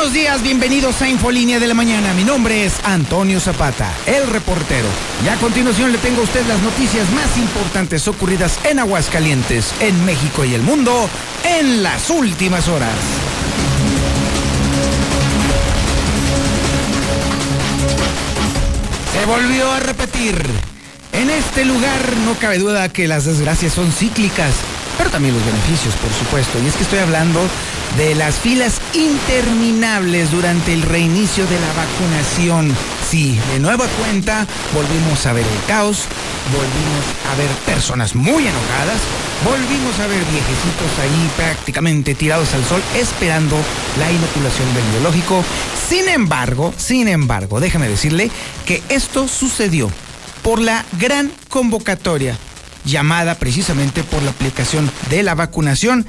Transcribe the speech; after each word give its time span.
Buenos 0.00 0.14
días, 0.14 0.42
bienvenidos 0.42 1.02
a 1.02 1.10
Infolínea 1.10 1.60
de 1.60 1.66
la 1.66 1.74
Mañana. 1.74 2.14
Mi 2.14 2.24
nombre 2.24 2.64
es 2.64 2.80
Antonio 2.84 3.38
Zapata, 3.38 3.92
el 4.06 4.26
reportero. 4.28 4.88
Y 5.22 5.28
a 5.28 5.36
continuación 5.36 5.92
le 5.92 5.98
tengo 5.98 6.22
a 6.22 6.24
usted 6.24 6.42
las 6.46 6.58
noticias 6.62 7.10
más 7.10 7.36
importantes 7.36 8.08
ocurridas 8.08 8.58
en 8.64 8.78
Aguascalientes, 8.78 9.74
en 9.78 10.02
México 10.06 10.46
y 10.46 10.54
el 10.54 10.62
mundo 10.62 11.06
en 11.44 11.82
las 11.82 12.08
últimas 12.08 12.66
horas. 12.68 12.94
Se 19.12 19.26
volvió 19.26 19.70
a 19.70 19.80
repetir. 19.80 20.42
En 21.12 21.28
este 21.28 21.66
lugar 21.66 22.16
no 22.24 22.36
cabe 22.36 22.56
duda 22.56 22.88
que 22.88 23.06
las 23.06 23.26
desgracias 23.26 23.74
son 23.74 23.92
cíclicas, 23.92 24.54
pero 24.96 25.10
también 25.10 25.34
los 25.34 25.44
beneficios, 25.44 25.92
por 25.96 26.10
supuesto. 26.14 26.58
Y 26.64 26.68
es 26.68 26.74
que 26.74 26.84
estoy 26.84 27.00
hablando 27.00 27.42
de 27.96 28.14
las 28.14 28.36
filas 28.36 28.80
interminables 28.94 30.30
durante 30.30 30.72
el 30.72 30.82
reinicio 30.82 31.46
de 31.46 31.58
la 31.58 31.72
vacunación. 31.72 32.74
Sí, 33.08 33.38
de 33.52 33.58
nueva 33.58 33.86
cuenta 33.88 34.46
volvimos 34.72 35.26
a 35.26 35.32
ver 35.32 35.44
el 35.44 35.66
caos, 35.66 36.04
volvimos 36.52 37.04
a 37.32 37.36
ver 37.36 37.48
personas 37.66 38.14
muy 38.14 38.46
enojadas, 38.46 39.00
volvimos 39.44 39.98
a 39.98 40.06
ver 40.06 40.22
viejecitos 40.24 40.98
ahí 41.00 41.30
prácticamente 41.36 42.14
tirados 42.14 42.54
al 42.54 42.64
sol 42.64 42.82
esperando 42.94 43.56
la 43.98 44.10
inoculación 44.10 44.72
del 44.74 44.84
biológico. 44.92 45.44
Sin 45.88 46.08
embargo, 46.08 46.72
sin 46.76 47.08
embargo, 47.08 47.60
déjame 47.60 47.88
decirle 47.88 48.30
que 48.66 48.82
esto 48.88 49.26
sucedió 49.26 49.90
por 50.42 50.60
la 50.60 50.84
gran 50.98 51.32
convocatoria 51.48 52.36
llamada 52.84 53.34
precisamente 53.34 54.02
por 54.02 54.22
la 54.22 54.30
aplicación 54.30 54.90
de 55.10 55.22
la 55.22 55.34
vacunación 55.34 56.06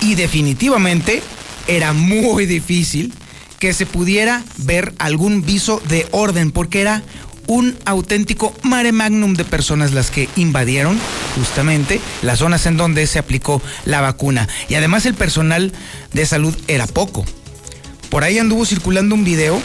y 0.00 0.14
definitivamente 0.14 1.22
era 1.66 1.92
muy 1.92 2.46
difícil 2.46 3.12
que 3.58 3.74
se 3.74 3.86
pudiera 3.86 4.42
ver 4.58 4.94
algún 4.98 5.42
viso 5.42 5.82
de 5.88 6.06
orden 6.10 6.50
porque 6.50 6.80
era 6.80 7.02
un 7.46 7.76
auténtico 7.84 8.54
mare 8.62 8.92
magnum 8.92 9.34
de 9.34 9.44
personas 9.44 9.92
las 9.92 10.10
que 10.10 10.28
invadieron 10.36 10.98
justamente 11.36 12.00
las 12.22 12.38
zonas 12.38 12.64
en 12.66 12.76
donde 12.76 13.06
se 13.06 13.18
aplicó 13.18 13.60
la 13.84 14.00
vacuna. 14.00 14.48
Y 14.68 14.74
además 14.74 15.04
el 15.04 15.14
personal 15.14 15.72
de 16.12 16.26
salud 16.26 16.56
era 16.68 16.86
poco. 16.86 17.24
Por 18.08 18.24
ahí 18.24 18.38
anduvo 18.38 18.64
circulando 18.64 19.14
un 19.14 19.24
video 19.24 19.60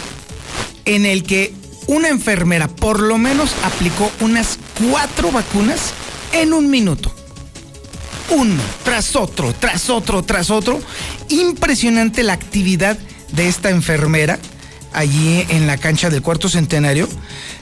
en 0.85 1.05
el 1.05 1.23
que 1.23 1.53
una 1.87 2.09
enfermera 2.09 2.67
por 2.67 2.99
lo 2.99 3.17
menos 3.17 3.55
aplicó 3.63 4.11
unas 4.19 4.59
cuatro 4.89 5.31
vacunas 5.31 5.93
en 6.33 6.53
un 6.53 6.69
minuto. 6.69 7.14
Uno 8.29 8.61
tras 8.83 9.15
otro, 9.15 9.53
tras 9.53 9.89
otro, 9.89 10.23
tras 10.23 10.49
otro. 10.49 10.81
Impresionante 11.29 12.23
la 12.23 12.33
actividad 12.33 12.97
de 13.31 13.47
esta 13.47 13.69
enfermera 13.69 14.39
allí 14.93 15.45
en 15.49 15.67
la 15.67 15.77
cancha 15.77 16.09
del 16.09 16.21
cuarto 16.21 16.49
centenario, 16.49 17.07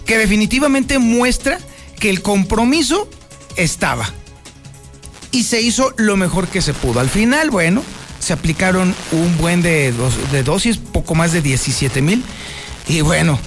que 0.06 0.18
definitivamente 0.18 1.00
muestra 1.00 1.60
que 2.00 2.10
el 2.10 2.22
compromiso 2.22 3.10
estaba. 3.56 4.10
Y 5.32 5.44
se 5.44 5.62
hizo 5.62 5.94
lo 5.98 6.16
mejor 6.16 6.48
que 6.48 6.62
se 6.62 6.74
pudo. 6.74 7.00
Al 7.00 7.10
final, 7.10 7.50
bueno, 7.50 7.82
se 8.20 8.34
aplicaron 8.34 8.96
un 9.12 9.38
buen 9.38 9.62
de, 9.62 9.94
de 10.32 10.44
dosis, 10.44 10.78
poco 10.78 11.16
más 11.16 11.34
de 11.34 11.42
17 11.42 12.02
mil. 12.02 12.24
Y 12.88 13.02
bueno, 13.02 13.40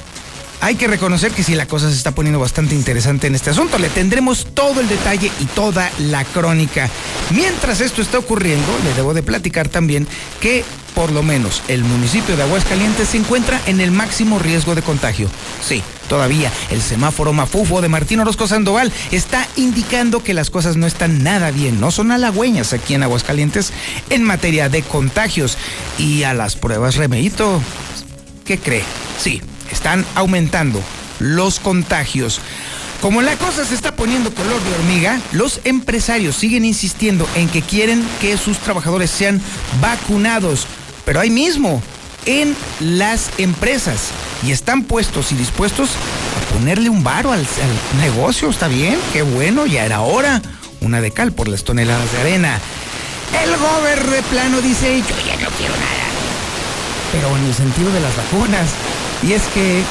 hay 0.61 0.75
que 0.77 0.87
reconocer 0.87 1.33
que 1.33 1.43
sí, 1.43 1.55
la 1.55 1.67
cosa 1.67 1.89
se 1.89 1.97
está 1.97 2.13
poniendo 2.13 2.41
bastante 2.41 2.75
interesante 2.75 3.27
en 3.27 3.35
este 3.35 3.51
asunto. 3.51 3.79
Le 3.79 3.89
tendremos 3.89 4.47
todo 4.55 4.81
el 4.81 4.89
detalle 4.89 5.31
y 5.41 5.45
toda 5.47 5.91
la 5.99 6.25
crónica. 6.25 6.89
Mientras 7.31 7.81
esto 7.81 8.03
está 8.03 8.19
ocurriendo, 8.19 8.67
le 8.85 8.95
debo 8.95 9.15
de 9.15 9.23
platicar 9.23 9.69
también 9.69 10.07
que 10.41 10.65
por 10.95 11.13
lo 11.13 11.23
menos 11.23 11.63
el 11.69 11.85
municipio 11.85 12.39
de 12.39 12.43
Aguascalientes 12.43 13.11
se 13.11 13.19
encuentra 13.19 13.61
en 13.67 13.83
el 13.83 13.91
máximo 13.91 14.39
riesgo 14.39 14.75
de 14.75 14.81
contagio. 14.81 15.29
Sí, 15.63 15.83
todavía 16.09 16.51
el 16.71 16.81
semáforo 16.81 17.35
mafufo 17.35 17.83
de 17.83 17.91
Martín 17.91 18.21
Orozco 18.21 18.49
Sandoval 18.49 18.91
está 19.11 19.47
indicando 19.57 20.25
que 20.25 20.33
las 20.33 20.49
cosas 20.49 20.79
no 20.79 20.87
están 20.87 21.23
nada 21.23 21.51
bien, 21.51 21.81
no 21.81 21.91
son 21.91 22.13
halagüeñas 22.13 22.73
aquí 22.73 22.95
en 22.95 23.03
Aguascalientes 23.03 23.75
en 24.09 24.23
materia 24.23 24.71
de 24.71 24.83
contagios. 24.83 25.59
Y 25.99 26.23
a 26.23 26.33
las 26.33 26.57
pruebas 26.57 26.97
remeito, 26.97 27.61
¿qué 28.47 28.59
cree? 28.59 28.83
Sí, 29.21 29.43
están 29.75 30.05
aumentando 30.15 30.83
los 31.19 31.61
contagios. 31.61 32.41
Como 33.01 33.21
la 33.23 33.37
cosa 33.37 33.65
se 33.65 33.75
está 33.75 33.95
poniendo 33.95 34.35
color 34.35 34.63
de 34.63 34.75
hormiga, 34.75 35.21
los 35.33 35.61
empresarios 35.65 36.35
siguen 36.35 36.65
insistiendo 36.65 37.29
en 37.35 37.49
que 37.49 37.63
quieren 37.63 38.07
que 38.21 38.39
sus 38.39 38.59
trabajadores 38.59 39.11
sean 39.11 39.41
vacunados, 39.81 40.67
pero 41.05 41.21
ahí 41.21 41.31
mismo, 41.31 41.83
en 42.25 42.57
las 42.81 43.31
empresas, 43.39 44.11
y 44.43 44.51
están 44.51 44.83
puestos 44.83 45.31
y 45.31 45.37
dispuestos 45.37 45.91
a 45.91 46.55
ponerle 46.55 46.89
un 46.89 47.05
varo 47.05 47.33
al, 47.33 47.47
negocio, 48.01 48.49
¿está 48.49 48.67
bien? 48.67 48.99
Qué 49.13 49.23
bueno, 49.23 49.67
ya 49.67 49.85
era 49.85 50.01
hora. 50.01 50.41
Una 50.81 51.01
de 51.01 51.11
cal 51.11 51.33
por 51.33 51.49
las 51.49 51.65
toneladas 51.65 52.11
de 52.13 52.21
arena. 52.21 52.59
El 53.43 53.57
gober 53.57 54.11
de 54.11 54.23
plano 54.23 54.61
dice, 54.61 54.99
yo 54.99 55.17
ya 55.27 55.37
no 55.43 55.51
quiero 55.57 55.75
nada. 55.75 56.07
Pero 57.13 57.37
en 57.37 57.45
el 57.45 57.55
sentido 57.55 57.91
de 57.93 58.01
las 58.01 58.17
vacunas. 58.17 58.69
Y 59.27 59.33
es 59.33 59.43
que 59.49 59.83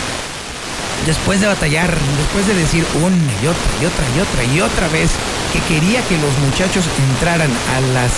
después 1.05 1.41
de 1.41 1.47
batallar, 1.47 1.93
después 2.17 2.47
de 2.47 2.53
decir 2.55 2.85
una 3.03 3.33
y 3.43 3.47
otra 3.47 3.71
y 3.81 3.85
otra 3.85 4.05
y 4.15 4.19
otra 4.19 4.43
y 4.55 4.61
otra 4.61 4.87
vez 4.87 5.11
que 5.51 5.59
quería 5.73 6.01
que 6.07 6.17
los 6.17 6.37
muchachos 6.39 6.85
entraran 7.11 7.51
a 7.75 7.81
las 7.93 8.11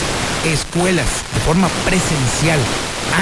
escuelas 0.46 1.08
de 1.34 1.40
forma 1.42 1.70
presencial 1.86 2.60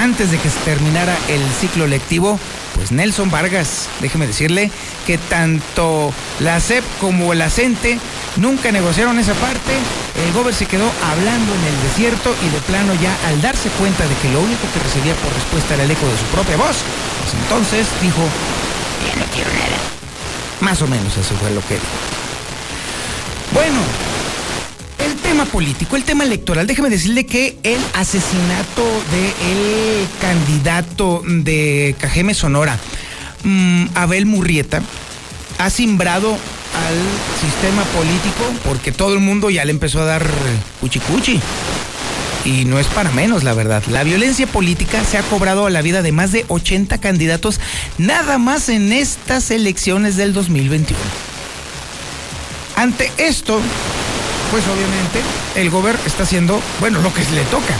antes 0.02 0.32
de 0.32 0.38
que 0.38 0.50
se 0.50 0.60
terminara 0.62 1.16
el 1.30 1.42
ciclo 1.60 1.88
lectivo, 1.88 2.40
pues 2.76 2.92
Nelson 2.92 3.32
Vargas, 3.32 3.88
déjeme 4.02 4.28
decirle 4.28 4.72
que 5.06 5.18
tanto 5.18 6.14
la 6.40 6.60
CEP 6.60 6.84
como 7.00 7.34
la 7.34 7.50
CENTE 7.50 8.00
nunca 8.38 8.72
negociaron 8.72 9.20
esa 9.20 9.34
parte. 9.34 9.74
El 10.26 10.34
gober 10.34 10.54
se 10.54 10.66
quedó 10.66 10.92
hablando 11.04 11.54
en 11.54 11.64
el 11.64 11.82
desierto 11.84 12.36
y 12.46 12.50
de 12.50 12.60
plano 12.62 12.94
ya 12.96 13.16
al 13.28 13.42
darse 13.42 13.70
cuenta 13.70 14.08
de 14.08 14.16
que 14.16 14.30
lo 14.30 14.42
único 14.42 14.62
que 14.74 14.80
recibía 14.80 15.14
por 15.16 15.34
respuesta 15.34 15.74
era 15.76 15.84
el 15.84 15.92
eco 15.92 16.08
de 16.08 16.18
su 16.18 16.26
propia 16.26 16.58
voz, 16.58 16.78
pues 17.22 17.34
entonces 17.42 17.88
dijo, 18.02 18.22
ya 19.08 19.20
no 19.20 19.26
quiero 19.34 19.50
nada. 19.52 19.78
Más 20.62 20.82
o 20.82 20.88
menos 20.88 21.16
eso 21.18 21.36
fue 21.36 21.52
lo 21.52 21.62
que 21.62 21.76
dijo. 21.76 21.86
Bueno, 23.54 23.80
el 25.00 25.16
tema 25.18 25.46
político, 25.46 25.96
el 25.96 26.04
tema 26.04 26.24
electoral, 26.24 26.68
déjeme 26.68 26.90
decirle 26.90 27.26
que 27.26 27.58
el 27.64 27.80
asesinato 27.94 28.84
del 29.12 30.08
candidato 30.20 31.22
de 31.26 31.96
Cajeme 32.00 32.34
Sonora, 32.34 32.80
mmm, 33.44 33.86
Abel 33.96 34.26
Murrieta, 34.26 34.82
ha 35.58 35.70
simbrado 35.70 36.38
sistema 37.42 37.84
político 37.84 38.44
porque 38.66 38.92
todo 38.92 39.14
el 39.14 39.20
mundo 39.20 39.50
ya 39.50 39.66
le 39.66 39.72
empezó 39.72 40.02
a 40.02 40.06
dar 40.06 40.26
cuchicuchi. 40.82 41.40
Y 42.46 42.66
no 42.66 42.78
es 42.78 42.86
para 42.88 43.12
menos, 43.12 43.44
la 43.44 43.54
verdad. 43.54 43.84
La 43.88 44.04
violencia 44.04 44.46
política 44.46 45.04
se 45.04 45.18
ha 45.18 45.24
cobrado 45.24 45.66
a 45.66 45.72
la 45.72 45.82
vida 45.82 46.04
de 46.04 46.12
más 46.12 46.32
de 46.32 46.46
80 46.48 47.00
candidatos 47.00 47.60
nada 47.98 48.38
más 48.38 48.70
en 48.70 48.94
estas 48.94 49.50
elecciones 49.50 50.16
del 50.16 50.32
2021. 50.34 51.00
Ante 52.76 53.12
esto, 53.18 53.60
pues 54.52 54.64
obviamente 54.68 55.22
el 55.56 55.72
gobierno 55.72 56.02
está 56.06 56.24
haciendo, 56.24 56.62
bueno, 56.80 57.02
lo 57.02 57.12
que 57.14 57.22
le 57.34 57.44
toca, 57.46 57.74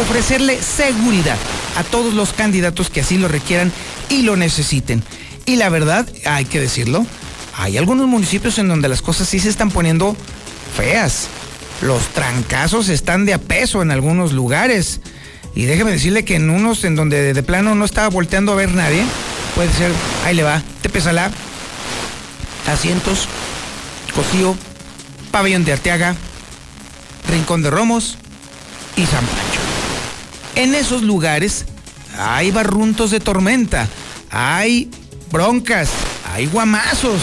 ofrecerle 0.00 0.62
seguridad 0.62 1.36
a 1.76 1.84
todos 1.84 2.14
los 2.14 2.32
candidatos 2.32 2.88
que 2.88 3.00
así 3.00 3.18
lo 3.18 3.28
requieran 3.28 3.70
y 4.08 4.22
lo 4.22 4.36
necesiten. 4.36 5.02
Y 5.44 5.56
la 5.56 5.68
verdad, 5.68 6.08
hay 6.24 6.44
que 6.46 6.58
decirlo, 6.58 7.06
hay 7.56 7.78
algunos 7.78 8.06
municipios 8.06 8.58
en 8.58 8.68
donde 8.68 8.88
las 8.88 9.00
cosas 9.00 9.28
sí 9.28 9.40
se 9.40 9.48
están 9.48 9.70
poniendo 9.70 10.14
feas. 10.76 11.28
Los 11.80 12.08
trancazos 12.08 12.88
están 12.88 13.24
de 13.24 13.34
a 13.34 13.38
peso 13.38 13.80
en 13.82 13.90
algunos 13.90 14.32
lugares. 14.32 15.00
Y 15.54 15.64
déjeme 15.64 15.92
decirle 15.92 16.24
que 16.24 16.36
en 16.36 16.50
unos 16.50 16.84
en 16.84 16.96
donde 16.96 17.32
de 17.32 17.42
plano 17.42 17.74
no 17.74 17.86
estaba 17.86 18.08
volteando 18.08 18.52
a 18.52 18.56
ver 18.56 18.72
nadie, 18.72 19.02
puede 19.54 19.72
ser, 19.72 19.90
ahí 20.26 20.34
le 20.34 20.42
va, 20.42 20.62
Tepezalá, 20.82 21.30
Asientos, 22.66 23.26
Cocío, 24.14 24.54
Pabellón 25.30 25.64
de 25.64 25.72
Arteaga, 25.72 26.14
Rincón 27.30 27.62
de 27.62 27.70
Romos 27.70 28.18
y 28.96 29.06
San 29.06 29.24
Pancho. 29.24 29.60
En 30.56 30.74
esos 30.74 31.02
lugares 31.02 31.64
hay 32.18 32.50
barruntos 32.50 33.10
de 33.10 33.20
tormenta, 33.20 33.88
hay 34.30 34.90
broncas, 35.32 35.88
hay 36.36 36.46
guamazos, 36.46 37.22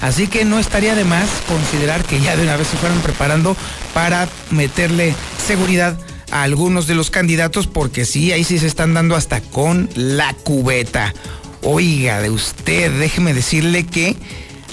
Así 0.00 0.26
que 0.26 0.44
no 0.44 0.58
estaría 0.58 0.94
de 0.94 1.04
más 1.04 1.28
considerar 1.48 2.04
que 2.04 2.20
ya 2.20 2.36
de 2.36 2.42
una 2.42 2.56
vez 2.58 2.68
se 2.68 2.76
fueran 2.76 3.00
preparando 3.00 3.56
para 3.94 4.28
meterle 4.50 5.14
seguridad 5.44 5.98
a 6.30 6.42
algunos 6.42 6.86
de 6.86 6.94
los 6.94 7.10
candidatos, 7.10 7.66
porque 7.66 8.04
sí, 8.04 8.30
ahí 8.30 8.44
sí 8.44 8.58
se 8.58 8.66
están 8.66 8.92
dando 8.92 9.16
hasta 9.16 9.40
con 9.40 9.88
la 9.94 10.34
cubeta. 10.34 11.14
Oiga, 11.62 12.20
de 12.20 12.28
usted, 12.28 12.92
déjeme 12.98 13.32
decirle 13.32 13.86
que 13.86 14.14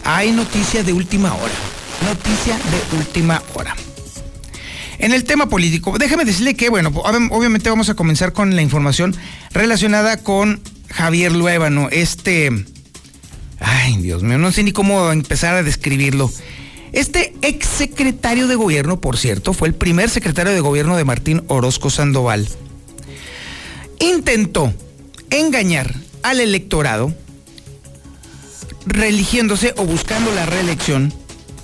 hay 0.04 0.34
noticia 0.34 0.84
de 0.84 0.92
última 0.92 1.34
hora. 1.34 1.54
Noticia 2.04 2.56
de 2.58 2.98
última 2.98 3.42
hora. 3.54 3.74
En 5.00 5.14
el 5.14 5.24
tema 5.24 5.48
político, 5.48 5.98
déjeme 5.98 6.26
decirle 6.26 6.56
que, 6.56 6.70
bueno, 6.70 6.92
obviamente 6.94 7.70
vamos 7.70 7.88
a 7.88 7.94
comenzar 7.94 8.34
con 8.34 8.54
la 8.54 8.62
información 8.62 9.16
relacionada 9.54 10.18
con 10.18 10.62
Javier 10.90 11.32
Luébano, 11.32 11.88
este... 11.90 12.66
Ay, 13.62 13.98
Dios 13.98 14.24
mío, 14.24 14.38
no 14.38 14.52
sé 14.52 14.64
ni 14.64 14.72
cómo 14.72 15.12
empezar 15.12 15.56
a 15.56 15.64
describirlo. 15.64 16.32
Este 16.92 17.34
ex 17.42 17.68
secretario 17.68 18.48
de 18.48 18.56
gobierno, 18.56 19.00
por 19.00 19.18
cierto, 19.18 19.54
fue 19.54 19.70
el 19.70 19.76
primer 19.76 20.10
secretario 20.10 20.52
de 20.52 20.60
gobierno 20.60 20.98
de 20.98 21.06
Martín 21.06 21.44
Orozco 21.48 21.90
Sandoval. 21.90 22.48
Intentó 24.00 24.74
engañar 25.30 25.96
al 26.24 26.40
electorado 26.40 27.14
religiéndose 28.86 29.74
o 29.78 29.86
buscando 29.86 30.34
la 30.34 30.46
reelección 30.46 31.14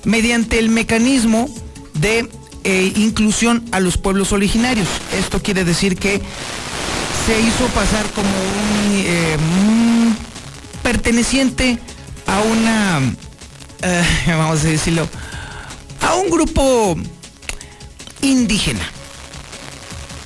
mediante 0.05 0.59
el 0.59 0.69
mecanismo 0.69 1.49
de 1.95 2.29
eh, 2.63 2.93
inclusión 2.95 3.65
a 3.71 3.79
los 3.79 3.97
pueblos 3.97 4.31
originarios. 4.31 4.87
Esto 5.17 5.41
quiere 5.41 5.65
decir 5.65 5.97
que 5.97 6.21
se 7.25 7.41
hizo 7.41 7.65
pasar 7.73 8.05
como 8.13 8.29
un, 8.29 9.03
eh, 9.05 9.37
perteneciente 10.87 11.77
a 12.27 12.39
una, 12.39 13.01
eh, 13.81 14.03
vamos 14.27 14.63
a 14.63 14.67
decirlo, 14.67 15.05
a 15.99 16.15
un 16.15 16.29
grupo 16.29 16.95
indígena. 18.21 18.89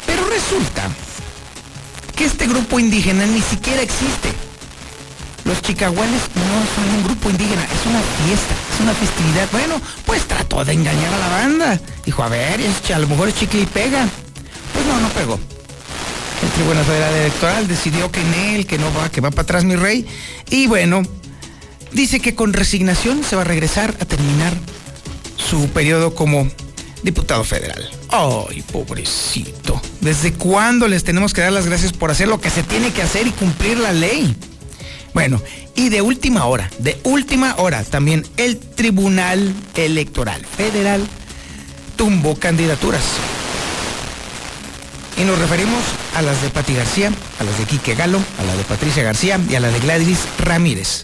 Pero 0.06 0.24
resulta 0.30 0.84
que 2.16 2.26
este 2.26 2.46
grupo 2.46 2.80
indígena 2.80 3.26
ni 3.26 3.42
siquiera 3.42 3.82
existe. 3.82 4.30
Los 5.46 5.64
chicahuales 5.64 6.22
no 6.36 6.76
son 6.76 6.96
un 6.96 7.04
grupo 7.06 7.32
indígena, 7.32 7.64
es 7.64 7.86
una 7.88 8.02
fiesta, 8.02 8.54
es 8.76 8.82
una 8.82 8.94
festividad. 8.94 9.50
Bueno, 9.52 9.82
pues 10.06 10.28
trató 10.28 10.64
de 10.64 10.74
engañar 10.74 11.12
a 11.12 11.18
la 11.18 11.28
banda. 11.28 11.80
Dijo, 12.06 12.22
a 12.22 12.30
ver, 12.30 12.60
a 12.94 13.00
lo 13.00 13.08
mejor 13.08 13.30
es 13.30 13.42
y 13.42 13.66
pega. 13.66 14.08
Pues 14.74 14.86
no, 14.86 15.00
no 15.00 15.10
pegó. 15.10 15.40
Tribunal 16.56 16.86
Federal 16.86 17.14
Electoral 17.16 17.68
decidió 17.68 18.12
que 18.12 18.22
en 18.22 18.34
él, 18.34 18.66
que 18.66 18.78
no 18.78 18.94
va, 18.94 19.10
que 19.10 19.22
va 19.22 19.32
para 19.32 19.44
atrás 19.44 19.64
mi 19.64 19.76
rey. 19.76 20.06
Y 20.50 20.68
bueno, 20.68 21.02
dice 21.92 22.20
que 22.20 22.36
con 22.36 22.54
resignación 22.54 23.24
se 23.24 23.36
va 23.36 23.42
a 23.42 23.46
regresar 23.46 23.96
a 24.00 24.06
terminar 24.06 24.54
su 25.38 25.68
periodo 25.70 26.14
como 26.14 26.50
diputado 27.04 27.44
federal. 27.44 27.90
Ay, 28.10 28.64
pobrecito. 28.72 29.82
¿Desde 30.02 30.34
cuándo 30.34 30.88
les 30.88 31.04
tenemos 31.04 31.34
que 31.34 31.42
dar 31.42 31.54
las 31.54 31.66
gracias 31.66 31.94
por 31.94 32.12
hacer 32.12 32.28
lo 32.28 32.42
que 32.42 32.50
se 32.50 32.64
tiene 32.64 32.92
que 32.92 33.02
hacer 33.02 33.28
y 33.28 33.32
cumplir 33.32 33.78
la 33.78 33.94
ley? 33.94 34.36
Bueno, 35.14 35.42
y 35.76 35.90
de 35.90 36.02
última 36.02 36.46
hora, 36.46 36.70
de 36.80 37.00
última 37.04 37.56
hora, 37.58 37.84
también 37.84 38.26
el 38.38 38.58
Tribunal 38.58 39.54
Electoral 39.76 40.46
Federal 40.46 41.06
tumbó 41.96 42.36
candidaturas. 42.36 43.04
Y 45.18 45.24
nos 45.24 45.38
referimos 45.40 45.82
a 46.16 46.22
las 46.22 46.42
de 46.42 46.50
Pati 46.50 46.74
García, 46.74 47.12
a 47.40 47.44
las 47.44 47.58
de 47.58 47.66
Quique 47.66 47.96
Galo, 47.96 48.20
a 48.40 48.44
la 48.44 48.56
de 48.56 48.64
Patricia 48.64 49.04
García 49.04 49.40
y 49.50 49.56
a 49.56 49.60
la 49.60 49.70
de 49.70 49.80
Gladys 49.80 50.20
Ramírez. 50.40 51.04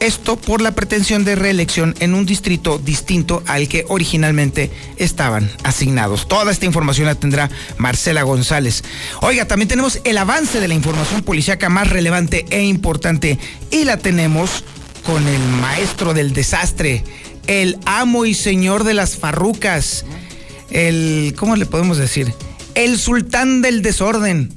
Esto 0.00 0.36
por 0.36 0.60
la 0.60 0.72
pretensión 0.72 1.24
de 1.24 1.34
reelección 1.34 1.94
en 2.00 2.14
un 2.14 2.26
distrito 2.26 2.78
distinto 2.78 3.42
al 3.46 3.68
que 3.68 3.86
originalmente 3.88 4.70
estaban 4.96 5.50
asignados. 5.62 6.28
Toda 6.28 6.52
esta 6.52 6.66
información 6.66 7.06
la 7.06 7.14
tendrá 7.14 7.48
Marcela 7.78 8.22
González. 8.22 8.82
Oiga, 9.22 9.46
también 9.46 9.68
tenemos 9.68 10.00
el 10.04 10.18
avance 10.18 10.60
de 10.60 10.68
la 10.68 10.74
información 10.74 11.22
policíaca 11.22 11.68
más 11.68 11.88
relevante 11.88 12.44
e 12.50 12.64
importante 12.64 13.38
y 13.70 13.84
la 13.84 13.96
tenemos 13.96 14.64
con 15.06 15.26
el 15.26 15.40
maestro 15.60 16.12
del 16.12 16.32
desastre, 16.32 17.04
el 17.46 17.78
amo 17.86 18.26
y 18.26 18.34
señor 18.34 18.84
de 18.84 18.94
las 18.94 19.16
farrucas, 19.16 20.04
el, 20.70 21.34
¿cómo 21.36 21.56
le 21.56 21.66
podemos 21.66 21.98
decir? 21.98 22.34
El 22.74 22.98
sultán 22.98 23.62
del 23.62 23.82
desorden. 23.82 24.52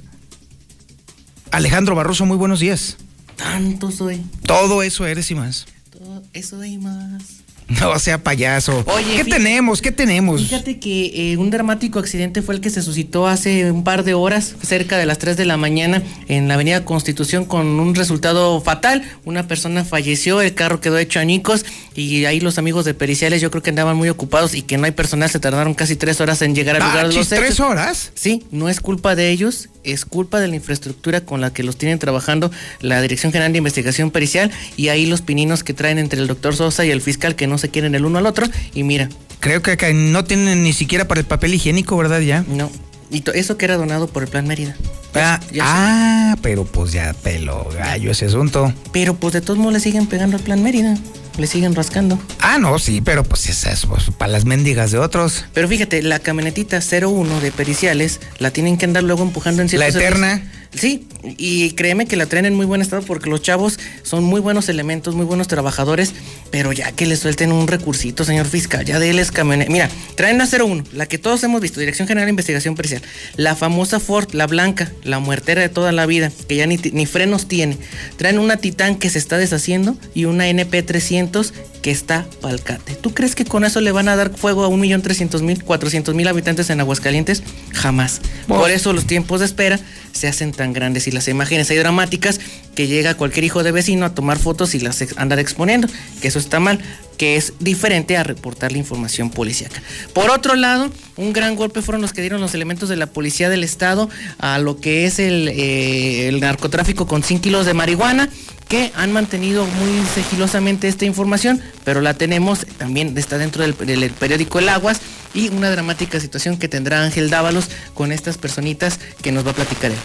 Alejandro 1.51 1.95
Barroso, 1.95 2.25
muy 2.25 2.37
buenos 2.37 2.59
días. 2.59 2.97
Tanto 3.35 3.91
soy. 3.91 4.23
Todo 4.43 4.81
eso 4.81 5.05
eres 5.05 5.29
y 5.29 5.35
más. 5.35 5.67
Todo 5.91 6.23
eso 6.33 6.63
y 6.63 6.77
más. 6.77 7.23
No 7.81 7.99
sea 7.99 8.23
payaso. 8.23 8.85
Oye, 8.87 9.17
¿qué 9.17 9.25
tenemos? 9.25 9.81
¿Qué 9.81 9.91
tenemos? 9.91 10.41
Fíjate 10.41 10.79
que 10.79 11.33
eh, 11.33 11.37
un 11.37 11.49
dramático 11.49 11.99
accidente 11.99 12.41
fue 12.41 12.55
el 12.55 12.61
que 12.61 12.69
se 12.69 12.81
suscitó 12.81 13.27
hace 13.27 13.69
un 13.71 13.83
par 13.83 14.05
de 14.05 14.13
horas, 14.13 14.55
cerca 14.61 14.97
de 14.97 15.05
las 15.05 15.17
3 15.17 15.35
de 15.35 15.45
la 15.45 15.57
mañana, 15.57 16.01
en 16.29 16.47
la 16.47 16.53
Avenida 16.53 16.85
Constitución, 16.85 17.43
con 17.43 17.67
un 17.67 17.93
resultado 17.93 18.61
fatal. 18.61 19.03
Una 19.25 19.47
persona 19.47 19.83
falleció, 19.83 20.39
el 20.41 20.53
carro 20.53 20.79
quedó 20.79 20.97
hecho 20.97 21.19
añicos 21.19 21.65
y 21.97 22.25
ahí 22.25 22.39
los 22.39 22.59
amigos 22.59 22.85
de 22.85 22.93
periciales 22.93 23.41
yo 23.41 23.49
creo 23.49 23.63
que 23.63 23.71
andaban 23.71 23.97
muy 23.97 24.07
ocupados 24.07 24.53
y 24.53 24.61
que 24.61 24.77
no 24.77 24.85
hay 24.85 24.91
personal, 24.91 25.31
se 25.31 25.39
tardaron 25.39 25.73
casi 25.73 25.95
tres 25.95 26.21
horas 26.21 26.43
en 26.43 26.53
llegar 26.53 26.75
al 26.75 26.87
lugar 26.87 27.07
de 27.07 27.15
los 27.15 27.27
¿Tres 27.27 27.59
horas? 27.59 28.11
Sí, 28.13 28.43
no 28.51 28.69
es 28.69 28.81
culpa 28.81 29.15
de 29.15 29.31
ellos, 29.31 29.69
es 29.83 30.05
culpa 30.05 30.39
de 30.39 30.47
la 30.47 30.55
infraestructura 30.55 31.21
con 31.21 31.41
la 31.41 31.51
que 31.51 31.63
los 31.63 31.75
tienen 31.75 31.97
trabajando 31.97 32.51
la 32.81 33.01
Dirección 33.01 33.31
General 33.31 33.51
de 33.51 33.57
Investigación 33.57 34.11
Pericial 34.11 34.51
y 34.75 34.89
ahí 34.89 35.07
los 35.07 35.23
pininos 35.23 35.63
que 35.63 35.73
traen 35.73 35.97
entre 35.97 36.21
el 36.21 36.27
doctor 36.27 36.55
Sosa 36.55 36.85
y 36.85 36.91
el 36.91 37.01
fiscal 37.01 37.35
que 37.35 37.47
no 37.47 37.57
se 37.57 37.69
quieren 37.69 37.95
el 37.95 38.05
uno 38.05 38.19
al 38.19 38.27
otro 38.27 38.45
y 38.75 38.83
mira. 38.83 39.09
Creo 39.39 39.63
que 39.63 39.71
acá 39.71 39.91
no 39.91 40.23
tienen 40.23 40.61
ni 40.61 40.73
siquiera 40.73 41.07
para 41.07 41.19
el 41.19 41.25
papel 41.25 41.55
higiénico, 41.55 41.97
¿verdad? 41.97 42.19
Ya. 42.21 42.45
No. 42.47 42.69
Y 43.09 43.23
eso 43.33 43.57
que 43.57 43.65
era 43.65 43.77
donado 43.77 44.07
por 44.07 44.23
el 44.23 44.29
Plan 44.29 44.47
Mérida. 44.47 44.75
Ah, 45.13 45.39
ah 45.61 46.35
pero 46.41 46.65
pues 46.65 46.91
ya 46.91 47.13
pelo 47.13 47.67
gallo 47.73 48.11
ese 48.11 48.25
asunto. 48.25 48.73
Pero 48.91 49.15
pues 49.15 49.33
de 49.33 49.41
todos 49.41 49.57
modos 49.57 49.73
le 49.73 49.79
siguen 49.79 50.07
pegando 50.07 50.37
al 50.37 50.43
Plan 50.43 50.61
Mérida 50.61 50.97
le 51.37 51.47
siguen 51.47 51.75
rascando. 51.75 52.19
Ah, 52.39 52.57
no, 52.57 52.79
sí, 52.79 53.01
pero 53.01 53.23
pues 53.23 53.47
es 53.47 53.65
eso, 53.65 53.87
pues, 53.89 54.09
para 54.17 54.31
las 54.31 54.45
mendigas 54.45 54.91
de 54.91 54.97
otros. 54.97 55.45
Pero 55.53 55.67
fíjate, 55.67 56.01
la 56.01 56.19
camionetita 56.19 56.79
01 56.79 57.39
de 57.39 57.51
periciales 57.51 58.19
la 58.39 58.51
tienen 58.51 58.77
que 58.77 58.85
andar 58.85 59.03
luego 59.03 59.23
empujando 59.23 59.61
en 59.61 59.69
ciertos... 59.69 59.93
La 59.93 59.99
eterna. 59.99 60.51
Sí, 60.75 61.07
y 61.23 61.71
créeme 61.71 62.05
que 62.05 62.15
la 62.15 62.25
traen 62.25 62.45
en 62.45 62.55
muy 62.55 62.65
buen 62.65 62.81
estado 62.81 63.01
porque 63.01 63.29
los 63.29 63.41
chavos 63.41 63.79
son 64.03 64.23
muy 64.23 64.41
buenos 64.41 64.69
elementos, 64.69 65.15
muy 65.15 65.25
buenos 65.25 65.47
trabajadores, 65.47 66.13
pero 66.51 66.71
ya 66.71 66.91
que 66.91 67.05
le 67.05 67.15
suelten 67.15 67.51
un 67.51 67.67
recursito, 67.67 68.23
señor 68.23 68.45
fiscal, 68.45 68.85
ya 68.85 68.99
déles 68.99 69.31
camioneta. 69.31 69.71
Mira, 69.71 69.89
traen 70.15 70.37
la 70.37 70.47
01, 70.47 70.83
la 70.93 71.05
que 71.05 71.17
todos 71.17 71.43
hemos 71.43 71.61
visto, 71.61 71.79
Dirección 71.79 72.07
General 72.07 72.27
de 72.27 72.31
Investigación 72.31 72.75
Pericial, 72.75 73.01
la 73.35 73.55
famosa 73.55 73.99
Ford, 73.99 74.33
la 74.33 74.47
blanca, 74.47 74.91
la 75.03 75.19
muertera 75.19 75.61
de 75.61 75.69
toda 75.69 75.91
la 75.91 76.05
vida, 76.05 76.31
que 76.47 76.55
ya 76.55 76.67
ni, 76.67 76.77
ni 76.77 77.05
frenos 77.05 77.47
tiene. 77.47 77.77
Traen 78.17 78.39
una 78.39 78.57
Titán 78.57 78.95
que 78.95 79.09
se 79.09 79.19
está 79.19 79.37
deshaciendo 79.37 79.97
y 80.13 80.25
una 80.25 80.47
NP300 80.47 81.53
que 81.87 81.91
está 81.91 82.25
palcate. 82.41 82.95
¿Tú 82.95 83.13
crees 83.13 83.33
que 83.33 83.45
con 83.45 83.63
eso 83.63 83.79
le 83.79 83.93
van 83.93 84.09
a 84.09 84.17
dar 84.17 84.35
fuego 84.35 84.65
a 84.65 84.67
1.300.000, 84.67 85.63
400.000 85.63 86.27
habitantes 86.27 86.69
en 86.69 86.81
Aguascalientes? 86.81 87.43
Jamás. 87.71 88.19
Por 88.45 88.71
eso 88.71 88.91
los 88.91 89.07
tiempos 89.07 89.39
de 89.39 89.45
espera 89.45 89.79
se 90.11 90.27
hacen 90.27 90.51
tan 90.51 90.73
grandes 90.73 91.07
y 91.07 91.11
las 91.11 91.29
imágenes 91.29 91.69
hay 91.69 91.77
dramáticas 91.77 92.41
que 92.75 92.87
llega 92.87 93.15
cualquier 93.15 93.45
hijo 93.45 93.63
de 93.63 93.71
vecino 93.71 94.05
a 94.05 94.13
tomar 94.13 94.37
fotos 94.37 94.75
y 94.75 94.81
las 94.81 95.01
andar 95.15 95.39
exponiendo, 95.39 95.87
que 96.21 96.27
eso 96.27 96.39
está 96.39 96.59
mal, 96.59 96.79
que 97.17 97.35
es 97.35 97.53
diferente 97.59 98.15
a 98.15 98.23
reportar 98.23 98.71
la 98.71 98.77
información 98.77 99.29
policíaca. 99.29 99.81
Por 100.13 100.29
otro 100.29 100.55
lado, 100.55 100.89
un 101.15 101.33
gran 101.33 101.55
golpe 101.55 101.81
fueron 101.81 102.01
los 102.01 102.13
que 102.13 102.21
dieron 102.21 102.39
los 102.39 102.53
elementos 102.53 102.89
de 102.89 102.95
la 102.95 103.07
policía 103.07 103.49
del 103.49 103.63
estado 103.63 104.09
a 104.37 104.59
lo 104.59 104.79
que 104.79 105.05
es 105.05 105.19
el, 105.19 105.49
eh, 105.51 106.37
narcotráfico 106.39 107.07
con 107.07 107.23
100 107.23 107.39
kilos 107.39 107.65
de 107.65 107.73
marihuana 107.73 108.29
que 108.67 108.91
han 108.95 109.13
mantenido 109.13 109.65
muy 109.65 110.05
sigilosamente 110.13 110.87
esta 110.87 111.05
información, 111.05 111.61
pero 111.85 112.01
la 112.01 112.15
tenemos, 112.15 112.65
también 112.77 113.17
está 113.17 113.37
dentro 113.37 113.63
del, 113.63 113.73
periódico 113.73 114.59
El 114.59 114.69
Aguas 114.69 114.99
y 115.33 115.49
una 115.49 115.69
dramática 115.71 116.19
situación 116.19 116.57
que 116.57 116.67
tendrá 116.67 117.03
Ángel 117.03 117.29
Dávalos 117.29 117.69
con 117.93 118.11
estas 118.11 118.37
personitas 118.37 118.99
que 119.21 119.31
nos 119.31 119.45
va 119.45 119.51
a 119.51 119.55
platicar 119.55 119.91
él. 119.91 119.97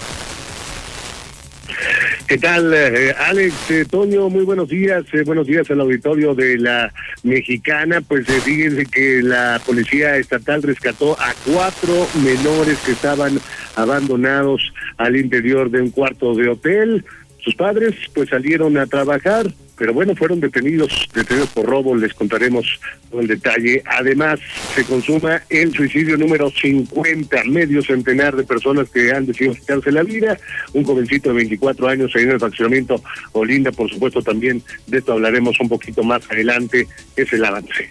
¿Qué 2.32 2.38
tal, 2.38 2.72
eh, 2.72 3.14
Alex? 3.28 3.70
Eh, 3.70 3.84
Toño, 3.84 4.30
muy 4.30 4.42
buenos 4.46 4.70
días. 4.70 5.04
Eh, 5.12 5.22
buenos 5.22 5.46
días 5.46 5.70
al 5.70 5.82
auditorio 5.82 6.34
de 6.34 6.56
la 6.56 6.90
Mexicana. 7.22 8.00
Pues 8.00 8.26
fíjense 8.26 8.86
que 8.86 9.20
la 9.20 9.60
Policía 9.66 10.16
Estatal 10.16 10.62
rescató 10.62 11.12
a 11.20 11.34
cuatro 11.44 12.08
menores 12.24 12.78
que 12.86 12.92
estaban 12.92 13.38
abandonados 13.76 14.72
al 14.96 15.16
interior 15.16 15.70
de 15.70 15.82
un 15.82 15.90
cuarto 15.90 16.34
de 16.34 16.48
hotel. 16.48 17.04
Sus 17.44 17.54
padres 17.54 17.96
pues 18.14 18.30
salieron 18.30 18.78
a 18.78 18.86
trabajar, 18.86 19.52
pero 19.76 19.92
bueno, 19.92 20.14
fueron 20.14 20.40
detenidos, 20.40 21.08
detenidos 21.14 21.48
por 21.50 21.66
robo, 21.66 21.96
les 21.96 22.14
contaremos 22.14 22.80
el 23.12 23.26
detalle. 23.26 23.82
Además, 23.86 24.40
se 24.74 24.84
consuma 24.84 25.42
el 25.48 25.72
suicidio 25.72 26.16
número 26.16 26.50
50, 26.50 27.44
medio 27.44 27.82
centenar 27.82 28.36
de 28.36 28.44
personas 28.44 28.88
que 28.90 29.12
han 29.12 29.26
decidido 29.26 29.54
quitarse 29.54 29.92
la 29.92 30.02
vida, 30.02 30.38
un 30.72 30.84
jovencito 30.84 31.30
de 31.30 31.36
24 31.36 31.88
años 31.88 32.14
en 32.16 32.30
el 32.30 32.38
fraccionamiento 32.38 33.02
Olinda, 33.32 33.72
por 33.72 33.90
supuesto 33.90 34.22
también 34.22 34.62
de 34.86 34.98
esto 34.98 35.12
hablaremos 35.12 35.58
un 35.60 35.68
poquito 35.68 36.02
más 36.02 36.30
adelante, 36.30 36.86
es 37.16 37.32
el 37.32 37.44
avance. 37.44 37.90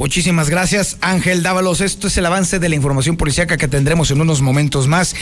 Muchísimas 0.00 0.48
gracias, 0.48 0.96
Ángel 1.02 1.42
Dávalos. 1.42 1.82
Esto 1.82 2.06
es 2.06 2.16
el 2.16 2.24
avance 2.24 2.58
de 2.58 2.70
la 2.70 2.74
información 2.74 3.18
policíaca 3.18 3.58
que 3.58 3.68
tendremos 3.68 4.10
en 4.10 4.22
unos 4.22 4.40
momentos 4.40 4.88
más. 4.88 5.14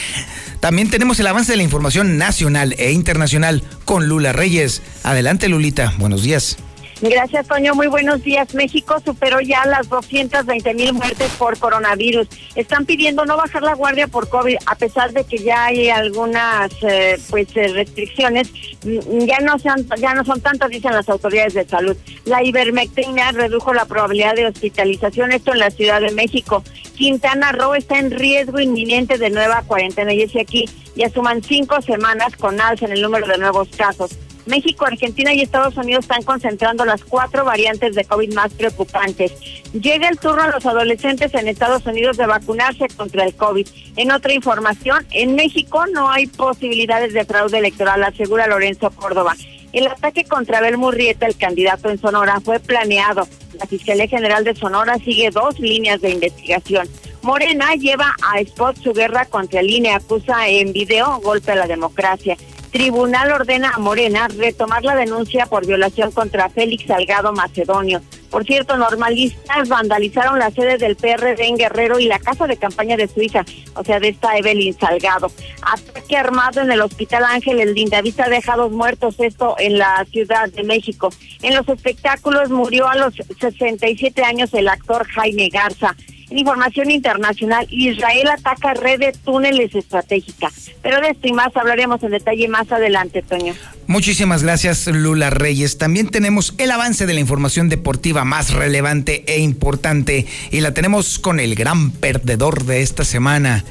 También 0.60 0.88
tenemos 0.88 1.18
el 1.18 1.26
avance 1.26 1.50
de 1.50 1.56
la 1.56 1.64
información 1.64 2.16
nacional 2.16 2.76
e 2.78 2.92
internacional 2.92 3.64
con 3.84 4.06
Lula 4.06 4.32
Reyes. 4.32 4.82
Adelante, 5.02 5.48
Lulita. 5.48 5.94
Buenos 5.98 6.22
días. 6.22 6.58
Gracias, 7.00 7.46
Toño. 7.46 7.74
Muy 7.74 7.86
buenos 7.86 8.22
días. 8.24 8.54
México 8.54 8.96
superó 9.04 9.40
ya 9.40 9.64
las 9.66 9.88
220 9.88 10.74
mil 10.74 10.92
muertes 10.94 11.30
por 11.38 11.56
coronavirus. 11.56 12.26
Están 12.56 12.86
pidiendo 12.86 13.24
no 13.24 13.36
bajar 13.36 13.62
la 13.62 13.74
guardia 13.74 14.08
por 14.08 14.28
COVID, 14.28 14.56
a 14.66 14.74
pesar 14.74 15.12
de 15.12 15.22
que 15.24 15.38
ya 15.38 15.66
hay 15.66 15.90
algunas 15.90 16.72
eh, 16.82 17.16
pues 17.30 17.56
eh, 17.56 17.68
restricciones. 17.68 18.50
Mm, 18.84 19.26
ya 19.26 19.38
no, 19.38 19.58
sean, 19.60 19.86
ya 19.98 20.12
no 20.14 20.24
son 20.24 20.40
tantas, 20.40 20.70
dicen 20.70 20.92
las 20.92 21.08
autoridades 21.08 21.54
de 21.54 21.68
salud. 21.68 21.96
La 22.24 22.42
ivermectina 22.42 23.30
redujo 23.30 23.72
la 23.72 23.84
probabilidad 23.84 24.34
de 24.34 24.46
hospitalización, 24.46 25.30
esto 25.30 25.52
en 25.52 25.60
la 25.60 25.70
Ciudad 25.70 26.00
de 26.00 26.10
México. 26.10 26.64
Quintana 26.96 27.52
Roo 27.52 27.76
está 27.76 27.98
en 27.98 28.10
riesgo 28.10 28.58
inminente 28.58 29.18
de 29.18 29.30
nueva 29.30 29.62
cuarentena. 29.62 30.12
Y 30.12 30.22
es 30.22 30.34
aquí 30.34 30.64
ya 30.96 31.08
suman 31.10 31.44
cinco 31.44 31.80
semanas 31.80 32.34
con 32.36 32.60
alza 32.60 32.86
en 32.86 32.92
el 32.92 33.02
número 33.02 33.24
de 33.28 33.38
nuevos 33.38 33.68
casos. 33.68 34.10
México, 34.48 34.86
Argentina 34.86 35.32
y 35.32 35.42
Estados 35.42 35.76
Unidos 35.76 36.04
están 36.04 36.22
concentrando 36.22 36.84
las 36.84 37.04
cuatro 37.04 37.44
variantes 37.44 37.94
de 37.94 38.04
COVID 38.04 38.34
más 38.34 38.52
preocupantes. 38.54 39.32
Llega 39.72 40.08
el 40.08 40.18
turno 40.18 40.42
a 40.42 40.48
los 40.48 40.66
adolescentes 40.66 41.32
en 41.34 41.46
Estados 41.48 41.86
Unidos 41.86 42.16
de 42.16 42.26
vacunarse 42.26 42.88
contra 42.96 43.24
el 43.24 43.34
COVID. 43.34 43.68
En 43.96 44.10
otra 44.10 44.32
información, 44.32 45.06
en 45.12 45.34
México 45.34 45.86
no 45.86 46.10
hay 46.10 46.26
posibilidades 46.26 47.12
de 47.12 47.24
fraude 47.24 47.58
electoral, 47.58 48.02
asegura 48.02 48.46
Lorenzo 48.46 48.90
Córdoba. 48.90 49.34
El 49.72 49.86
ataque 49.86 50.24
contra 50.24 50.58
Abel 50.58 50.78
Murrieta, 50.78 51.26
el 51.26 51.36
candidato 51.36 51.90
en 51.90 52.00
Sonora, 52.00 52.40
fue 52.40 52.58
planeado. 52.58 53.28
La 53.58 53.66
Fiscalía 53.66 54.06
General 54.06 54.44
de 54.44 54.54
Sonora 54.54 54.98
sigue 54.98 55.30
dos 55.30 55.58
líneas 55.58 56.00
de 56.00 56.10
investigación. 56.10 56.88
Morena 57.22 57.74
lleva 57.74 58.14
a 58.22 58.40
Spot 58.40 58.76
su 58.76 58.92
guerra 58.92 59.24
contra 59.24 59.60
el 59.60 59.70
INE, 59.70 59.90
acusa 59.90 60.48
en 60.48 60.72
video 60.72 61.20
golpe 61.20 61.52
a 61.52 61.56
la 61.56 61.66
democracia. 61.66 62.36
Tribunal 62.70 63.32
ordena 63.32 63.70
a 63.70 63.78
Morena 63.78 64.28
retomar 64.28 64.84
la 64.84 64.94
denuncia 64.94 65.46
por 65.46 65.66
violación 65.66 66.12
contra 66.12 66.48
Félix 66.48 66.86
Salgado 66.86 67.32
Macedonio. 67.32 68.00
Por 68.30 68.44
cierto, 68.44 68.76
normalistas 68.76 69.68
vandalizaron 69.68 70.38
la 70.38 70.50
sede 70.50 70.78
del 70.78 70.96
PRD 70.96 71.46
en 71.46 71.56
Guerrero 71.56 71.98
y 71.98 72.06
la 72.06 72.18
casa 72.18 72.46
de 72.46 72.56
campaña 72.56 72.96
de 72.96 73.08
su 73.08 73.22
hija, 73.22 73.44
o 73.74 73.84
sea, 73.84 74.00
de 74.00 74.08
esta 74.08 74.36
Evelyn 74.36 74.78
Salgado. 74.78 75.30
Ataque 75.62 76.16
armado 76.16 76.60
en 76.60 76.70
el 76.70 76.80
Hospital 76.80 77.24
Ángel 77.24 77.60
El 77.60 77.74
Lindavista 77.74 78.28
deja 78.28 78.56
dos 78.56 78.72
muertos, 78.72 79.16
esto 79.18 79.56
en 79.58 79.78
la 79.78 80.04
Ciudad 80.10 80.50
de 80.50 80.62
México. 80.62 81.10
En 81.42 81.54
los 81.54 81.68
espectáculos 81.68 82.50
murió 82.50 82.88
a 82.88 82.96
los 82.96 83.14
67 83.14 84.22
años 84.22 84.52
el 84.54 84.68
actor 84.68 85.06
Jaime 85.08 85.48
Garza. 85.48 85.96
Información 86.30 86.90
internacional, 86.90 87.66
Israel 87.70 88.28
ataca 88.28 88.74
red 88.74 89.00
de 89.00 89.12
túneles 89.12 89.74
estratégica. 89.74 90.50
Pero 90.82 91.00
de 91.00 91.10
esto 91.10 91.26
y 91.26 91.32
más 91.32 91.56
hablaremos 91.56 92.02
en 92.02 92.10
detalle 92.10 92.48
más 92.48 92.70
adelante, 92.70 93.22
Toño. 93.22 93.54
Muchísimas 93.86 94.42
gracias, 94.42 94.86
Lula 94.86 95.30
Reyes. 95.30 95.78
También 95.78 96.08
tenemos 96.10 96.54
el 96.58 96.70
avance 96.70 97.06
de 97.06 97.14
la 97.14 97.20
información 97.20 97.70
deportiva 97.70 98.24
más 98.24 98.52
relevante 98.52 99.24
e 99.26 99.40
importante 99.40 100.26
y 100.50 100.60
la 100.60 100.74
tenemos 100.74 101.18
con 101.18 101.40
el 101.40 101.54
gran 101.54 101.90
perdedor 101.90 102.64
de 102.64 102.82
esta 102.82 103.04
semana, 103.04 103.64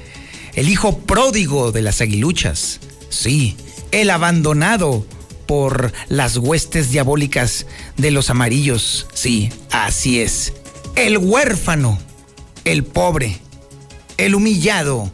el 0.56 0.70
hijo 0.70 0.98
pródigo 1.00 1.72
de 1.72 1.84
las 1.84 2.02
aguiluchas. 2.02 2.80
Sí, 3.10 3.56
el 3.92 4.10
abandonado 4.10 5.06
por 5.46 5.94
las 6.10 6.38
huestes 6.38 6.92
diabólicas 6.92 7.68
de 7.98 8.10
los 8.10 8.32
amarillos. 8.32 9.08
Sí, 9.14 9.50
así 9.72 10.20
es. 10.20 10.54
El 10.96 11.20
huérfano 11.20 12.00
el 12.72 12.84
pobre, 12.84 13.38
el 14.18 14.36
humillado. 14.36 15.10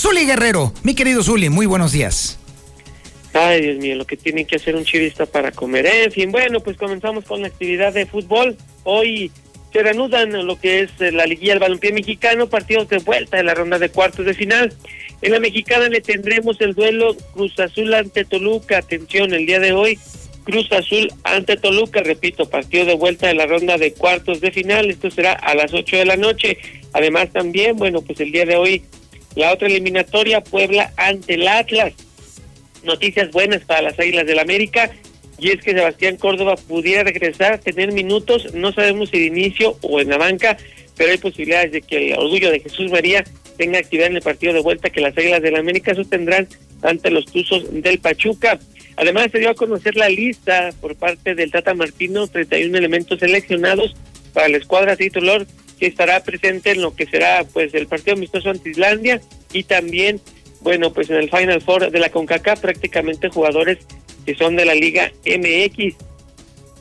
Zuli 0.00 0.24
Guerrero, 0.24 0.72
mi 0.84 0.94
querido 0.94 1.22
Zuli, 1.22 1.50
muy 1.50 1.66
buenos 1.66 1.92
días. 1.92 2.38
Ay, 3.34 3.60
Dios 3.60 3.76
mío, 3.76 3.96
lo 3.96 4.06
que 4.06 4.16
tiene 4.16 4.46
que 4.46 4.56
hacer 4.56 4.74
un 4.74 4.84
chivista 4.84 5.26
para 5.26 5.52
comer. 5.52 5.84
En 5.84 6.12
fin, 6.12 6.32
bueno, 6.32 6.60
pues 6.60 6.78
comenzamos 6.78 7.24
con 7.24 7.42
la 7.42 7.48
actividad 7.48 7.92
de 7.92 8.06
fútbol. 8.06 8.56
Hoy 8.84 9.30
se 9.70 9.82
reanudan 9.82 10.46
lo 10.46 10.58
que 10.58 10.80
es 10.80 10.90
la 10.98 11.26
liguilla 11.26 11.52
del 11.52 11.60
balompié 11.60 11.92
mexicano, 11.92 12.48
partidos 12.48 12.88
de 12.88 12.98
vuelta 12.98 13.36
de 13.36 13.44
la 13.44 13.54
ronda 13.54 13.78
de 13.78 13.90
cuartos 13.90 14.24
de 14.24 14.32
final. 14.32 14.72
En 15.20 15.32
la 15.32 15.40
mexicana 15.40 15.88
le 15.88 16.00
tendremos 16.00 16.58
el 16.62 16.72
duelo 16.72 17.14
Cruz 17.34 17.58
Azul 17.60 17.92
ante 17.92 18.24
Toluca. 18.24 18.78
Atención, 18.78 19.34
el 19.34 19.44
día 19.44 19.60
de 19.60 19.72
hoy 19.72 19.98
Cruz 20.44 20.70
Azul 20.72 21.12
ante 21.24 21.56
Toluca, 21.56 22.02
repito, 22.02 22.48
partido 22.48 22.86
de 22.86 22.94
vuelta 22.94 23.26
de 23.26 23.34
la 23.34 23.46
ronda 23.46 23.76
de 23.76 23.92
cuartos 23.92 24.40
de 24.40 24.52
final, 24.52 24.90
esto 24.90 25.10
será 25.10 25.32
a 25.32 25.54
las 25.54 25.74
8 25.74 25.96
de 25.96 26.04
la 26.04 26.16
noche. 26.16 26.58
Además 26.94 27.30
también, 27.32 27.76
bueno, 27.76 28.00
pues 28.00 28.18
el 28.20 28.32
día 28.32 28.46
de 28.46 28.56
hoy 28.56 28.82
la 29.34 29.52
otra 29.52 29.66
eliminatoria, 29.66 30.42
Puebla 30.42 30.92
ante 30.96 31.34
el 31.34 31.46
Atlas. 31.46 31.92
Noticias 32.84 33.30
buenas 33.32 33.62
para 33.64 33.82
las 33.82 33.98
Águilas 33.98 34.26
del 34.26 34.38
América, 34.38 34.90
y 35.38 35.50
es 35.50 35.60
que 35.60 35.72
Sebastián 35.72 36.16
Córdoba 36.16 36.54
pudiera 36.56 37.02
regresar, 37.02 37.58
tener 37.58 37.92
minutos, 37.92 38.54
no 38.54 38.72
sabemos 38.72 39.10
si 39.10 39.18
de 39.18 39.26
inicio 39.26 39.76
o 39.82 40.00
en 40.00 40.10
la 40.10 40.18
banca, 40.18 40.56
pero 40.96 41.10
hay 41.10 41.18
posibilidades 41.18 41.72
de 41.72 41.82
que 41.82 42.12
el 42.12 42.18
orgullo 42.18 42.50
de 42.50 42.60
Jesús 42.60 42.90
María 42.90 43.24
tenga 43.56 43.78
actividad 43.78 44.08
en 44.08 44.16
el 44.16 44.22
partido 44.22 44.52
de 44.52 44.60
vuelta 44.60 44.90
que 44.90 45.00
las 45.00 45.16
Águilas 45.16 45.42
del 45.42 45.56
América 45.56 45.94
sostendrán 45.94 46.46
ante 46.82 47.10
los 47.10 47.24
Tuzos 47.24 47.64
del 47.72 47.98
Pachuca. 47.98 48.60
Además, 48.96 49.28
se 49.32 49.40
dio 49.40 49.50
a 49.50 49.54
conocer 49.54 49.96
la 49.96 50.08
lista 50.08 50.70
por 50.80 50.94
parte 50.94 51.34
del 51.34 51.50
Tata 51.50 51.74
Martino, 51.74 52.28
31 52.28 52.78
elementos 52.78 53.18
seleccionados 53.18 53.96
para 54.32 54.48
la 54.48 54.58
escuadra 54.58 54.94
titular 54.94 55.44
que 55.78 55.86
estará 55.86 56.22
presente 56.22 56.72
en 56.72 56.82
lo 56.82 56.94
que 56.94 57.06
será 57.06 57.44
pues 57.52 57.74
el 57.74 57.86
partido 57.86 58.16
amistoso 58.16 58.50
ante 58.50 58.70
Islandia 58.70 59.20
y 59.52 59.64
también, 59.64 60.20
bueno, 60.60 60.92
pues 60.92 61.10
en 61.10 61.16
el 61.16 61.30
Final 61.30 61.60
Four 61.60 61.90
de 61.90 61.98
la 61.98 62.10
CONCACAF 62.10 62.60
prácticamente 62.60 63.28
jugadores 63.28 63.78
que 64.24 64.34
son 64.34 64.56
de 64.56 64.64
la 64.64 64.74
Liga 64.74 65.12
MX. 65.26 65.94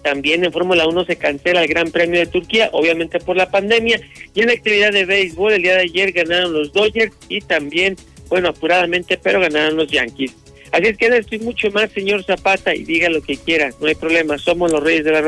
También 0.01 0.43
en 0.43 0.51
Fórmula 0.51 0.85
1 0.87 1.05
se 1.05 1.15
cancela 1.15 1.61
el 1.61 1.67
Gran 1.69 1.91
Premio 1.91 2.19
de 2.19 2.25
Turquía, 2.25 2.69
obviamente 2.73 3.19
por 3.19 3.37
la 3.37 3.49
pandemia. 3.49 4.01
Y 4.33 4.41
en 4.41 4.47
la 4.47 4.53
actividad 4.53 4.91
de 4.91 5.05
béisbol, 5.05 5.53
el 5.53 5.61
día 5.61 5.75
de 5.75 5.83
ayer 5.83 6.11
ganaron 6.11 6.53
los 6.53 6.73
Dodgers 6.73 7.13
y 7.29 7.39
también, 7.39 7.95
bueno, 8.27 8.49
apuradamente, 8.49 9.17
pero 9.17 9.39
ganaron 9.39 9.77
los 9.77 9.87
Yankees. 9.87 10.33
Así 10.73 10.87
es 10.87 10.97
que 10.97 11.05
estoy 11.05 11.37
mucho 11.39 11.69
más, 11.69 11.91
señor 11.91 12.23
Zapata, 12.23 12.73
y 12.73 12.83
diga 12.83 13.07
lo 13.07 13.21
que 13.21 13.37
quiera, 13.37 13.69
no 13.79 13.87
hay 13.87 13.93
problema, 13.93 14.39
somos 14.39 14.71
los 14.71 14.81
reyes 14.83 15.05
de 15.05 15.11
la 15.11 15.21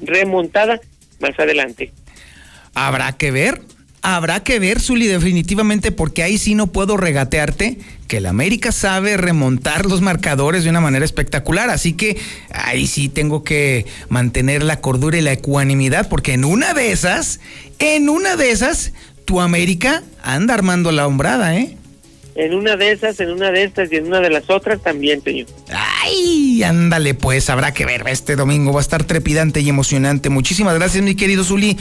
remontada 0.00 0.80
más 1.20 1.38
adelante. 1.38 1.92
Habrá 2.74 3.12
que 3.12 3.30
ver, 3.30 3.62
habrá 4.02 4.42
que 4.42 4.58
ver, 4.58 4.80
Zuli, 4.80 5.06
definitivamente, 5.06 5.92
porque 5.92 6.22
ahí 6.22 6.38
sí 6.38 6.54
no 6.54 6.68
puedo 6.68 6.96
regatearte 6.96 7.78
que 8.06 8.18
el 8.18 8.26
América 8.26 8.72
sabe 8.72 9.16
remontar 9.16 9.86
los 9.86 10.00
marcadores 10.00 10.64
de 10.64 10.70
una 10.70 10.80
manera 10.80 11.04
espectacular, 11.04 11.70
así 11.70 11.92
que 11.92 12.16
ahí 12.50 12.86
sí 12.86 13.08
tengo 13.08 13.44
que 13.44 13.86
mantener 14.08 14.62
la 14.62 14.80
cordura 14.80 15.18
y 15.18 15.22
la 15.22 15.32
ecuanimidad, 15.32 16.08
porque 16.08 16.32
en 16.32 16.44
una 16.44 16.74
de 16.74 16.92
esas, 16.92 17.40
en 17.78 18.08
una 18.08 18.36
de 18.36 18.50
esas, 18.50 18.92
tu 19.24 19.40
América 19.40 20.02
anda 20.22 20.54
armando 20.54 20.90
la 20.90 21.06
hombrada, 21.06 21.56
¿eh? 21.56 21.76
en 22.38 22.54
una 22.54 22.76
de 22.76 22.92
esas, 22.92 23.18
en 23.18 23.32
una 23.32 23.50
de 23.50 23.64
estas 23.64 23.92
y 23.92 23.96
en 23.96 24.06
una 24.06 24.20
de 24.20 24.30
las 24.30 24.48
otras 24.48 24.80
también, 24.80 25.20
señor. 25.22 25.48
Ay, 25.70 26.62
ándale 26.62 27.14
pues, 27.14 27.50
habrá 27.50 27.74
que 27.74 27.84
ver, 27.84 28.04
este 28.06 28.36
domingo 28.36 28.72
va 28.72 28.78
a 28.78 28.82
estar 28.82 29.02
trepidante 29.02 29.60
y 29.60 29.68
emocionante. 29.68 30.30
Muchísimas 30.30 30.76
gracias, 30.76 31.02
mi 31.02 31.16
querido 31.16 31.42
Zuli. 31.42 31.76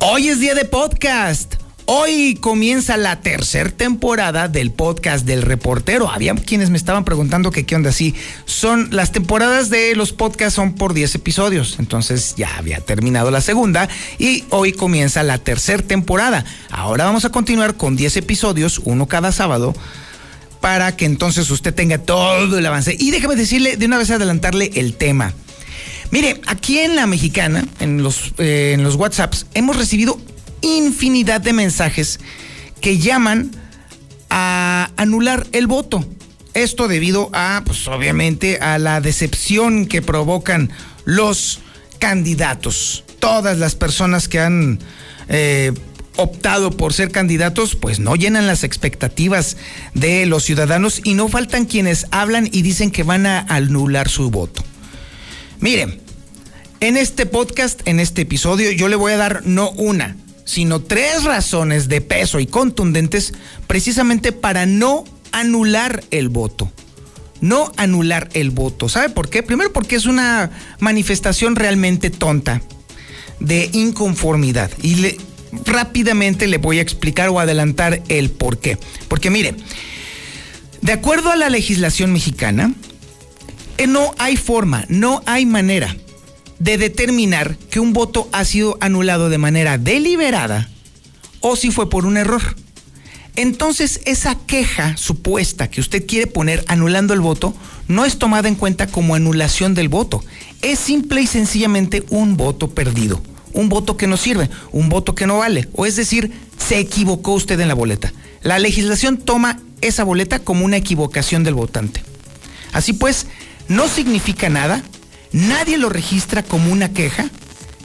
Hoy 0.00 0.28
es 0.28 0.40
día 0.40 0.54
de 0.54 0.64
podcast. 0.64 1.54
Hoy 1.86 2.36
comienza 2.40 2.96
la 2.96 3.20
tercera 3.20 3.70
temporada 3.70 4.48
del 4.48 4.70
podcast 4.70 5.26
del 5.26 5.42
reportero. 5.42 6.08
Había 6.08 6.34
quienes 6.34 6.70
me 6.70 6.76
estaban 6.76 7.04
preguntando 7.04 7.50
que 7.50 7.66
qué 7.66 7.74
onda 7.74 7.90
así. 7.90 8.14
Son 8.44 8.88
las 8.92 9.12
temporadas 9.12 9.70
de 9.70 9.96
los 9.96 10.12
podcasts 10.12 10.54
son 10.54 10.74
por 10.74 10.94
10 10.94 11.16
episodios. 11.16 11.76
Entonces 11.78 12.34
ya 12.36 12.56
había 12.56 12.80
terminado 12.80 13.30
la 13.30 13.40
segunda 13.40 13.88
y 14.18 14.44
hoy 14.50 14.72
comienza 14.72 15.22
la 15.22 15.38
tercera 15.38 15.82
temporada. 15.82 16.44
Ahora 16.70 17.06
vamos 17.06 17.24
a 17.24 17.30
continuar 17.30 17.74
con 17.74 17.96
10 17.96 18.18
episodios, 18.18 18.80
uno 18.84 19.06
cada 19.06 19.32
sábado 19.32 19.74
para 20.60 20.94
que 20.94 21.06
entonces 21.06 21.50
usted 21.50 21.74
tenga 21.74 21.98
todo 21.98 22.58
el 22.58 22.66
avance. 22.66 22.94
Y 22.98 23.10
déjame 23.10 23.34
decirle, 23.34 23.76
de 23.76 23.86
una 23.86 23.98
vez 23.98 24.10
adelantarle 24.10 24.70
el 24.74 24.94
tema. 24.94 25.34
Mire, 26.10 26.40
aquí 26.46 26.78
en 26.78 26.96
la 26.96 27.06
mexicana, 27.06 27.64
en 27.78 28.02
los, 28.02 28.34
eh, 28.38 28.72
en 28.74 28.82
los 28.82 28.96
WhatsApps, 28.96 29.46
hemos 29.54 29.76
recibido 29.76 30.18
infinidad 30.60 31.40
de 31.40 31.52
mensajes 31.52 32.18
que 32.80 32.98
llaman 32.98 33.50
a 34.28 34.90
anular 34.96 35.46
el 35.52 35.66
voto. 35.66 36.04
Esto 36.52 36.88
debido 36.88 37.30
a, 37.32 37.62
pues 37.64 37.86
obviamente, 37.86 38.58
a 38.58 38.78
la 38.78 39.00
decepción 39.00 39.86
que 39.86 40.02
provocan 40.02 40.70
los 41.04 41.60
candidatos. 42.00 43.04
Todas 43.20 43.58
las 43.58 43.76
personas 43.76 44.26
que 44.26 44.40
han 44.40 44.80
eh, 45.28 45.72
optado 46.16 46.72
por 46.72 46.92
ser 46.92 47.12
candidatos, 47.12 47.76
pues 47.76 48.00
no 48.00 48.16
llenan 48.16 48.48
las 48.48 48.64
expectativas 48.64 49.56
de 49.94 50.26
los 50.26 50.42
ciudadanos 50.42 51.00
y 51.04 51.14
no 51.14 51.28
faltan 51.28 51.66
quienes 51.66 52.06
hablan 52.10 52.48
y 52.50 52.62
dicen 52.62 52.90
que 52.90 53.04
van 53.04 53.26
a 53.26 53.40
anular 53.40 54.08
su 54.08 54.30
voto. 54.30 54.64
Miren, 55.60 56.00
en 56.80 56.96
este 56.96 57.26
podcast, 57.26 57.86
en 57.86 58.00
este 58.00 58.22
episodio, 58.22 58.70
yo 58.70 58.88
le 58.88 58.96
voy 58.96 59.12
a 59.12 59.18
dar 59.18 59.42
no 59.44 59.70
una, 59.72 60.16
sino 60.46 60.80
tres 60.80 61.24
razones 61.24 61.88
de 61.88 62.00
peso 62.00 62.40
y 62.40 62.46
contundentes 62.46 63.34
precisamente 63.66 64.32
para 64.32 64.64
no 64.64 65.04
anular 65.32 66.02
el 66.10 66.30
voto. 66.30 66.72
No 67.42 67.72
anular 67.76 68.30
el 68.32 68.50
voto. 68.50 68.88
¿Sabe 68.88 69.10
por 69.10 69.28
qué? 69.28 69.42
Primero 69.42 69.70
porque 69.70 69.96
es 69.96 70.06
una 70.06 70.50
manifestación 70.78 71.56
realmente 71.56 72.08
tonta 72.08 72.62
de 73.38 73.68
inconformidad. 73.74 74.70
Y 74.82 74.94
le, 74.96 75.18
rápidamente 75.66 76.46
le 76.46 76.56
voy 76.56 76.78
a 76.78 76.82
explicar 76.82 77.28
o 77.28 77.38
adelantar 77.38 78.02
el 78.08 78.30
por 78.30 78.58
qué. 78.58 78.78
Porque 79.08 79.28
mire, 79.28 79.54
de 80.80 80.92
acuerdo 80.92 81.30
a 81.30 81.36
la 81.36 81.50
legislación 81.50 82.14
mexicana, 82.14 82.72
no 83.86 84.14
hay 84.18 84.36
forma, 84.36 84.84
no 84.88 85.22
hay 85.26 85.46
manera 85.46 85.96
de 86.58 86.76
determinar 86.78 87.56
que 87.70 87.80
un 87.80 87.92
voto 87.92 88.28
ha 88.32 88.44
sido 88.44 88.76
anulado 88.80 89.30
de 89.30 89.38
manera 89.38 89.78
deliberada 89.78 90.68
o 91.40 91.56
si 91.56 91.70
fue 91.70 91.88
por 91.88 92.06
un 92.06 92.16
error. 92.16 92.42
Entonces, 93.36 94.00
esa 94.04 94.34
queja 94.34 94.96
supuesta 94.96 95.70
que 95.70 95.80
usted 95.80 96.06
quiere 96.06 96.26
poner 96.26 96.64
anulando 96.66 97.14
el 97.14 97.20
voto 97.20 97.54
no 97.88 98.04
es 98.04 98.18
tomada 98.18 98.48
en 98.48 98.56
cuenta 98.56 98.86
como 98.88 99.14
anulación 99.14 99.74
del 99.74 99.88
voto. 99.88 100.22
Es 100.62 100.78
simple 100.78 101.22
y 101.22 101.26
sencillamente 101.26 102.04
un 102.10 102.36
voto 102.36 102.70
perdido 102.70 103.22
un 103.52 103.68
voto 103.68 103.96
que 103.96 104.06
no 104.06 104.16
sirve, 104.16 104.50
un 104.72 104.88
voto 104.88 105.14
que 105.14 105.26
no 105.26 105.38
vale. 105.38 105.68
O 105.72 105.86
es 105.86 105.96
decir, 105.96 106.30
se 106.58 106.78
equivocó 106.78 107.32
usted 107.32 107.58
en 107.60 107.68
la 107.68 107.74
boleta. 107.74 108.12
La 108.42 108.58
legislación 108.58 109.18
toma 109.18 109.60
esa 109.80 110.04
boleta 110.04 110.38
como 110.38 110.64
una 110.64 110.76
equivocación 110.76 111.44
del 111.44 111.54
votante. 111.54 112.02
Así 112.72 112.92
pues, 112.92 113.26
no 113.70 113.86
significa 113.86 114.48
nada, 114.48 114.82
nadie 115.32 115.78
lo 115.78 115.88
registra 115.88 116.42
como 116.42 116.72
una 116.72 116.92
queja 116.92 117.30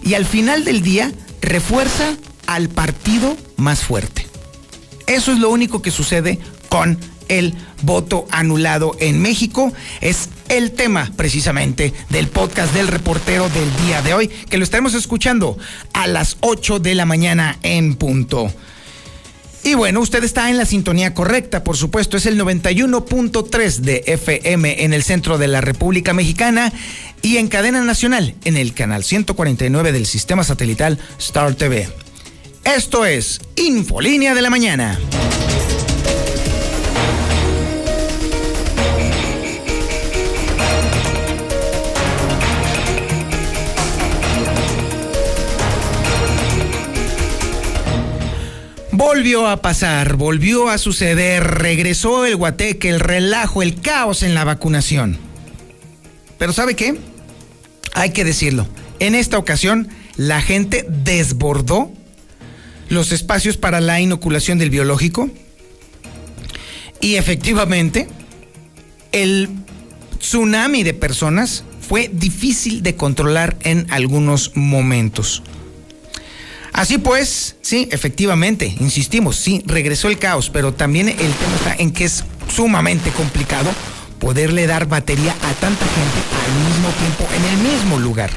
y 0.04 0.16
al 0.16 0.26
final 0.26 0.66
del 0.66 0.82
día 0.82 1.12
refuerza 1.42 2.18
al 2.48 2.70
partido 2.70 3.38
más 3.56 3.82
fuerte. 3.82 4.26
Eso 5.06 5.32
es 5.32 5.38
lo 5.40 5.52
único 5.52 5.84
que 5.84 5.92
sucede 5.92 6.40
con 6.70 6.98
el 7.28 7.54
voto 7.84 8.28
anulado 8.32 8.96
en 9.00 9.22
México. 9.22 9.72
Es 10.02 10.30
el 10.50 10.72
tema 10.72 11.12
precisamente 11.16 11.94
del 12.10 12.30
podcast 12.30 12.74
del 12.74 12.88
reportero 12.88 13.48
del 13.50 13.86
día 13.86 14.02
de 14.02 14.16
hoy, 14.16 14.28
que 14.28 14.58
lo 14.58 14.64
estaremos 14.64 14.96
escuchando 14.96 15.56
a 15.94 16.08
las 16.08 16.38
8 16.42 16.80
de 16.80 16.96
la 16.96 17.06
mañana 17.06 17.60
en 17.62 17.94
punto. 17.94 18.52
Y 19.66 19.74
bueno, 19.74 20.00
usted 20.00 20.24
está 20.24 20.52
en 20.52 20.60
la 20.60 20.66
sintonía 20.68 21.16
correcta, 21.16 21.64
por 21.64 21.76
supuesto, 21.76 22.18
es 22.18 22.28
el 22.28 22.40
91.3 22.40 23.78
de 23.78 24.04
FM 24.06 24.84
en 24.84 24.94
el 24.94 25.02
centro 25.02 25.40
de 25.40 25.48
la 25.48 25.60
República 25.60 26.14
Mexicana 26.14 26.72
y 27.24 27.38
en 27.38 27.48
cadena 27.48 27.82
nacional 27.82 28.36
en 28.46 28.58
el 28.58 28.76
canal 28.76 29.04
149 29.04 29.92
del 29.92 30.06
sistema 30.06 30.44
satelital 30.44 31.00
Star 31.18 31.56
TV. 31.56 31.90
Esto 32.64 33.08
es 33.08 33.42
Infolínea 33.56 34.36
de 34.36 34.44
la 34.44 34.52
Mañana. 34.52 35.00
Volvió 49.16 49.48
a 49.48 49.62
pasar, 49.62 50.18
volvió 50.18 50.68
a 50.68 50.78
suceder, 50.78 51.42
regresó 51.42 52.26
el 52.26 52.36
guateque, 52.36 52.90
el 52.90 53.00
relajo, 53.00 53.64
el 53.64 53.80
caos 53.80 54.24
en 54.24 54.34
la 54.34 54.44
vacunación. 54.44 55.18
Pero 56.38 56.52
¿sabe 56.52 56.76
qué? 56.76 56.98
Hay 57.94 58.10
que 58.10 58.26
decirlo. 58.26 58.68
En 59.00 59.16
esta 59.16 59.38
ocasión, 59.38 59.88
la 60.18 60.42
gente 60.42 60.86
desbordó 60.90 61.94
los 62.90 63.14
espacios 63.14 63.56
para 63.56 63.80
la 63.80 64.02
inoculación 64.02 64.58
del 64.58 64.70
biológico 64.70 65.30
y 67.00 67.16
efectivamente 67.16 68.10
el 69.14 69.48
tsunami 70.20 70.84
de 70.84 70.94
personas 70.94 71.64
fue 71.80 72.10
difícil 72.12 72.84
de 72.84 72.98
controlar 72.98 73.56
en 73.64 73.88
algunos 73.92 74.52
momentos. 74.56 75.42
Así 76.76 76.98
pues, 76.98 77.56
sí, 77.62 77.88
efectivamente, 77.90 78.76
insistimos, 78.82 79.38
sí, 79.38 79.64
regresó 79.66 80.10
el 80.10 80.20
caos, 80.20 80.50
pero 80.50 80.74
también 80.74 81.08
el 81.08 81.16
tema 81.16 81.56
está 81.56 81.76
en 81.78 81.92
que 81.92 82.04
es 82.04 82.26
sumamente 82.54 83.12
complicado 83.12 83.70
poderle 84.20 84.68
dar 84.68 84.86
batería 84.86 85.32
a 85.32 85.54
tanta 85.54 85.86
gente 85.86 86.20
al 86.44 86.68
mismo 86.68 86.90
tiempo 87.00 87.28
en 87.34 87.46
el 87.46 87.72
mismo 87.72 87.98
lugar. 87.98 88.30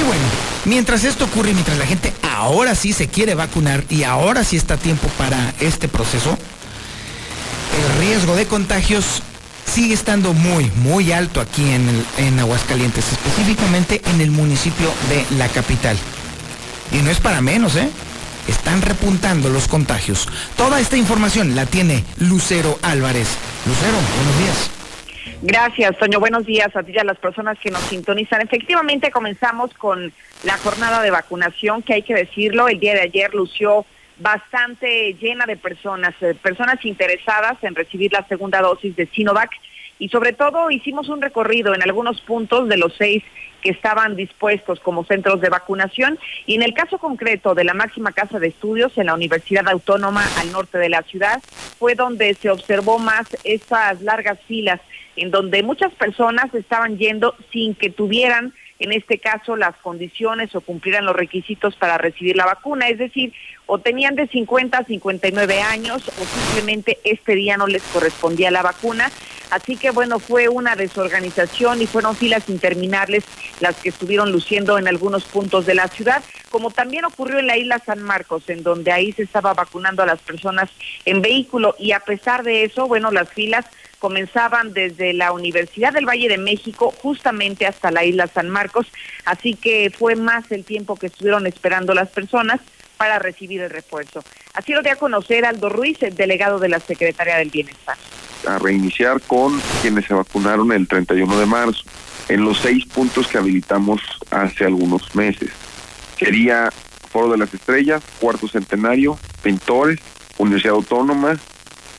Y 0.00 0.02
bueno, 0.06 0.22
mientras 0.64 1.04
esto 1.04 1.26
ocurre, 1.26 1.52
mientras 1.52 1.76
la 1.76 1.84
gente 1.84 2.10
ahora 2.22 2.74
sí 2.74 2.94
se 2.94 3.06
quiere 3.06 3.34
vacunar 3.34 3.84
y 3.90 4.04
ahora 4.04 4.42
sí 4.42 4.56
está 4.56 4.78
tiempo 4.78 5.08
para 5.18 5.52
este 5.60 5.88
proceso, 5.88 6.38
el 7.76 8.00
riesgo 8.00 8.34
de 8.34 8.46
contagios 8.46 9.22
sigue 9.70 9.92
estando 9.92 10.32
muy, 10.32 10.70
muy 10.76 11.12
alto 11.12 11.42
aquí 11.42 11.70
en, 11.70 11.86
en 12.16 12.38
Aguascalientes, 12.38 13.04
específicamente 13.12 14.00
en 14.06 14.22
el 14.22 14.30
municipio 14.30 14.90
de 15.10 15.36
la 15.36 15.48
capital. 15.48 15.98
Y 16.92 17.02
no 17.02 17.10
es 17.10 17.20
para 17.20 17.40
menos, 17.40 17.76
¿eh? 17.76 17.88
Están 18.48 18.80
repuntando 18.80 19.50
los 19.50 19.68
contagios. 19.68 20.26
Toda 20.56 20.80
esta 20.80 20.96
información 20.96 21.54
la 21.54 21.66
tiene 21.66 22.04
Lucero 22.18 22.78
Álvarez. 22.82 23.36
Lucero, 23.66 23.96
buenos 24.16 24.38
días. 24.38 24.70
Gracias, 25.42 25.98
Toño. 25.98 26.18
Buenos 26.18 26.46
días 26.46 26.74
a 26.74 26.82
ti 26.82 26.92
y 26.94 26.98
a 26.98 27.04
las 27.04 27.18
personas 27.18 27.58
que 27.58 27.70
nos 27.70 27.82
sintonizan. 27.82 28.40
Efectivamente, 28.40 29.10
comenzamos 29.10 29.72
con 29.74 30.12
la 30.44 30.56
jornada 30.58 31.02
de 31.02 31.10
vacunación, 31.10 31.82
que 31.82 31.94
hay 31.94 32.02
que 32.02 32.14
decirlo, 32.14 32.68
el 32.68 32.80
día 32.80 32.94
de 32.94 33.02
ayer 33.02 33.34
lució 33.34 33.84
bastante 34.18 35.14
llena 35.20 35.46
de 35.46 35.56
personas, 35.56 36.14
eh, 36.22 36.34
personas 36.34 36.84
interesadas 36.84 37.62
en 37.62 37.74
recibir 37.74 38.12
la 38.12 38.26
segunda 38.26 38.60
dosis 38.60 38.96
de 38.96 39.06
Sinovac 39.06 39.50
y 39.98 40.08
sobre 40.08 40.32
todo 40.32 40.70
hicimos 40.70 41.08
un 41.08 41.20
recorrido 41.20 41.74
en 41.74 41.82
algunos 41.82 42.20
puntos 42.20 42.68
de 42.68 42.76
los 42.76 42.94
seis 42.96 43.22
que 43.62 43.70
estaban 43.70 44.16
dispuestos 44.16 44.80
como 44.80 45.04
centros 45.04 45.40
de 45.40 45.48
vacunación. 45.48 46.18
Y 46.46 46.54
en 46.54 46.62
el 46.62 46.74
caso 46.74 46.98
concreto 46.98 47.54
de 47.54 47.64
la 47.64 47.74
máxima 47.74 48.12
casa 48.12 48.38
de 48.38 48.48
estudios 48.48 48.96
en 48.98 49.06
la 49.06 49.14
Universidad 49.14 49.68
Autónoma 49.68 50.24
al 50.38 50.52
norte 50.52 50.78
de 50.78 50.88
la 50.88 51.02
ciudad 51.02 51.42
fue 51.78 51.94
donde 51.94 52.34
se 52.34 52.50
observó 52.50 52.98
más 52.98 53.26
esas 53.44 54.02
largas 54.02 54.38
filas 54.46 54.80
en 55.16 55.30
donde 55.30 55.62
muchas 55.62 55.92
personas 55.94 56.54
estaban 56.54 56.96
yendo 56.96 57.34
sin 57.52 57.74
que 57.74 57.90
tuvieran 57.90 58.54
en 58.78 58.92
este 58.92 59.18
caso 59.18 59.56
las 59.56 59.76
condiciones 59.76 60.54
o 60.54 60.60
cumplieran 60.60 61.04
los 61.04 61.16
requisitos 61.16 61.76
para 61.76 61.98
recibir 61.98 62.36
la 62.36 62.46
vacuna, 62.46 62.88
es 62.88 62.98
decir, 62.98 63.32
o 63.66 63.78
tenían 63.78 64.14
de 64.14 64.28
50 64.28 64.78
a 64.78 64.84
59 64.84 65.60
años 65.60 66.08
o 66.08 66.24
simplemente 66.24 66.98
este 67.04 67.34
día 67.34 67.56
no 67.56 67.66
les 67.66 67.82
correspondía 67.82 68.50
la 68.50 68.62
vacuna. 68.62 69.10
Así 69.50 69.76
que 69.76 69.90
bueno, 69.90 70.18
fue 70.18 70.48
una 70.48 70.76
desorganización 70.76 71.80
y 71.80 71.86
fueron 71.86 72.14
filas 72.14 72.48
interminables 72.48 73.24
las 73.60 73.76
que 73.76 73.88
estuvieron 73.88 74.30
luciendo 74.30 74.78
en 74.78 74.88
algunos 74.88 75.24
puntos 75.24 75.64
de 75.64 75.74
la 75.74 75.88
ciudad, 75.88 76.22
como 76.50 76.70
también 76.70 77.04
ocurrió 77.04 77.38
en 77.38 77.46
la 77.46 77.56
isla 77.56 77.78
San 77.78 78.02
Marcos, 78.02 78.48
en 78.48 78.62
donde 78.62 78.92
ahí 78.92 79.12
se 79.12 79.22
estaba 79.22 79.54
vacunando 79.54 80.02
a 80.02 80.06
las 80.06 80.20
personas 80.20 80.70
en 81.04 81.22
vehículo 81.22 81.74
y 81.78 81.92
a 81.92 82.00
pesar 82.00 82.42
de 82.42 82.64
eso, 82.64 82.86
bueno, 82.86 83.10
las 83.10 83.30
filas 83.30 83.64
comenzaban 83.98 84.72
desde 84.72 85.12
la 85.12 85.32
Universidad 85.32 85.92
del 85.92 86.06
Valle 86.06 86.28
de 86.28 86.38
México 86.38 86.92
justamente 87.02 87.66
hasta 87.66 87.90
la 87.90 88.04
isla 88.04 88.26
San 88.26 88.48
Marcos, 88.48 88.86
así 89.24 89.54
que 89.54 89.90
fue 89.96 90.16
más 90.16 90.50
el 90.52 90.64
tiempo 90.64 90.96
que 90.96 91.06
estuvieron 91.06 91.46
esperando 91.46 91.94
las 91.94 92.08
personas 92.08 92.60
para 92.96 93.18
recibir 93.18 93.60
el 93.60 93.70
refuerzo. 93.70 94.22
Así 94.54 94.72
lo 94.72 94.82
dio 94.82 94.92
a 94.92 94.96
conocer 94.96 95.44
Aldo 95.44 95.68
Ruiz, 95.68 96.02
el 96.02 96.14
delegado 96.14 96.58
de 96.58 96.68
la 96.68 96.80
Secretaría 96.80 97.36
del 97.36 97.50
Bienestar. 97.50 97.96
A 98.46 98.58
reiniciar 98.58 99.20
con 99.20 99.60
quienes 99.82 100.06
se 100.06 100.14
vacunaron 100.14 100.72
el 100.72 100.86
31 100.86 101.38
de 101.38 101.46
marzo, 101.46 101.82
en 102.28 102.44
los 102.44 102.58
seis 102.58 102.84
puntos 102.86 103.26
que 103.26 103.38
habilitamos 103.38 104.00
hace 104.30 104.64
algunos 104.64 105.14
meses. 105.14 105.50
Sería 106.18 106.70
Foro 107.10 107.30
de 107.30 107.38
las 107.38 107.54
Estrellas, 107.54 108.02
Cuarto 108.20 108.48
Centenario, 108.48 109.18
Pintores, 109.42 110.00
Universidad 110.36 110.74
Autónoma, 110.74 111.38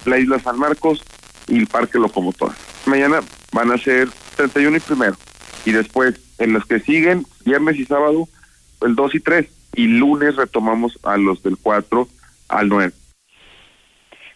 la 0.05 0.17
Isla 0.17 0.39
San 0.39 0.57
Marcos 0.59 1.03
y 1.49 1.57
el 1.57 1.67
Parque 1.67 1.99
Locomotora. 1.99 2.55
Mañana 2.85 3.21
van 3.51 3.71
a 3.71 3.77
ser 3.77 4.09
31 4.35 4.77
y 4.77 4.79
primero. 4.79 5.15
Y 5.65 5.71
después, 5.71 6.15
en 6.38 6.53
los 6.53 6.65
que 6.65 6.79
siguen, 6.79 7.25
viernes 7.45 7.77
y 7.77 7.85
sábado, 7.85 8.27
el 8.81 8.95
2 8.95 9.15
y 9.15 9.19
3. 9.19 9.47
Y 9.75 9.88
lunes 9.88 10.35
retomamos 10.35 10.99
a 11.03 11.17
los 11.17 11.43
del 11.43 11.57
4 11.57 12.07
al 12.47 12.69
9. 12.69 12.93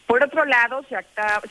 Por 0.08 0.24
otro 0.24 0.46
lado, 0.46 0.84
se, 0.90 0.98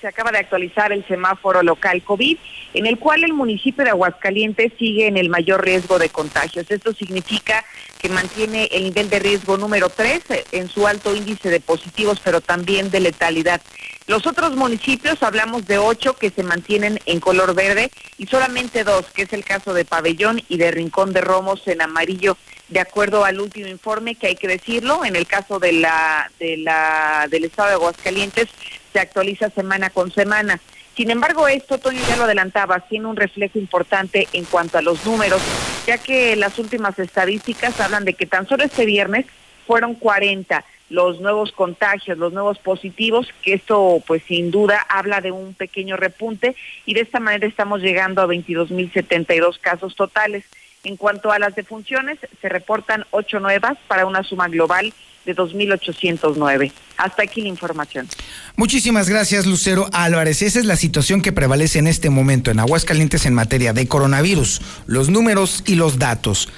se, 0.00 0.06
acaba 0.06 0.30
de 0.30 0.38
actualizar 0.38 0.92
el 0.92 1.06
semáforo 1.06 1.62
local 1.62 2.02
COVID, 2.02 2.38
en 2.74 2.86
el 2.86 2.98
cual 2.98 3.24
el 3.24 3.32
municipio 3.32 3.82
de 3.82 3.90
Aguascalientes 3.90 4.72
sigue 4.78 5.06
en 5.06 5.16
el 5.16 5.30
mayor 5.30 5.64
riesgo 5.64 5.98
de 5.98 6.10
contagios. 6.10 6.70
Esto 6.70 6.92
significa 6.92 7.64
que 7.98 8.08
mantiene 8.08 8.68
el 8.72 8.84
nivel 8.84 9.08
de 9.08 9.20
riesgo 9.20 9.56
número 9.56 9.88
3 9.88 10.22
en 10.52 10.68
su 10.68 10.86
alto 10.86 11.14
índice 11.14 11.50
de 11.50 11.60
positivos, 11.60 12.20
pero 12.22 12.40
también 12.40 12.90
de 12.90 13.00
letalidad. 13.00 13.62
Los 14.06 14.26
otros 14.26 14.56
municipios, 14.56 15.22
hablamos 15.22 15.66
de 15.66 15.78
ocho 15.78 16.14
que 16.14 16.30
se 16.30 16.42
mantienen 16.42 16.98
en 17.06 17.20
color 17.20 17.54
verde 17.54 17.90
y 18.18 18.26
solamente 18.26 18.82
dos, 18.84 19.06
que 19.12 19.22
es 19.22 19.32
el 19.32 19.44
caso 19.44 19.72
de 19.72 19.84
Pabellón 19.84 20.42
y 20.48 20.58
de 20.58 20.72
Rincón 20.72 21.12
de 21.12 21.20
Romos 21.20 21.66
en 21.68 21.80
amarillo, 21.80 22.36
de 22.68 22.80
acuerdo 22.80 23.24
al 23.24 23.40
último 23.40 23.68
informe, 23.68 24.14
que 24.14 24.28
hay 24.28 24.36
que 24.36 24.48
decirlo, 24.48 25.04
en 25.04 25.16
el 25.16 25.26
caso 25.26 25.58
de 25.58 25.72
la, 25.72 26.30
de 26.38 26.56
la, 26.56 27.26
del 27.30 27.44
estado 27.44 27.68
de 27.68 27.74
Aguascalientes 27.74 28.48
se 28.92 29.00
actualiza 29.00 29.50
semana 29.50 29.90
con 29.90 30.10
semana. 30.12 30.60
Sin 30.96 31.10
embargo, 31.10 31.48
esto, 31.48 31.78
Toño 31.78 32.00
ya 32.06 32.16
lo 32.16 32.24
adelantaba, 32.24 32.80
tiene 32.80 33.06
un 33.06 33.16
reflejo 33.16 33.58
importante 33.58 34.28
en 34.32 34.44
cuanto 34.44 34.78
a 34.78 34.82
los 34.82 35.04
números, 35.06 35.40
ya 35.86 35.98
que 35.98 36.36
las 36.36 36.58
últimas 36.58 36.98
estadísticas 36.98 37.80
hablan 37.80 38.04
de 38.04 38.14
que 38.14 38.26
tan 38.26 38.46
solo 38.46 38.64
este 38.64 38.84
viernes 38.84 39.26
fueron 39.66 39.94
40 39.94 40.64
los 40.92 41.20
nuevos 41.20 41.52
contagios, 41.52 42.18
los 42.18 42.34
nuevos 42.34 42.58
positivos, 42.58 43.26
que 43.42 43.54
esto 43.54 44.02
pues 44.06 44.22
sin 44.24 44.50
duda 44.50 44.86
habla 44.90 45.22
de 45.22 45.32
un 45.32 45.54
pequeño 45.54 45.96
repunte 45.96 46.54
y 46.84 46.92
de 46.92 47.00
esta 47.00 47.18
manera 47.18 47.46
estamos 47.46 47.80
llegando 47.80 48.20
a 48.20 48.26
22.072 48.26 49.58
casos 49.58 49.96
totales. 49.96 50.44
En 50.84 50.96
cuanto 50.96 51.30
a 51.30 51.38
las 51.38 51.54
defunciones, 51.54 52.18
se 52.40 52.48
reportan 52.48 53.04
ocho 53.12 53.38
nuevas 53.38 53.78
para 53.86 54.04
una 54.04 54.24
suma 54.24 54.48
global 54.48 54.92
de 55.24 55.36
2.809. 55.36 56.72
Hasta 56.96 57.22
aquí 57.22 57.42
la 57.42 57.48
información. 57.48 58.08
Muchísimas 58.56 59.08
gracias, 59.08 59.46
Lucero 59.46 59.88
Álvarez. 59.92 60.42
Esa 60.42 60.58
es 60.58 60.64
la 60.64 60.74
situación 60.74 61.22
que 61.22 61.30
prevalece 61.30 61.78
en 61.78 61.86
este 61.86 62.10
momento 62.10 62.50
en 62.50 62.58
Aguascalientes 62.58 63.26
en 63.26 63.34
materia 63.34 63.72
de 63.72 63.86
coronavirus, 63.86 64.60
los 64.86 65.08
números 65.08 65.62
y 65.66 65.76
los 65.76 66.00
datos. 66.00 66.48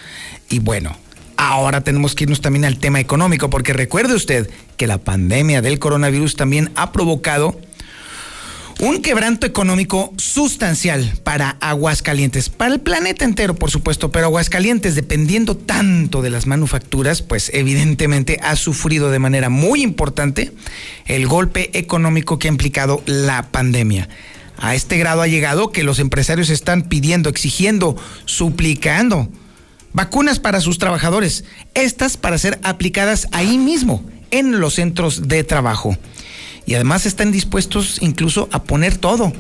Y 0.49 0.59
bueno, 0.61 0.97
ahora 1.37 1.83
tenemos 1.83 2.15
que 2.15 2.25
irnos 2.25 2.41
también 2.41 2.65
al 2.65 2.79
tema 2.79 3.01
económico, 3.01 3.51
porque 3.51 3.75
recuerde 3.75 4.15
usted 4.15 4.51
que 4.79 4.87
la 4.87 4.97
pandemia 4.97 5.61
del 5.61 5.79
coronavirus 5.79 6.37
también 6.37 6.71
ha 6.77 6.93
provocado 6.93 7.61
un 8.81 9.03
quebranto 9.03 9.47
económico 9.47 10.13
sustancial 10.17 11.19
para 11.23 11.51
Aguascalientes, 11.61 12.49
para 12.49 12.75
el 12.75 12.81
planeta 12.81 13.25
entero, 13.25 13.55
por 13.55 13.71
supuesto, 13.71 14.11
pero 14.11 14.27
Aguascalientes, 14.27 14.95
dependiendo 14.95 15.57
tanto 15.57 16.23
de 16.23 16.31
las 16.31 16.47
manufacturas, 16.47 17.23
pues 17.23 17.51
evidentemente 17.55 18.39
ha 18.43 18.57
sufrido 18.57 19.11
de 19.11 19.19
manera 19.19 19.49
muy 19.49 19.83
importante 19.83 20.53
el 21.07 21.27
golpe 21.27 21.71
económico 21.79 22.39
que 22.39 22.49
ha 22.49 22.53
implicado 22.53 23.03
la 23.07 23.51
pandemia. 23.51 24.09
A 24.57 24.75
este 24.75 24.99
grado 24.99 25.23
ha 25.23 25.29
llegado 25.29 25.71
que 25.71 25.83
los 25.83 25.99
empresarios 25.99 26.51
están 26.51 26.83
pidiendo, 26.83 27.29
exigiendo, 27.29 27.97
suplicando 28.25 29.29
vacunas 29.93 30.41
para 30.41 30.61
sus 30.61 30.79
trabajadores, 30.79 31.45
estas 31.75 32.17
para 32.17 32.39
ser 32.39 32.59
aplicadas 32.63 33.29
ahí 33.33 33.59
mismo, 33.59 34.05
en 34.31 34.59
los 34.59 34.75
centros 34.75 35.29
de 35.29 35.45
trabajo 35.45 35.97
y 36.67 36.75
además 36.75 37.07
están 37.07 37.33
dispuestos 37.33 38.01
incluso 38.03 38.49
a 38.53 38.63
poner 38.63 38.97
todo. 38.97 39.33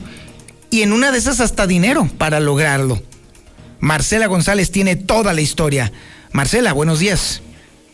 Y 0.70 0.82
en 0.82 0.92
una 0.92 1.12
de 1.12 1.18
esas 1.18 1.40
hasta 1.40 1.66
dinero 1.66 2.08
para 2.18 2.40
lograrlo. 2.40 3.00
Marcela 3.80 4.26
González 4.26 4.70
tiene 4.70 4.96
toda 4.96 5.32
la 5.32 5.40
historia. 5.40 5.92
Marcela, 6.32 6.72
buenos 6.72 6.98
días. 6.98 7.42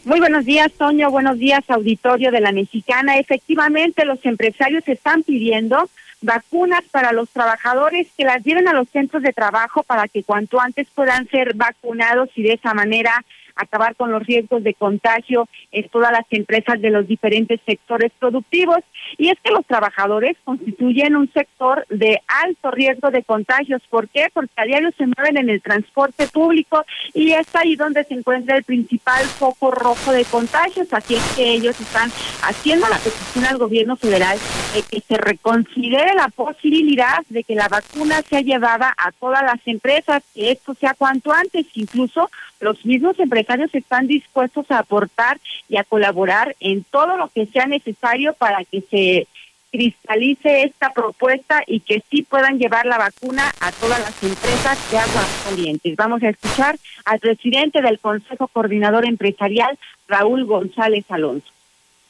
Muy 0.04 0.18
buenos 0.18 0.44
días, 0.46 0.72
Toño. 0.72 1.10
Buenos 1.10 1.38
días, 1.38 1.62
auditorio 1.68 2.30
de 2.30 2.40
la 2.40 2.52
Mexicana. 2.52 3.18
Efectivamente, 3.18 4.04
los 4.04 4.24
empresarios 4.24 4.82
están 4.86 5.22
pidiendo 5.22 5.90
vacunas 6.22 6.82
para 6.90 7.12
los 7.12 7.28
trabajadores 7.30 8.06
que 8.16 8.24
las 8.24 8.42
lleven 8.42 8.68
a 8.68 8.72
los 8.72 8.88
centros 8.88 9.22
de 9.22 9.32
trabajo 9.32 9.82
para 9.82 10.08
que 10.08 10.22
cuanto 10.22 10.60
antes 10.60 10.86
puedan 10.94 11.28
ser 11.28 11.54
vacunados 11.54 12.28
y 12.34 12.42
de 12.42 12.54
esa 12.54 12.74
manera 12.74 13.24
acabar 13.60 13.96
con 13.96 14.10
los 14.10 14.24
riesgos 14.24 14.62
de 14.62 14.74
contagio 14.74 15.48
en 15.72 15.88
todas 15.88 16.12
las 16.12 16.24
empresas 16.30 16.80
de 16.80 16.90
los 16.90 17.06
diferentes 17.06 17.60
sectores 17.66 18.12
productivos. 18.18 18.78
Y 19.18 19.28
es 19.28 19.38
que 19.42 19.50
los 19.50 19.66
trabajadores 19.66 20.36
constituyen 20.44 21.16
un 21.16 21.30
sector 21.32 21.86
de 21.88 22.20
alto 22.26 22.70
riesgo 22.70 23.10
de 23.10 23.22
contagios. 23.22 23.82
¿Por 23.88 24.08
qué? 24.08 24.28
Porque 24.32 24.52
a 24.56 24.64
diario 24.64 24.90
se 24.96 25.06
mueven 25.06 25.36
en 25.36 25.50
el 25.50 25.62
transporte 25.62 26.26
público 26.28 26.84
y 27.14 27.32
es 27.32 27.54
ahí 27.54 27.76
donde 27.76 28.04
se 28.04 28.14
encuentra 28.14 28.56
el 28.56 28.64
principal 28.64 29.24
foco 29.24 29.70
rojo 29.70 30.12
de 30.12 30.24
contagios. 30.24 30.92
Así 30.92 31.16
es 31.16 31.32
que 31.36 31.52
ellos 31.52 31.80
están 31.80 32.10
haciendo 32.42 32.88
la 32.88 32.98
petición 32.98 33.44
al 33.44 33.58
gobierno 33.58 33.96
federal 33.96 34.38
de 34.74 34.82
que 34.82 35.00
se 35.00 35.16
reconsidere 35.16 36.14
la 36.14 36.28
posibilidad 36.28 37.18
de 37.28 37.44
que 37.44 37.54
la 37.54 37.68
vacuna 37.68 38.22
sea 38.22 38.40
llevada 38.40 38.94
a 38.96 39.12
todas 39.12 39.42
las 39.42 39.60
empresas, 39.66 40.22
que 40.34 40.50
esto 40.50 40.74
sea 40.74 40.94
cuanto 40.94 41.32
antes, 41.32 41.66
incluso 41.74 42.30
los 42.60 42.84
mismos 42.84 43.18
empresarios 43.18 43.74
están 43.74 44.06
dispuestos 44.06 44.70
a 44.70 44.78
aportar 44.78 45.40
y 45.68 45.78
a 45.78 45.84
colaborar 45.84 46.54
en 46.60 46.84
todo 46.84 47.16
lo 47.16 47.28
que 47.28 47.46
sea 47.46 47.66
necesario 47.66 48.34
para 48.34 48.64
que 48.64 48.82
se 48.82 49.26
cristalice 49.70 50.64
esta 50.64 50.92
propuesta 50.92 51.62
y 51.66 51.80
que 51.80 52.02
sí 52.10 52.22
puedan 52.22 52.58
llevar 52.58 52.86
la 52.86 52.98
vacuna 52.98 53.52
a 53.60 53.72
todas 53.72 54.00
las 54.00 54.22
empresas 54.22 54.90
de 54.90 54.98
aguas 54.98 55.42
calientes. 55.44 55.96
Vamos 55.96 56.22
a 56.22 56.28
escuchar 56.28 56.76
al 57.04 57.20
presidente 57.20 57.80
del 57.80 57.98
Consejo 57.98 58.48
Coordinador 58.48 59.06
Empresarial, 59.06 59.78
Raúl 60.08 60.44
González 60.44 61.04
Alonso. 61.08 61.48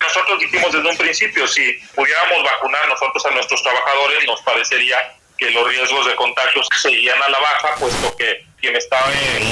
Nosotros 0.00 0.40
dijimos 0.40 0.72
desde 0.72 0.88
un 0.88 0.96
principio, 0.96 1.46
si 1.46 1.62
pudiéramos 1.94 2.42
vacunar 2.42 2.88
nosotros 2.88 3.26
a 3.26 3.30
nuestros 3.32 3.62
trabajadores, 3.62 4.26
nos 4.26 4.40
parecería 4.42 4.96
que 5.40 5.50
los 5.50 5.66
riesgos 5.66 6.06
de 6.06 6.14
contagios 6.16 6.68
seguían 6.82 7.20
a 7.22 7.28
la 7.30 7.38
baja, 7.38 7.74
puesto 7.80 8.14
que 8.16 8.44
quien 8.60 8.76
está 8.76 9.02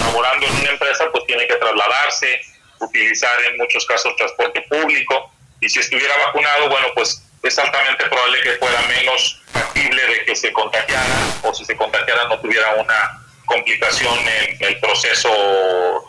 laborando 0.01 0.47
en 0.47 0.55
una 0.57 0.71
empresa 0.71 1.11
pues 1.11 1.25
tiene 1.27 1.47
que 1.49 1.55
trasladarse, 1.55 2.41
utilizar 2.81 3.37
en 3.47 3.57
muchos 3.57 3.87
casos 3.87 4.15
transporte 4.17 4.61
público 4.69 5.33
y 5.61 5.69
si 5.69 5.81
estuviera 5.81 6.15
vacunado, 6.27 6.69
bueno, 6.69 6.89
pues 6.95 7.23
es 7.43 7.59
altamente 7.59 8.05
probable 8.07 8.41
que 8.43 8.53
fuera 8.57 8.81
menos 8.83 9.41
factible 9.51 10.07
de 10.07 10.25
que 10.27 10.37
se 10.37 10.53
contagiara 10.53 11.17
o 11.43 11.55
si 11.55 11.65
se 11.65 11.75
contagiara 11.75 12.27
no 12.27 12.39
tuviera 12.39 12.75
una 12.75 13.25
complicación 13.47 14.15
en 14.19 14.57
el 14.61 14.79
proceso 14.81 15.31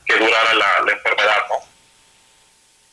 que 0.06 0.18
durara 0.18 0.54
la, 0.56 0.82
la 0.86 0.92
enfermedad, 0.92 1.46
¿no? 1.50 1.69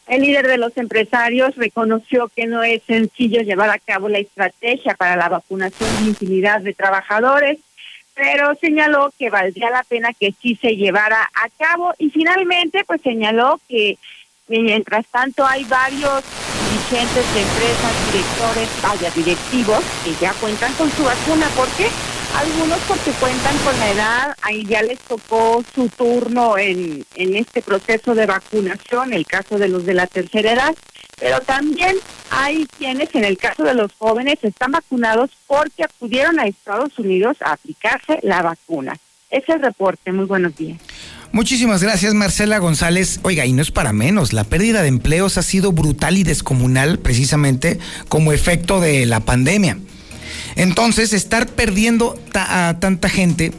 El 0.06 0.22
líder 0.22 0.46
de 0.46 0.58
los 0.58 0.76
empresarios 0.76 1.56
reconoció 1.56 2.30
que 2.34 2.46
no 2.46 2.62
es 2.62 2.82
sencillo 2.84 3.42
llevar 3.42 3.70
a 3.70 3.78
cabo 3.78 4.08
la 4.08 4.18
estrategia 4.18 4.94
para 4.94 5.16
la 5.16 5.28
vacunación 5.28 5.90
de 5.98 6.10
infinidad 6.10 6.60
de 6.60 6.74
trabajadores 6.74 7.58
pero 8.16 8.54
señaló 8.54 9.12
que 9.18 9.28
valdría 9.28 9.70
la 9.70 9.84
pena 9.84 10.12
que 10.18 10.34
sí 10.40 10.58
se 10.60 10.74
llevara 10.74 11.28
a 11.34 11.48
cabo 11.58 11.92
y 11.98 12.08
finalmente 12.08 12.82
pues 12.84 13.02
señaló 13.02 13.60
que 13.68 13.98
mientras 14.48 15.06
tanto 15.06 15.44
hay 15.44 15.64
varios 15.64 16.24
dirigentes 16.64 17.34
de 17.34 17.42
empresas, 17.42 18.12
directores, 18.12 18.68
vaya, 18.82 19.10
directivos 19.10 19.84
que 20.02 20.14
ya 20.18 20.32
cuentan 20.34 20.72
con 20.74 20.90
su 20.90 21.04
vacuna. 21.04 21.46
¿Por 21.54 21.68
qué? 21.76 21.90
Algunos 22.36 22.78
porque 22.86 23.10
cuentan 23.12 23.56
con 23.58 23.78
la 23.78 23.90
edad, 23.90 24.36
ahí 24.42 24.64
ya 24.66 24.82
les 24.82 24.98
tocó 25.00 25.64
su 25.74 25.88
turno 25.88 26.58
en, 26.58 27.04
en 27.14 27.34
este 27.34 27.62
proceso 27.62 28.14
de 28.14 28.26
vacunación, 28.26 29.14
el 29.14 29.26
caso 29.26 29.58
de 29.58 29.68
los 29.68 29.86
de 29.86 29.94
la 29.94 30.06
tercera 30.06 30.52
edad, 30.52 30.74
pero 31.18 31.40
también 31.40 31.96
hay 32.30 32.66
quienes, 32.78 33.14
en 33.14 33.24
el 33.24 33.38
caso 33.38 33.64
de 33.64 33.72
los 33.72 33.90
jóvenes, 33.96 34.36
están 34.42 34.72
vacunados 34.72 35.30
porque 35.46 35.84
acudieron 35.84 36.38
a 36.38 36.46
Estados 36.46 36.98
Unidos 36.98 37.38
a 37.40 37.52
aplicarse 37.52 38.18
la 38.22 38.42
vacuna. 38.42 38.96
Es 39.30 39.48
el 39.48 39.62
reporte. 39.62 40.12
Muy 40.12 40.26
buenos 40.26 40.54
días. 40.56 40.78
Muchísimas 41.32 41.82
gracias, 41.82 42.12
Marcela 42.12 42.58
González. 42.58 43.18
Oiga, 43.22 43.46
y 43.46 43.52
no 43.52 43.62
es 43.62 43.70
para 43.70 43.92
menos, 43.92 44.32
la 44.32 44.44
pérdida 44.44 44.82
de 44.82 44.88
empleos 44.88 45.38
ha 45.38 45.42
sido 45.42 45.72
brutal 45.72 46.18
y 46.18 46.22
descomunal 46.22 46.98
precisamente 46.98 47.78
como 48.08 48.32
efecto 48.32 48.80
de 48.80 49.06
la 49.06 49.20
pandemia. 49.20 49.78
Entonces, 50.56 51.12
estar 51.12 51.46
perdiendo 51.46 52.18
a 52.34 52.76
tanta 52.80 53.08
gente, 53.08 53.52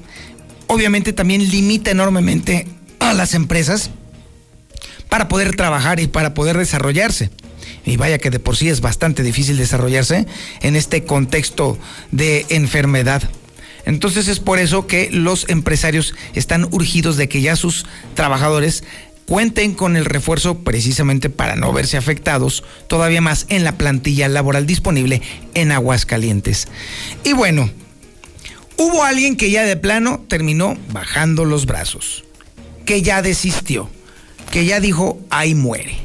obviamente 0.68 1.14
también 1.14 1.50
limita 1.50 1.92
enormemente 1.92 2.68
a 3.00 3.14
las 3.14 3.34
empresas 3.34 3.92
para 5.10 5.28
poder 5.28 5.56
trabajar 5.56 6.00
y 6.00 6.08
para 6.08 6.34
poder 6.34 6.58
desarrollarse 6.58 7.30
y 7.88 7.96
vaya 7.96 8.18
que 8.18 8.30
de 8.30 8.40
por 8.40 8.58
sí 8.58 8.68
es 8.70 8.82
bastante 8.82 9.24
difícil 9.24 9.58
desarrollarse 9.58 10.28
en 10.62 10.76
este 10.76 11.06
contexto 11.06 11.78
de 12.12 12.46
enfermedad. 12.50 13.24
Entonces 13.86 14.28
es 14.28 14.42
por 14.42 14.60
eso 14.60 14.86
que 14.86 15.10
los 15.10 15.48
empresarios 15.48 16.14
están 16.34 16.68
urgidos 16.72 17.16
de 17.16 17.30
que 17.30 17.42
ya 17.42 17.56
sus 17.56 17.86
trabajadores 18.16 18.84
cuenten 19.28 19.74
con 19.74 19.98
el 19.98 20.06
refuerzo 20.06 20.60
precisamente 20.60 21.30
para 21.30 21.56
no 21.56 21.74
verse 21.74 21.98
afectados 21.98 22.64
todavía 22.88 23.22
más 23.22 23.46
en 23.50 23.66
la 23.66 23.78
plantilla 23.78 24.30
laboral 24.30 24.66
disponible 24.66 25.22
en 25.54 25.74
Aguascalientes. 25.74 26.70
Y 27.26 27.34
bueno, 27.34 27.70
hubo 28.78 29.04
alguien 29.04 29.36
que 29.36 29.52
ya 29.52 29.64
de 29.64 29.76
plano 29.76 30.24
terminó 30.30 30.78
bajando 30.92 31.44
los 31.44 31.66
brazos, 31.66 32.24
que 32.86 33.02
ya 33.02 33.22
desistió, 33.22 33.90
que 34.50 34.66
ya 34.66 34.80
dijo, 34.80 35.20
ahí 35.30 35.54
muere. 35.56 35.98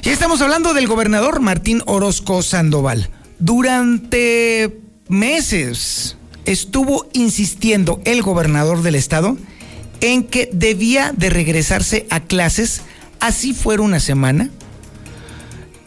Ya 0.00 0.12
estamos 0.12 0.40
hablando 0.40 0.72
del 0.72 0.86
gobernador 0.86 1.40
Martín 1.40 1.82
Orozco 1.84 2.40
Sandoval. 2.40 3.10
Durante 3.38 4.80
meses 5.08 6.16
estuvo 6.46 7.06
insistiendo 7.12 8.00
el 8.06 8.22
gobernador 8.22 8.82
del 8.82 8.94
estado 8.94 9.36
en 10.00 10.24
que 10.24 10.48
debía 10.52 11.12
de 11.16 11.30
regresarse 11.30 12.06
a 12.10 12.20
clases, 12.20 12.82
así 13.20 13.54
fuera 13.54 13.82
una 13.82 14.00
semana, 14.00 14.50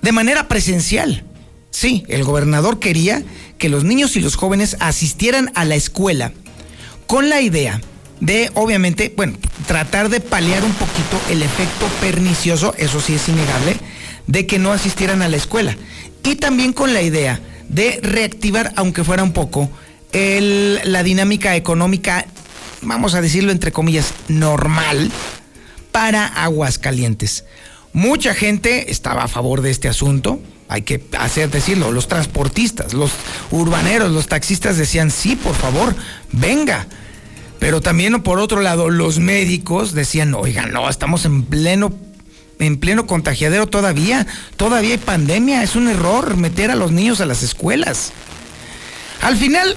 de 0.02 0.12
manera 0.12 0.48
presencial. 0.48 1.24
Sí, 1.72 2.04
el 2.08 2.24
gobernador 2.24 2.80
quería 2.80 3.24
que 3.58 3.70
los 3.70 3.84
niños 3.84 4.16
y 4.16 4.22
los 4.22 4.36
jóvenes 4.36 4.78
asistieran 4.80 5.52
a 5.56 5.66
la 5.66 5.76
escuela 5.76 6.32
con 7.06 7.30
la 7.30 7.42
idea 7.42 7.82
de, 8.20 8.52
obviamente, 8.54 9.14
bueno, 9.16 9.38
tratar 9.66 10.10
de 10.10 10.20
paliar 10.20 10.64
un 10.64 10.74
poquito 10.74 11.20
el 11.30 11.42
efecto 11.42 11.86
pernicioso, 12.02 12.74
eso 12.78 13.00
sí 13.00 13.16
es 13.16 13.30
innegable, 13.30 13.78
de 14.28 14.46
que 14.46 14.60
no 14.60 14.72
asistieran 14.72 15.22
a 15.22 15.30
la 15.30 15.38
escuela. 15.38 15.76
Y 16.24 16.36
también 16.36 16.74
con 16.74 16.94
la 16.94 17.02
idea 17.02 17.40
de 17.70 18.00
reactivar, 18.02 18.74
aunque 18.76 19.04
fuera 19.04 19.24
un 19.24 19.32
poco, 19.32 19.70
el, 20.12 20.80
la 20.84 21.04
dinámica 21.04 21.56
económica, 21.56 22.26
vamos 22.82 23.14
a 23.14 23.22
decirlo 23.22 23.52
entre 23.52 23.72
comillas, 23.72 24.14
normal 24.28 25.12
para 25.92 26.26
Aguascalientes. 26.26 27.46
Mucha 27.94 28.34
gente 28.34 28.92
estaba 28.92 29.24
a 29.24 29.28
favor 29.28 29.62
de 29.62 29.72
este 29.72 29.88
asunto, 29.88 30.40
hay 30.68 30.84
que 30.84 31.04
hacer 31.18 31.50
decirlo, 31.50 31.92
los 31.92 32.08
transportistas, 32.08 32.94
los 32.94 33.12
urbaneros, 33.52 34.12
los 34.12 34.28
taxistas 34.28 34.78
decían, 34.78 35.10
sí, 35.10 35.36
por 35.36 35.56
favor, 35.56 35.96
venga. 36.32 36.88
Pero 37.58 37.82
también 37.82 38.22
por 38.22 38.40
otro 38.40 38.62
lado, 38.62 38.90
los 38.90 39.20
médicos 39.20 39.94
decían, 39.94 40.34
oigan, 40.36 40.72
no, 40.72 40.88
estamos 40.88 41.26
en 41.26 41.44
pleno 41.44 41.92
en 42.60 42.78
pleno 42.78 43.08
contagiadero 43.08 43.68
todavía, 43.68 44.28
todavía 44.58 44.92
hay 44.92 44.98
pandemia, 44.98 45.64
es 45.64 45.78
un 45.78 45.88
error 45.88 46.36
meter 46.36 46.72
a 46.72 46.76
los 46.76 46.92
niños 46.92 47.22
a 47.22 47.26
las 47.26 47.42
escuelas. 47.42 48.12
Al 49.22 49.38
final, 49.38 49.76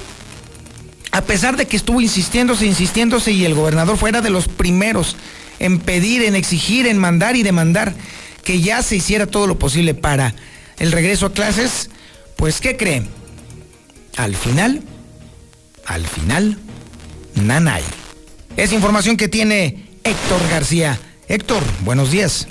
a 1.13 1.21
pesar 1.21 1.57
de 1.57 1.67
que 1.67 1.77
estuvo 1.77 2.01
insistiéndose, 2.01 2.67
insistiéndose 2.67 3.33
y 3.33 3.45
el 3.45 3.55
gobernador 3.55 3.99
fuera 3.99 4.23
de 4.23 4.31
los 4.31 4.49
primeros 4.49 5.17
en 5.59 5.79
pedir, 5.79 6.23
en 6.23 6.35
exigir, 6.35 6.87
en 6.87 6.99
mandar 6.99 7.37
y 7.37 7.43
demandar 7.43 7.95
que 8.43 8.61
ya 8.61 8.83
se 8.83 8.97
hiciera 8.97 9.27
todo 9.27 9.47
lo 9.47 9.59
posible 9.59 9.95
para 9.95 10.35
el 10.79 10.91
regreso 10.91 11.27
a 11.27 11.33
clases, 11.33 11.91
pues 12.37 12.61
¿qué 12.61 12.77
creen? 12.77 13.09
Al 14.17 14.35
final, 14.35 14.83
al 15.87 16.07
final, 16.07 16.59
nanay. 17.35 17.85
Es 18.57 18.73
información 18.73 19.17
que 19.17 19.29
tiene 19.29 19.85
Héctor 20.05 20.41
García. 20.51 20.99
Héctor, 21.29 21.63
buenos 21.85 22.11
días. 22.11 22.49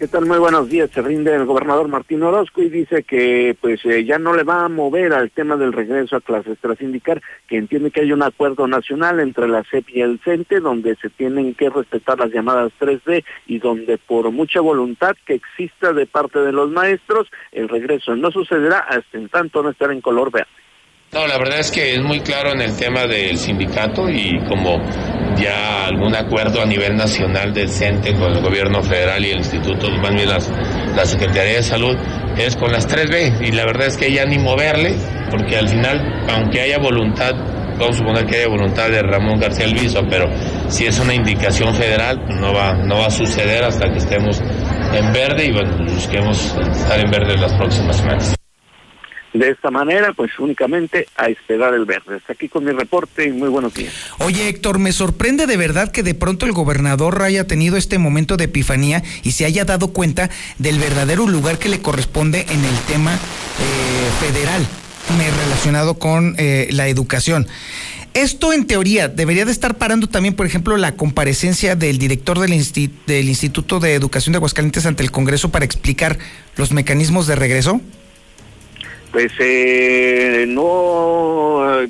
¿Qué 0.00 0.08
tal? 0.08 0.24
Muy 0.24 0.38
buenos 0.38 0.70
días. 0.70 0.88
Se 0.94 1.02
rinde 1.02 1.34
el 1.34 1.44
gobernador 1.44 1.86
Martín 1.88 2.22
Orozco 2.22 2.62
y 2.62 2.70
dice 2.70 3.02
que 3.02 3.54
pues 3.60 3.84
eh, 3.84 4.02
ya 4.02 4.18
no 4.18 4.34
le 4.34 4.44
va 4.44 4.64
a 4.64 4.68
mover 4.70 5.12
al 5.12 5.30
tema 5.30 5.58
del 5.58 5.74
regreso 5.74 6.16
a 6.16 6.22
clases 6.22 6.56
tras 6.58 6.80
indicar 6.80 7.20
que 7.46 7.58
entiende 7.58 7.90
que 7.90 8.00
hay 8.00 8.10
un 8.10 8.22
acuerdo 8.22 8.66
nacional 8.66 9.20
entre 9.20 9.46
la 9.46 9.62
CEP 9.62 9.90
y 9.90 10.00
el 10.00 10.18
CENTE 10.24 10.60
donde 10.60 10.96
se 10.96 11.10
tienen 11.10 11.52
que 11.52 11.68
respetar 11.68 12.18
las 12.18 12.30
llamadas 12.30 12.72
3D 12.80 13.26
y 13.46 13.58
donde 13.58 13.98
por 13.98 14.30
mucha 14.30 14.62
voluntad 14.62 15.16
que 15.26 15.34
exista 15.34 15.92
de 15.92 16.06
parte 16.06 16.38
de 16.38 16.52
los 16.52 16.70
maestros 16.70 17.30
el 17.52 17.68
regreso 17.68 18.16
no 18.16 18.30
sucederá 18.30 18.78
hasta 18.78 19.18
en 19.18 19.28
tanto 19.28 19.62
no 19.62 19.68
estar 19.68 19.92
en 19.92 20.00
color 20.00 20.30
verde. 20.30 20.59
No, 21.12 21.26
la 21.26 21.38
verdad 21.38 21.58
es 21.58 21.72
que 21.72 21.94
es 21.94 22.00
muy 22.00 22.20
claro 22.20 22.52
en 22.52 22.60
el 22.60 22.76
tema 22.76 23.04
del 23.04 23.36
sindicato 23.36 24.08
y 24.08 24.38
como 24.48 24.80
ya 25.36 25.86
algún 25.86 26.14
acuerdo 26.14 26.62
a 26.62 26.66
nivel 26.66 26.94
nacional 26.94 27.52
del 27.52 27.68
CENTE 27.68 28.14
con 28.14 28.32
el 28.32 28.40
gobierno 28.40 28.80
federal 28.80 29.24
y 29.24 29.30
el 29.30 29.38
instituto, 29.38 29.90
más 29.90 30.14
bien 30.14 30.28
las, 30.28 30.48
la 30.94 31.04
Secretaría 31.04 31.54
de 31.54 31.62
Salud, 31.64 31.96
es 32.38 32.54
con 32.54 32.70
las 32.70 32.88
3B 32.88 33.44
y 33.44 33.50
la 33.50 33.64
verdad 33.64 33.88
es 33.88 33.96
que 33.96 34.12
ya 34.12 34.24
ni 34.24 34.38
moverle, 34.38 34.94
porque 35.32 35.56
al 35.56 35.68
final, 35.68 36.00
aunque 36.28 36.60
haya 36.60 36.78
voluntad, 36.78 37.34
vamos 37.76 37.96
a 37.96 37.98
suponer 37.98 38.26
que 38.26 38.36
haya 38.36 38.48
voluntad 38.48 38.88
de 38.88 39.02
Ramón 39.02 39.40
García 39.40 39.64
Elviso, 39.64 40.06
pero 40.08 40.28
si 40.68 40.86
es 40.86 40.96
una 41.00 41.12
indicación 41.12 41.74
federal, 41.74 42.24
no 42.40 42.52
va, 42.52 42.74
no 42.74 42.98
va 42.98 43.06
a 43.06 43.10
suceder 43.10 43.64
hasta 43.64 43.90
que 43.90 43.98
estemos 43.98 44.40
en 44.94 45.12
verde 45.12 45.46
y 45.46 45.52
bueno, 45.52 45.76
busquemos 45.92 46.54
estar 46.72 47.00
en 47.00 47.10
verde 47.10 47.36
las 47.36 47.52
próximas 47.54 47.96
semanas. 47.96 48.39
De 49.32 49.50
esta 49.50 49.70
manera, 49.70 50.12
pues 50.12 50.38
únicamente 50.38 51.06
a 51.16 51.28
esperar 51.28 51.74
el 51.74 51.84
verde. 51.84 52.16
Hasta 52.16 52.32
aquí 52.32 52.48
con 52.48 52.64
mi 52.64 52.72
reporte 52.72 53.26
y 53.26 53.32
muy 53.32 53.48
buenos 53.48 53.74
días. 53.74 53.92
Oye, 54.18 54.48
Héctor, 54.48 54.78
me 54.78 54.92
sorprende 54.92 55.46
de 55.46 55.56
verdad 55.56 55.92
que 55.92 56.02
de 56.02 56.14
pronto 56.14 56.46
el 56.46 56.52
gobernador 56.52 57.22
haya 57.22 57.46
tenido 57.46 57.76
este 57.76 57.98
momento 57.98 58.36
de 58.36 58.44
epifanía 58.44 59.02
y 59.22 59.32
se 59.32 59.44
haya 59.44 59.64
dado 59.64 59.92
cuenta 59.92 60.30
del 60.58 60.78
verdadero 60.78 61.26
lugar 61.26 61.58
que 61.58 61.68
le 61.68 61.80
corresponde 61.80 62.46
en 62.48 62.64
el 62.64 62.78
tema 62.88 63.14
eh, 63.14 64.26
federal 64.26 64.66
relacionado 65.18 65.94
con 65.94 66.34
eh, 66.38 66.68
la 66.70 66.88
educación. 66.88 67.46
Esto 68.14 68.52
en 68.52 68.66
teoría 68.66 69.08
debería 69.08 69.44
de 69.44 69.52
estar 69.52 69.76
parando 69.76 70.08
también, 70.08 70.34
por 70.34 70.46
ejemplo, 70.46 70.76
la 70.76 70.96
comparecencia 70.96 71.76
del 71.76 71.98
director 71.98 72.40
del, 72.40 72.50
del 73.06 73.28
Instituto 73.28 73.78
de 73.78 73.94
Educación 73.94 74.32
de 74.32 74.38
Aguascalientes 74.38 74.86
ante 74.86 75.02
el 75.02 75.12
Congreso 75.12 75.50
para 75.50 75.64
explicar 75.64 76.18
los 76.56 76.72
mecanismos 76.72 77.26
de 77.26 77.36
regreso. 77.36 77.80
Pues 79.12 79.32
eh, 79.40 80.44
no 80.48 81.80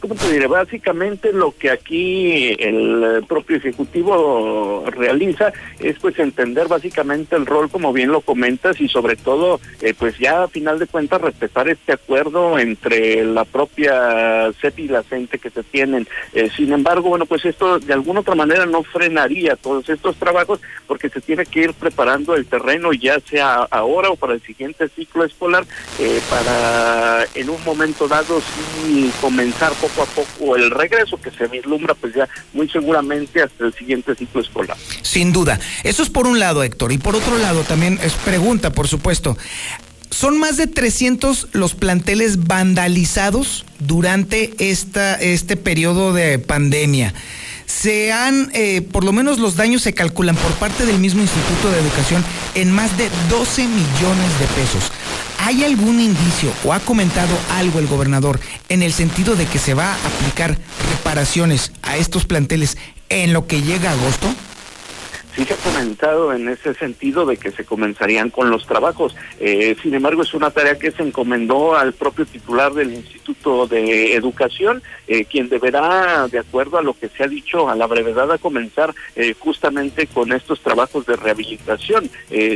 ¿cómo 0.00 0.14
te 0.14 0.32
diré? 0.32 0.46
Básicamente 0.46 1.32
lo 1.32 1.54
que 1.56 1.70
aquí 1.70 2.54
el 2.58 3.24
propio 3.28 3.56
Ejecutivo 3.56 4.84
realiza 4.90 5.52
es 5.78 5.98
pues 5.98 6.18
entender 6.18 6.68
básicamente 6.68 7.36
el 7.36 7.46
rol, 7.46 7.70
como 7.70 7.92
bien 7.92 8.10
lo 8.10 8.20
comentas, 8.20 8.80
y 8.80 8.88
sobre 8.88 9.16
todo, 9.16 9.60
eh, 9.80 9.94
pues 9.98 10.18
ya 10.18 10.44
a 10.44 10.48
final 10.48 10.78
de 10.78 10.86
cuentas 10.86 11.20
respetar 11.20 11.68
este 11.68 11.92
acuerdo 11.92 12.58
entre 12.58 13.24
la 13.24 13.44
propia 13.44 14.52
CEP 14.60 14.80
y 14.80 14.88
la 14.88 15.02
CENTE 15.02 15.38
que 15.38 15.50
se 15.50 15.62
tienen. 15.62 16.06
Eh, 16.32 16.50
sin 16.56 16.72
embargo, 16.72 17.08
bueno, 17.08 17.26
pues 17.26 17.44
esto 17.44 17.78
de 17.78 17.92
alguna 17.92 18.20
otra 18.20 18.34
manera 18.34 18.66
no 18.66 18.82
frenaría 18.82 19.56
todos 19.56 19.88
estos 19.88 20.16
trabajos 20.16 20.60
porque 20.86 21.08
se 21.08 21.20
tiene 21.20 21.46
que 21.46 21.60
ir 21.60 21.74
preparando 21.74 22.34
el 22.34 22.46
terreno, 22.46 22.92
ya 22.92 23.18
sea 23.20 23.66
ahora 23.70 24.10
o 24.10 24.16
para 24.16 24.34
el 24.34 24.42
siguiente 24.42 24.88
ciclo 24.88 25.24
escolar, 25.24 25.64
eh, 25.98 26.20
para 26.30 27.24
en 27.34 27.50
un 27.50 27.62
momento 27.64 28.08
dado 28.08 28.40
sí 28.40 29.10
comenzar 29.20 29.71
poco 29.74 30.02
a 30.02 30.06
poco 30.06 30.56
el 30.56 30.70
regreso 30.70 31.20
que 31.20 31.30
se 31.30 31.46
vislumbra 31.46 31.94
pues 31.94 32.14
ya 32.14 32.28
muy 32.52 32.68
seguramente 32.68 33.42
hasta 33.42 33.64
el 33.64 33.74
siguiente 33.74 34.14
ciclo 34.14 34.40
escolar. 34.40 34.76
Sin 35.02 35.32
duda. 35.32 35.58
Eso 35.84 36.02
es 36.02 36.10
por 36.10 36.26
un 36.26 36.38
lado, 36.38 36.62
Héctor. 36.62 36.92
Y 36.92 36.98
por 36.98 37.16
otro 37.16 37.38
lado, 37.38 37.62
también 37.62 37.98
es 38.02 38.14
pregunta, 38.14 38.70
por 38.70 38.88
supuesto. 38.88 39.36
Son 40.10 40.38
más 40.38 40.58
de 40.58 40.66
300 40.66 41.48
los 41.52 41.74
planteles 41.74 42.44
vandalizados 42.44 43.64
durante 43.78 44.52
esta, 44.58 45.14
este 45.14 45.56
periodo 45.56 46.12
de 46.12 46.38
pandemia 46.38 47.14
se 47.66 48.12
han, 48.12 48.50
eh, 48.52 48.82
por 48.82 49.02
lo 49.02 49.12
menos 49.12 49.38
los 49.38 49.56
daños 49.56 49.82
se 49.82 49.94
calculan 49.94 50.36
por 50.36 50.52
parte 50.54 50.84
del 50.84 50.98
mismo 50.98 51.22
Instituto 51.22 51.70
de 51.70 51.80
Educación 51.80 52.24
en 52.54 52.70
más 52.70 52.96
de 52.98 53.08
12 53.30 53.66
millones 53.66 54.38
de 54.38 54.46
pesos. 54.54 54.92
¿Hay 55.44 55.64
algún 55.64 56.00
indicio 56.00 56.52
o 56.64 56.72
ha 56.72 56.78
comentado 56.78 57.36
algo 57.50 57.80
el 57.80 57.88
gobernador 57.88 58.38
en 58.68 58.80
el 58.80 58.92
sentido 58.92 59.34
de 59.34 59.44
que 59.44 59.58
se 59.58 59.74
va 59.74 59.92
a 59.92 60.06
aplicar 60.06 60.56
reparaciones 60.92 61.72
a 61.82 61.96
estos 61.96 62.26
planteles 62.26 62.78
en 63.08 63.32
lo 63.32 63.48
que 63.48 63.60
llega 63.60 63.90
agosto? 63.90 64.28
Sí 65.34 65.44
se 65.44 65.54
ha 65.54 65.56
comentado 65.56 66.32
en 66.32 66.48
ese 66.48 66.74
sentido 66.74 67.26
de 67.26 67.36
que 67.36 67.50
se 67.50 67.64
comenzarían 67.64 68.30
con 68.30 68.50
los 68.50 68.66
trabajos. 68.66 69.14
Eh, 69.40 69.76
sin 69.82 69.94
embargo, 69.94 70.22
es 70.22 70.34
una 70.34 70.50
tarea 70.50 70.78
que 70.78 70.90
se 70.90 71.02
encomendó 71.02 71.76
al 71.76 71.92
propio 71.92 72.26
titular 72.26 72.72
del 72.74 72.92
Instituto 72.92 73.66
de 73.66 74.14
Educación, 74.14 74.82
eh, 75.08 75.24
quien 75.24 75.48
deberá, 75.48 76.28
de 76.28 76.38
acuerdo 76.38 76.78
a 76.78 76.82
lo 76.82 76.94
que 76.94 77.08
se 77.08 77.24
ha 77.24 77.28
dicho, 77.28 77.68
a 77.68 77.74
la 77.74 77.86
brevedad 77.86 78.30
a 78.30 78.38
comenzar 78.38 78.94
eh, 79.16 79.34
justamente 79.38 80.06
con 80.06 80.32
estos 80.32 80.60
trabajos 80.60 81.06
de 81.06 81.16
rehabilitación, 81.16 82.10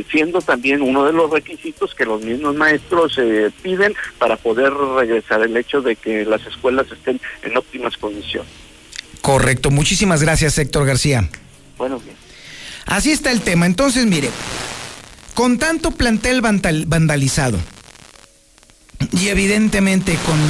siendo 0.09 0.41
también 0.41 0.81
uno 0.81 1.05
de 1.05 1.13
los 1.13 1.29
requisitos 1.29 1.93
que 1.93 2.05
los 2.05 2.21
mismos 2.23 2.55
maestros 2.55 3.19
piden 3.61 3.93
para 4.17 4.37
poder 4.37 4.73
regresar 4.73 5.41
el 5.41 5.55
hecho 5.55 5.81
de 5.81 5.95
que 5.95 6.25
las 6.25 6.45
escuelas 6.45 6.87
estén 6.91 7.19
en 7.43 7.57
óptimas 7.57 7.97
condiciones. 7.97 8.51
Correcto, 9.21 9.71
muchísimas 9.71 10.21
gracias 10.21 10.57
Héctor 10.57 10.85
García. 10.85 11.29
Bueno, 11.77 11.99
bien. 11.99 12.26
Así 12.87 13.11
está 13.11 13.31
el 13.31 13.41
tema. 13.41 13.65
Entonces, 13.65 14.05
mire, 14.05 14.29
con 15.33 15.59
tanto 15.59 15.91
plantel 15.91 16.41
vandalizado 16.41 17.59
y 19.11 19.27
evidentemente 19.27 20.15
con 20.25 20.35
eh, 20.35 20.43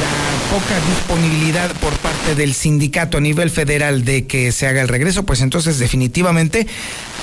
la 0.00 0.56
poca 0.56 0.78
disponibilidad 0.86 1.70
por 1.80 1.92
parte 1.94 2.34
del 2.34 2.54
sindicato 2.54 3.18
a 3.18 3.20
nivel 3.20 3.50
federal 3.50 4.04
de 4.04 4.26
que 4.26 4.52
se 4.52 4.66
haga 4.66 4.80
el 4.80 4.88
regreso, 4.88 5.24
pues 5.24 5.40
entonces 5.40 5.78
definitivamente 5.78 6.66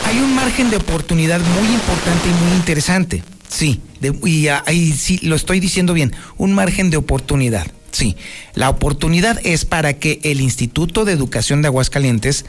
hay 0.06 0.20
un 0.20 0.36
margen 0.36 0.70
de 0.70 0.78
oportunidad 0.78 1.40
muy 1.40 1.68
importante 1.74 2.28
y 2.30 2.44
muy 2.44 2.56
interesante. 2.58 3.24
Sí, 3.48 3.82
y 4.26 4.48
ahí 4.48 4.92
sí 4.92 5.20
lo 5.24 5.36
estoy 5.36 5.60
diciendo 5.60 5.94
bien, 5.94 6.14
un 6.38 6.54
margen 6.54 6.90
de 6.90 6.98
oportunidad. 6.98 7.68
Sí, 7.92 8.18
la 8.54 8.70
oportunidad 8.70 9.40
es 9.46 9.64
para 9.64 9.94
que 9.94 10.20
el 10.24 10.42
Instituto 10.42 11.06
de 11.06 11.14
Educación 11.14 11.62
de 11.62 11.70
Aguascalientes 11.70 12.46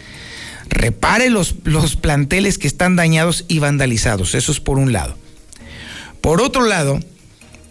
repare 0.69 1.31
los, 1.31 1.57
los 1.65 1.97
planteles 1.97 2.59
que 2.59 2.67
están 2.67 2.97
dañados 2.97 3.45
y 3.49 3.59
vandalizados. 3.59 4.35
Eso 4.35 4.53
es 4.53 4.61
por 4.61 4.79
un 4.79 4.93
lado. 4.93 5.17
Por 6.21 6.41
otro 6.41 6.67
lado, 6.67 7.01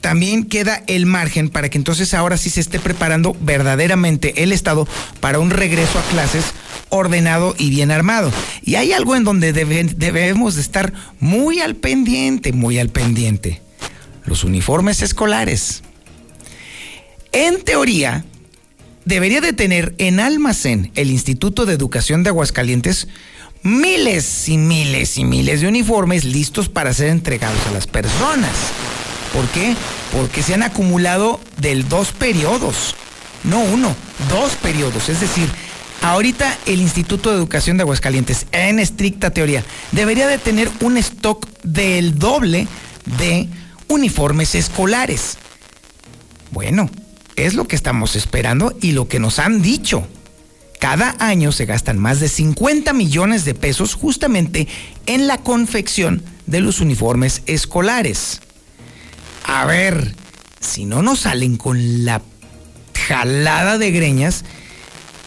también 0.05 0.43
queda 0.43 0.83
el 0.85 1.07
margen 1.07 1.49
para 1.49 1.69
que 1.69 1.79
entonces 1.79 2.13
ahora 2.13 2.37
sí 2.37 2.51
se 2.51 2.61
esté 2.61 2.79
preparando 2.79 3.35
verdaderamente 3.41 4.43
el 4.43 4.51
Estado 4.51 4.87
para 5.19 5.39
un 5.39 5.49
regreso 5.49 5.97
a 5.97 6.03
clases 6.03 6.45
ordenado 6.89 7.55
y 7.57 7.71
bien 7.71 7.89
armado. 7.89 8.31
Y 8.63 8.75
hay 8.75 8.93
algo 8.93 9.15
en 9.15 9.23
donde 9.23 9.51
debemos 9.51 10.55
de 10.55 10.61
estar 10.61 10.93
muy 11.19 11.59
al 11.59 11.75
pendiente, 11.75 12.53
muy 12.53 12.77
al 12.77 12.89
pendiente. 12.89 13.61
Los 14.25 14.43
uniformes 14.43 15.01
escolares. 15.01 15.81
En 17.31 17.63
teoría, 17.63 18.25
debería 19.05 19.41
de 19.41 19.53
tener 19.53 19.95
en 19.97 20.19
almacén 20.19 20.91
el 20.95 21.11
Instituto 21.11 21.65
de 21.65 21.73
Educación 21.73 22.23
de 22.23 22.29
Aguascalientes 22.29 23.07
miles 23.63 24.47
y 24.49 24.57
miles 24.57 25.17
y 25.17 25.23
miles 25.23 25.61
de 25.61 25.67
uniformes 25.67 26.23
listos 26.23 26.69
para 26.69 26.93
ser 26.93 27.09
entregados 27.09 27.65
a 27.67 27.71
las 27.71 27.87
personas. 27.87 28.51
¿Por 29.33 29.47
qué? 29.49 29.75
Porque 30.11 30.43
se 30.43 30.53
han 30.53 30.63
acumulado 30.63 31.39
del 31.57 31.87
dos 31.89 32.11
periodos, 32.11 32.95
no 33.43 33.59
uno, 33.61 33.95
dos 34.29 34.53
periodos. 34.55 35.09
Es 35.09 35.19
decir, 35.19 35.49
ahorita 36.01 36.57
el 36.65 36.81
Instituto 36.81 37.31
de 37.31 37.37
Educación 37.37 37.77
de 37.77 37.83
Aguascalientes, 37.83 38.45
en 38.51 38.79
estricta 38.79 39.31
teoría, 39.31 39.63
debería 39.91 40.27
de 40.27 40.37
tener 40.37 40.69
un 40.81 40.97
stock 40.97 41.47
del 41.63 42.17
doble 42.17 42.67
de 43.17 43.49
uniformes 43.87 44.55
escolares. 44.55 45.37
Bueno, 46.51 46.89
es 47.35 47.53
lo 47.53 47.67
que 47.67 47.75
estamos 47.75 48.15
esperando 48.15 48.77
y 48.81 48.91
lo 48.91 49.07
que 49.07 49.19
nos 49.19 49.39
han 49.39 49.61
dicho. 49.61 50.07
Cada 50.79 51.15
año 51.19 51.51
se 51.51 51.65
gastan 51.65 51.97
más 51.97 52.19
de 52.19 52.29
50 52.29 52.93
millones 52.93 53.45
de 53.45 53.53
pesos 53.53 53.95
justamente 53.95 54.67
en 55.05 55.27
la 55.27 55.37
confección 55.37 56.23
de 56.45 56.61
los 56.61 56.79
uniformes 56.79 57.41
escolares. 57.45 58.41
A 59.43 59.65
ver, 59.65 60.15
si 60.59 60.85
no 60.85 61.01
nos 61.01 61.21
salen 61.21 61.57
con 61.57 62.05
la 62.05 62.21
jalada 63.07 63.77
de 63.77 63.91
greñas, 63.91 64.43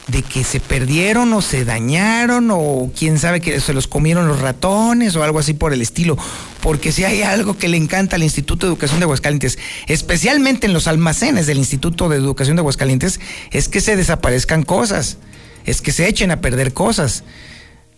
de 0.09 0.23
que 0.23 0.42
se 0.42 0.59
perdieron 0.59 1.33
o 1.35 1.42
se 1.42 1.64
dañaron 1.64 2.49
o 2.51 2.90
quién 2.99 3.18
sabe 3.18 3.40
que 3.40 3.61
se 3.61 3.75
los 3.75 3.87
comieron 3.87 4.27
los 4.27 4.40
ratones 4.40 5.14
o 5.16 5.23
algo 5.23 5.38
así 5.38 5.53
por 5.53 5.73
el 5.73 5.83
estilo. 5.83 6.16
Porque 6.61 6.92
si 6.92 7.05
hay 7.05 7.23
algo 7.23 7.57
que 7.57 7.68
le 7.68 7.77
encanta 7.77 8.16
al 8.16 8.23
Instituto 8.23 8.66
de 8.66 8.73
Educación 8.73 8.99
de 9.01 9.05
Aguascalientes, 9.05 9.59
especialmente 9.87 10.66
en 10.66 10.73
los 10.73 10.88
almacenes 10.88 11.47
del 11.47 11.59
Instituto 11.59 12.09
de 12.09 12.16
Educación 12.16 12.57
de 12.57 12.61
Aguascalientes, 12.61 13.21
es 13.53 13.68
que 13.68 13.81
se 13.81 13.97
desaparezcan 13.97 14.64
cosas, 14.64 15.18
es 15.64 15.81
que 15.81 15.92
se 15.92 16.09
echen 16.09 16.31
a 16.31 16.40
perder 16.40 16.73
cosas. 16.73 17.23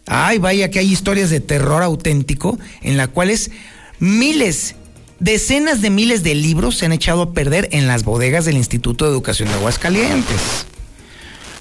Ay, 0.07 0.39
vaya 0.39 0.71
que 0.71 0.79
hay 0.79 0.93
historias 0.93 1.31
de 1.31 1.41
terror 1.41 1.83
auténtico 1.83 2.59
en 2.83 2.97
las 2.97 3.09
cuales 3.09 3.51
miles, 3.99 4.75
decenas 5.21 5.81
de 5.81 5.91
miles 5.91 6.23
de 6.23 6.35
libros 6.35 6.77
se 6.77 6.87
han 6.87 6.93
echado 6.93 7.23
a 7.23 7.33
perder 7.33 7.69
en 7.73 7.87
las 7.87 8.05
bodegas 8.05 8.45
del 8.45 8.57
Instituto 8.57 9.05
de 9.05 9.13
Educación 9.13 9.49
de 9.49 9.55
Aguascalientes. 9.55 10.67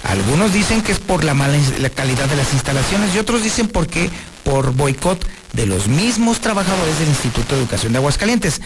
Algunos 0.04 0.54
dicen 0.54 0.82
que 0.82 0.94
es 0.94 1.00
por 1.00 1.24
la 1.24 1.34
mala 1.34 1.58
la 1.80 1.90
calidad 1.90 2.28
de 2.28 2.38
las 2.38 2.54
instalaciones 2.54 3.14
y 3.14 3.20
otros 3.20 3.44
dicen 3.44 3.68
porque 3.68 4.10
por 4.50 4.74
boicot 4.74 5.24
de 5.54 5.68
los 5.68 5.88
mismos 5.88 6.40
trabajadores 6.40 6.98
del 6.98 7.10
Instituto 7.10 7.54
de 7.54 7.62
Educación 7.62 7.92
de 7.92 8.00
Aguascalientes. 8.00 8.62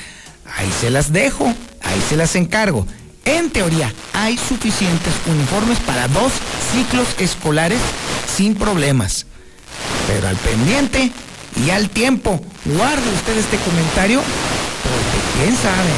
Ahí 0.56 0.72
se 0.80 0.90
las 0.90 1.12
dejo, 1.12 1.46
ahí 1.82 2.02
se 2.08 2.16
las 2.16 2.36
encargo. 2.36 2.88
En 3.26 3.50
teoría, 3.50 3.92
hay 4.14 4.38
suficientes 4.38 5.14
uniformes 5.26 5.80
para 5.80 6.08
dos 6.08 6.32
ciclos 6.72 7.08
escolares 7.20 7.80
sin 8.34 8.56
problemas. 8.56 9.26
Pero 10.08 10.30
al 10.30 10.38
pendiente 10.38 11.12
y 11.66 11.70
al 11.70 11.90
tiempo, 11.90 12.40
guarde 12.64 13.14
usted 13.16 13.38
este 13.38 13.58
comentario 13.58 14.22
porque 14.22 15.44
quién 15.44 15.56
sabe. 15.58 15.92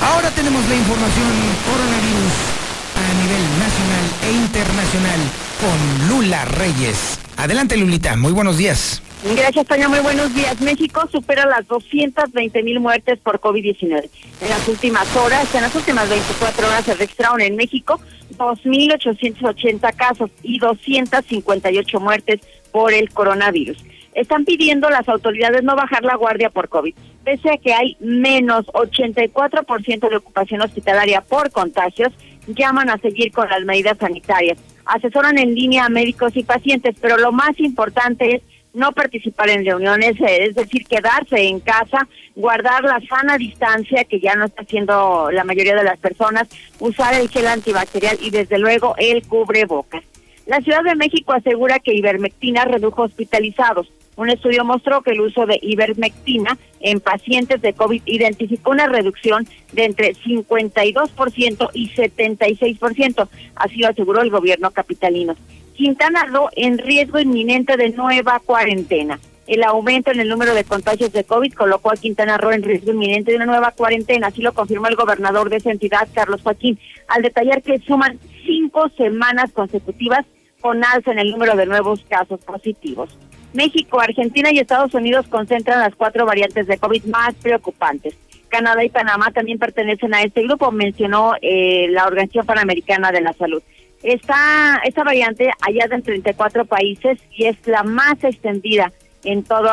Ahora 0.00 0.30
tenemos 0.30 0.68
la 0.68 0.74
información 0.74 1.26
coronavirus 1.64 2.53
a 2.94 3.14
nivel 3.22 3.42
nacional 3.58 4.04
e 4.22 4.32
internacional 4.32 5.20
con 5.60 6.08
Lula 6.08 6.44
Reyes. 6.44 7.18
Adelante, 7.36 7.76
Lulita. 7.76 8.16
Muy 8.16 8.32
buenos 8.32 8.56
días. 8.56 9.02
Gracias, 9.36 9.66
Toño. 9.66 9.88
Muy 9.88 10.00
buenos 10.00 10.34
días. 10.34 10.60
México 10.60 11.08
supera 11.10 11.46
las 11.46 11.66
220 11.66 12.62
mil 12.62 12.78
muertes 12.78 13.18
por 13.20 13.40
COVID-19. 13.40 14.10
En 14.42 14.48
las 14.48 14.68
últimas 14.68 15.16
horas, 15.16 15.52
en 15.54 15.62
las 15.62 15.74
últimas 15.74 16.08
24 16.10 16.66
horas, 16.66 16.84
se 16.84 16.94
registraron 16.94 17.40
en 17.40 17.56
México 17.56 17.98
2.880 18.36 19.94
casos 19.94 20.30
y 20.42 20.58
258 20.58 22.00
muertes 22.00 22.40
por 22.70 22.92
el 22.92 23.08
coronavirus. 23.10 23.78
Están 24.14 24.44
pidiendo 24.44 24.90
las 24.90 25.08
autoridades 25.08 25.64
no 25.64 25.74
bajar 25.74 26.04
la 26.04 26.16
guardia 26.16 26.50
por 26.50 26.68
COVID, 26.68 26.94
pese 27.24 27.50
a 27.50 27.56
que 27.56 27.72
hay 27.72 27.96
menos 28.00 28.66
84% 28.66 30.08
de 30.08 30.16
ocupación 30.16 30.60
hospitalaria 30.60 31.20
por 31.22 31.50
contagios 31.50 32.12
llaman 32.46 32.90
a 32.90 32.98
seguir 32.98 33.32
con 33.32 33.48
las 33.48 33.64
medidas 33.64 33.98
sanitarias. 33.98 34.58
Asesoran 34.84 35.38
en 35.38 35.54
línea 35.54 35.86
a 35.86 35.88
médicos 35.88 36.36
y 36.36 36.44
pacientes, 36.44 36.96
pero 37.00 37.16
lo 37.16 37.32
más 37.32 37.58
importante 37.58 38.36
es 38.36 38.42
no 38.74 38.92
participar 38.92 39.48
en 39.50 39.64
reuniones, 39.64 40.20
eh, 40.20 40.46
es 40.46 40.56
decir, 40.56 40.84
quedarse 40.86 41.40
en 41.40 41.60
casa, 41.60 42.08
guardar 42.34 42.82
la 42.82 43.00
sana 43.08 43.38
distancia 43.38 44.04
que 44.04 44.20
ya 44.20 44.34
no 44.34 44.46
está 44.46 44.62
haciendo 44.62 45.30
la 45.30 45.44
mayoría 45.44 45.76
de 45.76 45.84
las 45.84 45.98
personas, 45.98 46.48
usar 46.80 47.14
el 47.14 47.28
gel 47.28 47.46
antibacterial 47.46 48.18
y 48.20 48.30
desde 48.30 48.58
luego 48.58 48.94
el 48.98 49.26
cubrebocas. 49.26 50.02
La 50.46 50.60
Ciudad 50.60 50.82
de 50.82 50.96
México 50.96 51.32
asegura 51.32 51.78
que 51.78 51.94
ivermectina 51.94 52.64
redujo 52.64 53.02
hospitalizados. 53.02 53.90
Un 54.16 54.30
estudio 54.30 54.64
mostró 54.64 55.02
que 55.02 55.10
el 55.10 55.20
uso 55.20 55.46
de 55.46 55.58
ivermectina 55.62 56.56
en 56.80 57.00
pacientes 57.00 57.60
de 57.62 57.72
COVID 57.72 58.02
identificó 58.06 58.70
una 58.70 58.86
reducción 58.86 59.46
de 59.72 59.84
entre 59.84 60.14
52% 60.14 61.70
y 61.74 61.90
76%, 61.90 63.28
así 63.56 63.76
lo 63.78 63.88
aseguró 63.88 64.22
el 64.22 64.30
gobierno 64.30 64.70
capitalino. 64.70 65.34
Quintana 65.74 66.26
Roo 66.26 66.48
en 66.54 66.78
riesgo 66.78 67.18
inminente 67.18 67.76
de 67.76 67.90
nueva 67.90 68.40
cuarentena. 68.40 69.18
El 69.46 69.62
aumento 69.62 70.10
en 70.10 70.20
el 70.20 70.28
número 70.28 70.54
de 70.54 70.64
contagios 70.64 71.12
de 71.12 71.24
COVID 71.24 71.52
colocó 71.52 71.90
a 71.90 71.96
Quintana 71.96 72.38
Roo 72.38 72.52
en 72.52 72.62
riesgo 72.62 72.92
inminente 72.92 73.32
de 73.32 73.36
una 73.36 73.46
nueva 73.46 73.72
cuarentena, 73.72 74.28
así 74.28 74.40
lo 74.40 74.54
confirmó 74.54 74.86
el 74.86 74.96
gobernador 74.96 75.50
de 75.50 75.56
esa 75.56 75.70
entidad, 75.70 76.08
Carlos 76.14 76.40
Joaquín, 76.42 76.78
al 77.08 77.22
detallar 77.22 77.60
que 77.62 77.78
suman 77.80 78.18
cinco 78.46 78.88
semanas 78.96 79.52
consecutivas 79.52 80.24
con 80.60 80.82
alza 80.82 81.12
en 81.12 81.18
el 81.18 81.30
número 81.30 81.56
de 81.56 81.66
nuevos 81.66 82.02
casos 82.08 82.40
positivos. 82.40 83.18
México, 83.54 84.00
Argentina 84.00 84.50
y 84.52 84.58
Estados 84.58 84.92
Unidos 84.94 85.26
concentran 85.28 85.78
las 85.80 85.94
cuatro 85.94 86.26
variantes 86.26 86.66
de 86.66 86.76
COVID 86.76 87.04
más 87.04 87.34
preocupantes. 87.34 88.14
Canadá 88.48 88.84
y 88.84 88.88
Panamá 88.88 89.30
también 89.32 89.58
pertenecen 89.58 90.12
a 90.12 90.22
este 90.22 90.42
grupo, 90.42 90.70
mencionó 90.70 91.34
eh, 91.40 91.86
la 91.90 92.06
Organización 92.06 92.46
Panamericana 92.46 93.10
de 93.10 93.20
la 93.20 93.32
Salud. 93.32 93.62
Esta, 94.02 94.80
esta 94.84 95.02
variante 95.02 95.50
hallada 95.60 95.96
en 95.96 96.02
34 96.02 96.64
países 96.66 97.18
y 97.32 97.46
es 97.46 97.56
la 97.66 97.82
más 97.84 98.22
extendida 98.22 98.92
en 99.24 99.42
todo, 99.44 99.70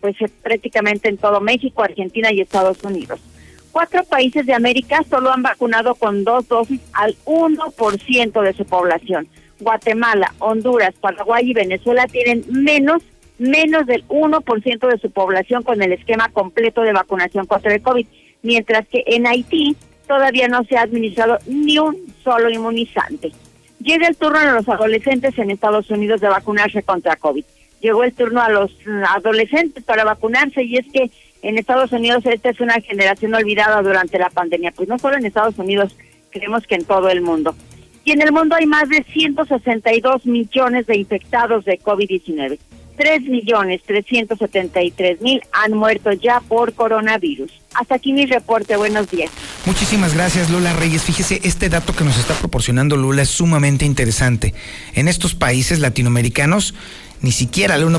pues 0.00 0.16
prácticamente 0.42 1.08
en 1.08 1.16
todo 1.16 1.40
México, 1.40 1.82
Argentina 1.82 2.32
y 2.32 2.40
Estados 2.40 2.82
Unidos. 2.82 3.20
Cuatro 3.70 4.04
países 4.04 4.44
de 4.46 4.52
América 4.52 5.02
solo 5.08 5.32
han 5.32 5.42
vacunado 5.42 5.94
con 5.94 6.24
dos 6.24 6.46
dosis 6.46 6.80
al 6.92 7.16
1% 7.24 8.42
de 8.42 8.52
su 8.52 8.66
población. 8.66 9.28
Guatemala, 9.60 10.34
Honduras, 10.38 10.94
Paraguay 11.00 11.50
y 11.50 11.54
Venezuela 11.54 12.06
tienen 12.06 12.44
menos 12.48 13.02
menos 13.42 13.86
del 13.86 14.06
1% 14.08 14.88
de 14.88 14.98
su 14.98 15.10
población 15.10 15.62
con 15.62 15.82
el 15.82 15.92
esquema 15.92 16.28
completo 16.28 16.82
de 16.82 16.92
vacunación 16.92 17.46
contra 17.46 17.74
el 17.74 17.82
COVID, 17.82 18.06
mientras 18.42 18.86
que 18.88 19.02
en 19.06 19.26
Haití 19.26 19.76
todavía 20.06 20.48
no 20.48 20.64
se 20.64 20.76
ha 20.76 20.82
administrado 20.82 21.38
ni 21.46 21.78
un 21.78 21.96
solo 22.22 22.50
inmunizante. 22.50 23.32
Llega 23.80 24.06
el 24.06 24.16
turno 24.16 24.38
a 24.38 24.52
los 24.52 24.68
adolescentes 24.68 25.36
en 25.38 25.50
Estados 25.50 25.90
Unidos 25.90 26.20
de 26.20 26.28
vacunarse 26.28 26.82
contra 26.82 27.16
COVID. 27.16 27.44
Llegó 27.80 28.04
el 28.04 28.12
turno 28.12 28.40
a 28.40 28.48
los 28.48 28.70
adolescentes 29.08 29.82
para 29.82 30.04
vacunarse 30.04 30.62
y 30.62 30.76
es 30.76 30.86
que 30.92 31.10
en 31.42 31.58
Estados 31.58 31.90
Unidos 31.90 32.24
esta 32.24 32.50
es 32.50 32.60
una 32.60 32.80
generación 32.80 33.34
olvidada 33.34 33.82
durante 33.82 34.18
la 34.18 34.30
pandemia, 34.30 34.70
pues 34.70 34.88
no 34.88 34.98
solo 34.98 35.16
en 35.16 35.26
Estados 35.26 35.58
Unidos, 35.58 35.96
creemos 36.30 36.64
que 36.66 36.76
en 36.76 36.84
todo 36.84 37.08
el 37.08 37.22
mundo. 37.22 37.56
Y 38.04 38.12
en 38.12 38.22
el 38.22 38.30
mundo 38.30 38.54
hay 38.54 38.66
más 38.66 38.88
de 38.88 39.02
162 39.02 40.26
millones 40.26 40.86
de 40.86 40.96
infectados 40.96 41.64
de 41.64 41.80
COVID-19. 41.80 42.58
3 43.02 43.22
millones 43.22 43.80
373 43.84 45.20
mil 45.22 45.42
han 45.50 45.72
muerto 45.72 46.12
ya 46.12 46.40
por 46.40 46.72
coronavirus. 46.72 47.50
Hasta 47.74 47.96
aquí 47.96 48.12
mi 48.12 48.26
reporte. 48.26 48.76
Buenos 48.76 49.10
días. 49.10 49.28
Muchísimas 49.66 50.14
gracias, 50.14 50.50
Lula 50.50 50.72
Reyes. 50.72 51.02
Fíjese, 51.02 51.40
este 51.42 51.68
dato 51.68 51.96
que 51.96 52.04
nos 52.04 52.16
está 52.16 52.34
proporcionando 52.34 52.96
Lula 52.96 53.22
es 53.22 53.28
sumamente 53.28 53.84
interesante. 53.84 54.54
En 54.94 55.08
estos 55.08 55.34
países 55.34 55.80
latinoamericanos, 55.80 56.74
ni 57.22 57.32
siquiera 57.32 57.74
el 57.74 57.84
1% 57.84 57.98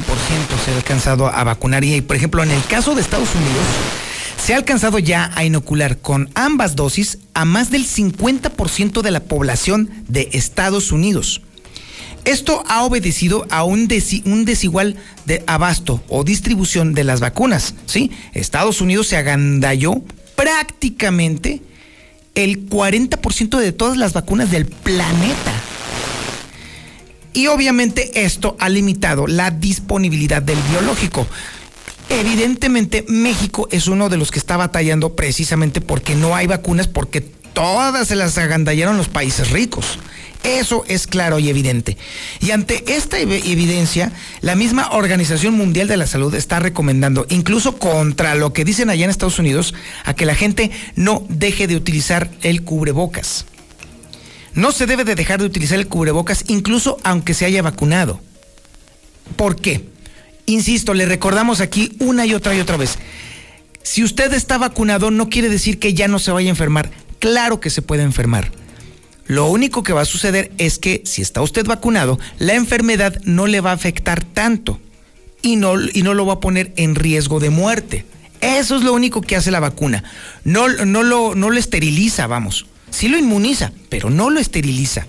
se 0.64 0.72
ha 0.72 0.76
alcanzado 0.78 1.28
a 1.28 1.44
vacunar. 1.44 1.84
Y, 1.84 2.00
por 2.00 2.16
ejemplo, 2.16 2.42
en 2.42 2.52
el 2.52 2.64
caso 2.64 2.96
de 2.96 3.02
Estados 3.02 3.36
Unidos, 3.36 3.66
se 4.38 4.54
ha 4.54 4.58
alcanzado 4.58 5.00
ya 5.00 5.32
a 5.36 5.44
inocular 5.44 5.98
con 5.98 6.30
ambas 6.34 6.78
dosis 6.78 7.20
a 7.34 7.44
más 7.44 7.72
del 7.72 7.86
50% 7.86 9.02
de 9.02 9.12
la 9.12 9.20
población 9.20 9.90
de 10.08 10.30
Estados 10.32 10.94
Unidos. 10.94 11.42
Esto 12.26 12.64
ha 12.68 12.84
obedecido 12.84 13.46
a 13.50 13.64
un, 13.64 13.88
desigual 13.88 14.96
de 15.26 15.44
abasto 15.46 16.02
o 16.08 16.24
distribución 16.24 16.94
de 16.94 17.04
las 17.04 17.20
vacunas. 17.20 17.76
¿sí? 17.86 18.12
Estados 18.34 18.80
Unidos 18.80 19.08
se 19.08 19.18
agandalló 19.18 20.02
prácticamente 20.36 21.62
el 22.36 22.70
40% 22.70 23.60
de 23.60 23.72
todas 23.74 23.98
las 23.98 24.14
vacunas 24.14 24.52
del 24.52 24.66
planeta. 24.66 25.54
Y 27.34 27.48
obviamente 27.48 28.24
esto 28.24 28.56
ha 28.60 28.70
limitado 28.70 29.28
la 29.28 29.52
disponibilidad 29.52 30.42
del 30.42 30.60
biológico. 30.70 31.28
Evidentemente 32.10 33.06
México 33.08 33.68
es 33.72 33.88
uno 33.88 34.08
de 34.08 34.18
los 34.18 34.32
que 34.32 34.40
está 34.40 34.56
batallando 34.56 35.16
precisamente 35.16 35.82
porque 35.82 36.16
no 36.16 36.36
hay 36.36 36.48
vacunas, 36.48 36.88
porque 36.88 37.22
todas 37.22 38.08
se 38.08 38.16
las 38.16 38.38
agandallaron 38.38 38.98
los 38.98 39.10
países 39.10 39.50
ricos. 39.52 40.00
Eso 40.44 40.84
es 40.90 41.08
claro 41.08 41.40
y 41.40 41.50
evidente. 41.50 41.98
Y 42.42 42.52
ante 42.52 42.84
esta 42.94 43.18
evidencia, 43.18 44.12
la 44.42 44.56
misma 44.56 44.90
Organización 44.92 45.54
Mundial 45.54 45.88
de 45.88 45.96
la 45.96 46.06
Salud 46.06 46.36
está 46.36 46.60
recomendando, 46.60 47.26
incluso 47.30 47.78
contra 47.78 48.36
lo 48.36 48.52
que 48.52 48.66
dicen 48.66 48.90
allá 48.90 49.06
en 49.06 49.10
Estados 49.10 49.40
Unidos, 49.40 49.74
a 50.04 50.14
que 50.14 50.26
la 50.26 50.36
gente 50.36 50.70
no 50.96 51.26
deje 51.30 51.68
de 51.68 51.78
utilizar 51.78 52.30
el 52.42 52.64
cubrebocas. 52.64 53.46
No 54.54 54.72
se 54.72 54.86
debe 54.86 55.06
de 55.06 55.16
dejar 55.16 55.40
de 55.40 55.46
utilizar 55.46 55.80
el 55.80 55.88
cubrebocas 55.88 56.46
incluso 56.48 56.98
aunque 57.04 57.34
se 57.34 57.46
haya 57.46 57.62
vacunado. 57.62 58.20
¿Por 59.38 59.56
qué? 59.56 59.88
Insisto, 60.46 60.94
le 60.94 61.06
recordamos 61.06 61.62
aquí 61.62 61.96
una 62.00 62.26
y 62.26 62.34
otra 62.34 62.54
y 62.54 62.60
otra 62.60 62.78
vez. 62.78 62.98
Si 63.82 64.04
usted 64.04 64.32
está 64.34 64.58
vacunado 64.58 65.10
no 65.10 65.30
quiere 65.30 65.50
decir 65.50 65.80
que 65.80 65.94
ya 65.94 66.08
no 66.08 66.20
se 66.20 66.32
vaya 66.32 66.50
a 66.50 66.52
enfermar. 66.52 66.92
Claro 67.20 67.60
que 67.60 67.70
se 67.70 67.82
puede 67.82 68.04
enfermar. 68.04 68.52
Lo 69.26 69.48
único 69.48 69.84
que 69.84 69.94
va 69.94 70.02
a 70.02 70.06
suceder 70.06 70.52
es 70.58 70.80
que 70.80 71.02
si 71.06 71.22
está 71.22 71.42
usted 71.42 71.66
vacunado, 71.66 72.20
la 72.40 72.56
enfermedad 72.56 73.22
no 73.24 73.48
le 73.48 73.62
va 73.62 73.72
a 73.72 73.76
afectar 73.76 74.24
tanto 74.24 74.80
y 75.42 75.56
no, 75.56 75.76
y 75.80 76.02
no 76.04 76.14
lo 76.14 76.26
va 76.26 76.34
a 76.34 76.40
poner 76.40 76.74
en 76.76 76.96
riesgo 76.96 77.40
de 77.40 77.50
muerte. 77.50 78.06
Eso 78.42 78.76
es 78.76 78.84
lo 78.84 78.94
único 78.94 79.22
que 79.22 79.38
hace 79.38 79.52
la 79.52 79.62
vacuna. 79.62 80.04
No, 80.44 80.68
no, 80.68 81.04
lo, 81.04 81.36
no 81.36 81.50
lo 81.50 81.58
esteriliza, 81.58 82.28
vamos. 82.28 82.66
Sí 82.92 83.08
lo 83.08 83.18
inmuniza, 83.18 83.72
pero 83.90 84.10
no 84.10 84.30
lo 84.30 84.40
esteriliza. 84.40 85.08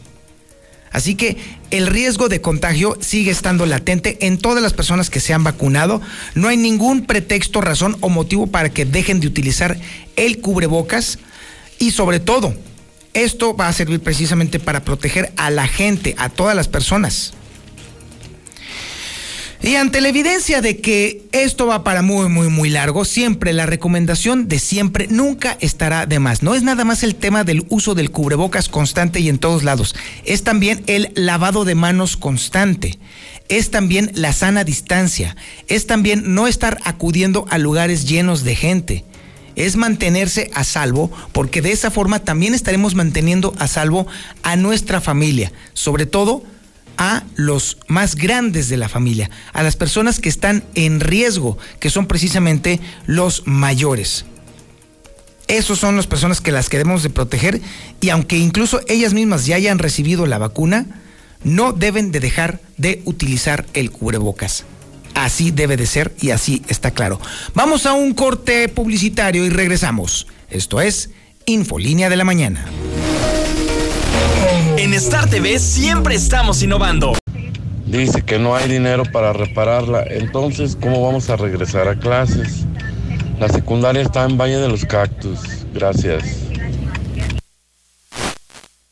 Así 0.92 1.16
que 1.16 1.36
el 1.72 1.88
riesgo 1.88 2.28
de 2.28 2.40
contagio 2.40 2.96
sigue 3.00 3.32
estando 3.32 3.66
latente 3.66 4.26
en 4.26 4.38
todas 4.38 4.62
las 4.62 4.72
personas 4.72 5.10
que 5.10 5.18
se 5.18 5.34
han 5.34 5.42
vacunado. 5.42 6.00
No 6.36 6.46
hay 6.46 6.56
ningún 6.56 7.04
pretexto, 7.04 7.60
razón 7.60 7.96
o 8.00 8.08
motivo 8.08 8.46
para 8.46 8.68
que 8.68 8.84
dejen 8.84 9.18
de 9.18 9.26
utilizar 9.26 9.76
el 10.14 10.40
cubrebocas. 10.40 11.18
Y 11.80 11.90
sobre 11.90 12.20
todo, 12.20 12.54
esto 13.14 13.56
va 13.56 13.68
a 13.68 13.72
servir 13.72 14.00
precisamente 14.00 14.58
para 14.58 14.84
proteger 14.84 15.32
a 15.36 15.50
la 15.50 15.66
gente, 15.66 16.14
a 16.18 16.28
todas 16.28 16.54
las 16.54 16.68
personas. 16.68 17.32
Y 19.62 19.76
ante 19.76 20.02
la 20.02 20.10
evidencia 20.10 20.60
de 20.60 20.76
que 20.82 21.22
esto 21.32 21.66
va 21.66 21.84
para 21.84 22.02
muy, 22.02 22.28
muy, 22.28 22.48
muy 22.48 22.68
largo, 22.68 23.06
siempre 23.06 23.54
la 23.54 23.64
recomendación 23.64 24.46
de 24.46 24.58
siempre 24.58 25.06
nunca 25.08 25.56
estará 25.58 26.04
de 26.04 26.18
más. 26.18 26.42
No 26.42 26.54
es 26.54 26.62
nada 26.62 26.84
más 26.84 27.02
el 27.02 27.14
tema 27.14 27.44
del 27.44 27.64
uso 27.70 27.94
del 27.94 28.10
cubrebocas 28.10 28.68
constante 28.68 29.20
y 29.20 29.30
en 29.30 29.38
todos 29.38 29.62
lados. 29.62 29.94
Es 30.26 30.42
también 30.42 30.82
el 30.86 31.12
lavado 31.14 31.64
de 31.64 31.74
manos 31.74 32.18
constante. 32.18 32.98
Es 33.48 33.70
también 33.70 34.10
la 34.12 34.34
sana 34.34 34.64
distancia. 34.64 35.34
Es 35.66 35.86
también 35.86 36.34
no 36.34 36.46
estar 36.46 36.78
acudiendo 36.84 37.46
a 37.48 37.56
lugares 37.56 38.06
llenos 38.06 38.44
de 38.44 38.56
gente 38.56 39.04
es 39.56 39.76
mantenerse 39.76 40.50
a 40.54 40.64
salvo, 40.64 41.10
porque 41.32 41.62
de 41.62 41.72
esa 41.72 41.90
forma 41.90 42.18
también 42.18 42.54
estaremos 42.54 42.94
manteniendo 42.94 43.54
a 43.58 43.68
salvo 43.68 44.06
a 44.42 44.56
nuestra 44.56 45.00
familia, 45.00 45.52
sobre 45.72 46.06
todo 46.06 46.42
a 46.96 47.24
los 47.34 47.78
más 47.88 48.14
grandes 48.14 48.68
de 48.68 48.76
la 48.76 48.88
familia, 48.88 49.30
a 49.52 49.62
las 49.62 49.76
personas 49.76 50.20
que 50.20 50.28
están 50.28 50.64
en 50.74 51.00
riesgo, 51.00 51.58
que 51.80 51.90
son 51.90 52.06
precisamente 52.06 52.80
los 53.06 53.42
mayores. 53.46 54.24
Esos 55.46 55.78
son 55.78 55.96
las 55.96 56.06
personas 56.06 56.40
que 56.40 56.52
las 56.52 56.68
queremos 56.68 57.02
de 57.02 57.10
proteger 57.10 57.60
y 58.00 58.08
aunque 58.08 58.38
incluso 58.38 58.80
ellas 58.88 59.12
mismas 59.12 59.44
ya 59.44 59.56
hayan 59.56 59.78
recibido 59.78 60.26
la 60.26 60.38
vacuna, 60.38 60.86
no 61.42 61.72
deben 61.72 62.12
de 62.12 62.20
dejar 62.20 62.60
de 62.78 63.02
utilizar 63.04 63.66
el 63.74 63.90
cubrebocas. 63.90 64.64
Así 65.14 65.50
debe 65.50 65.76
de 65.76 65.86
ser 65.86 66.12
y 66.20 66.30
así 66.30 66.62
está 66.68 66.90
claro. 66.90 67.20
Vamos 67.54 67.86
a 67.86 67.92
un 67.92 68.14
corte 68.14 68.68
publicitario 68.68 69.44
y 69.44 69.50
regresamos. 69.50 70.26
Esto 70.50 70.80
es 70.80 71.10
Infolínea 71.46 72.10
de 72.10 72.16
la 72.16 72.24
Mañana. 72.24 72.66
En 74.76 74.92
Star 74.94 75.30
TV 75.30 75.58
siempre 75.58 76.14
estamos 76.14 76.62
innovando. 76.62 77.14
Dice 77.86 78.22
que 78.22 78.38
no 78.38 78.56
hay 78.56 78.68
dinero 78.68 79.04
para 79.04 79.32
repararla, 79.32 80.02
entonces 80.08 80.76
¿cómo 80.80 81.04
vamos 81.04 81.30
a 81.30 81.36
regresar 81.36 81.86
a 81.86 81.96
clases? 81.98 82.64
La 83.38 83.48
secundaria 83.48 84.02
está 84.02 84.24
en 84.24 84.36
Valle 84.36 84.58
de 84.58 84.68
los 84.68 84.84
Cactus. 84.84 85.40
Gracias. 85.72 86.24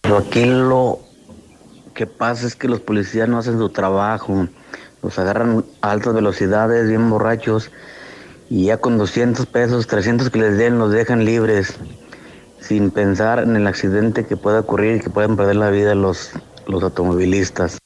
Pero 0.03 0.19
aquí 0.19 0.45
lo 0.45 1.01
que 1.95 2.07
pasa 2.07 2.47
es 2.47 2.55
que 2.55 2.69
los 2.69 2.81
policías 2.81 3.29
no 3.29 3.39
hacen 3.39 3.59
su 3.59 3.69
trabajo. 3.71 4.49
Los 5.03 5.19
agarran 5.19 5.65
a 5.81 5.91
altas 5.91 6.15
velocidades, 6.15 6.89
bien 6.89 7.11
borrachos, 7.11 7.71
y 8.49 8.67
ya 8.67 8.77
con 8.77 8.99
200 8.99 9.47
pesos, 9.47 9.87
300 9.87 10.31
que 10.31 10.39
les 10.39 10.59
den, 10.59 10.79
los 10.79 10.93
dejan 10.93 11.25
libres 11.25 11.75
sin 12.61 12.91
pensar 12.91 13.41
en 13.41 13.57
el 13.57 13.67
accidente 13.67 14.25
que 14.25 14.37
pueda 14.37 14.61
ocurrir 14.61 14.97
y 14.97 15.01
que 15.01 15.11
puedan 15.11 15.37
perder 15.37 15.57
la 15.57 15.71
vida 15.71 15.95
los, 15.95 16.31
los 16.67 16.83
automovilistas. 16.83 17.79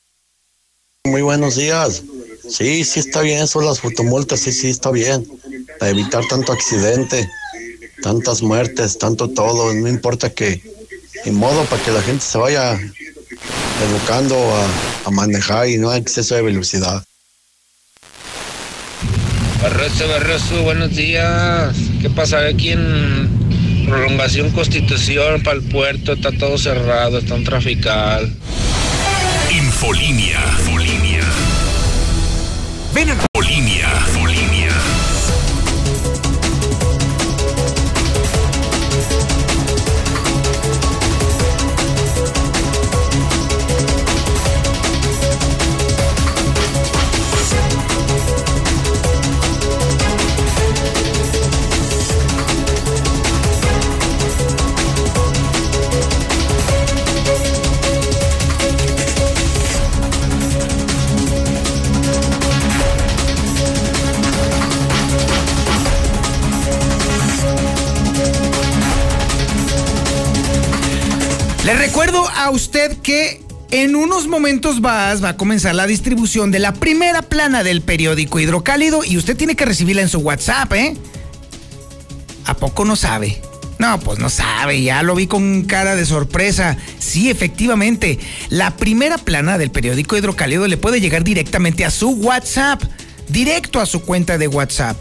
Muy 1.04 1.22
buenos 1.22 1.56
días. 1.56 2.02
Sí, 2.48 2.84
sí 2.84 3.00
está 3.00 3.22
bien 3.22 3.42
eso, 3.42 3.60
las 3.60 3.80
fotomultas, 3.80 4.40
sí, 4.40 4.52
sí 4.52 4.70
está 4.70 4.90
bien. 4.90 5.26
Para 5.78 5.90
evitar 5.90 6.22
tanto 6.28 6.52
accidente, 6.52 7.28
tantas 8.02 8.42
muertes, 8.42 8.98
tanto 8.98 9.28
todo. 9.30 9.72
No 9.72 9.88
importa 9.88 10.30
que, 10.30 10.60
en 11.24 11.34
modo, 11.34 11.64
para 11.64 11.82
que 11.82 11.90
la 11.90 12.02
gente 12.02 12.24
se 12.24 12.38
vaya 12.38 12.78
educando 13.84 14.36
a, 14.36 15.08
a 15.08 15.10
manejar 15.10 15.68
y 15.68 15.78
no 15.78 15.90
hay 15.90 16.00
exceso 16.00 16.34
de 16.34 16.42
velocidad. 16.42 17.04
Barroso, 19.62 20.08
Barroso, 20.08 20.62
buenos 20.62 20.94
días. 20.94 21.74
¿Qué 22.00 22.10
pasa 22.10 22.46
aquí 22.46 22.70
en 22.70 23.36
Prolongación 23.86 24.50
Constitución 24.50 25.42
para 25.42 25.58
el 25.58 25.62
puerto, 25.62 26.14
está 26.14 26.32
todo 26.32 26.58
cerrado, 26.58 27.18
está 27.18 27.34
un 27.34 27.44
trafical. 27.44 28.34
Infolínea. 29.50 30.40
Infolínea. 30.58 31.24
Ven 32.92 33.10
a... 33.10 33.25
que 73.06 73.40
en 73.70 73.94
unos 73.94 74.26
momentos 74.26 74.84
va 74.84 75.12
a 75.12 75.36
comenzar 75.36 75.76
la 75.76 75.86
distribución 75.86 76.50
de 76.50 76.58
la 76.58 76.74
primera 76.74 77.22
plana 77.22 77.62
del 77.62 77.80
periódico 77.80 78.40
Hidrocálido 78.40 79.04
y 79.04 79.16
usted 79.16 79.36
tiene 79.36 79.54
que 79.54 79.64
recibirla 79.64 80.02
en 80.02 80.08
su 80.08 80.18
WhatsApp, 80.18 80.72
¿eh? 80.72 80.96
¿A 82.46 82.54
poco 82.54 82.84
no 82.84 82.96
sabe? 82.96 83.40
No, 83.78 84.00
pues 84.00 84.18
no 84.18 84.28
sabe, 84.28 84.82
ya 84.82 85.04
lo 85.04 85.14
vi 85.14 85.28
con 85.28 85.62
cara 85.66 85.94
de 85.94 86.04
sorpresa. 86.04 86.78
Sí, 86.98 87.30
efectivamente, 87.30 88.18
la 88.48 88.76
primera 88.76 89.18
plana 89.18 89.56
del 89.56 89.70
periódico 89.70 90.16
Hidrocálido 90.16 90.66
le 90.66 90.76
puede 90.76 91.00
llegar 91.00 91.22
directamente 91.22 91.84
a 91.84 91.92
su 91.92 92.10
WhatsApp, 92.10 92.82
directo 93.28 93.80
a 93.80 93.86
su 93.86 94.02
cuenta 94.02 94.36
de 94.36 94.48
WhatsApp. 94.48 94.96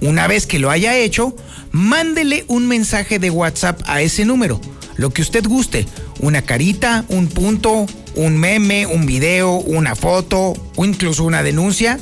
Una 0.00 0.26
vez 0.26 0.46
que 0.46 0.58
lo 0.58 0.70
haya 0.70 0.96
hecho, 0.96 1.36
mándele 1.72 2.46
un 2.48 2.66
mensaje 2.68 3.18
de 3.18 3.30
WhatsApp 3.30 3.80
a 3.86 4.02
ese 4.02 4.26
número, 4.26 4.60
lo 4.96 5.10
que 5.10 5.22
usted 5.22 5.44
guste, 5.44 5.86
una 6.20 6.42
carita, 6.42 7.04
un 7.08 7.28
punto, 7.28 7.86
un 8.14 8.36
meme, 8.36 8.86
un 8.86 9.06
video, 9.06 9.52
una 9.52 9.94
foto 9.94 10.54
o 10.76 10.84
incluso 10.84 11.24
una 11.24 11.42
denuncia. 11.42 11.98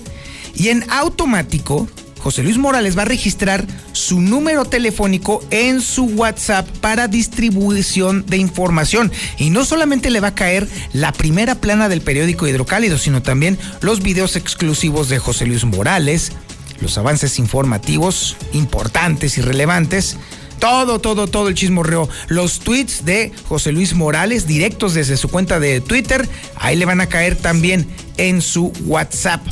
Y 0.54 0.68
en 0.68 0.84
automático, 0.90 1.88
José 2.26 2.42
Luis 2.42 2.58
Morales 2.58 2.98
va 2.98 3.02
a 3.02 3.04
registrar 3.04 3.64
su 3.92 4.20
número 4.20 4.64
telefónico 4.64 5.44
en 5.50 5.80
su 5.80 6.06
WhatsApp 6.06 6.66
para 6.80 7.06
distribución 7.06 8.24
de 8.26 8.38
información. 8.38 9.12
Y 9.38 9.50
no 9.50 9.64
solamente 9.64 10.10
le 10.10 10.18
va 10.18 10.28
a 10.28 10.34
caer 10.34 10.66
la 10.92 11.12
primera 11.12 11.54
plana 11.54 11.88
del 11.88 12.00
periódico 12.00 12.48
Hidrocálido, 12.48 12.98
sino 12.98 13.22
también 13.22 13.58
los 13.80 14.02
videos 14.02 14.34
exclusivos 14.34 15.08
de 15.08 15.20
José 15.20 15.46
Luis 15.46 15.64
Morales, 15.64 16.32
los 16.80 16.98
avances 16.98 17.38
informativos 17.38 18.36
importantes 18.52 19.38
y 19.38 19.42
relevantes. 19.42 20.16
Todo, 20.58 20.98
todo, 20.98 21.26
todo 21.26 21.48
el 21.48 21.54
chismorreo. 21.54 22.08
Los 22.28 22.60
tweets 22.60 23.04
de 23.04 23.32
José 23.48 23.72
Luis 23.72 23.94
Morales, 23.94 24.46
directos 24.46 24.94
desde 24.94 25.16
su 25.16 25.28
cuenta 25.28 25.60
de 25.60 25.80
Twitter, 25.80 26.28
ahí 26.56 26.76
le 26.76 26.84
van 26.84 27.00
a 27.00 27.08
caer 27.08 27.36
también 27.36 27.86
en 28.16 28.40
su 28.42 28.72
WhatsApp. 28.86 29.42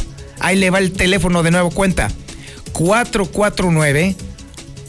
Ahí 0.40 0.57
le 0.57 0.70
va 0.70 0.78
el 0.78 0.92
teléfono 0.92 1.42
de 1.42 1.50
nuevo 1.50 1.70
cuenta. 1.70 2.11
449 2.72 4.16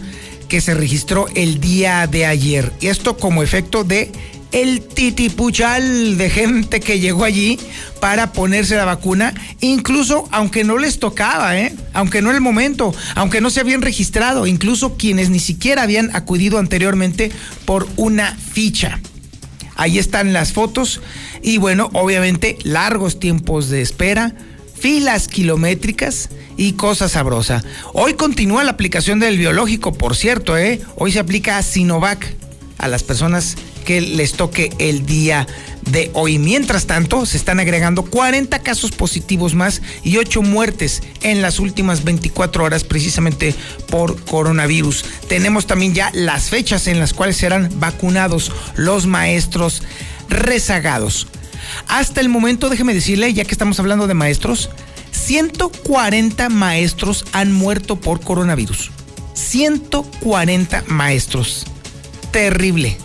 que 0.49 0.61
se 0.61 0.75
registró 0.75 1.27
el 1.35 1.61
día 1.61 2.07
de 2.07 2.27
ayer. 2.27 2.73
Y 2.81 2.89
esto 2.89 3.17
como 3.17 3.43
efecto 3.43 3.85
de 3.85 4.11
el 4.55 4.83
titipuchal 4.83 6.17
de 6.17 6.31
gente 6.31 6.79
que 6.79 7.01
llegó 7.01 7.25
allí 7.25 7.59
para 8.01 8.33
ponerse 8.33 8.77
la 8.77 8.85
vacuna, 8.85 9.35
incluso 9.61 10.29
aunque 10.31 10.63
no 10.63 10.79
les 10.79 11.01
tocaba, 11.01 11.59
¿eh? 11.59 11.75
aunque 11.93 12.23
no 12.23 12.31
el 12.31 12.41
momento, 12.41 12.95
aunque 13.17 13.41
no 13.41 13.51
se 13.51 13.59
habían 13.59 13.83
registrado, 13.83 14.47
incluso 14.47 14.97
quienes 14.97 15.29
ni 15.29 15.41
siquiera 15.41 15.83
habían 15.83 16.15
acudido 16.15 16.59
anteriormente 16.59 17.33
por 17.65 17.89
una 17.97 18.37
ficha. 18.37 19.01
Ahí 19.75 19.99
están 19.99 20.33
las 20.33 20.53
fotos 20.53 21.01
y 21.43 21.59
bueno, 21.59 21.91
obviamente 21.93 22.57
largos 22.63 23.19
tiempos 23.19 23.71
de 23.71 23.83
espera, 23.83 24.37
filas 24.79 25.27
kilométricas 25.27 26.29
y 26.57 26.75
cosa 26.75 27.09
sabrosa. 27.09 27.65
Hoy 27.93 28.15
continúa 28.15 28.63
la 28.63 28.71
aplicación 28.71 29.19
del 29.19 29.37
biológico, 29.37 29.93
por 29.95 30.15
cierto, 30.15 30.57
¿eh? 30.57 30.81
hoy 30.95 31.11
se 31.11 31.19
aplica 31.19 31.59
a 31.59 31.63
Sinovac 31.65 32.33
a 32.79 32.87
las 32.87 33.03
personas 33.03 33.57
que 33.85 34.01
les 34.01 34.33
toque 34.33 34.73
el 34.79 35.07
día 35.07 35.47
de 35.91 36.11
hoy. 36.15 36.39
Mientras 36.39 36.87
tanto, 36.87 37.27
se 37.27 37.37
están 37.37 37.61
agregando 37.61 38.05
40 38.05 38.59
casos 38.61 38.91
positivos 38.91 39.55
más 39.55 39.83
y 40.03 40.17
8 40.17 40.43
muertes 40.43 41.03
en 41.23 41.43
las 41.43 41.61
últimas 41.61 42.05
24 42.05 42.65
horas 42.65 42.85
precisamente 42.85 43.55
por 43.91 44.23
coronavirus. 44.25 45.05
Tenemos 45.29 45.67
también 45.67 45.95
ya 45.95 46.11
las 46.15 46.49
fechas 46.51 46.87
en 46.87 46.99
las 46.99 47.15
cuales 47.15 47.37
serán 47.37 47.71
vacunados 47.79 48.51
los 48.77 49.07
maestros 49.07 49.83
rezagados. 50.29 51.29
Hasta 51.87 52.21
el 52.21 52.29
momento, 52.29 52.69
déjeme 52.69 52.95
decirle, 52.95 53.33
ya 53.33 53.45
que 53.45 53.53
estamos 53.53 53.79
hablando 53.79 54.07
de 54.07 54.15
maestros, 54.15 54.71
140 55.13 56.49
maestros 56.49 57.25
han 57.33 57.53
muerto 57.53 58.01
por 58.01 58.21
coronavirus. 58.21 58.91
140 59.35 60.85
maestros. 60.89 61.67
Terrible 62.33 62.99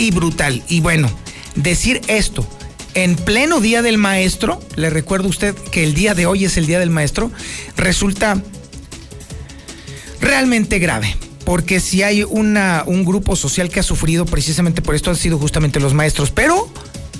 y 0.00 0.10
brutal. 0.12 0.62
Y 0.66 0.80
bueno, 0.80 1.10
decir 1.56 2.00
esto 2.08 2.46
en 2.94 3.16
pleno 3.16 3.60
día 3.60 3.82
del 3.82 3.98
maestro, 3.98 4.58
le 4.74 4.88
recuerdo 4.88 5.26
a 5.26 5.30
usted 5.30 5.54
que 5.54 5.84
el 5.84 5.92
día 5.92 6.14
de 6.14 6.24
hoy 6.24 6.46
es 6.46 6.56
el 6.56 6.66
día 6.66 6.78
del 6.78 6.88
maestro, 6.88 7.30
resulta 7.76 8.42
realmente 10.20 10.78
grave. 10.78 11.14
Porque 11.44 11.80
si 11.80 12.02
hay 12.02 12.24
una, 12.24 12.82
un 12.86 13.04
grupo 13.04 13.36
social 13.36 13.68
que 13.68 13.80
ha 13.80 13.82
sufrido 13.82 14.24
precisamente 14.24 14.80
por 14.80 14.94
esto 14.94 15.10
han 15.10 15.16
sido 15.16 15.38
justamente 15.38 15.80
los 15.80 15.92
maestros. 15.92 16.30
Pero 16.30 16.72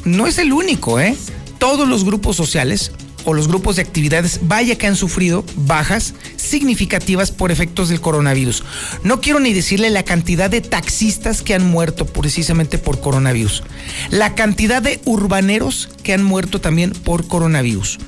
no 0.05 0.27
es 0.27 0.39
el 0.39 0.53
único, 0.53 1.01
¿eh? 1.01 1.17
Todos 1.59 1.87
los 1.87 2.05
grupos 2.05 2.37
sociales 2.37 2.93
o 3.25 3.35
los 3.35 3.49
grupos 3.49 3.77
de 3.77 3.83
actividades, 3.83 4.41
vaya 4.43 4.77
que 4.77 4.87
han 4.87 4.97
sufrido 4.97 5.45
bajas 5.57 6.15
significativas 6.37 7.31
por 7.31 7.51
efectos 7.51 7.89
del 7.89 8.01
coronavirus. 8.01 8.65
No 9.05 9.21
quiero 9.21 9.41
ni 9.41 9.53
decirle 9.53 9.91
la 9.91 10.05
cantidad 10.05 10.51
de 10.51 10.61
taxistas 10.61 11.43
que 11.43 11.55
han 11.55 11.71
muerto 11.71 12.07
precisamente 12.07 12.79
por 12.79 13.01
coronavirus, 13.01 13.63
la 14.11 14.35
cantidad 14.35 14.83
de 14.83 15.01
urbaneros 15.05 15.89
que 16.03 16.13
han 16.13 16.23
muerto 16.23 16.61
también 16.61 16.93
por 16.93 17.27
coronavirus, 17.27 17.99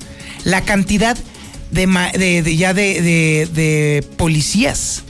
la 0.45 0.63
cantidad 0.63 1.17
de, 1.71 2.57
ya 2.57 2.75
de, 2.75 4.07
policías 4.17 5.03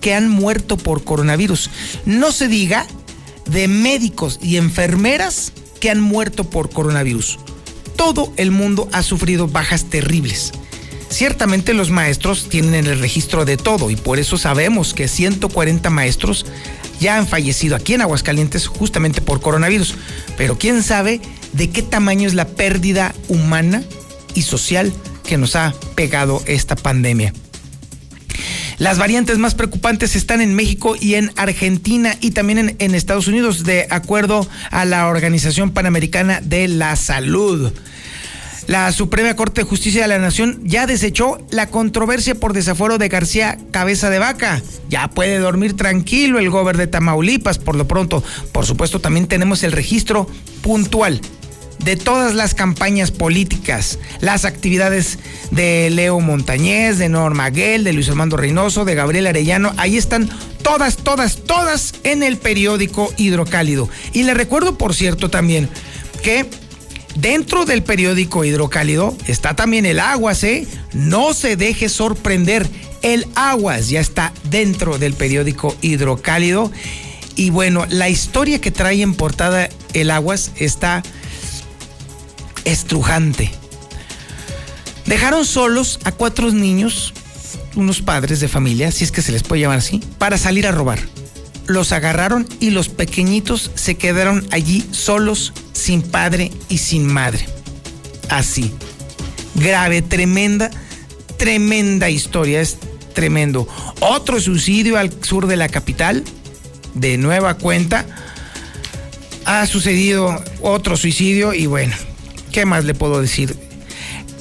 que 0.00 0.14
han 0.14 0.28
muerto 0.28 0.78
por 0.78 1.04
coronavirus. 1.04 1.70
No 2.06 2.32
se 2.32 2.48
diga 2.48 2.86
de 3.46 3.68
médicos 3.68 4.38
y 4.42 4.56
enfermeras 4.56 5.52
que 5.80 5.90
han 5.90 6.00
muerto 6.00 6.48
por 6.48 6.70
coronavirus 6.70 7.38
todo 8.00 8.32
el 8.38 8.50
mundo 8.50 8.88
ha 8.92 9.02
sufrido 9.02 9.46
bajas 9.46 9.90
terribles. 9.90 10.52
Ciertamente 11.10 11.74
los 11.74 11.90
maestros 11.90 12.48
tienen 12.48 12.86
el 12.86 12.98
registro 12.98 13.44
de 13.44 13.58
todo 13.58 13.90
y 13.90 13.96
por 13.96 14.18
eso 14.18 14.38
sabemos 14.38 14.94
que 14.94 15.06
140 15.06 15.90
maestros 15.90 16.46
ya 16.98 17.18
han 17.18 17.26
fallecido 17.28 17.76
aquí 17.76 17.92
en 17.92 18.00
Aguascalientes 18.00 18.68
justamente 18.68 19.20
por 19.20 19.42
coronavirus. 19.42 19.96
Pero 20.38 20.56
quién 20.56 20.82
sabe 20.82 21.20
de 21.52 21.68
qué 21.68 21.82
tamaño 21.82 22.26
es 22.26 22.32
la 22.32 22.48
pérdida 22.48 23.14
humana 23.28 23.82
y 24.34 24.42
social 24.42 24.90
que 25.22 25.36
nos 25.36 25.54
ha 25.54 25.74
pegado 25.94 26.42
esta 26.46 26.76
pandemia. 26.76 27.34
Las 28.78 28.96
variantes 28.96 29.36
más 29.36 29.54
preocupantes 29.54 30.16
están 30.16 30.40
en 30.40 30.54
México 30.54 30.96
y 30.98 31.16
en 31.16 31.32
Argentina 31.36 32.16
y 32.18 32.30
también 32.30 32.76
en, 32.78 32.94
Estados 32.94 33.28
Unidos, 33.28 33.64
de 33.64 33.86
acuerdo 33.90 34.48
a 34.70 34.86
la 34.86 35.06
Organización 35.08 35.72
Panamericana 35.72 36.40
de 36.40 36.66
la 36.66 36.96
Salud. 36.96 37.72
La 38.66 38.92
Suprema 38.92 39.34
Corte 39.34 39.62
de 39.62 39.66
Justicia 39.68 40.02
de 40.02 40.08
la 40.08 40.18
Nación 40.18 40.60
ya 40.64 40.86
desechó 40.86 41.38
la 41.50 41.68
controversia 41.68 42.34
por 42.34 42.52
desafuero 42.52 42.98
de 42.98 43.08
García 43.08 43.58
Cabeza 43.70 44.10
de 44.10 44.18
Vaca. 44.18 44.62
Ya 44.88 45.08
puede 45.08 45.38
dormir 45.38 45.76
tranquilo 45.76 46.38
el 46.38 46.50
gobernador 46.50 46.76
de 46.76 46.86
Tamaulipas 46.86 47.58
por 47.58 47.74
lo 47.74 47.88
pronto. 47.88 48.22
Por 48.52 48.66
supuesto, 48.66 49.00
también 49.00 49.26
tenemos 49.26 49.62
el 49.62 49.72
registro 49.72 50.28
puntual 50.62 51.20
de 51.84 51.96
todas 51.96 52.34
las 52.34 52.54
campañas 52.54 53.10
políticas, 53.10 53.98
las 54.20 54.44
actividades 54.44 55.18
de 55.50 55.88
Leo 55.90 56.20
Montañez, 56.20 56.98
de 56.98 57.08
Norma 57.08 57.50
Guel, 57.50 57.84
de 57.84 57.92
Luis 57.92 58.08
Armando 58.08 58.36
Reynoso, 58.36 58.84
de 58.84 58.94
Gabriel 58.94 59.26
Arellano. 59.26 59.72
Ahí 59.78 59.96
están 59.96 60.28
todas, 60.62 60.98
todas, 60.98 61.38
todas 61.44 61.94
en 62.04 62.22
el 62.22 62.36
periódico 62.36 63.12
Hidrocálido. 63.16 63.88
Y 64.12 64.24
le 64.24 64.34
recuerdo, 64.34 64.76
por 64.76 64.94
cierto, 64.94 65.30
también 65.30 65.68
que 66.22 66.46
Dentro 67.16 67.64
del 67.64 67.82
periódico 67.82 68.44
Hidrocálido 68.44 69.16
está 69.26 69.54
también 69.54 69.84
el 69.86 69.98
Aguas, 69.98 70.44
¿eh? 70.44 70.66
No 70.92 71.34
se 71.34 71.56
deje 71.56 71.88
sorprender. 71.88 72.68
El 73.02 73.26
Aguas 73.34 73.88
ya 73.88 74.00
está 74.00 74.32
dentro 74.44 74.98
del 74.98 75.14
periódico 75.14 75.76
Hidrocálido. 75.80 76.70
Y 77.36 77.50
bueno, 77.50 77.86
la 77.88 78.08
historia 78.08 78.60
que 78.60 78.70
trae 78.70 79.02
en 79.02 79.14
portada 79.14 79.68
el 79.92 80.10
Aguas 80.10 80.52
está 80.56 81.02
estrujante. 82.64 83.50
Dejaron 85.06 85.44
solos 85.44 85.98
a 86.04 86.12
cuatro 86.12 86.50
niños, 86.52 87.12
unos 87.74 88.02
padres 88.02 88.40
de 88.40 88.48
familia, 88.48 88.92
si 88.92 89.04
es 89.04 89.10
que 89.10 89.22
se 89.22 89.32
les 89.32 89.42
puede 89.42 89.62
llamar 89.62 89.78
así, 89.78 90.00
para 90.18 90.38
salir 90.38 90.66
a 90.66 90.72
robar 90.72 91.00
los 91.70 91.92
agarraron 91.92 92.46
y 92.58 92.70
los 92.70 92.88
pequeñitos 92.88 93.70
se 93.74 93.94
quedaron 93.96 94.46
allí 94.50 94.84
solos, 94.90 95.52
sin 95.80 96.02
padre 96.02 96.52
y 96.68 96.78
sin 96.78 97.06
madre. 97.06 97.46
Así. 98.28 98.72
Grave, 99.54 100.02
tremenda, 100.02 100.70
tremenda 101.36 102.10
historia. 102.10 102.60
Es 102.60 102.78
tremendo. 103.14 103.66
Otro 104.00 104.40
suicidio 104.40 104.98
al 104.98 105.12
sur 105.24 105.46
de 105.46 105.56
la 105.56 105.68
capital, 105.68 106.24
de 106.94 107.18
nueva 107.18 107.54
cuenta. 107.54 108.06
Ha 109.46 109.66
sucedido 109.66 110.42
otro 110.60 110.96
suicidio 110.96 111.54
y 111.54 111.66
bueno, 111.66 111.94
¿qué 112.52 112.66
más 112.66 112.84
le 112.84 112.94
puedo 112.94 113.20
decir? 113.20 113.56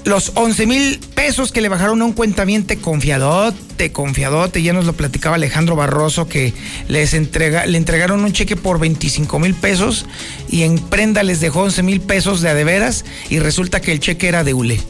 Los 0.09 0.31
11 0.33 0.65
mil 0.65 0.99
pesos 1.13 1.51
que 1.51 1.61
le 1.61 1.69
bajaron 1.69 2.01
a 2.01 2.05
un 2.05 2.13
cuentamiente 2.13 2.79
confiadote, 2.79 3.91
confiadote, 3.91 4.63
ya 4.63 4.73
nos 4.73 4.85
lo 4.85 4.93
platicaba 4.93 5.35
Alejandro 5.35 5.75
Barroso 5.75 6.27
que 6.27 6.51
les 6.87 7.13
entrega, 7.13 7.67
le 7.67 7.77
entregaron 7.77 8.23
un 8.23 8.33
cheque 8.33 8.55
por 8.55 8.79
25 8.79 9.37
mil 9.37 9.53
pesos 9.53 10.07
y 10.49 10.63
en 10.63 10.79
prenda 10.79 11.21
les 11.21 11.41
dejó 11.41 11.61
11 11.61 11.83
mil 11.83 12.01
pesos 12.01 12.41
de 12.41 12.49
adeveras 12.49 13.05
y 13.29 13.37
resulta 13.37 13.81
que 13.81 13.91
el 13.91 13.99
cheque 13.99 14.27
era 14.27 14.43
de 14.43 14.55
ULE. 14.55 14.81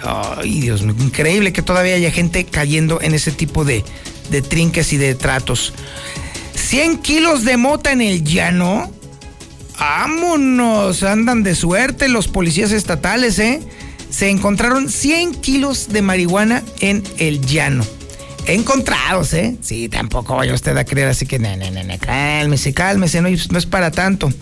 Ay, 0.00 0.60
Dios 0.60 0.82
mío, 0.82 0.94
increíble 1.00 1.52
que 1.52 1.62
todavía 1.62 1.96
haya 1.96 2.12
gente 2.12 2.44
cayendo 2.44 3.00
en 3.02 3.14
ese 3.14 3.32
tipo 3.32 3.64
de, 3.64 3.84
de 4.30 4.42
trinques 4.42 4.92
y 4.92 4.96
de 4.96 5.16
tratos. 5.16 5.74
100 6.54 6.98
kilos 6.98 7.44
de 7.44 7.56
mota 7.56 7.90
en 7.90 8.00
el 8.00 8.22
llano. 8.22 8.92
Vámonos, 9.76 11.02
andan 11.02 11.42
de 11.42 11.56
suerte 11.56 12.08
los 12.08 12.28
policías 12.28 12.70
estatales, 12.70 13.40
¿eh? 13.40 13.60
Se 14.10 14.30
encontraron 14.30 14.88
100 14.88 15.34
kilos 15.36 15.88
de 15.88 16.02
marihuana 16.02 16.62
en 16.80 17.02
el 17.18 17.40
llano. 17.44 17.84
Encontrados, 18.46 19.34
¿eh? 19.34 19.56
Sí, 19.60 19.90
tampoco 19.90 20.34
vaya 20.34 20.54
usted 20.54 20.74
a 20.76 20.84
creer, 20.84 21.08
así 21.08 21.26
que, 21.26 21.38
no, 21.38 21.54
no, 21.56 21.70
no, 21.70 21.98
cálmese, 21.98 22.72
cálmese, 22.72 23.20
no, 23.20 23.28
no 23.28 23.58
es 23.58 23.66
para 23.66 23.90
tanto. 23.90 24.32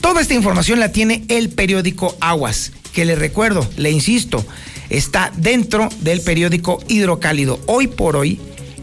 Toda 0.00 0.20
esta 0.20 0.34
información 0.34 0.78
la 0.78 0.92
tiene 0.92 1.24
el 1.28 1.48
periódico 1.48 2.16
Aguas, 2.20 2.70
que 2.92 3.04
le 3.04 3.16
recuerdo, 3.16 3.68
le 3.76 3.90
insisto, 3.90 4.46
está 4.90 5.32
dentro 5.36 5.88
del 6.02 6.20
periódico 6.20 6.78
Hidrocálido. 6.86 7.58
Hoy 7.66 7.88
por 7.88 8.14
hoy, 8.14 8.40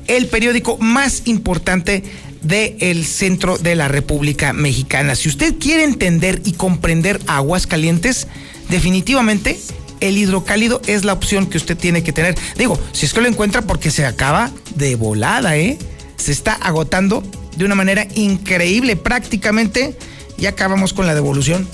el 0.07 0.27
periódico 0.27 0.77
más 0.77 1.21
importante 1.25 2.03
del 2.41 3.05
centro 3.05 3.57
de 3.57 3.75
la 3.75 3.87
República 3.87 4.51
Mexicana. 4.51 5.15
Si 5.15 5.29
usted 5.29 5.55
quiere 5.57 5.83
entender 5.83 6.41
y 6.45 6.51
comprender 6.51 7.19
aguas 7.27 7.65
calientes, 7.65 8.27
definitivamente 8.69 9.57
el 9.99 10.17
hidrocálido 10.17 10.81
es 10.87 11.03
la 11.05 11.13
opción 11.13 11.47
que 11.47 11.57
usted 11.57 11.77
tiene 11.77 12.03
que 12.03 12.13
tener. 12.13 12.35
Digo, 12.57 12.79
si 12.91 13.05
es 13.05 13.13
que 13.13 13.21
lo 13.21 13.27
encuentra 13.27 13.61
porque 13.61 13.91
se 13.91 14.05
acaba 14.05 14.51
de 14.75 14.95
volada, 14.95 15.57
¿eh? 15.57 15.77
Se 16.17 16.31
está 16.31 16.53
agotando 16.53 17.23
de 17.55 17.65
una 17.65 17.75
manera 17.75 18.07
increíble. 18.15 18.95
Prácticamente 18.95 19.97
ya 20.37 20.49
acabamos 20.49 20.93
con 20.93 21.07
la 21.07 21.15
devolución. 21.15 21.67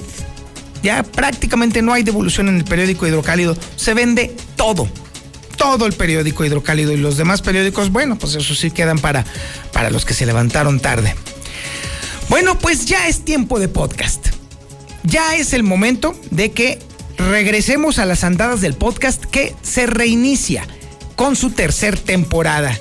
Ya 0.83 1.03
prácticamente 1.03 1.81
no 1.81 1.93
hay 1.93 2.03
devolución 2.03 2.49
en 2.49 2.57
el 2.57 2.63
periódico 2.63 3.07
hidrocálido. 3.07 3.55
Se 3.75 3.93
vende 3.93 4.35
todo. 4.55 4.87
Todo 5.57 5.85
el 5.85 5.93
periódico 5.93 6.43
hidrocálido 6.43 6.91
y 6.91 6.97
los 6.97 7.17
demás 7.17 7.43
periódicos, 7.43 7.91
bueno, 7.91 8.17
pues 8.17 8.33
eso 8.33 8.55
sí 8.55 8.71
quedan 8.71 8.97
para, 8.97 9.25
para 9.71 9.91
los 9.91 10.05
que 10.05 10.15
se 10.15 10.25
levantaron 10.25 10.79
tarde. 10.79 11.15
Bueno, 12.29 12.57
pues 12.57 12.85
ya 12.85 13.07
es 13.07 13.23
tiempo 13.25 13.59
de 13.59 13.67
podcast. 13.67 14.27
Ya 15.03 15.35
es 15.35 15.53
el 15.53 15.63
momento 15.63 16.15
de 16.31 16.51
que 16.51 16.79
regresemos 17.29 17.99
a 17.99 18.05
las 18.05 18.23
andadas 18.23 18.61
del 18.61 18.73
podcast 18.73 19.23
que 19.23 19.55
se 19.61 19.85
reinicia 19.85 20.67
con 21.15 21.35
su 21.35 21.51
tercer 21.51 21.97
temporada. 21.99 22.77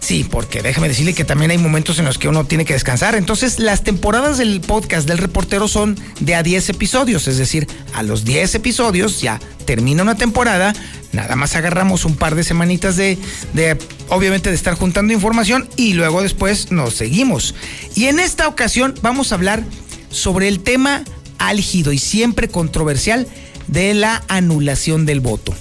Sí, 0.00 0.22
porque 0.22 0.60
déjame 0.60 0.88
decirle 0.88 1.14
que 1.14 1.24
también 1.24 1.50
hay 1.50 1.56
momentos 1.56 1.98
en 1.98 2.04
los 2.04 2.18
que 2.18 2.28
uno 2.28 2.44
tiene 2.44 2.66
que 2.66 2.74
descansar. 2.74 3.14
Entonces, 3.14 3.58
las 3.58 3.82
temporadas 3.84 4.36
del 4.36 4.60
podcast 4.60 5.08
del 5.08 5.16
reportero 5.16 5.66
son 5.66 5.98
de 6.20 6.34
a 6.34 6.42
10 6.42 6.68
episodios, 6.68 7.26
es 7.26 7.38
decir, 7.38 7.66
a 7.94 8.02
los 8.02 8.24
10 8.26 8.56
episodios 8.56 9.22
ya 9.22 9.40
termina 9.64 10.02
una 10.02 10.14
temporada, 10.14 10.74
nada 11.12 11.36
más 11.36 11.56
agarramos 11.56 12.04
un 12.04 12.16
par 12.16 12.34
de 12.34 12.44
semanitas 12.44 12.96
de, 12.96 13.16
de, 13.54 13.78
obviamente, 14.10 14.50
de 14.50 14.56
estar 14.56 14.74
juntando 14.74 15.14
información 15.14 15.70
y 15.76 15.94
luego 15.94 16.20
después 16.20 16.70
nos 16.70 16.92
seguimos. 16.92 17.54
Y 17.94 18.04
en 18.04 18.20
esta 18.20 18.46
ocasión 18.46 18.94
vamos 19.00 19.32
a 19.32 19.36
hablar 19.36 19.64
sobre 20.10 20.48
el 20.48 20.60
tema 20.60 21.02
álgido 21.38 21.92
y 21.92 21.98
siempre 21.98 22.48
controversial 22.48 23.26
de 23.68 23.94
la 23.94 24.22
anulación 24.28 25.06
del 25.06 25.20
voto. 25.20 25.54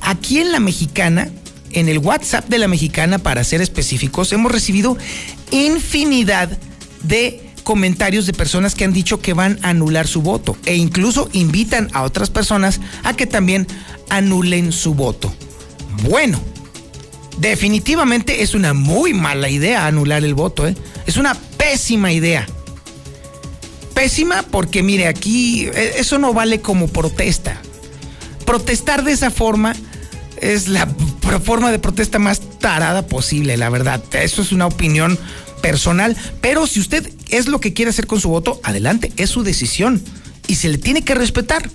Aquí 0.00 0.38
en 0.38 0.52
la 0.52 0.60
mexicana, 0.60 1.30
en 1.72 1.88
el 1.88 1.98
WhatsApp 1.98 2.48
de 2.48 2.58
la 2.58 2.68
mexicana, 2.68 3.18
para 3.18 3.44
ser 3.44 3.60
específicos, 3.60 4.32
hemos 4.32 4.52
recibido 4.52 4.96
infinidad 5.50 6.56
de 7.02 7.40
comentarios 7.64 8.26
de 8.26 8.32
personas 8.32 8.74
que 8.74 8.84
han 8.84 8.92
dicho 8.92 9.20
que 9.20 9.32
van 9.32 9.58
a 9.62 9.70
anular 9.70 10.06
su 10.06 10.22
voto 10.22 10.56
e 10.66 10.76
incluso 10.76 11.28
invitan 11.32 11.88
a 11.92 12.02
otras 12.02 12.30
personas 12.30 12.80
a 13.02 13.14
que 13.14 13.26
también 13.26 13.66
anulen 14.10 14.70
su 14.70 14.94
voto. 14.94 15.34
Bueno, 16.08 16.40
definitivamente 17.38 18.42
es 18.42 18.54
una 18.54 18.74
muy 18.74 19.14
mala 19.14 19.48
idea 19.48 19.86
anular 19.86 20.24
el 20.24 20.34
voto, 20.34 20.68
¿eh? 20.68 20.76
es 21.06 21.16
una 21.16 21.34
pésima 21.34 22.12
idea. 22.12 22.46
Pésima 23.94 24.42
porque 24.42 24.82
mire, 24.82 25.06
aquí 25.06 25.68
eso 25.96 26.18
no 26.18 26.34
vale 26.34 26.60
como 26.60 26.88
protesta. 26.88 27.60
Protestar 28.44 29.04
de 29.04 29.12
esa 29.12 29.30
forma 29.30 29.74
es 30.40 30.68
la 30.68 30.86
forma 31.42 31.70
de 31.70 31.78
protesta 31.78 32.18
más 32.18 32.40
tarada 32.58 33.06
posible, 33.06 33.56
la 33.56 33.70
verdad. 33.70 34.02
Eso 34.12 34.42
es 34.42 34.52
una 34.52 34.66
opinión 34.66 35.18
personal, 35.62 36.16
pero 36.40 36.66
si 36.66 36.80
usted 36.80 37.10
es 37.30 37.46
lo 37.46 37.60
que 37.60 37.72
quiere 37.72 37.90
hacer 37.90 38.06
con 38.06 38.20
su 38.20 38.28
voto, 38.28 38.60
adelante, 38.62 39.12
es 39.16 39.30
su 39.30 39.42
decisión 39.42 40.02
y 40.46 40.56
se 40.56 40.68
le 40.68 40.78
tiene 40.78 41.02
que 41.02 41.14
respetar. 41.14 41.70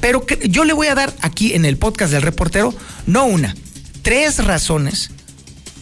Pero 0.00 0.26
yo 0.48 0.64
le 0.64 0.72
voy 0.72 0.88
a 0.88 0.96
dar 0.96 1.14
aquí 1.20 1.52
en 1.52 1.64
el 1.64 1.76
podcast 1.76 2.12
del 2.12 2.22
reportero, 2.22 2.74
no 3.06 3.24
una, 3.24 3.54
tres 4.02 4.44
razones 4.44 5.10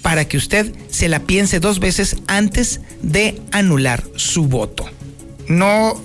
para 0.02 0.26
que 0.26 0.36
usted 0.36 0.74
se 0.90 1.08
la 1.08 1.20
piense 1.20 1.60
dos 1.60 1.78
veces 1.78 2.16
antes 2.26 2.80
de 3.02 3.40
anular 3.52 4.04
su 4.16 4.44
voto. 4.44 4.84
No, 5.50 6.00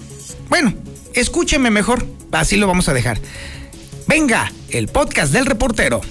bueno, 0.49 0.73
escúcheme 1.13 1.69
mejor, 1.69 2.03
así 2.31 2.57
lo 2.57 2.65
vamos 2.65 2.89
a 2.89 2.93
dejar. 2.93 3.19
Venga, 4.07 4.51
el 4.69 4.87
podcast 4.87 5.31
del 5.31 5.45
reportero. 5.45 6.01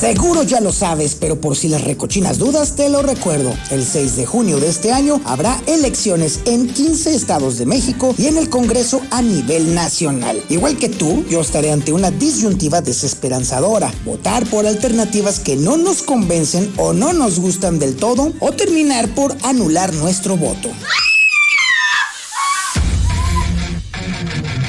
Seguro 0.00 0.44
ya 0.44 0.60
lo 0.60 0.72
sabes, 0.72 1.16
pero 1.16 1.40
por 1.40 1.56
si 1.56 1.68
las 1.68 1.82
recochinas 1.82 2.38
dudas 2.38 2.76
te 2.76 2.88
lo 2.88 3.02
recuerdo. 3.02 3.52
El 3.72 3.84
6 3.84 4.14
de 4.14 4.26
junio 4.26 4.60
de 4.60 4.68
este 4.68 4.92
año 4.92 5.20
habrá 5.24 5.60
elecciones 5.66 6.38
en 6.44 6.68
15 6.72 7.16
estados 7.16 7.58
de 7.58 7.66
México 7.66 8.14
y 8.16 8.26
en 8.26 8.38
el 8.38 8.48
Congreso 8.48 9.00
a 9.10 9.22
nivel 9.22 9.74
nacional. 9.74 10.40
Igual 10.50 10.76
que 10.76 10.88
tú, 10.88 11.24
yo 11.28 11.40
estaré 11.40 11.72
ante 11.72 11.92
una 11.92 12.12
disyuntiva 12.12 12.80
desesperanzadora. 12.80 13.92
Votar 14.04 14.48
por 14.48 14.68
alternativas 14.68 15.40
que 15.40 15.56
no 15.56 15.76
nos 15.76 16.04
convencen 16.04 16.72
o 16.76 16.92
no 16.92 17.12
nos 17.12 17.40
gustan 17.40 17.80
del 17.80 17.96
todo 17.96 18.32
o 18.38 18.52
terminar 18.52 19.12
por 19.16 19.36
anular 19.42 19.92
nuestro 19.94 20.36
voto. 20.36 20.70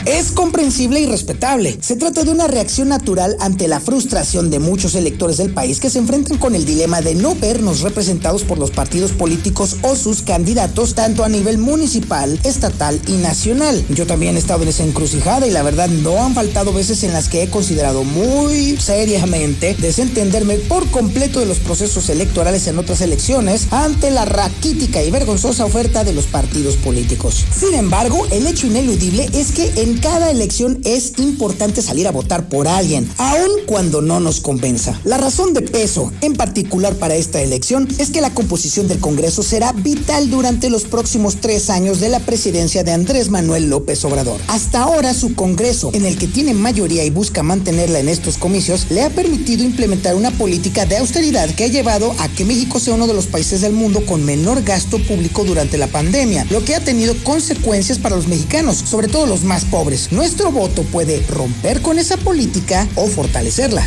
Es 0.10 0.32
comprensible 0.32 1.00
y 1.02 1.06
respetable. 1.06 1.78
Se 1.82 1.96
trata 1.96 2.24
de 2.24 2.32
una 2.32 2.48
reacción 2.48 2.90
natural 2.90 3.38
ante 3.40 3.68
la 3.68 3.80
frustración 3.80 4.50
de 4.50 4.58
muchos 4.58 4.96
electores 4.96 5.38
del 5.38 5.54
país 5.54 5.80
que 5.80 5.92
se 5.92 6.00
enfrentan 6.00 6.40
con 6.40 6.56
el 6.56 6.66
dilema 6.66 7.02
de 7.02 7.14
no 7.14 7.36
vernos 7.36 7.82
representados 7.82 8.44
por 8.44 8.58
los 8.58 8.72
partidos 8.72 9.12
políticos 9.12 9.78
o 9.84 9.96
sus 9.96 10.24
candidatos, 10.24 10.96
tanto 10.96 11.24
a 11.24 11.30
nivel 11.30 11.60
municipal, 11.60 12.40
estatal 12.44 13.00
y 13.06 13.18
nacional. 13.18 13.86
Yo 13.90 14.08
también 14.08 14.36
he 14.36 14.40
estado 14.40 14.64
en 14.64 14.70
esa 14.70 14.84
encrucijada 14.84 15.46
y 15.46 15.52
la 15.52 15.62
verdad 15.62 15.90
no 15.90 16.18
han 16.26 16.34
faltado 16.34 16.74
veces 16.74 17.04
en 17.04 17.14
las 17.14 17.30
que 17.30 17.44
he 17.44 17.52
considerado 17.52 18.04
muy 18.04 18.78
seriamente 18.78 19.76
desentenderme 19.76 20.56
por 20.56 20.90
completo 20.90 21.40
de 21.40 21.46
los 21.46 21.60
procesos 21.60 22.10
electorales 22.10 22.66
en 22.66 22.80
otras 22.80 23.02
elecciones 23.02 23.68
ante 23.70 24.10
la 24.10 24.26
raquítica 24.26 25.04
y 25.04 25.12
vergonzosa 25.12 25.66
oferta 25.66 26.04
de 26.04 26.14
los 26.14 26.26
partidos 26.26 26.78
políticos. 26.78 27.46
Sin 27.56 27.76
embargo, 27.76 28.26
el 28.32 28.48
hecho 28.48 28.66
ineludible 28.66 29.30
es 29.34 29.52
que 29.52 29.72
en 29.76 29.99
cada 30.02 30.32
elección 30.32 30.82
es 30.86 31.14
importante 31.18 31.82
salir 31.82 32.08
a 32.08 32.12
votar 32.12 32.50
por 32.50 32.68
alguien, 32.68 33.10
aun 33.18 33.50
cuando 33.66 34.02
no 34.02 34.20
nos 34.20 34.40
convenza. 34.40 35.00
La 35.04 35.18
razón 35.18 35.54
de 35.54 35.62
peso, 35.62 36.12
en 36.22 36.36
particular 36.36 36.96
para 36.96 37.16
esta 37.16 37.42
elección, 37.42 37.88
es 37.98 38.10
que 38.10 38.22
la 38.22 38.34
composición 38.34 38.88
del 38.88 39.00
Congreso 39.00 39.44
será 39.44 39.72
vital 39.74 40.30
durante 40.30 40.70
los 40.70 40.84
próximos 40.84 41.38
tres 41.42 41.70
años 41.70 42.00
de 42.00 42.10
la 42.10 42.20
presidencia 42.20 42.84
de 42.84 42.92
Andrés 42.92 43.30
Manuel 43.30 43.70
López 43.70 44.04
Obrador. 44.06 44.40
Hasta 44.48 44.84
ahora 44.84 45.14
su 45.14 45.36
Congreso, 45.36 45.92
en 45.94 46.06
el 46.06 46.18
que 46.18 46.28
tiene 46.28 46.54
mayoría 46.54 47.04
y 47.04 47.10
busca 47.10 47.44
mantenerla 47.44 48.00
en 48.00 48.10
estos 48.10 48.38
comicios, 48.38 48.88
le 48.90 49.04
ha 49.04 49.10
permitido 49.10 49.64
implementar 49.64 50.16
una 50.16 50.32
política 50.32 50.86
de 50.86 50.98
austeridad 50.98 51.50
que 51.50 51.66
ha 51.66 51.68
llevado 51.68 52.14
a 52.20 52.30
que 52.30 52.46
México 52.46 52.80
sea 52.80 52.94
uno 52.94 53.08
de 53.08 53.14
los 53.14 53.28
países 53.28 53.62
del 53.62 53.74
mundo 53.74 54.06
con 54.06 54.24
menor 54.26 54.64
gasto 54.64 54.98
público 55.00 55.44
durante 55.44 55.78
la 55.78 55.88
pandemia, 55.88 56.46
lo 56.50 56.64
que 56.64 56.76
ha 56.76 56.84
tenido 56.84 57.16
consecuencias 57.24 57.98
para 57.98 58.16
los 58.16 58.28
mexicanos, 58.28 58.78
sobre 58.78 59.08
todo 59.08 59.26
los 59.26 59.44
más 59.44 59.66
pobres. 59.66 59.89
Nuestro 60.12 60.52
voto 60.52 60.84
puede 60.84 61.26
romper 61.30 61.82
con 61.82 61.98
esa 61.98 62.16
política 62.16 62.88
o 62.94 63.08
fortalecerla. 63.08 63.84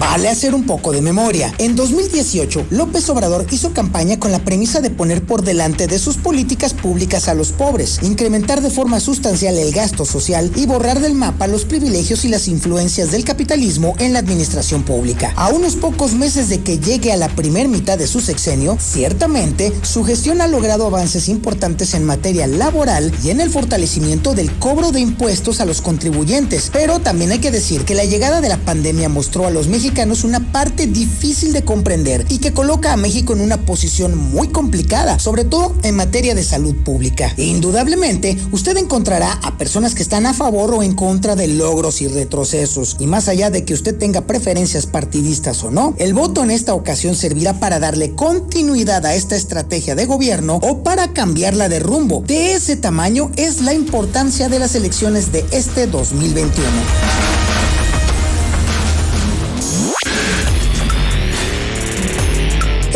Vale 0.00 0.30
hacer 0.30 0.54
un 0.54 0.64
poco 0.64 0.92
de 0.92 1.02
memoria. 1.02 1.52
En 1.58 1.76
2018, 1.76 2.68
López 2.70 3.10
Obrador 3.10 3.46
hizo 3.50 3.74
campaña 3.74 4.18
con 4.18 4.32
la 4.32 4.38
premisa 4.38 4.80
de 4.80 4.88
poner 4.88 5.22
por 5.22 5.42
delante 5.42 5.86
de 5.88 5.98
sus 5.98 6.16
políticas 6.16 6.72
públicas 6.72 7.28
a 7.28 7.34
los 7.34 7.52
pobres, 7.52 8.00
incrementar 8.02 8.62
de 8.62 8.70
forma 8.70 8.98
sustancial 8.98 9.58
el 9.58 9.72
gasto 9.72 10.06
social 10.06 10.50
y 10.56 10.64
borrar 10.64 11.00
del 11.00 11.12
mapa 11.12 11.46
los 11.48 11.66
privilegios 11.66 12.24
y 12.24 12.28
las 12.28 12.48
influencias 12.48 13.10
del 13.10 13.24
capitalismo 13.24 13.94
en 13.98 14.14
la 14.14 14.20
administración 14.20 14.84
pública. 14.84 15.34
A 15.36 15.50
unos 15.50 15.76
pocos 15.76 16.14
meses 16.14 16.48
de 16.48 16.62
que 16.62 16.78
llegue 16.78 17.12
a 17.12 17.18
la 17.18 17.28
primer 17.28 17.68
mitad 17.68 17.98
de 17.98 18.06
su 18.06 18.20
sexenio, 18.20 18.78
ciertamente 18.80 19.70
su 19.82 20.02
gestión 20.02 20.40
ha 20.40 20.48
logrado 20.48 20.86
avances 20.86 21.28
importantes 21.28 21.92
en 21.92 22.06
materia 22.06 22.46
laboral 22.46 23.12
y 23.22 23.28
en 23.28 23.42
el 23.42 23.50
fortalecimiento 23.50 24.32
del 24.32 24.50
cobro 24.50 24.92
de 24.92 25.00
impuestos 25.00 25.60
a 25.60 25.66
los 25.66 25.82
contribuyentes. 25.82 26.70
Pero 26.72 27.00
también 27.00 27.32
hay 27.32 27.40
que 27.40 27.50
decir 27.50 27.84
que 27.84 27.94
la 27.94 28.06
llegada 28.06 28.40
de 28.40 28.48
la 28.48 28.56
pandemia 28.56 29.10
mostró 29.10 29.46
a 29.46 29.50
los 29.50 29.68
mexicanos 29.68 29.89
una 30.24 30.52
parte 30.52 30.86
difícil 30.86 31.52
de 31.52 31.62
comprender 31.62 32.24
y 32.28 32.38
que 32.38 32.52
coloca 32.52 32.92
a 32.92 32.96
México 32.96 33.32
en 33.32 33.40
una 33.40 33.58
posición 33.66 34.16
muy 34.16 34.48
complicada, 34.48 35.18
sobre 35.18 35.44
todo 35.44 35.74
en 35.82 35.96
materia 35.96 36.34
de 36.34 36.44
salud 36.44 36.74
pública. 36.84 37.34
Indudablemente, 37.36 38.38
usted 38.52 38.76
encontrará 38.76 39.32
a 39.42 39.58
personas 39.58 39.94
que 39.94 40.02
están 40.02 40.26
a 40.26 40.32
favor 40.32 40.74
o 40.74 40.82
en 40.82 40.94
contra 40.94 41.34
de 41.34 41.48
logros 41.48 42.02
y 42.02 42.08
retrocesos. 42.08 42.96
Y 43.00 43.08
más 43.08 43.28
allá 43.28 43.50
de 43.50 43.64
que 43.64 43.74
usted 43.74 43.96
tenga 43.96 44.22
preferencias 44.22 44.86
partidistas 44.86 45.62
o 45.64 45.70
no, 45.70 45.94
el 45.98 46.14
voto 46.14 46.44
en 46.44 46.52
esta 46.52 46.72
ocasión 46.72 47.14
servirá 47.14 47.58
para 47.58 47.80
darle 47.80 48.14
continuidad 48.14 49.04
a 49.04 49.14
esta 49.14 49.36
estrategia 49.36 49.96
de 49.96 50.06
gobierno 50.06 50.60
o 50.62 50.82
para 50.82 51.12
cambiarla 51.12 51.68
de 51.68 51.80
rumbo. 51.80 52.22
De 52.26 52.54
ese 52.54 52.76
tamaño 52.76 53.32
es 53.36 53.60
la 53.60 53.74
importancia 53.74 54.48
de 54.48 54.60
las 54.60 54.74
elecciones 54.76 55.32
de 55.32 55.44
este 55.50 55.86
2021. 55.88 57.49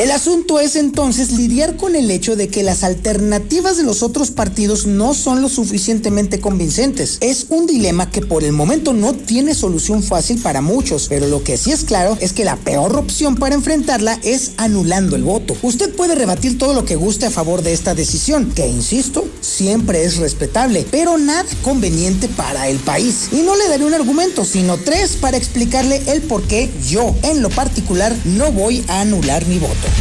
El 0.04 0.10
asunto 0.10 0.60
es 0.60 0.76
entonces 0.76 1.32
lidiar 1.32 1.78
con 1.78 1.96
el 1.96 2.10
hecho 2.10 2.36
de 2.36 2.48
que 2.48 2.62
las 2.62 2.84
alternativas 2.84 3.78
de 3.78 3.84
los 3.84 4.02
otros 4.02 4.30
partidos 4.30 4.84
no 4.84 5.14
son 5.14 5.40
lo 5.40 5.48
suficientemente 5.48 6.40
convincentes. 6.40 7.16
Es 7.22 7.46
un 7.48 7.66
dilema 7.66 8.10
que 8.10 8.20
por 8.20 8.44
el 8.44 8.52
momento 8.52 8.92
no 8.92 9.14
tiene 9.14 9.54
solución 9.54 10.02
fácil 10.02 10.42
para 10.42 10.60
muchos, 10.60 11.06
pero 11.08 11.26
lo 11.28 11.42
que 11.42 11.56
sí 11.56 11.72
es 11.72 11.84
claro 11.84 12.18
es 12.20 12.34
que 12.34 12.44
la 12.44 12.56
peor 12.56 12.94
opción 12.98 13.36
para 13.36 13.54
enfrentarla 13.54 14.20
es 14.22 14.50
anulando 14.58 15.16
el 15.16 15.22
voto. 15.22 15.56
Usted 15.62 15.94
puede 15.94 16.14
rebatir 16.14 16.58
todo 16.58 16.74
lo 16.74 16.84
que 16.84 16.96
guste 16.96 17.24
a 17.24 17.30
favor 17.30 17.62
de 17.62 17.72
esta 17.72 17.94
decisión, 17.94 18.52
que 18.54 18.68
insisto, 18.68 19.26
siempre 19.40 20.04
es 20.04 20.18
respetable, 20.18 20.86
pero 20.90 21.16
nada 21.16 21.46
conveniente 21.62 22.28
para 22.28 22.68
el 22.68 22.76
país. 22.76 23.28
Y 23.32 23.36
no 23.36 23.56
le 23.56 23.68
daré 23.68 23.86
un 23.86 23.94
argumento, 23.94 24.44
sino 24.44 24.76
tres 24.76 25.16
para 25.16 25.38
explicarle 25.38 26.02
el 26.08 26.20
por 26.20 26.42
qué 26.42 26.70
yo, 26.86 27.14
en 27.22 27.40
lo 27.40 27.48
particular, 27.48 28.14
no 28.26 28.52
voy 28.52 28.84
a 28.88 29.00
anular 29.00 29.46
mi 29.46 29.58
voto. 29.58 29.93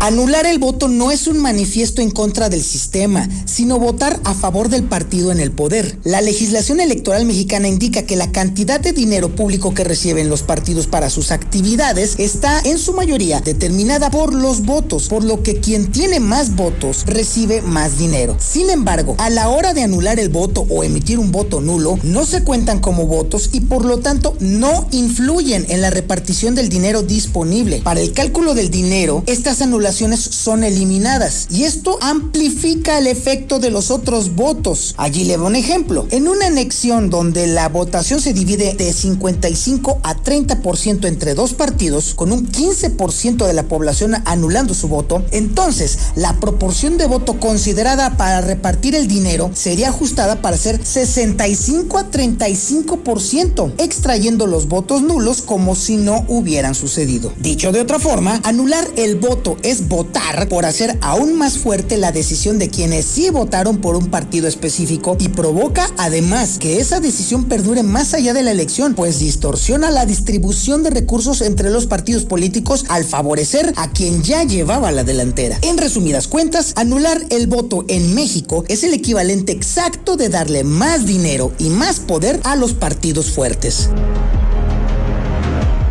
Anular 0.00 0.46
el 0.46 0.60
voto 0.60 0.86
no 0.86 1.10
es 1.10 1.26
un 1.26 1.38
manifiesto 1.38 2.02
en 2.02 2.12
contra 2.12 2.48
del 2.48 2.62
sistema, 2.62 3.28
sino 3.46 3.80
votar 3.80 4.20
a 4.22 4.32
favor 4.32 4.68
del 4.68 4.84
partido 4.84 5.32
en 5.32 5.40
el 5.40 5.50
poder. 5.50 5.98
La 6.04 6.20
legislación 6.20 6.78
electoral 6.78 7.24
mexicana 7.24 7.66
indica 7.66 8.02
que 8.02 8.14
la 8.14 8.30
cantidad 8.30 8.78
de 8.78 8.92
dinero 8.92 9.34
público 9.34 9.74
que 9.74 9.82
reciben 9.82 10.28
los 10.28 10.44
partidos 10.44 10.86
para 10.86 11.10
sus 11.10 11.32
actividades 11.32 12.14
está 12.18 12.60
en 12.60 12.78
su 12.78 12.92
mayoría 12.92 13.40
determinada 13.40 14.08
por 14.08 14.34
los 14.34 14.64
votos, 14.64 15.08
por 15.08 15.24
lo 15.24 15.42
que 15.42 15.58
quien 15.58 15.90
tiene 15.90 16.20
más 16.20 16.54
votos 16.54 17.04
recibe 17.06 17.60
más 17.60 17.98
dinero. 17.98 18.36
Sin 18.38 18.70
embargo, 18.70 19.16
a 19.18 19.30
la 19.30 19.48
hora 19.48 19.74
de 19.74 19.82
anular 19.82 20.20
el 20.20 20.28
voto 20.28 20.64
o 20.70 20.84
emitir 20.84 21.18
un 21.18 21.32
voto 21.32 21.60
nulo, 21.60 21.98
no 22.04 22.24
se 22.24 22.44
cuentan 22.44 22.78
como 22.78 23.06
votos 23.06 23.50
y 23.52 23.62
por 23.62 23.84
lo 23.84 23.98
tanto 23.98 24.36
no 24.38 24.86
influyen 24.92 25.66
en 25.70 25.80
la 25.80 25.90
repartición 25.90 26.54
del 26.54 26.68
dinero 26.68 27.02
disponible. 27.02 27.80
Para 27.82 28.00
el 28.00 28.12
cálculo 28.12 28.54
del 28.54 28.70
dinero, 28.70 29.24
estas 29.26 29.60
anulaciones 29.60 29.87
son 29.92 30.64
eliminadas 30.64 31.46
y 31.50 31.64
esto 31.64 31.98
amplifica 32.00 32.98
el 32.98 33.06
efecto 33.06 33.58
de 33.58 33.70
los 33.70 33.90
otros 33.90 34.34
votos. 34.34 34.94
Allí 34.96 35.24
le 35.24 35.36
doy 35.36 35.46
un 35.46 35.56
ejemplo. 35.56 36.06
En 36.10 36.28
una 36.28 36.46
anexión 36.46 37.10
donde 37.10 37.46
la 37.46 37.68
votación 37.68 38.20
se 38.20 38.32
divide 38.32 38.74
de 38.74 38.92
55 38.92 40.00
a 40.02 40.16
30% 40.16 41.06
entre 41.06 41.34
dos 41.34 41.54
partidos, 41.54 42.14
con 42.14 42.32
un 42.32 42.50
15% 42.50 43.46
de 43.46 43.52
la 43.52 43.64
población 43.64 44.14
anulando 44.24 44.74
su 44.74 44.88
voto, 44.88 45.24
entonces 45.30 45.98
la 46.16 46.38
proporción 46.40 46.98
de 46.98 47.06
voto 47.06 47.40
considerada 47.40 48.16
para 48.16 48.40
repartir 48.40 48.94
el 48.94 49.08
dinero 49.08 49.50
sería 49.54 49.88
ajustada 49.88 50.42
para 50.42 50.56
ser 50.56 50.84
65 50.84 51.98
a 51.98 52.10
35%, 52.10 53.72
extrayendo 53.78 54.46
los 54.46 54.68
votos 54.68 55.02
nulos 55.02 55.42
como 55.42 55.74
si 55.74 55.96
no 55.96 56.24
hubieran 56.28 56.74
sucedido. 56.74 57.32
Dicho 57.38 57.72
de 57.72 57.80
otra 57.80 57.98
forma, 57.98 58.40
anular 58.44 58.86
el 58.96 59.16
voto 59.16 59.56
es 59.62 59.77
votar 59.86 60.48
por 60.48 60.64
hacer 60.64 60.98
aún 61.02 61.36
más 61.36 61.58
fuerte 61.58 61.96
la 61.96 62.10
decisión 62.10 62.58
de 62.58 62.70
quienes 62.70 63.04
sí 63.04 63.30
votaron 63.30 63.78
por 63.78 63.94
un 63.94 64.08
partido 64.08 64.48
específico 64.48 65.16
y 65.20 65.28
provoca 65.28 65.88
además 65.98 66.58
que 66.58 66.80
esa 66.80 67.00
decisión 67.00 67.44
perdure 67.44 67.82
más 67.82 68.14
allá 68.14 68.32
de 68.34 68.42
la 68.42 68.50
elección, 68.50 68.94
pues 68.94 69.18
distorsiona 69.20 69.90
la 69.90 70.06
distribución 70.06 70.82
de 70.82 70.90
recursos 70.90 71.42
entre 71.42 71.70
los 71.70 71.86
partidos 71.86 72.24
políticos 72.24 72.86
al 72.88 73.04
favorecer 73.04 73.72
a 73.76 73.90
quien 73.90 74.22
ya 74.22 74.44
llevaba 74.44 74.90
la 74.90 75.04
delantera. 75.04 75.58
En 75.62 75.78
resumidas 75.78 76.28
cuentas, 76.28 76.72
anular 76.76 77.24
el 77.30 77.46
voto 77.46 77.84
en 77.88 78.14
México 78.14 78.64
es 78.68 78.84
el 78.84 78.94
equivalente 78.94 79.52
exacto 79.52 80.16
de 80.16 80.28
darle 80.28 80.64
más 80.64 81.06
dinero 81.06 81.52
y 81.58 81.68
más 81.68 82.00
poder 82.00 82.40
a 82.44 82.56
los 82.56 82.72
partidos 82.72 83.30
fuertes. 83.30 83.90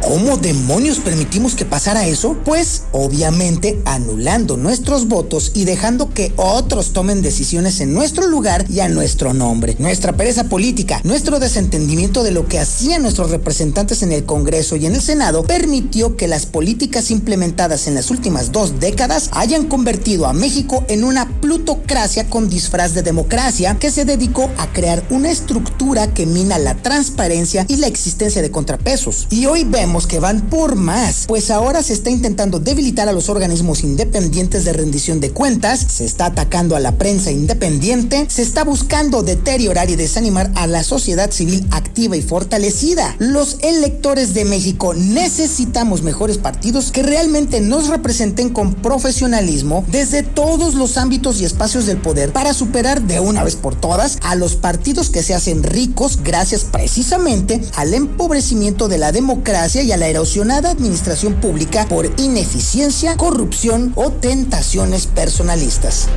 ¿Cómo 0.07 0.37
demonios 0.37 0.99
permitimos 0.99 1.53
que 1.53 1.65
pasara 1.65 2.07
eso? 2.07 2.37
Pues 2.45 2.83
obviamente 2.93 3.81
anulando 3.83 4.55
nuestros 4.55 5.09
votos 5.09 5.51
y 5.53 5.65
dejando 5.65 6.13
que 6.13 6.31
otros 6.37 6.93
tomen 6.93 7.21
decisiones 7.21 7.81
en 7.81 7.93
nuestro 7.93 8.25
lugar 8.27 8.63
y 8.69 8.79
a 8.79 8.87
nuestro 8.87 9.33
nombre. 9.33 9.75
Nuestra 9.79 10.13
pereza 10.13 10.45
política, 10.45 11.01
nuestro 11.03 11.41
desentendimiento 11.41 12.23
de 12.23 12.31
lo 12.31 12.47
que 12.47 12.57
hacían 12.57 13.01
nuestros 13.01 13.31
representantes 13.31 14.01
en 14.01 14.13
el 14.13 14.23
Congreso 14.23 14.77
y 14.77 14.85
en 14.85 14.95
el 14.95 15.01
Senado 15.01 15.43
permitió 15.43 16.15
que 16.15 16.29
las 16.29 16.45
políticas 16.45 17.11
implementadas 17.11 17.85
en 17.87 17.95
las 17.95 18.09
últimas 18.09 18.53
dos 18.53 18.79
décadas 18.79 19.29
hayan 19.33 19.65
convertido 19.65 20.25
a 20.25 20.31
México 20.31 20.85
en 20.87 21.03
una 21.03 21.27
plutocracia 21.41 22.29
con 22.29 22.47
disfraz 22.47 22.93
de 22.93 23.03
democracia 23.03 23.77
que 23.77 23.91
se 23.91 24.05
dedicó 24.05 24.49
a 24.57 24.71
crear 24.71 25.03
una 25.09 25.31
estructura 25.31 26.13
que 26.13 26.25
mina 26.25 26.57
la 26.59 26.75
transparencia 26.75 27.65
y 27.67 27.75
la 27.75 27.87
existencia 27.87 28.41
de 28.41 28.51
contrapesos. 28.51 29.27
Y 29.29 29.47
hoy 29.47 29.65
vemos 29.65 29.96
que 30.05 30.19
van 30.19 30.41
por 30.41 30.75
más, 30.75 31.25
pues 31.27 31.49
ahora 31.49 31.81
se 31.81 31.93
está 31.93 32.09
intentando 32.09 32.59
debilitar 32.59 33.09
a 33.09 33.13
los 33.13 33.29
organismos 33.29 33.83
independientes 33.83 34.65
de 34.65 34.73
rendición 34.73 35.19
de 35.19 35.31
cuentas, 35.31 35.79
se 35.79 36.05
está 36.05 36.27
atacando 36.27 36.75
a 36.75 36.79
la 36.79 36.97
prensa 36.97 37.31
independiente, 37.31 38.27
se 38.29 38.41
está 38.41 38.63
buscando 38.63 39.23
deteriorar 39.23 39.89
y 39.89 39.95
desanimar 39.95 40.51
a 40.55 40.67
la 40.67 40.83
sociedad 40.83 41.31
civil 41.31 41.65
activa 41.71 42.17
y 42.17 42.21
fortalecida. 42.21 43.15
Los 43.17 43.57
electores 43.61 44.33
de 44.33 44.45
México 44.45 44.93
necesitamos 44.93 46.03
mejores 46.03 46.37
partidos 46.37 46.91
que 46.91 47.03
realmente 47.03 47.61
nos 47.61 47.87
representen 47.87 48.49
con 48.49 48.73
profesionalismo 48.75 49.85
desde 49.87 50.21
todos 50.23 50.75
los 50.75 50.97
ámbitos 50.97 51.41
y 51.41 51.45
espacios 51.45 51.85
del 51.85 51.97
poder 51.97 52.33
para 52.33 52.53
superar 52.53 53.01
de 53.01 53.19
una 53.19 53.43
vez 53.43 53.55
por 53.55 53.75
todas 53.75 54.17
a 54.21 54.35
los 54.35 54.55
partidos 54.55 55.09
que 55.09 55.23
se 55.23 55.33
hacen 55.33 55.63
ricos 55.63 56.19
gracias 56.23 56.65
precisamente 56.65 57.61
al 57.75 57.93
empobrecimiento 57.93 58.87
de 58.87 58.97
la 58.97 59.11
democracia 59.11 59.83
y 59.87 59.93
a 59.93 59.97
la 59.97 60.09
erosionada 60.09 60.71
administración 60.71 61.35
pública 61.35 61.85
por 61.87 62.11
ineficiencia, 62.19 63.15
corrupción 63.15 63.93
o 63.95 64.11
tentaciones 64.11 65.07
personalistas. 65.07 66.09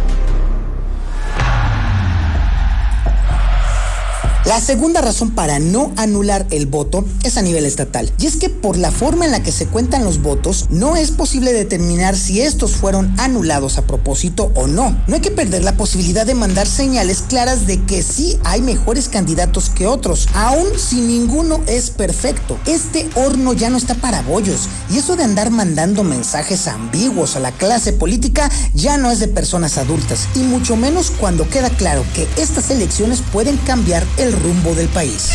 La 4.46 4.58
segunda 4.58 5.02
razón 5.02 5.32
para 5.32 5.58
no 5.58 5.92
anular 5.98 6.46
el 6.50 6.64
voto 6.64 7.04
es 7.24 7.36
a 7.36 7.42
nivel 7.42 7.66
estatal. 7.66 8.10
Y 8.18 8.26
es 8.26 8.36
que 8.36 8.48
por 8.48 8.78
la 8.78 8.90
forma 8.90 9.26
en 9.26 9.32
la 9.32 9.42
que 9.42 9.52
se 9.52 9.66
cuentan 9.66 10.02
los 10.02 10.22
votos, 10.22 10.66
no 10.70 10.96
es 10.96 11.10
posible 11.10 11.52
determinar 11.52 12.16
si 12.16 12.40
estos 12.40 12.72
fueron 12.72 13.14
anulados 13.20 13.76
a 13.76 13.82
propósito 13.82 14.50
o 14.54 14.66
no. 14.66 14.96
No 15.06 15.14
hay 15.14 15.20
que 15.20 15.30
perder 15.30 15.62
la 15.62 15.76
posibilidad 15.76 16.24
de 16.24 16.34
mandar 16.34 16.66
señales 16.66 17.22
claras 17.28 17.66
de 17.66 17.82
que 17.84 18.02
sí 18.02 18.38
hay 18.42 18.62
mejores 18.62 19.10
candidatos 19.10 19.68
que 19.68 19.86
otros, 19.86 20.26
aun 20.32 20.66
si 20.78 21.02
ninguno 21.02 21.60
es 21.66 21.90
perfecto. 21.90 22.58
Este 22.64 23.10
horno 23.16 23.52
ya 23.52 23.68
no 23.68 23.76
está 23.76 23.94
para 23.94 24.22
bollos. 24.22 24.70
Y 24.90 24.96
eso 24.98 25.16
de 25.16 25.24
andar 25.24 25.50
mandando 25.50 26.02
mensajes 26.02 26.66
ambiguos 26.66 27.36
a 27.36 27.40
la 27.40 27.52
clase 27.52 27.92
política 27.92 28.50
ya 28.72 28.96
no 28.96 29.10
es 29.10 29.18
de 29.18 29.28
personas 29.28 29.76
adultas. 29.76 30.28
Y 30.34 30.38
mucho 30.38 30.76
menos 30.76 31.10
cuando 31.10 31.46
queda 31.46 31.68
claro 31.68 32.04
que 32.14 32.26
estas 32.40 32.70
elecciones 32.70 33.22
pueden 33.32 33.58
cambiar 33.58 34.02
el 34.16 34.29
rumbo 34.32 34.74
del 34.74 34.88
país. 34.88 35.30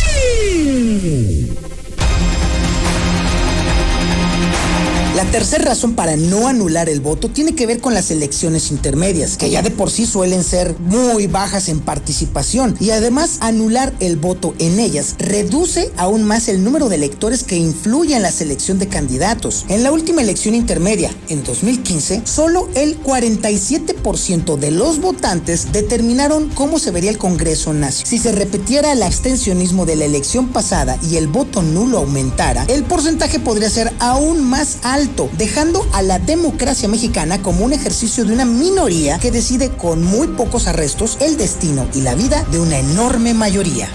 La 5.16 5.24
tercera 5.30 5.64
razón 5.64 5.94
para 5.94 6.14
no 6.18 6.46
anular 6.46 6.90
el 6.90 7.00
voto 7.00 7.30
tiene 7.30 7.54
que 7.54 7.66
ver 7.66 7.80
con 7.80 7.94
las 7.94 8.10
elecciones 8.10 8.70
intermedias, 8.70 9.38
que 9.38 9.48
ya 9.48 9.62
de 9.62 9.70
por 9.70 9.90
sí 9.90 10.04
suelen 10.04 10.44
ser 10.44 10.78
muy 10.78 11.26
bajas 11.26 11.70
en 11.70 11.80
participación. 11.80 12.76
Y 12.80 12.90
además, 12.90 13.38
anular 13.40 13.94
el 14.00 14.16
voto 14.16 14.52
en 14.58 14.78
ellas 14.78 15.14
reduce 15.18 15.90
aún 15.96 16.22
más 16.24 16.48
el 16.48 16.62
número 16.62 16.90
de 16.90 16.96
electores 16.96 17.44
que 17.44 17.56
influyen 17.56 18.18
en 18.18 18.24
la 18.24 18.30
selección 18.30 18.78
de 18.78 18.88
candidatos. 18.88 19.64
En 19.70 19.82
la 19.82 19.90
última 19.90 20.20
elección 20.20 20.54
intermedia, 20.54 21.10
en 21.30 21.42
2015, 21.42 22.20
solo 22.26 22.68
el 22.74 23.02
47% 23.02 24.58
de 24.58 24.70
los 24.70 25.00
votantes 25.00 25.72
determinaron 25.72 26.50
cómo 26.50 26.78
se 26.78 26.90
vería 26.90 27.08
el 27.08 27.16
Congreso 27.16 27.72
Nacional. 27.72 28.06
Si 28.06 28.18
se 28.18 28.32
repitiera 28.32 28.92
el 28.92 29.02
abstencionismo 29.02 29.86
de 29.86 29.96
la 29.96 30.04
elección 30.04 30.48
pasada 30.48 30.98
y 31.08 31.16
el 31.16 31.26
voto 31.26 31.62
nulo 31.62 31.98
aumentara, 31.98 32.66
el 32.68 32.84
porcentaje 32.84 33.40
podría 33.40 33.70
ser 33.70 33.92
aún 33.98 34.44
más 34.44 34.78
alto, 34.82 35.05
dejando 35.36 35.86
a 35.92 36.02
la 36.02 36.18
democracia 36.18 36.88
mexicana 36.88 37.42
como 37.42 37.64
un 37.64 37.72
ejercicio 37.72 38.24
de 38.24 38.32
una 38.32 38.44
minoría 38.44 39.18
que 39.18 39.30
decide 39.30 39.70
con 39.70 40.02
muy 40.02 40.28
pocos 40.28 40.66
arrestos 40.66 41.16
el 41.20 41.36
destino 41.36 41.86
y 41.94 42.00
la 42.00 42.14
vida 42.14 42.44
de 42.50 42.60
una 42.60 42.78
enorme 42.78 43.34
mayoría. 43.34 43.88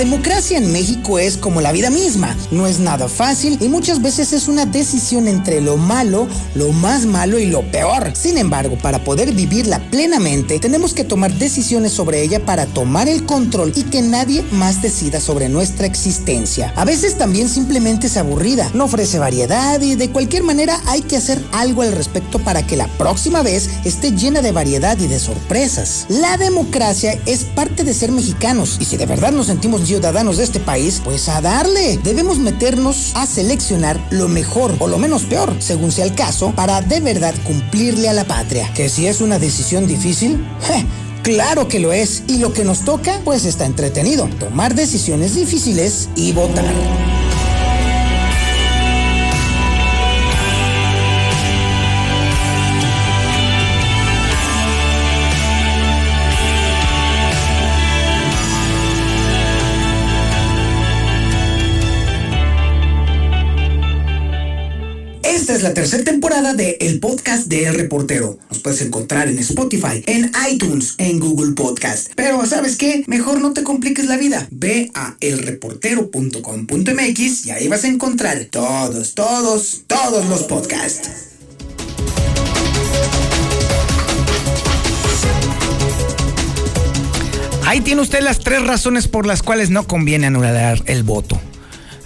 Democracia 0.00 0.56
en 0.56 0.72
México 0.72 1.18
es 1.18 1.36
como 1.36 1.60
la 1.60 1.72
vida 1.72 1.90
misma, 1.90 2.34
no 2.50 2.66
es 2.66 2.80
nada 2.80 3.06
fácil 3.06 3.58
y 3.60 3.68
muchas 3.68 4.00
veces 4.00 4.32
es 4.32 4.48
una 4.48 4.64
decisión 4.64 5.28
entre 5.28 5.60
lo 5.60 5.76
malo, 5.76 6.26
lo 6.54 6.72
más 6.72 7.04
malo 7.04 7.38
y 7.38 7.44
lo 7.44 7.70
peor. 7.70 8.12
Sin 8.14 8.38
embargo, 8.38 8.78
para 8.78 9.04
poder 9.04 9.30
vivirla 9.34 9.78
plenamente, 9.90 10.58
tenemos 10.58 10.94
que 10.94 11.04
tomar 11.04 11.34
decisiones 11.34 11.92
sobre 11.92 12.22
ella 12.22 12.46
para 12.46 12.64
tomar 12.64 13.10
el 13.10 13.26
control 13.26 13.74
y 13.76 13.82
que 13.82 14.00
nadie 14.00 14.42
más 14.52 14.80
decida 14.80 15.20
sobre 15.20 15.50
nuestra 15.50 15.86
existencia. 15.86 16.72
A 16.76 16.86
veces 16.86 17.18
también 17.18 17.50
simplemente 17.50 18.06
es 18.06 18.16
aburrida, 18.16 18.70
no 18.72 18.84
ofrece 18.84 19.18
variedad 19.18 19.82
y 19.82 19.96
de 19.96 20.08
cualquier 20.08 20.44
manera 20.44 20.80
hay 20.86 21.02
que 21.02 21.18
hacer 21.18 21.44
algo 21.52 21.82
al 21.82 21.92
respecto 21.92 22.38
para 22.38 22.66
que 22.66 22.78
la 22.78 22.88
próxima 22.96 23.42
vez 23.42 23.68
esté 23.84 24.12
llena 24.12 24.40
de 24.40 24.52
variedad 24.52 24.98
y 24.98 25.08
de 25.08 25.18
sorpresas. 25.18 26.06
La 26.08 26.38
democracia 26.38 27.20
es 27.26 27.44
parte 27.44 27.84
de 27.84 27.92
ser 27.92 28.12
mexicanos 28.12 28.78
y 28.80 28.86
si 28.86 28.96
de 28.96 29.04
verdad 29.04 29.32
nos 29.32 29.48
sentimos 29.48 29.89
ciudadanos 29.90 30.36
de 30.36 30.44
este 30.44 30.60
país, 30.60 31.00
pues 31.02 31.28
a 31.28 31.40
darle. 31.40 31.98
Debemos 32.04 32.38
meternos 32.38 33.10
a 33.14 33.26
seleccionar 33.26 34.00
lo 34.10 34.28
mejor 34.28 34.76
o 34.78 34.86
lo 34.86 34.98
menos 34.98 35.24
peor, 35.24 35.56
según 35.58 35.90
sea 35.90 36.04
el 36.04 36.14
caso, 36.14 36.52
para 36.54 36.80
de 36.80 37.00
verdad 37.00 37.34
cumplirle 37.42 38.08
a 38.08 38.12
la 38.12 38.22
patria. 38.22 38.72
Que 38.72 38.88
si 38.88 39.08
es 39.08 39.20
una 39.20 39.40
decisión 39.40 39.88
difícil, 39.88 40.46
Claro 41.22 41.68
que 41.68 41.80
lo 41.80 41.92
es. 41.92 42.22
Y 42.28 42.38
lo 42.38 42.54
que 42.54 42.64
nos 42.64 42.86
toca, 42.86 43.20
pues 43.24 43.44
está 43.44 43.66
entretenido. 43.66 44.26
Tomar 44.38 44.74
decisiones 44.74 45.34
difíciles 45.34 46.08
y 46.16 46.32
votar. 46.32 47.19
Es 65.60 65.64
la 65.64 65.74
tercera 65.74 66.04
temporada 66.04 66.54
de 66.54 66.78
El 66.80 67.00
Podcast 67.00 67.46
de 67.46 67.66
El 67.66 67.74
Reportero. 67.74 68.38
Nos 68.48 68.60
puedes 68.60 68.80
encontrar 68.80 69.28
en 69.28 69.38
Spotify, 69.38 70.02
en 70.06 70.32
iTunes, 70.50 70.94
en 70.96 71.20
Google 71.20 71.52
Podcast. 71.52 72.08
Pero 72.16 72.46
¿sabes 72.46 72.76
qué? 72.76 73.04
Mejor 73.06 73.42
no 73.42 73.52
te 73.52 73.62
compliques 73.62 74.06
la 74.06 74.16
vida. 74.16 74.48
Ve 74.50 74.90
a 74.94 75.18
elreportero.com.mx 75.20 77.44
y 77.44 77.50
ahí 77.50 77.68
vas 77.68 77.84
a 77.84 77.88
encontrar 77.88 78.46
todos, 78.46 79.14
todos, 79.14 79.82
todos 79.86 80.24
los 80.30 80.44
podcasts. 80.44 81.10
Ahí 87.66 87.82
tiene 87.82 88.00
usted 88.00 88.22
las 88.22 88.38
tres 88.38 88.66
razones 88.66 89.08
por 89.08 89.26
las 89.26 89.42
cuales 89.42 89.68
no 89.68 89.86
conviene 89.86 90.28
anular 90.28 90.82
el 90.86 91.02
voto. 91.02 91.38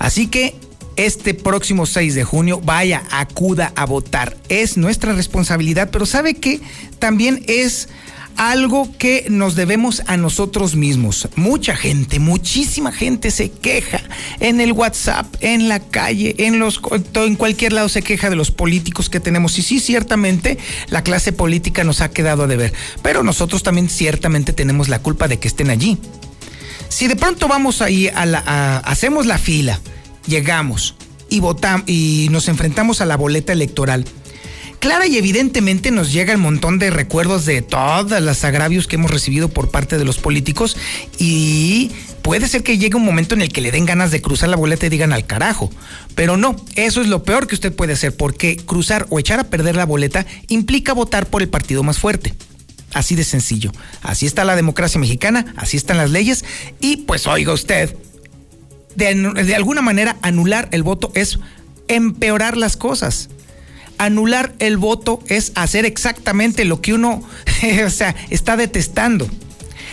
Así 0.00 0.26
que 0.26 0.56
este 0.96 1.34
próximo 1.34 1.86
6 1.86 2.14
de 2.14 2.24
junio, 2.24 2.60
vaya, 2.62 3.02
acuda 3.10 3.72
a 3.76 3.86
votar. 3.86 4.36
Es 4.48 4.76
nuestra 4.76 5.12
responsabilidad, 5.12 5.90
pero 5.90 6.06
¿sabe 6.06 6.34
qué? 6.34 6.60
También 6.98 7.44
es 7.46 7.88
algo 8.36 8.88
que 8.98 9.26
nos 9.28 9.54
debemos 9.54 10.02
a 10.06 10.16
nosotros 10.16 10.74
mismos. 10.74 11.28
Mucha 11.36 11.76
gente, 11.76 12.18
muchísima 12.18 12.92
gente 12.92 13.30
se 13.30 13.50
queja 13.50 14.00
en 14.40 14.60
el 14.60 14.72
WhatsApp, 14.72 15.26
en 15.40 15.68
la 15.68 15.80
calle, 15.80 16.34
en 16.38 16.58
los 16.58 16.80
en 17.14 17.36
cualquier 17.36 17.72
lado 17.72 17.88
se 17.88 18.02
queja 18.02 18.30
de 18.30 18.36
los 18.36 18.50
políticos 18.50 19.08
que 19.08 19.20
tenemos 19.20 19.58
y 19.58 19.62
sí 19.62 19.80
ciertamente 19.80 20.58
la 20.88 21.02
clase 21.02 21.32
política 21.32 21.84
nos 21.84 22.00
ha 22.00 22.10
quedado 22.10 22.44
a 22.44 22.46
deber, 22.46 22.72
pero 23.02 23.22
nosotros 23.22 23.62
también 23.62 23.88
ciertamente 23.88 24.52
tenemos 24.52 24.88
la 24.88 25.00
culpa 25.00 25.28
de 25.28 25.38
que 25.38 25.48
estén 25.48 25.70
allí. 25.70 25.98
Si 26.88 27.08
de 27.08 27.16
pronto 27.16 27.48
vamos 27.48 27.82
ahí 27.82 28.08
a 28.08 28.26
la 28.26 28.78
hacemos 28.78 29.26
la 29.26 29.38
fila, 29.38 29.80
llegamos 30.26 30.94
y 31.28 31.40
votamos 31.40 31.88
y 31.88 32.28
nos 32.30 32.48
enfrentamos 32.48 33.00
a 33.00 33.06
la 33.06 33.16
boleta 33.16 33.52
electoral 33.52 34.04
clara 34.84 35.06
y 35.06 35.16
evidentemente 35.16 35.90
nos 35.90 36.12
llega 36.12 36.34
el 36.34 36.38
montón 36.38 36.78
de 36.78 36.90
recuerdos 36.90 37.46
de 37.46 37.62
todas 37.62 38.22
las 38.22 38.44
agravios 38.44 38.86
que 38.86 38.96
hemos 38.96 39.10
recibido 39.10 39.48
por 39.48 39.70
parte 39.70 39.96
de 39.96 40.04
los 40.04 40.18
políticos 40.18 40.76
y 41.18 41.90
puede 42.20 42.46
ser 42.48 42.62
que 42.62 42.76
llegue 42.76 42.96
un 42.96 43.04
momento 43.06 43.34
en 43.34 43.40
el 43.40 43.50
que 43.50 43.62
le 43.62 43.70
den 43.70 43.86
ganas 43.86 44.10
de 44.10 44.20
cruzar 44.20 44.50
la 44.50 44.58
boleta 44.58 44.84
y 44.84 44.90
digan 44.90 45.14
al 45.14 45.24
carajo. 45.24 45.70
Pero 46.14 46.36
no, 46.36 46.54
eso 46.74 47.00
es 47.00 47.06
lo 47.06 47.22
peor 47.22 47.46
que 47.46 47.54
usted 47.54 47.74
puede 47.74 47.94
hacer 47.94 48.14
porque 48.14 48.58
cruzar 48.58 49.06
o 49.08 49.18
echar 49.18 49.40
a 49.40 49.44
perder 49.44 49.74
la 49.74 49.86
boleta 49.86 50.26
implica 50.48 50.92
votar 50.92 51.28
por 51.28 51.40
el 51.40 51.48
partido 51.48 51.82
más 51.82 51.98
fuerte. 51.98 52.34
Así 52.92 53.14
de 53.14 53.24
sencillo. 53.24 53.72
Así 54.02 54.26
está 54.26 54.44
la 54.44 54.54
democracia 54.54 55.00
mexicana, 55.00 55.54
así 55.56 55.78
están 55.78 55.96
las 55.96 56.10
leyes 56.10 56.44
y 56.78 56.98
pues 56.98 57.26
oiga 57.26 57.54
usted, 57.54 57.96
de, 58.96 59.14
de 59.44 59.54
alguna 59.54 59.82
manera 59.82 60.16
anular 60.22 60.68
el 60.72 60.82
voto 60.82 61.10
es 61.14 61.38
empeorar 61.88 62.56
las 62.56 62.76
cosas 62.76 63.28
anular 63.98 64.54
el 64.58 64.76
voto 64.76 65.20
es 65.28 65.52
hacer 65.54 65.84
exactamente 65.84 66.64
lo 66.64 66.80
que 66.80 66.94
uno 66.94 67.22
o 67.86 67.90
sea, 67.90 68.14
está 68.30 68.56
detestando. 68.56 69.28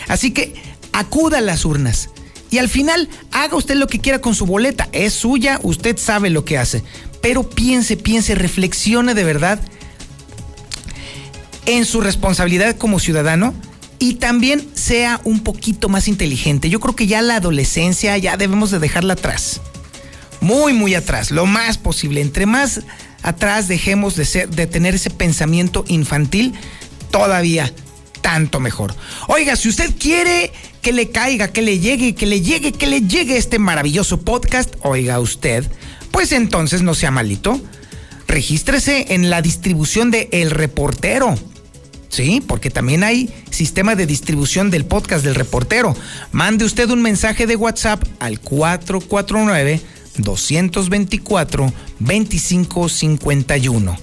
Así 0.08 0.32
que 0.32 0.54
acuda 0.92 1.38
a 1.38 1.42
las 1.42 1.64
urnas 1.64 2.10
y 2.50 2.58
al 2.58 2.68
final 2.68 3.08
haga 3.30 3.56
usted 3.56 3.76
lo 3.76 3.86
que 3.86 4.00
quiera 4.00 4.20
con 4.20 4.34
su 4.34 4.46
boleta. 4.46 4.88
Es 4.92 5.14
suya, 5.14 5.58
usted 5.62 5.96
sabe 5.96 6.30
lo 6.30 6.44
que 6.44 6.58
hace. 6.58 6.82
Pero 7.22 7.48
piense, 7.48 7.96
piense, 7.96 8.34
reflexione 8.34 9.14
de 9.14 9.24
verdad 9.24 9.60
en 11.64 11.84
su 11.84 12.00
responsabilidad 12.00 12.76
como 12.76 12.98
ciudadano 12.98 13.54
y 14.02 14.14
también 14.14 14.68
sea 14.74 15.20
un 15.22 15.44
poquito 15.44 15.88
más 15.88 16.08
inteligente. 16.08 16.68
Yo 16.68 16.80
creo 16.80 16.96
que 16.96 17.06
ya 17.06 17.22
la 17.22 17.36
adolescencia 17.36 18.18
ya 18.18 18.36
debemos 18.36 18.72
de 18.72 18.80
dejarla 18.80 19.12
atrás. 19.12 19.60
Muy, 20.40 20.72
muy 20.72 20.96
atrás, 20.96 21.30
lo 21.30 21.46
más 21.46 21.78
posible. 21.78 22.20
Entre 22.20 22.44
más 22.44 22.80
atrás 23.22 23.68
dejemos 23.68 24.16
de, 24.16 24.24
ser, 24.24 24.48
de 24.48 24.66
tener 24.66 24.96
ese 24.96 25.10
pensamiento 25.10 25.84
infantil, 25.86 26.52
todavía 27.12 27.72
tanto 28.22 28.58
mejor. 28.58 28.92
Oiga, 29.28 29.54
si 29.54 29.68
usted 29.68 29.94
quiere 29.96 30.50
que 30.80 30.92
le 30.92 31.10
caiga, 31.10 31.52
que 31.52 31.62
le 31.62 31.78
llegue, 31.78 32.16
que 32.16 32.26
le 32.26 32.40
llegue, 32.40 32.72
que 32.72 32.88
le 32.88 33.02
llegue 33.02 33.36
este 33.36 33.60
maravilloso 33.60 34.22
podcast, 34.22 34.74
oiga 34.82 35.20
usted, 35.20 35.64
pues 36.10 36.32
entonces 36.32 36.82
no 36.82 36.96
sea 36.96 37.12
malito. 37.12 37.60
Regístrese 38.26 39.14
en 39.14 39.30
la 39.30 39.42
distribución 39.42 40.10
de 40.10 40.28
El 40.32 40.50
Reportero. 40.50 41.36
Sí, 42.12 42.42
porque 42.46 42.68
también 42.68 43.04
hay 43.04 43.30
sistema 43.50 43.94
de 43.94 44.04
distribución 44.04 44.70
del 44.70 44.84
podcast 44.84 45.24
del 45.24 45.34
reportero. 45.34 45.96
Mande 46.30 46.66
usted 46.66 46.90
un 46.90 47.00
mensaje 47.00 47.46
de 47.46 47.56
WhatsApp 47.56 48.04
al 48.20 48.38
449 48.38 49.80
224 50.18 51.72
2551. 52.00 53.96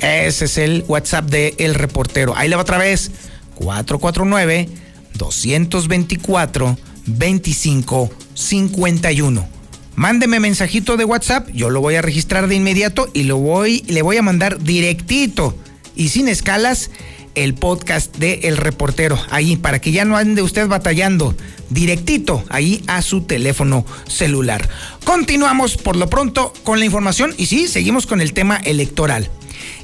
Ese 0.00 0.44
es 0.44 0.58
el 0.58 0.84
WhatsApp 0.86 1.30
de 1.30 1.54
El 1.56 1.74
Reportero. 1.74 2.36
Ahí 2.36 2.50
le 2.50 2.56
va 2.56 2.62
otra 2.62 2.76
vez. 2.76 3.10
449 3.54 4.68
224 5.14 6.76
2551. 7.06 9.48
Mándeme 9.94 10.40
mensajito 10.40 10.98
de 10.98 11.06
WhatsApp, 11.06 11.48
yo 11.54 11.70
lo 11.70 11.80
voy 11.80 11.94
a 11.94 12.02
registrar 12.02 12.48
de 12.48 12.54
inmediato 12.54 13.08
y 13.14 13.22
lo 13.22 13.38
voy 13.38 13.82
le 13.88 14.02
voy 14.02 14.18
a 14.18 14.22
mandar 14.22 14.62
directito 14.62 15.56
y 15.94 16.10
sin 16.10 16.28
escalas 16.28 16.90
el 17.36 17.54
podcast 17.54 18.16
de 18.16 18.40
El 18.44 18.56
Reportero 18.56 19.18
ahí 19.30 19.56
para 19.56 19.80
que 19.80 19.92
ya 19.92 20.04
no 20.04 20.16
ande 20.16 20.42
usted 20.42 20.66
batallando 20.66 21.36
directito 21.70 22.42
ahí 22.48 22.82
a 22.88 23.02
su 23.02 23.22
teléfono 23.22 23.86
celular. 24.08 24.68
Continuamos 25.04 25.76
por 25.76 25.94
lo 25.96 26.10
pronto 26.10 26.52
con 26.64 26.80
la 26.80 26.84
información 26.84 27.34
y 27.38 27.46
sí, 27.46 27.68
seguimos 27.68 28.06
con 28.06 28.20
el 28.20 28.32
tema 28.32 28.56
electoral. 28.56 29.30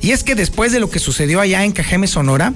Y 0.00 0.10
es 0.10 0.24
que 0.24 0.34
después 0.34 0.72
de 0.72 0.80
lo 0.80 0.90
que 0.90 0.98
sucedió 0.98 1.40
allá 1.40 1.64
en 1.64 1.72
Cajeme, 1.72 2.06
Sonora, 2.06 2.54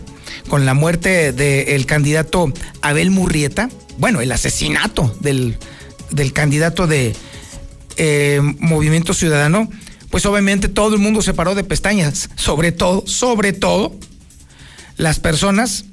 con 0.49 0.67
la 0.67 0.75
muerte 0.75 1.33
del 1.33 1.87
candidato 1.87 2.53
Abel 2.83 3.11
Murrieta, 3.11 3.69
bueno, 3.99 4.21
el 4.21 4.33
asesinato 4.33 5.15
del, 5.21 5.57
del 6.11 6.33
candidato 6.33 6.87
de 6.87 7.15
eh, 7.97 8.41
Movimiento 8.59 9.15
Ciudadano, 9.15 9.69
pues 10.11 10.27
obviamente 10.27 10.69
todo 10.69 10.95
el 10.95 11.01
mundo 11.01 11.23
se 11.23 11.35
paró 11.35 11.55
de 11.55 11.65
pestañas, 11.65 12.31
sobre 12.37 12.73
todo, 12.73 13.07
sobre 13.07 13.53
todo 13.53 13.97
las 14.97 15.21
personas 15.21 15.85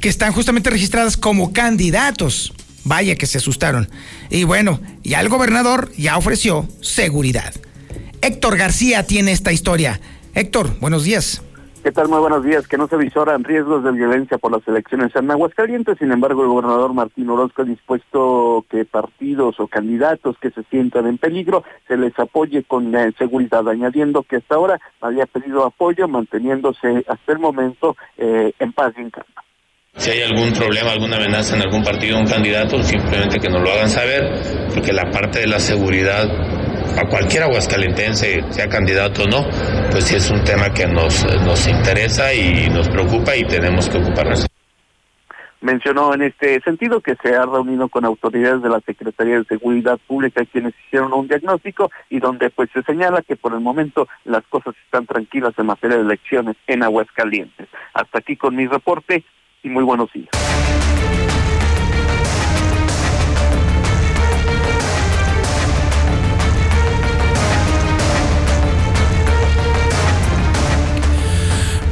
que 0.00 0.08
están 0.08 0.32
justamente 0.32 0.70
registradas 0.70 1.16
como 1.16 1.52
candidatos. 1.52 2.52
Vaya 2.84 3.16
que 3.16 3.26
se 3.26 3.38
asustaron. 3.38 3.90
Y 4.30 4.44
bueno, 4.44 4.80
ya 5.02 5.20
el 5.20 5.28
gobernador 5.28 5.92
ya 5.96 6.16
ofreció 6.16 6.68
seguridad. 6.80 7.52
Héctor 8.22 8.56
García 8.56 9.04
tiene 9.04 9.32
esta 9.32 9.52
historia. 9.52 10.00
Héctor, 10.34 10.78
buenos 10.80 11.04
días. 11.04 11.42
¿Qué 11.82 11.92
tal? 11.92 12.08
Muy 12.08 12.18
buenos 12.18 12.44
días. 12.44 12.66
Que 12.66 12.76
no 12.76 12.88
se 12.88 12.96
visoran 12.96 13.44
riesgos 13.44 13.84
de 13.84 13.92
violencia 13.92 14.36
por 14.36 14.50
las 14.50 14.66
elecciones 14.66 15.14
en 15.14 15.30
Aguascalientes. 15.30 15.96
Sin 15.98 16.10
embargo, 16.10 16.42
el 16.42 16.48
gobernador 16.48 16.92
Martín 16.92 17.30
Orozco 17.30 17.62
ha 17.62 17.64
dispuesto 17.64 18.64
que 18.68 18.84
partidos 18.84 19.60
o 19.60 19.68
candidatos 19.68 20.36
que 20.40 20.50
se 20.50 20.64
sientan 20.64 21.06
en 21.06 21.18
peligro 21.18 21.62
se 21.86 21.96
les 21.96 22.18
apoye 22.18 22.64
con 22.64 22.94
eh, 22.96 23.12
seguridad, 23.16 23.68
añadiendo 23.68 24.24
que 24.24 24.36
hasta 24.36 24.56
ahora 24.56 24.80
había 25.00 25.26
pedido 25.26 25.64
apoyo, 25.64 26.08
manteniéndose 26.08 27.04
hasta 27.06 27.32
el 27.32 27.38
momento 27.38 27.96
eh, 28.16 28.52
en 28.58 28.72
paz 28.72 28.92
y 28.96 29.02
en 29.02 29.10
calma. 29.10 29.44
Si 29.96 30.10
hay 30.10 30.22
algún 30.22 30.52
problema, 30.52 30.92
alguna 30.92 31.16
amenaza 31.16 31.56
en 31.56 31.62
algún 31.62 31.82
partido 31.82 32.18
o 32.18 32.20
un 32.20 32.26
candidato, 32.26 32.82
simplemente 32.82 33.38
que 33.38 33.48
nos 33.48 33.62
lo 33.62 33.70
hagan 33.70 33.88
saber, 33.88 34.68
porque 34.74 34.92
la 34.92 35.10
parte 35.10 35.40
de 35.40 35.46
la 35.46 35.58
seguridad 35.58 36.24
a 36.96 37.06
cualquier 37.08 37.44
aguascalentense, 37.44 38.42
sea 38.50 38.68
candidato 38.68 39.24
o 39.24 39.26
no, 39.26 39.44
pues 39.90 40.04
sí 40.04 40.16
es 40.16 40.30
un 40.30 40.42
tema 40.44 40.72
que 40.72 40.86
nos, 40.86 41.24
nos 41.44 41.66
interesa 41.66 42.32
y 42.32 42.68
nos 42.70 42.88
preocupa 42.88 43.36
y 43.36 43.44
tenemos 43.44 43.88
que 43.88 43.98
ocuparnos. 43.98 44.46
Mencionó 45.60 46.14
en 46.14 46.22
este 46.22 46.60
sentido 46.60 47.00
que 47.00 47.16
se 47.16 47.34
ha 47.34 47.44
reunido 47.44 47.88
con 47.88 48.04
autoridades 48.04 48.62
de 48.62 48.68
la 48.68 48.80
Secretaría 48.80 49.38
de 49.38 49.44
Seguridad 49.44 49.98
Pública 50.06 50.44
quienes 50.44 50.72
hicieron 50.86 51.12
un 51.12 51.26
diagnóstico 51.26 51.90
y 52.08 52.20
donde 52.20 52.50
pues 52.50 52.70
se 52.72 52.82
señala 52.82 53.22
que 53.22 53.34
por 53.34 53.52
el 53.52 53.60
momento 53.60 54.06
las 54.24 54.44
cosas 54.46 54.76
están 54.84 55.06
tranquilas 55.06 55.54
en 55.58 55.66
materia 55.66 55.96
de 55.96 56.04
elecciones 56.04 56.56
en 56.68 56.84
Aguascalientes. 56.84 57.66
Hasta 57.92 58.18
aquí 58.20 58.36
con 58.36 58.54
mi 58.54 58.68
reporte 58.68 59.24
y 59.64 59.68
muy 59.68 59.82
buenos 59.82 60.12
días. 60.12 60.28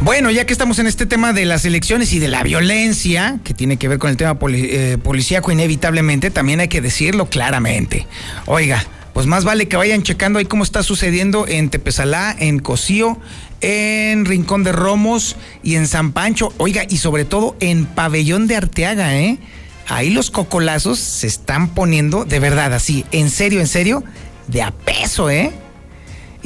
Bueno, 0.07 0.31
ya 0.31 0.47
que 0.47 0.53
estamos 0.53 0.79
en 0.79 0.87
este 0.87 1.05
tema 1.05 1.33
de 1.33 1.45
las 1.47 1.65
elecciones 1.65 2.13
y 2.13 2.21
de 2.21 2.29
la 2.29 2.45
violencia, 2.45 3.41
que 3.43 3.55
tiene 3.55 3.77
que 3.77 3.89
ver 3.89 3.99
con 3.99 4.09
el 4.09 4.17
tema 4.17 4.39
eh, 4.53 4.99
policíaco 5.03 5.51
inevitablemente, 5.51 6.31
también 6.31 6.61
hay 6.61 6.69
que 6.69 6.81
decirlo 6.81 7.29
claramente. 7.29 8.07
Oiga, 8.47 8.85
pues 9.15 9.27
más 9.27 9.43
vale 9.43 9.67
que 9.67 9.77
vayan 9.77 10.05
checando 10.05 10.39
ahí 10.39 10.45
cómo 10.45 10.63
está 10.63 10.85
sucediendo 10.85 11.49
en 11.49 11.71
Tepezalá, 11.71 12.37
en 12.39 12.61
Cocío, 12.61 13.19
en 13.61 14.27
Rincón 14.27 14.63
de 14.63 14.71
Romos 14.71 15.35
y 15.65 15.75
en 15.75 15.89
San 15.89 16.13
Pancho. 16.13 16.53
Oiga, 16.59 16.85
y 16.89 16.99
sobre 16.99 17.25
todo 17.25 17.57
en 17.59 17.85
Pabellón 17.85 18.47
de 18.47 18.55
Arteaga, 18.55 19.19
¿eh? 19.19 19.41
Ahí 19.89 20.11
los 20.11 20.31
cocolazos 20.31 21.01
se 21.01 21.27
están 21.27 21.75
poniendo 21.75 22.25
de 22.25 22.39
verdad, 22.39 22.73
así, 22.75 23.05
en 23.11 23.29
serio, 23.29 23.59
en 23.59 23.67
serio, 23.67 24.05
de 24.47 24.63
a 24.63 24.71
peso, 24.71 25.31
¿eh? 25.31 25.53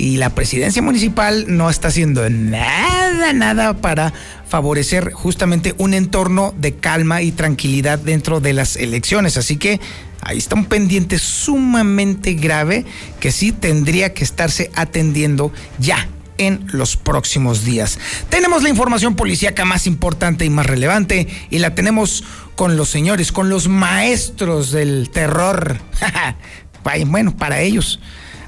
Y 0.01 0.17
la 0.17 0.31
presidencia 0.31 0.81
municipal 0.81 1.45
no 1.47 1.69
está 1.69 1.89
haciendo 1.89 2.29
nada, 2.31 3.35
nada 3.35 3.77
para 3.77 4.15
favorecer 4.49 5.13
justamente 5.13 5.75
un 5.77 5.93
entorno 5.93 6.55
de 6.57 6.75
calma 6.77 7.21
y 7.21 7.33
tranquilidad 7.33 7.99
dentro 7.99 8.41
de 8.41 8.55
las 8.55 8.77
elecciones. 8.77 9.37
Así 9.37 9.59
que 9.59 9.79
ahí 10.23 10.39
está 10.39 10.55
un 10.55 10.65
pendiente 10.65 11.19
sumamente 11.19 12.33
grave 12.33 12.87
que 13.21 13.31
sí 13.31 13.53
tendría 13.53 14.15
que 14.15 14.25
estarse 14.25 14.71
atendiendo 14.75 15.53
ya 15.79 16.09
en 16.39 16.67
los 16.73 16.97
próximos 16.97 17.67
días. 17.67 17.99
Tenemos 18.31 18.63
la 18.63 18.71
información 18.71 19.17
policíaca 19.17 19.67
más 19.67 19.87
importante 19.87 20.47
y 20.47 20.51
más 20.51 20.65
relevante 20.65 21.29
y 21.51 21.59
la 21.59 21.75
tenemos 21.75 22.25
con 22.57 22.79
los 22.79 22.89
señores, 22.89 23.33
con 23.33 23.51
los 23.51 23.69
maestros 23.69 24.71
del 24.71 25.11
terror. 25.11 25.77
bueno, 27.07 27.37
para 27.37 27.61
ellos. 27.61 28.01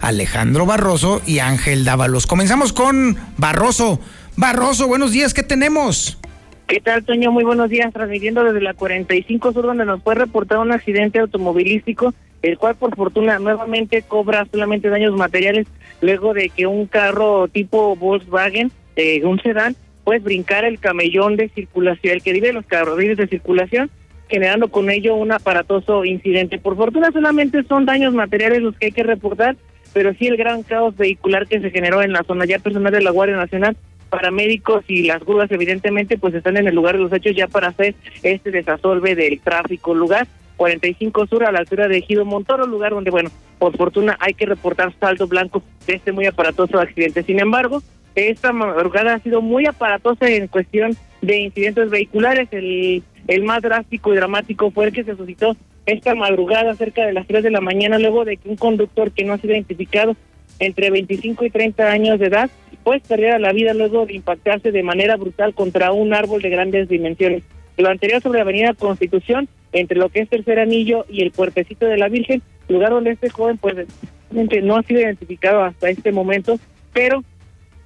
Alejandro 0.03 0.67
Barroso 0.67 1.23
y 1.27 1.39
Ángel 1.39 1.85
Dávalos. 1.85 2.27
Comenzamos 2.27 2.73
con 2.73 3.17
Barroso. 3.39 4.01
Barroso, 4.37 4.89
buenos 4.89 5.13
días, 5.13 5.33
¿qué 5.33 5.43
tenemos? 5.43 6.19
¿Qué 6.67 6.81
tal, 6.81 7.05
Toño? 7.05 7.31
Muy 7.31 7.45
buenos 7.45 7.71
días, 7.71 7.93
transmitiendo 7.93 8.43
desde 8.45 8.61
la 8.61 8.75
45 8.75 9.53
Sur, 9.53 9.67
donde 9.67 9.85
nos 9.85 10.03
fue 10.03 10.15
reportado 10.15 10.63
un 10.63 10.73
accidente 10.73 11.19
automovilístico, 11.19 12.15
el 12.43 12.59
cual 12.59 12.75
por 12.75 12.97
fortuna 12.97 13.39
nuevamente 13.39 14.03
cobra 14.03 14.47
solamente 14.51 14.89
daños 14.89 15.15
materiales, 15.15 15.67
luego 16.01 16.35
de 16.35 16.49
que 16.49 16.67
un 16.67 16.87
carro 16.87 17.47
tipo 17.49 17.95
Volkswagen, 17.95 18.73
eh, 18.97 19.25
un 19.25 19.41
sedán, 19.41 19.77
pues 20.03 20.23
brincar 20.23 20.65
el 20.65 20.81
camellón 20.81 21.37
de 21.37 21.49
circulación, 21.51 22.15
el 22.15 22.23
que 22.23 22.33
vive 22.33 22.53
los 22.53 22.67
carriles 22.67 23.19
de 23.19 23.29
circulación, 23.29 23.91
generando 24.29 24.69
con 24.69 24.91
ello 24.91 25.15
un 25.15 25.31
aparatoso 25.31 26.05
incidente. 26.05 26.59
Por 26.59 26.77
fortuna 26.77 27.13
solamente 27.13 27.63
son 27.65 27.85
daños 27.85 28.15
materiales 28.15 28.63
los 28.63 28.77
que 28.77 28.87
hay 28.87 28.93
que 28.93 29.03
reportar, 29.03 29.57
pero 29.93 30.14
sí 30.14 30.26
el 30.26 30.36
gran 30.36 30.62
caos 30.62 30.97
vehicular 30.97 31.47
que 31.47 31.61
se 31.61 31.70
generó 31.70 32.03
en 32.03 32.12
la 32.12 32.22
zona. 32.24 32.45
Ya 32.45 32.59
personal 32.59 32.93
de 32.93 33.03
la 33.03 33.11
Guardia 33.11 33.36
Nacional, 33.36 33.76
paramédicos 34.11 34.84
y 34.88 35.05
las 35.05 35.24
grúas 35.24 35.51
evidentemente 35.51 36.18
pues 36.18 36.34
están 36.34 36.57
en 36.57 36.68
el 36.68 36.74
lugar 36.74 36.97
de 36.97 37.03
los 37.03 37.12
hechos 37.12 37.34
ya 37.34 37.47
para 37.47 37.68
hacer 37.68 37.95
este 38.22 38.51
desasolve 38.51 39.14
del 39.14 39.40
tráfico. 39.40 39.95
Lugar 39.95 40.26
45 40.57 41.26
Sur 41.26 41.45
a 41.45 41.53
la 41.53 41.61
altura 41.61 41.88
de 41.88 41.99
Ejido 41.99 42.24
Montoro, 42.24 42.66
lugar 42.66 42.93
donde, 42.93 43.11
bueno, 43.11 43.30
por 43.59 43.76
fortuna 43.76 44.16
hay 44.20 44.34
que 44.34 44.47
reportar 44.47 44.93
saldo 45.01 45.26
blanco 45.26 45.62
de 45.86 45.95
este 45.95 46.12
muy 46.12 46.26
aparatoso 46.26 46.78
accidente. 46.78 47.22
Sin 47.22 47.40
embargo, 47.40 47.82
esta 48.14 48.53
madrugada 48.53 49.14
ha 49.14 49.18
sido 49.20 49.40
muy 49.40 49.66
aparatosa 49.66 50.28
en 50.28 50.47
cuestión 50.49 50.97
de 51.22 51.38
incidentes 51.38 51.90
vehiculares. 51.90 52.49
El, 52.53 53.03
el 53.28 53.43
más 53.45 53.62
drástico 53.62 54.12
y 54.12 54.16
dramático 54.16 54.70
fue 54.70 54.86
el 54.86 54.93
que 54.93 55.05
se 55.05 55.16
suscitó 55.16 55.57
esta 55.87 56.14
madrugada 56.14 56.74
cerca 56.74 57.05
de 57.07 57.12
las 57.12 57.26
3 57.26 57.43
de 57.43 57.51
la 57.51 57.61
mañana 57.61 57.99
luego 57.99 58.24
de 58.24 58.37
que 58.37 58.49
un 58.49 58.57
conductor 58.57 59.11
que 59.11 59.24
no 59.24 59.33
ha 59.33 59.39
sido 59.39 59.55
identificado 59.55 60.16
entre 60.59 60.91
25 60.91 61.45
y 61.45 61.51
30 61.51 61.91
años 61.91 62.18
de 62.18 62.26
edad 62.26 62.51
pues 62.85 63.03
perdiera 63.03 63.39
la 63.39 63.53
vida 63.53 63.74
luego 63.74 64.07
de 64.07 64.14
impactarse 64.14 64.72
de 64.72 64.83
manera 64.83 65.16
brutal 65.16 65.55
contra 65.55 65.93
un 65.93 66.14
árbol 66.14 66.43
de 66.43 66.51
grandes 66.51 66.89
dimensiones. 66.89 67.43
Lo 67.76 67.89
anterior 67.89 68.20
sobre 68.20 68.39
la 68.39 68.43
avenida 68.43 68.74
Constitución, 68.74 69.49
entre 69.72 69.99
lo 69.99 70.09
que 70.09 70.20
es 70.20 70.28
Tercer 70.28 70.59
Anillo 70.59 71.07
y 71.09 71.22
el 71.22 71.30
Puertecito 71.30 71.87
de 71.87 71.97
la 71.97 72.09
Virgen, 72.09 72.43
lugar 72.68 72.91
donde 72.91 73.12
este 73.12 73.30
joven 73.30 73.57
pues 73.59 73.87
no 74.30 74.76
ha 74.76 74.83
sido 74.83 75.01
identificado 75.01 75.62
hasta 75.62 75.91
este 75.91 76.12
momento, 76.12 76.59
pero 76.93 77.22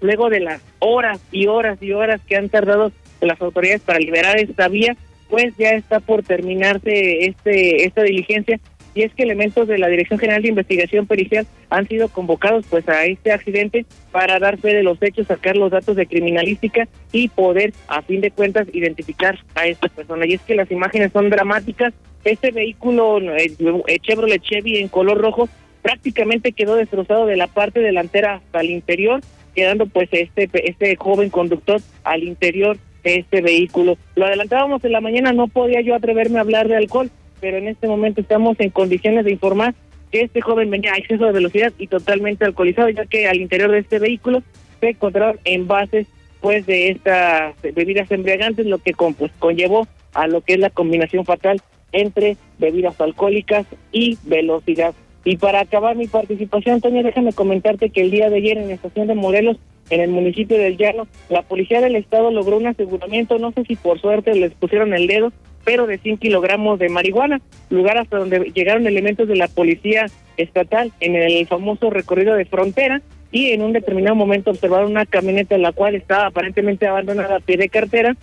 luego 0.00 0.30
de 0.30 0.40
las 0.40 0.62
horas 0.78 1.20
y 1.30 1.46
horas 1.46 1.82
y 1.82 1.92
horas 1.92 2.20
que 2.26 2.36
han 2.36 2.48
tardado 2.48 2.92
las 3.20 3.40
autoridades 3.40 3.82
para 3.82 3.98
liberar 3.98 4.38
esta 4.38 4.68
vía, 4.68 4.96
pues 5.28 5.56
ya 5.56 5.70
está 5.70 6.00
por 6.00 6.22
terminarse 6.22 7.26
este 7.26 7.84
esta 7.84 8.02
diligencia 8.02 8.60
y 8.96 9.02
es 9.02 9.14
que 9.14 9.24
elementos 9.24 9.68
de 9.68 9.76
la 9.76 9.88
Dirección 9.88 10.18
General 10.18 10.40
de 10.40 10.48
Investigación 10.48 11.06
Pericial 11.06 11.46
han 11.68 11.86
sido 11.86 12.08
convocados 12.08 12.64
pues 12.70 12.88
a 12.88 13.04
este 13.04 13.30
accidente 13.30 13.84
para 14.10 14.38
dar 14.38 14.56
fe 14.56 14.74
de 14.74 14.82
los 14.82 15.00
hechos, 15.02 15.26
sacar 15.26 15.54
los 15.54 15.70
datos 15.70 15.96
de 15.96 16.06
criminalística 16.06 16.88
y 17.12 17.28
poder 17.28 17.74
a 17.88 18.00
fin 18.00 18.22
de 18.22 18.30
cuentas 18.30 18.66
identificar 18.72 19.38
a 19.54 19.66
esta 19.66 19.88
persona. 19.88 20.24
Y 20.26 20.32
es 20.32 20.40
que 20.40 20.54
las 20.54 20.70
imágenes 20.70 21.12
son 21.12 21.28
dramáticas. 21.28 21.92
Este 22.24 22.50
vehículo 22.52 23.18
el 23.18 24.00
Chevrolet 24.00 24.40
Chevy 24.40 24.78
en 24.78 24.88
color 24.88 25.18
rojo 25.18 25.46
prácticamente 25.82 26.52
quedó 26.52 26.76
destrozado 26.76 27.26
de 27.26 27.36
la 27.36 27.48
parte 27.48 27.80
delantera 27.80 28.36
hasta 28.36 28.60
el 28.60 28.70
interior, 28.70 29.20
quedando 29.54 29.86
pues 29.86 30.08
este 30.12 30.48
este 30.54 30.96
joven 30.96 31.28
conductor 31.28 31.82
al 32.02 32.24
interior 32.24 32.78
este 33.14 33.40
vehículo. 33.40 33.96
Lo 34.14 34.26
adelantábamos 34.26 34.84
en 34.84 34.92
la 34.92 35.00
mañana, 35.00 35.32
no 35.32 35.48
podía 35.48 35.80
yo 35.80 35.94
atreverme 35.94 36.38
a 36.38 36.42
hablar 36.42 36.68
de 36.68 36.76
alcohol, 36.76 37.10
pero 37.40 37.58
en 37.58 37.68
este 37.68 37.86
momento 37.86 38.20
estamos 38.20 38.58
en 38.60 38.70
condiciones 38.70 39.24
de 39.24 39.32
informar 39.32 39.74
que 40.10 40.22
este 40.22 40.40
joven 40.40 40.70
venía 40.70 40.92
a 40.92 40.98
exceso 40.98 41.24
de 41.24 41.32
velocidad 41.32 41.72
y 41.78 41.86
totalmente 41.86 42.44
alcoholizado, 42.44 42.88
ya 42.88 43.06
que 43.06 43.26
al 43.26 43.40
interior 43.40 43.70
de 43.70 43.78
este 43.78 43.98
vehículo 43.98 44.42
se 44.80 44.90
encontraron 44.90 45.38
envases 45.44 46.06
pues 46.40 46.66
de 46.66 46.90
estas 46.90 47.54
bebidas 47.62 48.10
embriagantes, 48.10 48.66
lo 48.66 48.78
que 48.78 48.92
pues, 48.92 49.32
conllevó 49.38 49.88
a 50.14 50.26
lo 50.26 50.42
que 50.42 50.54
es 50.54 50.60
la 50.60 50.70
combinación 50.70 51.24
fatal 51.24 51.60
entre 51.92 52.36
bebidas 52.58 53.00
alcohólicas 53.00 53.66
y 53.92 54.18
velocidad. 54.24 54.94
Y 55.24 55.38
para 55.38 55.60
acabar 55.60 55.96
mi 55.96 56.06
participación, 56.06 56.76
Antonio, 56.76 57.02
déjame 57.02 57.32
comentarte 57.32 57.90
que 57.90 58.02
el 58.02 58.12
día 58.12 58.30
de 58.30 58.36
ayer 58.36 58.58
en 58.58 58.68
la 58.68 58.74
estación 58.74 59.08
de 59.08 59.14
Morelos 59.14 59.56
en 59.90 60.00
el 60.00 60.10
municipio 60.10 60.58
del 60.58 60.76
Llano. 60.76 61.06
La 61.28 61.42
policía 61.42 61.80
del 61.80 61.96
estado 61.96 62.30
logró 62.30 62.56
un 62.56 62.66
aseguramiento, 62.66 63.38
no 63.38 63.52
sé 63.52 63.64
si 63.64 63.76
por 63.76 64.00
suerte 64.00 64.34
les 64.34 64.52
pusieron 64.54 64.94
el 64.94 65.06
dedo, 65.06 65.32
pero 65.64 65.86
de 65.86 65.98
100 65.98 66.18
kilogramos 66.18 66.78
de 66.78 66.88
marihuana, 66.88 67.40
lugar 67.70 67.98
hasta 67.98 68.18
donde 68.18 68.52
llegaron 68.54 68.86
elementos 68.86 69.26
de 69.28 69.36
la 69.36 69.48
policía 69.48 70.06
estatal 70.36 70.92
en 71.00 71.16
el 71.16 71.46
famoso 71.46 71.90
recorrido 71.90 72.34
de 72.34 72.44
frontera 72.44 73.02
y 73.32 73.50
en 73.50 73.62
un 73.62 73.72
determinado 73.72 74.14
momento 74.14 74.50
observaron 74.50 74.90
una 74.90 75.06
camioneta 75.06 75.56
en 75.56 75.62
la 75.62 75.72
cual 75.72 75.94
estaba 75.94 76.26
aparentemente 76.26 76.86
abandonada 76.86 77.36
a 77.36 77.40
pie 77.40 77.56
de 77.56 77.68
cartera 77.68 78.16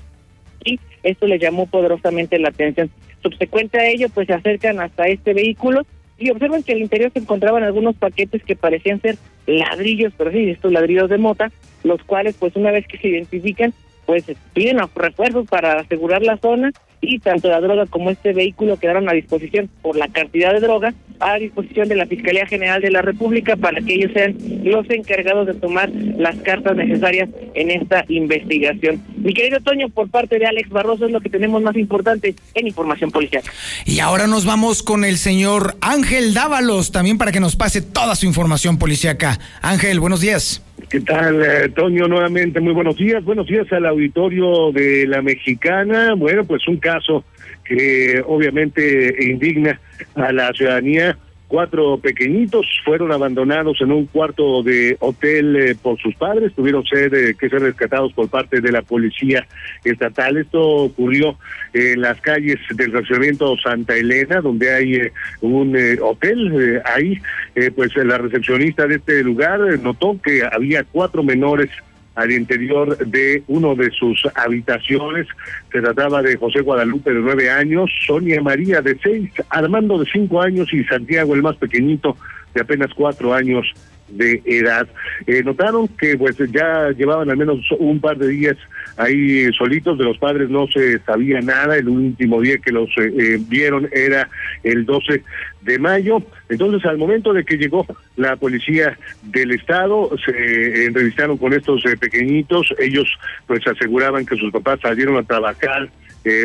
y 0.63 0.79
esto 1.03 1.27
le 1.27 1.39
llamó 1.39 1.65
poderosamente 1.65 2.39
la 2.39 2.49
atención. 2.49 2.89
Subsecuente 3.21 3.77
a 3.77 3.87
ello, 3.87 4.07
pues 4.13 4.27
se 4.27 4.33
acercan 4.33 4.79
hasta 4.79 5.07
este 5.07 5.33
vehículo 5.33 5.85
y 6.23 6.31
observan 6.31 6.63
que 6.63 6.71
al 6.71 6.81
interior 6.81 7.11
se 7.11 7.19
encontraban 7.19 7.63
algunos 7.63 7.95
paquetes 7.95 8.43
que 8.43 8.55
parecían 8.55 9.01
ser 9.01 9.17
ladrillos, 9.45 10.13
pero 10.17 10.31
sí, 10.31 10.49
estos 10.49 10.71
ladrillos 10.71 11.09
de 11.09 11.17
mota, 11.17 11.51
los 11.83 12.01
cuales 12.03 12.35
pues 12.39 12.55
una 12.55 12.71
vez 12.71 12.87
que 12.87 12.97
se 12.97 13.09
identifican, 13.09 13.73
pues 14.05 14.25
piden 14.53 14.79
refuerzos 14.95 15.47
para 15.47 15.79
asegurar 15.79 16.21
la 16.21 16.37
zona 16.37 16.71
y 17.03 17.19
tanto 17.19 17.49
la 17.49 17.59
droga 17.59 17.85
como 17.85 18.09
este 18.09 18.33
vehículo 18.33 18.77
quedaron 18.77 19.09
a 19.09 19.13
disposición 19.13 19.69
por 19.81 19.95
la 19.95 20.07
cantidad 20.07 20.53
de 20.53 20.59
droga 20.59 20.93
a 21.19 21.37
disposición 21.37 21.87
de 21.87 21.95
la 21.95 22.05
Fiscalía 22.05 22.45
General 22.45 22.81
de 22.81 22.91
la 22.91 23.01
República 23.01 23.55
para 23.55 23.81
que 23.81 23.93
ellos 23.93 24.11
sean 24.13 24.35
los 24.63 24.89
encargados 24.89 25.47
de 25.47 25.53
tomar 25.53 25.89
las 26.17 26.35
cartas 26.37 26.75
necesarias 26.75 27.29
en 27.53 27.71
esta 27.71 28.03
investigación. 28.09 29.01
Mi 29.17 29.33
querido 29.33 29.59
Toño, 29.61 29.89
por 29.89 30.09
parte 30.09 30.39
de 30.39 30.45
Alex 30.45 30.69
Barroso 30.69 31.05
es 31.05 31.11
lo 31.11 31.21
que 31.21 31.29
tenemos 31.29 31.61
más 31.61 31.75
importante 31.77 32.35
en 32.55 32.67
información 32.67 33.11
policial. 33.11 33.43
Y 33.85 33.99
ahora 33.99 34.27
nos 34.27 34.45
vamos 34.45 34.83
con 34.83 35.05
el 35.05 35.17
señor 35.17 35.75
Ángel 35.81 36.33
Dávalos, 36.33 36.91
también 36.91 37.17
para 37.17 37.31
que 37.31 37.39
nos 37.39 37.55
pase 37.55 37.81
toda 37.81 38.15
su 38.15 38.25
información 38.25 38.77
policíaca. 38.77 39.39
Ángel, 39.61 39.99
buenos 39.99 40.21
días. 40.21 40.61
¿Qué 40.89 40.99
tal, 41.01 41.41
eh, 41.43 41.69
Toño? 41.69 42.07
Nuevamente, 42.07 42.59
muy 42.59 42.73
buenos 42.73 42.97
días. 42.97 43.23
Buenos 43.23 43.47
días 43.47 43.65
al 43.71 43.85
auditorio 43.85 44.71
de 44.71 45.07
la 45.07 45.21
Mexicana. 45.21 46.13
Bueno, 46.15 46.43
pues 46.43 46.67
un 46.67 46.77
caso 46.77 46.92
que 47.63 48.23
obviamente 48.25 49.15
indigna 49.23 49.79
a 50.15 50.31
la 50.31 50.51
ciudadanía 50.53 51.17
Cuatro 51.53 51.99
pequeñitos 51.99 52.65
fueron 52.83 53.11
abandonados 53.11 53.79
en 53.81 53.91
un 53.91 54.07
cuarto 54.07 54.63
de 54.63 54.97
hotel 54.99 55.55
eh, 55.55 55.75
por 55.79 55.99
sus 55.99 56.15
padres, 56.15 56.51
tuvieron 56.55 56.83
ser, 56.83 57.13
eh, 57.13 57.35
que 57.39 57.47
ser 57.47 57.61
rescatados 57.61 58.11
por 58.13 58.27
parte 58.27 58.59
de 58.59 58.71
la 58.71 58.81
policía 58.81 59.45
estatal. 59.83 60.37
Esto 60.37 60.59
ocurrió 60.59 61.37
en 61.73 62.01
las 62.01 62.19
calles 62.21 62.57
del 62.73 62.89
fraccionamiento 62.89 63.55
Santa 63.63 63.95
Elena, 63.95 64.41
donde 64.41 64.73
hay 64.73 64.95
eh, 64.95 65.13
un 65.41 65.77
hotel. 66.01 66.81
ahí, 66.85 67.19
pues 67.75 67.95
la 67.97 68.17
recepcionista 68.17 68.87
de 68.87 68.95
este 68.95 69.23
lugar 69.23 69.59
notó 69.79 70.19
que 70.23 70.41
había 70.43 70.83
cuatro 70.83 71.21
menores 71.21 71.69
al 72.15 72.31
interior 72.31 72.97
de 72.97 73.43
uno 73.47 73.75
de 73.75 73.89
sus 73.91 74.21
habitaciones. 74.35 75.27
Se 75.71 75.81
trataba 75.81 76.21
de 76.21 76.35
José 76.37 76.61
Guadalupe 76.61 77.11
de 77.11 77.19
nueve 77.19 77.49
años, 77.49 77.89
Sonia 78.05 78.41
María 78.41 78.81
de 78.81 78.97
seis, 79.01 79.31
Armando 79.49 79.97
de 79.97 80.05
cinco 80.11 80.41
años 80.41 80.71
y 80.73 80.83
Santiago 80.83 81.33
el 81.33 81.41
más 81.41 81.55
pequeñito 81.57 82.15
de 82.53 82.61
apenas 82.61 82.91
cuatro 82.95 83.33
años 83.33 83.73
de 84.09 84.41
edad. 84.45 84.87
Eh, 85.27 85.43
notaron 85.43 85.87
que 85.87 86.17
pues 86.17 86.37
ya 86.51 86.89
llevaban 86.91 87.29
al 87.29 87.37
menos 87.37 87.59
un 87.79 87.99
par 87.99 88.17
de 88.17 88.27
días 88.27 88.57
ahí 88.97 89.51
solitos, 89.53 89.97
de 89.97 90.03
los 90.03 90.17
padres 90.17 90.49
no 90.49 90.67
se 90.67 90.99
sabía 90.99 91.41
nada, 91.41 91.77
el 91.77 91.89
último 91.89 92.41
día 92.41 92.57
que 92.57 92.71
los 92.71 92.89
eh, 92.97 93.11
eh, 93.17 93.39
vieron 93.47 93.89
era 93.91 94.29
el 94.63 94.85
12 94.85 95.23
de 95.61 95.79
mayo. 95.79 96.21
Entonces, 96.49 96.85
al 96.85 96.97
momento 96.97 97.33
de 97.33 97.43
que 97.43 97.57
llegó 97.57 97.85
la 98.15 98.35
policía 98.35 98.97
del 99.23 99.51
estado, 99.51 100.11
se 100.23 100.85
entrevistaron 100.85 101.37
con 101.37 101.53
estos 101.53 101.83
pequeñitos, 101.99 102.73
ellos 102.79 103.07
pues 103.47 103.65
aseguraban 103.65 104.25
que 104.25 104.35
sus 104.35 104.51
papás 104.51 104.79
salieron 104.81 105.17
a 105.17 105.23
trabajar 105.23 105.89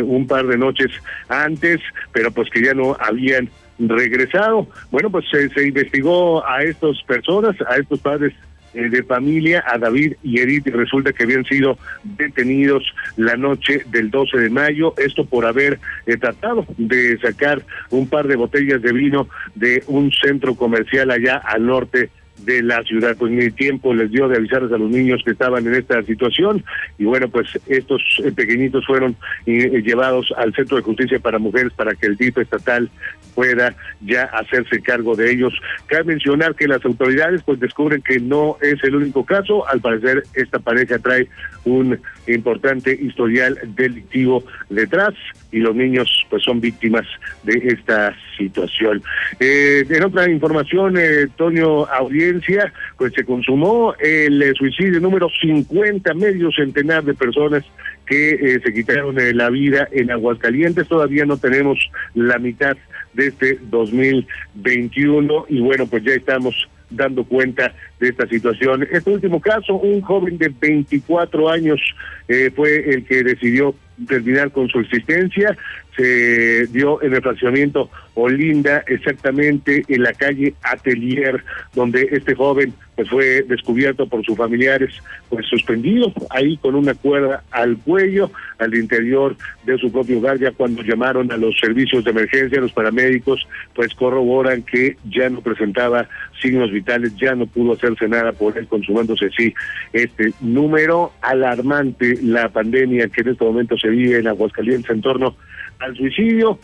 un 0.02 0.26
par 0.26 0.46
de 0.46 0.58
noches 0.58 0.90
antes, 1.28 1.80
pero 2.12 2.32
pues 2.32 2.50
que 2.50 2.62
ya 2.62 2.74
no 2.74 2.96
habían 2.98 3.48
regresado. 3.78 4.66
Bueno, 4.90 5.10
pues 5.10 5.26
se, 5.30 5.66
investigó 5.66 6.46
a 6.46 6.62
estas 6.62 7.02
personas, 7.02 7.56
a 7.68 7.76
estos 7.76 8.00
padres 8.00 8.34
eh, 8.74 8.88
de 8.88 9.02
familia, 9.02 9.64
a 9.66 9.78
David 9.78 10.14
y 10.22 10.40
Edith, 10.40 10.66
y 10.66 10.70
resulta 10.70 11.12
que 11.12 11.24
habían 11.24 11.44
sido 11.44 11.78
detenidos 12.04 12.84
la 13.16 13.36
noche 13.36 13.82
del 13.90 14.10
12 14.10 14.38
de 14.38 14.50
mayo, 14.50 14.94
esto 14.98 15.24
por 15.24 15.46
haber 15.46 15.78
eh, 16.06 16.16
tratado 16.16 16.66
de 16.76 17.18
sacar 17.18 17.62
un 17.90 18.08
par 18.08 18.26
de 18.26 18.36
botellas 18.36 18.82
de 18.82 18.92
vino 18.92 19.28
de 19.54 19.82
un 19.86 20.12
centro 20.12 20.54
comercial 20.54 21.10
allá 21.10 21.36
al 21.36 21.66
norte 21.66 22.10
de 22.44 22.62
la 22.62 22.82
ciudad. 22.82 23.16
Pues 23.18 23.32
ni 23.32 23.50
tiempo 23.50 23.94
les 23.94 24.10
dio 24.10 24.28
de 24.28 24.36
avisarles 24.36 24.72
a 24.72 24.78
los 24.78 24.90
niños 24.90 25.22
que 25.24 25.32
estaban 25.32 25.66
en 25.66 25.74
esta 25.74 26.02
situación 26.02 26.64
y 26.98 27.04
bueno, 27.04 27.28
pues 27.28 27.58
estos 27.66 28.02
eh, 28.24 28.32
pequeñitos 28.32 28.86
fueron 28.86 29.16
llevados 29.46 30.32
al 30.36 30.54
Centro 30.54 30.76
de 30.76 30.82
Justicia 30.82 31.18
para 31.18 31.38
Mujeres 31.38 31.72
para 31.72 31.94
que 31.94 32.06
el 32.06 32.16
DIF 32.16 32.38
estatal 32.38 32.90
pueda 33.38 33.72
ya 34.00 34.24
hacerse 34.24 34.82
cargo 34.82 35.14
de 35.14 35.30
ellos. 35.30 35.54
Cabe 35.86 36.02
mencionar 36.14 36.56
que 36.56 36.66
las 36.66 36.84
autoridades 36.84 37.40
pues 37.44 37.60
descubren 37.60 38.02
que 38.02 38.18
no 38.18 38.56
es 38.60 38.82
el 38.82 38.96
único 38.96 39.24
caso, 39.24 39.64
al 39.68 39.80
parecer 39.80 40.24
esta 40.34 40.58
pareja 40.58 40.98
trae 40.98 41.28
un 41.64 42.00
importante 42.26 42.92
historial 43.00 43.56
delictivo 43.76 44.42
detrás 44.70 45.14
y 45.52 45.58
los 45.58 45.76
niños 45.76 46.26
pues 46.28 46.42
son 46.42 46.60
víctimas 46.60 47.06
de 47.44 47.62
esta 47.62 48.12
situación. 48.36 49.04
Eh, 49.38 49.84
en 49.88 50.02
otra 50.02 50.28
información, 50.28 50.96
eh, 50.98 51.28
Toño 51.36 51.84
Audiencia, 51.84 52.72
pues 52.96 53.12
se 53.14 53.24
consumó 53.24 53.94
el 54.00 54.42
eh, 54.42 54.52
suicidio 54.54 54.98
número 54.98 55.28
50, 55.40 56.12
medio 56.14 56.50
centenar 56.50 57.04
de 57.04 57.14
personas 57.14 57.62
que 58.08 58.30
eh, 58.30 58.60
se 58.64 58.72
quitaron 58.72 59.16
la 59.36 59.50
vida 59.50 59.86
en 59.92 60.10
Aguascalientes. 60.10 60.88
Todavía 60.88 61.26
no 61.26 61.36
tenemos 61.36 61.78
la 62.14 62.38
mitad 62.38 62.76
de 63.14 63.28
este 63.28 63.58
2021 63.62 65.46
y 65.48 65.60
bueno, 65.60 65.86
pues 65.86 66.04
ya 66.04 66.12
estamos 66.12 66.68
dando 66.90 67.24
cuenta 67.24 67.74
de 68.00 68.08
esta 68.08 68.26
situación. 68.26 68.86
Este 68.90 69.10
último 69.10 69.40
caso, 69.40 69.74
un 69.74 70.00
joven 70.00 70.38
de 70.38 70.48
24 70.48 71.50
años 71.50 71.80
eh, 72.28 72.50
fue 72.54 72.90
el 72.90 73.04
que 73.04 73.22
decidió 73.22 73.74
terminar 74.06 74.52
con 74.52 74.68
su 74.68 74.80
existencia 74.80 75.56
se 75.98 76.66
dio 76.68 77.02
en 77.02 77.12
el 77.12 77.22
fraccionamiento 77.22 77.90
Olinda, 78.14 78.84
exactamente 78.86 79.84
en 79.88 80.02
la 80.02 80.12
calle 80.12 80.54
Atelier, 80.62 81.42
donde 81.74 82.08
este 82.12 82.34
joven 82.34 82.72
pues 82.94 83.08
fue 83.10 83.42
descubierto 83.42 84.08
por 84.08 84.24
sus 84.24 84.36
familiares, 84.36 84.92
pues 85.28 85.46
suspendido 85.46 86.12
ahí 86.30 86.56
con 86.56 86.74
una 86.74 86.94
cuerda 86.94 87.44
al 87.52 87.76
cuello, 87.78 88.30
al 88.58 88.74
interior 88.74 89.36
de 89.64 89.78
su 89.78 89.92
propio 89.92 90.18
hogar, 90.18 90.38
ya 90.38 90.50
cuando 90.50 90.82
llamaron 90.82 91.30
a 91.30 91.36
los 91.36 91.56
servicios 91.60 92.04
de 92.04 92.10
emergencia, 92.10 92.60
los 92.60 92.72
paramédicos, 92.72 93.46
pues 93.74 93.94
corroboran 93.94 94.62
que 94.62 94.96
ya 95.08 95.30
no 95.30 95.40
presentaba 95.40 96.08
signos 96.40 96.72
vitales, 96.72 97.14
ya 97.16 97.36
no 97.36 97.46
pudo 97.46 97.74
hacerse 97.74 98.08
nada 98.08 98.32
por 98.32 98.58
él, 98.58 98.66
consumándose 98.66 99.30
sí 99.36 99.54
este 99.92 100.32
número 100.40 101.12
alarmante, 101.22 102.18
la 102.22 102.48
pandemia 102.48 103.08
que 103.08 103.20
en 103.20 103.28
este 103.28 103.44
momento 103.44 103.76
se 103.78 103.88
vive 103.88 104.18
en 104.18 104.28
Aguascalientes 104.28 104.90
en 104.90 105.02
torno 105.02 105.36
al 105.78 105.96
suicidio, 105.96 106.58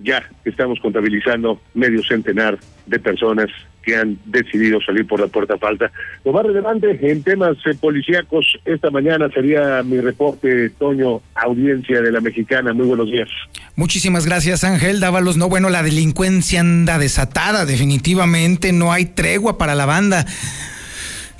ya 0.00 0.22
estamos 0.44 0.78
contabilizando 0.80 1.60
medio 1.74 2.02
centenar 2.02 2.58
de 2.86 2.98
personas 2.98 3.48
que 3.82 3.96
han 3.96 4.18
decidido 4.26 4.80
salir 4.82 5.06
por 5.06 5.18
la 5.18 5.28
puerta 5.28 5.56
falta. 5.56 5.90
Lo 6.24 6.32
más 6.32 6.44
relevante 6.44 6.98
en 7.10 7.22
temas 7.22 7.56
eh, 7.64 7.74
policíacos 7.80 8.58
esta 8.64 8.90
mañana 8.90 9.30
sería 9.30 9.82
mi 9.82 9.98
reporte, 10.00 10.70
Toño, 10.70 11.22
audiencia 11.34 12.02
de 12.02 12.12
la 12.12 12.20
mexicana. 12.20 12.74
Muy 12.74 12.86
buenos 12.86 13.10
días. 13.10 13.28
Muchísimas 13.76 14.26
gracias, 14.26 14.62
Ángel 14.62 15.00
Dávalos. 15.00 15.36
No, 15.38 15.48
bueno, 15.48 15.70
la 15.70 15.82
delincuencia 15.82 16.60
anda 16.60 16.98
desatada, 16.98 17.64
definitivamente 17.64 18.72
no 18.72 18.92
hay 18.92 19.06
tregua 19.06 19.56
para 19.56 19.74
la 19.74 19.86
banda. 19.86 20.26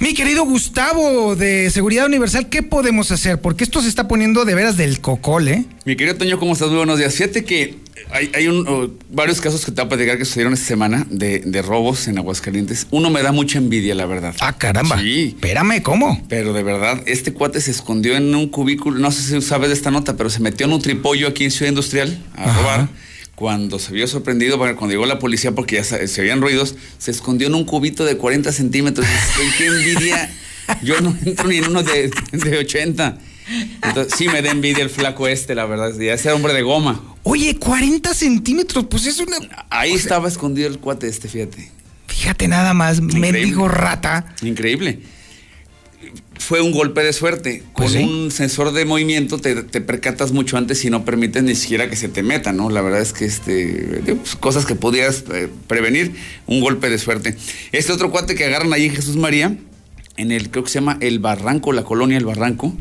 Mi 0.01 0.15
querido 0.15 0.45
Gustavo 0.45 1.35
de 1.35 1.71
Seguridad 1.71 2.07
Universal, 2.07 2.49
¿qué 2.49 2.63
podemos 2.63 3.11
hacer? 3.11 3.41
Porque 3.41 3.65
esto 3.65 3.83
se 3.83 3.89
está 3.89 4.07
poniendo 4.07 4.45
de 4.45 4.55
veras 4.55 4.77
del 4.77 5.01
cocol, 5.01 5.49
¿eh? 5.49 5.65
Mi 5.87 5.97
querido 5.97 6.17
Toño, 6.17 6.39
¿cómo 6.39 6.53
estás? 6.53 6.69
Muy 6.69 6.77
buenos 6.77 6.99
días. 6.99 7.15
Fíjate 7.15 7.45
que 7.45 7.79
hay, 8.13 8.47
un, 8.47 8.97
varios 9.11 9.41
casos 9.41 9.65
que 9.65 9.73
te 9.73 9.81
voy 9.81 9.87
a 9.87 9.89
platicar 9.89 10.17
que 10.17 10.25
sucedieron 10.25 10.55
esta 10.55 10.67
semana 10.67 11.05
de, 11.11 11.63
robos 11.63 12.07
en 12.07 12.17
Aguascalientes. 12.17 12.87
Uno 12.93 13.11
me 13.11 13.23
da 13.23 13.33
mucha 13.33 13.59
envidia, 13.59 13.97
la 13.97 14.07
verdad. 14.07 14.37
Ah, 14.41 14.57
caramba. 14.57 15.01
Sí. 15.01 15.35
Espérame, 15.35 15.83
¿cómo? 15.83 16.25
Pero 16.29 16.53
de 16.53 16.63
verdad, 16.63 17.03
este 17.07 17.33
cuate 17.33 17.61
se 17.61 17.73
escondió 17.73 18.17
en 18.17 18.33
un 18.37 18.49
cubículo, 18.51 19.01
no 19.01 19.11
sé 19.11 19.23
si 19.23 19.43
sabes 19.43 19.69
de 19.69 19.75
esta 19.75 19.91
nota, 19.91 20.17
pero 20.17 20.31
se 20.31 20.39
metió 20.39 20.67
en 20.67 20.75
un 20.75 20.81
tripollo 20.81 21.27
aquí 21.27 21.43
en 21.43 21.51
Ciudad 21.51 21.71
Industrial 21.71 22.17
a 22.37 22.57
robar 22.57 22.89
cuando 23.39 23.79
se 23.79 23.93
vio 23.93 24.09
sorprendido, 24.09 24.59
cuando 24.59 24.89
llegó 24.89 25.07
la 25.07 25.21
policía 25.21 25.53
porque 25.53 25.77
ya 25.77 25.85
se, 25.85 26.21
oían 26.21 26.41
ruidos, 26.41 26.75
se 26.99 27.13
escondió 27.13 27.47
en 27.47 27.55
un 27.55 27.65
cubito 27.65 28.05
de 28.05 28.17
40 28.17 28.51
centímetros. 28.51 29.07
qué 29.57 29.67
envidia. 29.67 30.29
Yo 30.83 31.01
no 31.01 31.17
entro 31.25 31.47
ni 31.47 31.59
en 31.59 31.69
uno 31.69 31.85
de, 31.85 32.11
80. 32.33 33.17
Entonces, 33.85 34.13
sí 34.19 34.27
me 34.27 34.43
da 34.43 34.51
envidia 34.51 34.83
el 34.83 34.91
flaco 34.91 35.29
este, 35.29 35.55
la 35.55 35.67
verdad. 35.67 35.97
Ya 35.97 36.15
ese 36.15 36.33
hombre 36.33 36.53
de 36.53 36.63
goma. 36.63 37.01
Oye, 37.23 37.57
40 37.57 38.13
centímetros, 38.13 38.87
pues 38.91 39.07
es 39.07 39.21
una. 39.21 39.37
Ahí 39.71 39.93
estaba 39.93 40.27
escondido 40.27 40.67
el 40.67 40.81
cuate 40.81 41.07
este, 41.07 41.29
fíjate. 41.29 41.71
Fíjate 42.09 42.49
nada 42.49 42.75
más, 42.75 43.01
mendigo 43.01 43.69
rata. 43.69 44.35
Increíble 44.43 44.99
fue 46.39 46.61
un 46.61 46.73
golpe 46.73 47.03
de 47.03 47.13
suerte. 47.13 47.63
Con 47.73 47.95
un 47.97 48.31
sensor 48.31 48.73
de 48.73 48.85
movimiento 48.85 49.39
te, 49.39 49.55
percatas 49.81 50.33
mucho 50.33 50.57
antes 50.57 50.85
y 50.85 50.91
no 50.91 51.05
permites 51.05 51.43
ni 51.43 51.55
siquiera 51.55 51.91
que 51.91 51.97
se 51.97 52.09
te 52.09 52.23
meta, 52.23 52.53
¿no? 52.53 52.71
La 52.71 52.81
verdad 52.81 53.01
es 53.01 53.13
que 53.13 53.25
este, 53.25 54.03
pues, 54.07 54.37
cosas 54.37 54.65
que 54.65 54.75
podías 54.75 55.25
eh, 55.33 55.49
prevenir, 55.67 56.15
un 56.47 56.61
golpe 56.61 56.89
de 56.89 56.99
suerte. 56.99 57.37
Este 57.73 57.93
otro 57.93 58.11
cuate 58.11 58.35
que 58.35 58.45
agarran 58.45 58.73
ahí 58.73 58.87
en 58.87 58.95
Jesús 58.95 59.17
María, 59.17 59.57
en 60.17 60.33
el, 60.33 60.51
creo 60.51 60.65
que 60.65 60.71
se 60.71 60.81
llama 60.81 60.99
El 61.01 61.19
Barranco, 61.19 61.73
la 61.73 61.85
colonia 61.85 62.19
El 62.19 62.25
Barranco, 62.25 62.75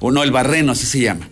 o 0.00 0.10
no, 0.10 0.22
El 0.22 0.30
Barreno, 0.30 0.72
así 0.72 0.86
se 0.86 1.00
llama. 1.00 1.28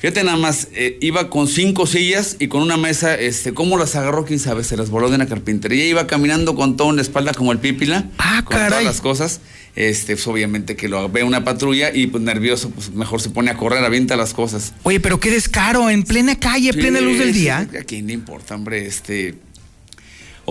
Fíjate 0.00 0.24
nada 0.24 0.38
más, 0.38 0.68
eh, 0.72 0.96
iba 1.02 1.28
con 1.28 1.46
cinco 1.46 1.86
sillas 1.86 2.36
y 2.38 2.48
con 2.48 2.62
una 2.62 2.78
mesa, 2.78 3.14
este, 3.14 3.52
¿cómo 3.52 3.76
las 3.76 3.96
agarró? 3.96 4.24
Quién 4.24 4.38
sabe, 4.38 4.64
se 4.64 4.78
las 4.78 4.88
voló 4.88 5.10
de 5.10 5.16
una 5.16 5.26
carpintería. 5.26 5.86
Iba 5.86 6.06
caminando 6.06 6.54
con 6.54 6.78
todo 6.78 6.88
en 6.88 6.96
la 6.96 7.02
espalda 7.02 7.34
como 7.34 7.52
el 7.52 7.58
pípila. 7.58 8.06
Ah, 8.16 8.40
con 8.42 8.56
caray. 8.56 8.70
todas 8.70 8.84
las 8.84 9.00
cosas. 9.02 9.40
Este, 9.76 10.14
pues, 10.14 10.26
obviamente 10.26 10.74
que 10.74 10.88
lo 10.88 11.08
ve 11.10 11.22
una 11.22 11.44
patrulla 11.44 11.94
y 11.94 12.06
pues 12.06 12.22
nervioso, 12.24 12.70
pues 12.70 12.90
mejor 12.90 13.20
se 13.20 13.28
pone 13.28 13.50
a 13.50 13.58
correr, 13.58 13.84
avienta 13.84 14.16
las 14.16 14.32
cosas. 14.32 14.72
Oye, 14.84 15.00
pero 15.00 15.20
qué 15.20 15.30
descaro, 15.30 15.90
en 15.90 16.02
plena 16.02 16.34
calle, 16.36 16.72
plena 16.72 17.00
luz 17.00 17.18
del 17.18 17.34
día. 17.34 17.68
¿A 17.78 17.84
quién 17.84 18.06
le 18.06 18.14
importa, 18.14 18.54
hombre? 18.54 18.86
Este. 18.86 19.34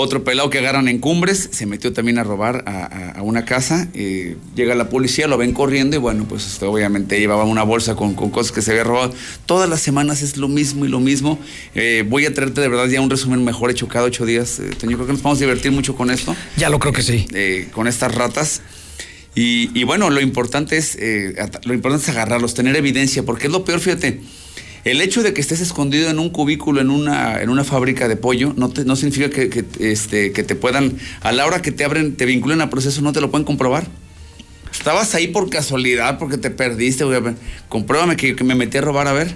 Otro 0.02 0.24
pelado 0.24 0.50
que 0.50 0.60
agarran 0.60 0.88
en 0.88 1.00
cumbres, 1.00 1.50
se 1.52 1.66
metió 1.66 1.92
también 1.92 2.20
a 2.20 2.24
robar 2.24 2.64
a, 2.66 2.86
a- 2.86 3.12
a 3.20 3.22
una 3.22 3.44
casa. 3.44 3.90
eh, 3.94 4.38
llega 4.56 4.74
la 4.74 4.88
policía, 4.88 5.28
lo 5.28 5.38
ven 5.38 5.52
corriendo 5.52 5.98
y 5.98 6.00
bueno, 6.00 6.24
pues 6.24 6.48
este, 6.48 6.66
obviamente 6.66 7.20
llevaba 7.20 7.44
una 7.44 7.64
bolsa 7.64 7.96
con, 7.96 8.14
con 8.16 8.30
cosas 8.30 8.54
que 8.54 8.62
se 8.62 8.72
había 8.72 8.86
robado. 8.86 9.14
Todas 9.46 9.68
las 9.70 9.82
semanas 9.82 10.22
es 10.22 10.38
lo 10.38 10.48
mismo 10.48 10.86
y 10.86 10.88
lo 10.88 11.02
mismo. 11.02 11.38
Eh, 11.76 12.06
voy 12.08 12.26
a 12.26 12.34
traerte 12.34 12.62
de 12.62 12.70
verdad 12.70 12.88
ya 12.88 13.02
un 13.02 13.10
resumen 13.10 13.44
mejor 13.44 13.72
hecho 13.72 13.90
cada 13.90 14.06
ocho 14.06 14.26
días. 14.26 14.60
Eh, 14.60 14.70
Toño, 14.80 14.96
creo 14.96 15.06
que 15.08 15.14
nos 15.14 15.22
vamos 15.22 15.38
a 15.40 15.42
divertir 15.42 15.74
mucho 15.74 15.96
con 15.96 16.10
esto. 16.12 16.34
Ya 16.56 16.70
lo 16.70 16.80
creo 16.80 16.94
que 16.94 17.04
sí. 17.04 17.28
Eh, 17.34 17.68
con 17.74 17.86
estas 17.88 18.16
ratas. 18.16 18.62
Y, 19.36 19.70
y 19.80 19.84
bueno, 19.84 20.10
lo 20.10 20.22
importante 20.22 20.78
es 20.78 20.96
eh, 21.00 21.36
lo 21.64 21.74
importante 21.74 22.04
es 22.06 22.10
agarrarlos, 22.10 22.54
tener 22.54 22.76
evidencia, 22.76 23.24
porque 23.24 23.48
es 23.48 23.52
lo 23.54 23.64
peor, 23.66 23.80
fíjate. 23.82 24.22
El 24.90 25.02
hecho 25.02 25.22
de 25.24 25.34
que 25.34 25.42
estés 25.42 25.62
escondido 25.62 26.10
en 26.10 26.20
un 26.20 26.30
cubículo, 26.30 26.82
en 26.82 26.90
una, 26.90 27.42
en 27.42 27.50
una 27.50 27.64
fábrica 27.64 28.08
de 28.08 28.16
pollo, 28.16 28.54
no, 28.58 28.70
te- 28.70 28.86
no 28.86 28.96
significa 28.96 29.30
que, 29.30 29.66
este, 29.80 30.32
que 30.32 30.44
te 30.44 30.56
puedan, 30.56 30.98
a 31.22 31.32
la 31.32 31.46
hora 31.46 31.62
que 31.62 31.72
te 31.72 31.84
abren, 31.84 32.16
te 32.16 32.26
vinculen 32.26 32.62
a 32.62 32.70
proceso, 32.70 33.02
no 33.02 33.12
te 33.14 33.22
lo 33.22 33.30
pueden 33.30 33.46
comprobar. 33.46 33.86
Estabas 34.72 35.14
ahí 35.16 35.28
por 35.28 35.50
casualidad, 35.50 36.18
porque 36.20 36.38
te 36.38 36.50
perdiste, 36.50 37.04
güey. 37.04 37.20
Compruébame 37.68 38.16
que, 38.16 38.36
que 38.36 38.44
me 38.44 38.56
metí 38.56 38.78
a 38.78 38.82
robar, 38.82 39.08
a 39.08 39.14
ver. 39.14 39.36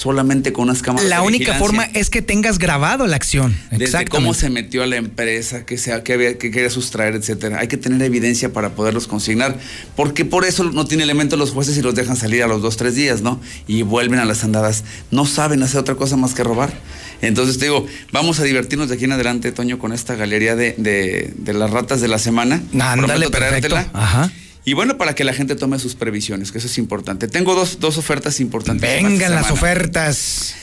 Solamente 0.00 0.50
con 0.54 0.64
unas 0.64 0.80
cámaras. 0.80 1.08
La 1.10 1.16
de 1.20 1.26
única 1.26 1.52
vigilancia. 1.52 1.58
forma 1.66 1.84
es 1.92 2.08
que 2.08 2.22
tengas 2.22 2.58
grabado 2.58 3.06
la 3.06 3.16
acción. 3.16 3.54
Desde 3.70 4.06
cómo 4.06 4.32
se 4.32 4.48
metió 4.48 4.82
a 4.82 4.86
la 4.86 4.96
empresa, 4.96 5.66
que, 5.66 5.76
sea, 5.76 6.02
que, 6.02 6.14
había, 6.14 6.38
que 6.38 6.50
quería 6.50 6.70
sustraer, 6.70 7.16
etcétera. 7.16 7.58
Hay 7.60 7.68
que 7.68 7.76
tener 7.76 8.00
evidencia 8.00 8.50
para 8.50 8.70
poderlos 8.70 9.06
consignar, 9.06 9.58
porque 9.96 10.24
por 10.24 10.46
eso 10.46 10.64
no 10.64 10.86
tiene 10.86 11.02
elementos 11.02 11.38
los 11.38 11.50
jueces 11.50 11.76
y 11.76 11.82
los 11.82 11.94
dejan 11.94 12.16
salir 12.16 12.42
a 12.42 12.46
los 12.46 12.62
dos, 12.62 12.78
tres 12.78 12.94
días, 12.94 13.20
¿no? 13.20 13.42
Y 13.66 13.82
vuelven 13.82 14.20
a 14.20 14.24
las 14.24 14.42
andadas. 14.42 14.84
No 15.10 15.26
saben 15.26 15.62
hacer 15.62 15.80
otra 15.80 15.96
cosa 15.96 16.16
más 16.16 16.32
que 16.32 16.44
robar. 16.44 16.72
Entonces 17.20 17.58
te 17.58 17.66
digo, 17.66 17.86
vamos 18.10 18.40
a 18.40 18.44
divertirnos 18.44 18.88
de 18.88 18.94
aquí 18.94 19.04
en 19.04 19.12
adelante, 19.12 19.52
Toño, 19.52 19.78
con 19.78 19.92
esta 19.92 20.14
galería 20.14 20.56
de, 20.56 20.74
de- 20.78 21.34
de 21.36 21.52
las 21.52 21.70
ratas 21.70 22.00
de 22.00 22.08
la 22.08 22.18
semana. 22.18 22.62
Ándale, 22.80 23.28
perfecto. 23.28 23.76
Ajá. 23.92 24.30
Y 24.70 24.72
bueno, 24.72 24.96
para 24.96 25.16
que 25.16 25.24
la 25.24 25.32
gente 25.32 25.56
tome 25.56 25.80
sus 25.80 25.96
previsiones, 25.96 26.52
que 26.52 26.58
eso 26.58 26.68
es 26.68 26.78
importante. 26.78 27.26
Tengo 27.26 27.56
dos, 27.56 27.80
dos 27.80 27.98
ofertas 27.98 28.38
importantes. 28.38 29.02
Vengan 29.02 29.34
las 29.34 29.50
ofertas. 29.50 30.54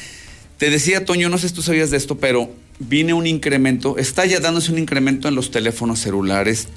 Te 0.57 0.69
decía, 0.69 1.03
Toño, 1.03 1.27
no 1.27 1.37
sé 1.37 1.49
si 1.49 1.55
tú 1.55 1.61
sabías 1.61 1.91
de 1.91 1.97
esto, 1.97 2.17
pero 2.17 2.49
viene 2.79 3.13
un 3.13 3.27
incremento, 3.27 3.97
está 3.97 4.25
ya 4.25 4.39
dándose 4.39 4.71
un 4.71 4.77
incremento 4.77 5.27
en 5.27 5.35
los 5.35 5.51
teléfonos 5.51 5.99
celulares, 5.99 6.69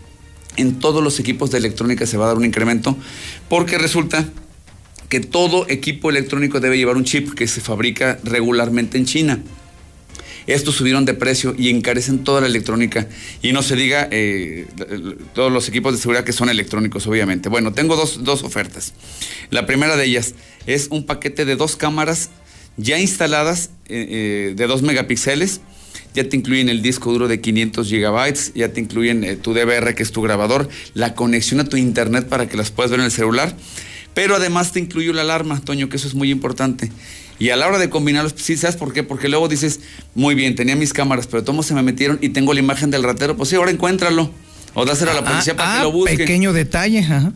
en 0.56 0.80
todos 0.80 1.04
los 1.04 1.20
equipos 1.20 1.52
de 1.52 1.58
electrónica 1.58 2.04
se 2.04 2.16
va 2.16 2.24
a 2.24 2.28
dar 2.28 2.36
un 2.36 2.44
incremento, 2.44 2.96
porque 3.48 3.78
resulta 3.78 4.24
que 5.08 5.20
todo 5.20 5.68
equipo 5.68 6.10
electrónico 6.10 6.58
debe 6.58 6.78
llevar 6.78 6.96
un 6.96 7.04
chip 7.04 7.34
que 7.34 7.46
se 7.46 7.60
fabrica 7.60 8.18
regularmente 8.24 8.98
en 8.98 9.04
China. 9.04 9.38
Estos 10.46 10.76
subieron 10.76 11.04
de 11.04 11.14
precio 11.14 11.54
y 11.56 11.68
encarecen 11.68 12.24
toda 12.24 12.40
la 12.40 12.46
electrónica. 12.46 13.06
Y 13.42 13.52
no 13.52 13.62
se 13.62 13.76
diga 13.76 14.08
eh, 14.10 14.66
todos 15.34 15.52
los 15.52 15.68
equipos 15.68 15.92
de 15.92 15.98
seguridad 15.98 16.24
que 16.24 16.32
son 16.32 16.48
electrónicos, 16.48 17.06
obviamente. 17.06 17.48
Bueno, 17.48 17.72
tengo 17.72 17.96
dos, 17.96 18.24
dos 18.24 18.42
ofertas. 18.42 18.94
La 19.50 19.66
primera 19.66 19.96
de 19.96 20.04
ellas 20.04 20.34
es 20.66 20.88
un 20.90 21.04
paquete 21.06 21.44
de 21.44 21.56
dos 21.56 21.76
cámaras 21.76 22.30
ya 22.76 22.98
instaladas 22.98 23.70
eh, 23.88 24.06
eh, 24.50 24.54
de 24.56 24.66
2 24.66 24.82
megapíxeles. 24.82 25.60
Ya 26.14 26.28
te 26.28 26.36
incluyen 26.36 26.68
el 26.68 26.82
disco 26.82 27.12
duro 27.12 27.28
de 27.28 27.40
500 27.40 27.88
gigabytes, 27.88 28.52
ya 28.54 28.72
te 28.72 28.80
incluyen 28.80 29.38
tu 29.42 29.54
DVR, 29.54 29.94
que 29.94 30.02
es 30.02 30.10
tu 30.10 30.22
grabador, 30.22 30.68
la 30.94 31.14
conexión 31.14 31.60
a 31.60 31.64
tu 31.64 31.76
internet 31.76 32.28
para 32.28 32.48
que 32.48 32.56
las 32.56 32.72
puedas 32.72 32.90
ver 32.90 33.00
en 33.00 33.06
el 33.06 33.12
celular. 33.12 33.54
Pero 34.14 34.34
además 34.34 34.72
te 34.72 34.80
incluyo 34.80 35.12
la 35.12 35.22
alarma, 35.22 35.60
Toño, 35.60 35.88
que 35.88 35.96
eso 35.96 36.08
es 36.08 36.14
muy 36.14 36.30
importante. 36.30 36.90
Y 37.40 37.50
a 37.50 37.56
la 37.56 37.66
hora 37.66 37.78
de 37.78 37.90
combinarlos, 37.90 38.34
sí, 38.36 38.56
¿sabes 38.56 38.76
por 38.76 38.92
qué? 38.92 39.02
Porque 39.02 39.28
luego 39.28 39.48
dices, 39.48 39.80
muy 40.14 40.34
bien, 40.36 40.54
tenía 40.54 40.76
mis 40.76 40.92
cámaras, 40.92 41.26
pero 41.26 41.42
todos 41.42 41.66
se 41.66 41.74
me 41.74 41.82
metieron 41.82 42.18
y 42.20 42.28
tengo 42.28 42.54
la 42.54 42.60
imagen 42.60 42.90
del 42.92 43.02
ratero. 43.02 43.36
Pues 43.36 43.48
sí, 43.48 43.56
ahora 43.56 43.72
encuéntralo. 43.72 44.30
O 44.74 44.84
dáselo 44.84 45.10
a 45.10 45.14
la 45.14 45.24
policía 45.24 45.56
para 45.56 45.72
Ah, 45.72 45.76
que 45.78 45.82
lo 45.84 45.90
busque. 45.92 46.16
Pequeño 46.18 46.52
detalle, 46.52 47.00
ajá. 47.00 47.32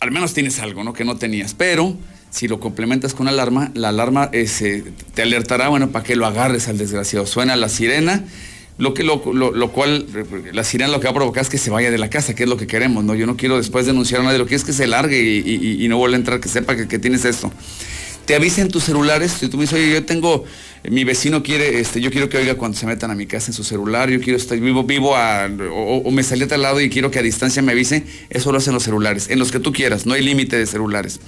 Al 0.00 0.10
menos 0.10 0.34
tienes 0.34 0.58
algo, 0.58 0.82
¿no? 0.84 0.92
Que 0.92 1.04
no 1.04 1.16
tenías. 1.16 1.54
Pero 1.54 1.96
si 2.30 2.48
lo 2.48 2.58
complementas 2.60 3.14
con 3.14 3.28
alarma, 3.28 3.70
la 3.74 3.90
alarma 3.90 4.30
ese, 4.32 4.82
te 5.14 5.22
alertará, 5.22 5.68
bueno, 5.68 5.90
para 5.90 6.04
que 6.04 6.16
lo 6.16 6.26
agarres 6.26 6.66
al 6.68 6.78
desgraciado. 6.78 7.26
Suena 7.26 7.54
la 7.56 7.68
sirena, 7.68 8.24
lo, 8.78 8.92
que, 8.94 9.04
lo, 9.04 9.22
lo- 9.32 9.52
lo 9.52 9.70
cual, 9.70 10.06
la 10.52 10.64
sirena 10.64 10.90
lo 10.90 10.98
que 10.98 11.04
va 11.04 11.10
a 11.12 11.14
provocar 11.14 11.42
es 11.42 11.48
que 11.50 11.58
se 11.58 11.70
vaya 11.70 11.90
de 11.92 11.98
la 11.98 12.10
casa, 12.10 12.34
que 12.34 12.42
es 12.42 12.48
lo 12.48 12.56
que 12.56 12.66
queremos, 12.66 13.04
¿no? 13.04 13.14
Yo 13.14 13.26
no 13.26 13.36
quiero 13.36 13.56
después 13.58 13.86
denunciar 13.86 14.22
a 14.22 14.24
nadie, 14.24 14.38
lo 14.38 14.46
que 14.46 14.56
es 14.56 14.64
que 14.64 14.72
se 14.72 14.86
largue 14.88 15.22
y, 15.22 15.38
y- 15.46 15.84
y 15.84 15.88
no 15.88 15.98
vuelva 15.98 16.16
a 16.16 16.18
entrar, 16.18 16.40
que 16.40 16.48
sepa 16.48 16.74
que, 16.74 16.88
que 16.88 16.98
tienes 16.98 17.24
esto. 17.24 17.52
Te 18.26 18.34
avisa 18.34 18.62
en 18.62 18.68
tus 18.68 18.84
celulares, 18.84 19.32
si 19.32 19.48
tú 19.48 19.56
me 19.56 19.64
dices, 19.64 19.78
oye, 19.78 19.92
yo 19.92 20.04
tengo, 20.04 20.44
mi 20.88 21.04
vecino 21.04 21.42
quiere, 21.42 21.80
este, 21.80 22.00
yo 22.00 22.10
quiero 22.10 22.28
que 22.28 22.38
oiga 22.38 22.54
cuando 22.54 22.78
se 22.78 22.86
metan 22.86 23.10
a 23.10 23.14
mi 23.14 23.26
casa 23.26 23.48
en 23.48 23.52
su 23.52 23.64
celular, 23.64 24.08
yo 24.08 24.20
quiero 24.20 24.38
estar, 24.38 24.58
vivo, 24.58 24.84
vivo 24.84 25.14
o, 25.14 25.96
o 26.04 26.10
me 26.10 26.22
salí 26.22 26.44
a 26.44 26.48
tal 26.48 26.62
lado 26.62 26.80
y 26.80 26.88
quiero 26.88 27.10
que 27.10 27.18
a 27.18 27.22
distancia 27.22 27.60
me 27.60 27.72
avise, 27.72 28.04
eso 28.30 28.50
lo 28.50 28.58
hacen 28.58 28.72
los 28.72 28.82
celulares, 28.82 29.28
en 29.28 29.38
los 29.38 29.52
que 29.52 29.60
tú 29.60 29.72
quieras, 29.72 30.06
no 30.06 30.14
hay 30.14 30.22
límite 30.22 30.56
de 30.56 30.66
celulares. 30.66 31.20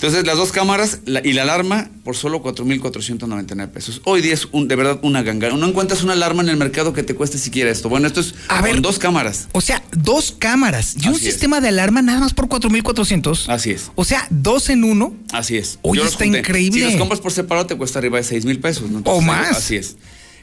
Entonces, 0.00 0.24
las 0.26 0.38
dos 0.38 0.50
cámaras 0.50 1.00
la- 1.04 1.20
y 1.22 1.34
la 1.34 1.42
alarma 1.42 1.90
por 2.04 2.16
solo 2.16 2.42
4.499 2.42 3.68
pesos. 3.70 4.00
Hoy 4.06 4.22
día 4.22 4.32
es 4.32 4.48
un, 4.50 4.66
de 4.66 4.74
verdad 4.74 4.98
una 5.02 5.22
ganga. 5.22 5.50
No 5.50 5.66
encuentras 5.68 6.02
una 6.02 6.14
alarma 6.14 6.42
en 6.42 6.48
el 6.48 6.56
mercado 6.56 6.94
que 6.94 7.02
te 7.02 7.14
cueste 7.14 7.36
siquiera 7.36 7.70
esto. 7.70 7.90
Bueno, 7.90 8.06
esto 8.06 8.20
es 8.20 8.34
con 8.48 8.80
dos 8.80 8.98
cámaras. 8.98 9.48
O 9.52 9.60
sea, 9.60 9.82
dos 9.92 10.34
cámaras 10.38 10.96
y 10.98 11.06
un 11.08 11.16
es. 11.16 11.20
sistema 11.20 11.60
de 11.60 11.68
alarma 11.68 12.00
nada 12.00 12.20
más 12.20 12.32
por 12.32 12.48
4,400. 12.48 13.50
Así 13.50 13.72
es. 13.72 13.90
O 13.94 14.06
sea, 14.06 14.26
dos 14.30 14.70
en 14.70 14.84
uno. 14.84 15.12
Así 15.34 15.58
es. 15.58 15.78
Oye, 15.82 16.02
está 16.02 16.24
increíble. 16.24 16.80
Si 16.80 16.86
los 16.92 16.96
compras 16.96 17.20
por 17.20 17.32
separado 17.32 17.66
te 17.66 17.76
cuesta 17.76 17.98
arriba 17.98 18.16
de 18.16 18.24
6 18.24 18.46
mil 18.46 18.58
pesos. 18.58 18.90
¿no? 18.90 19.02
O 19.04 19.20
más. 19.20 19.50
Así 19.58 19.76
es. 19.76 19.96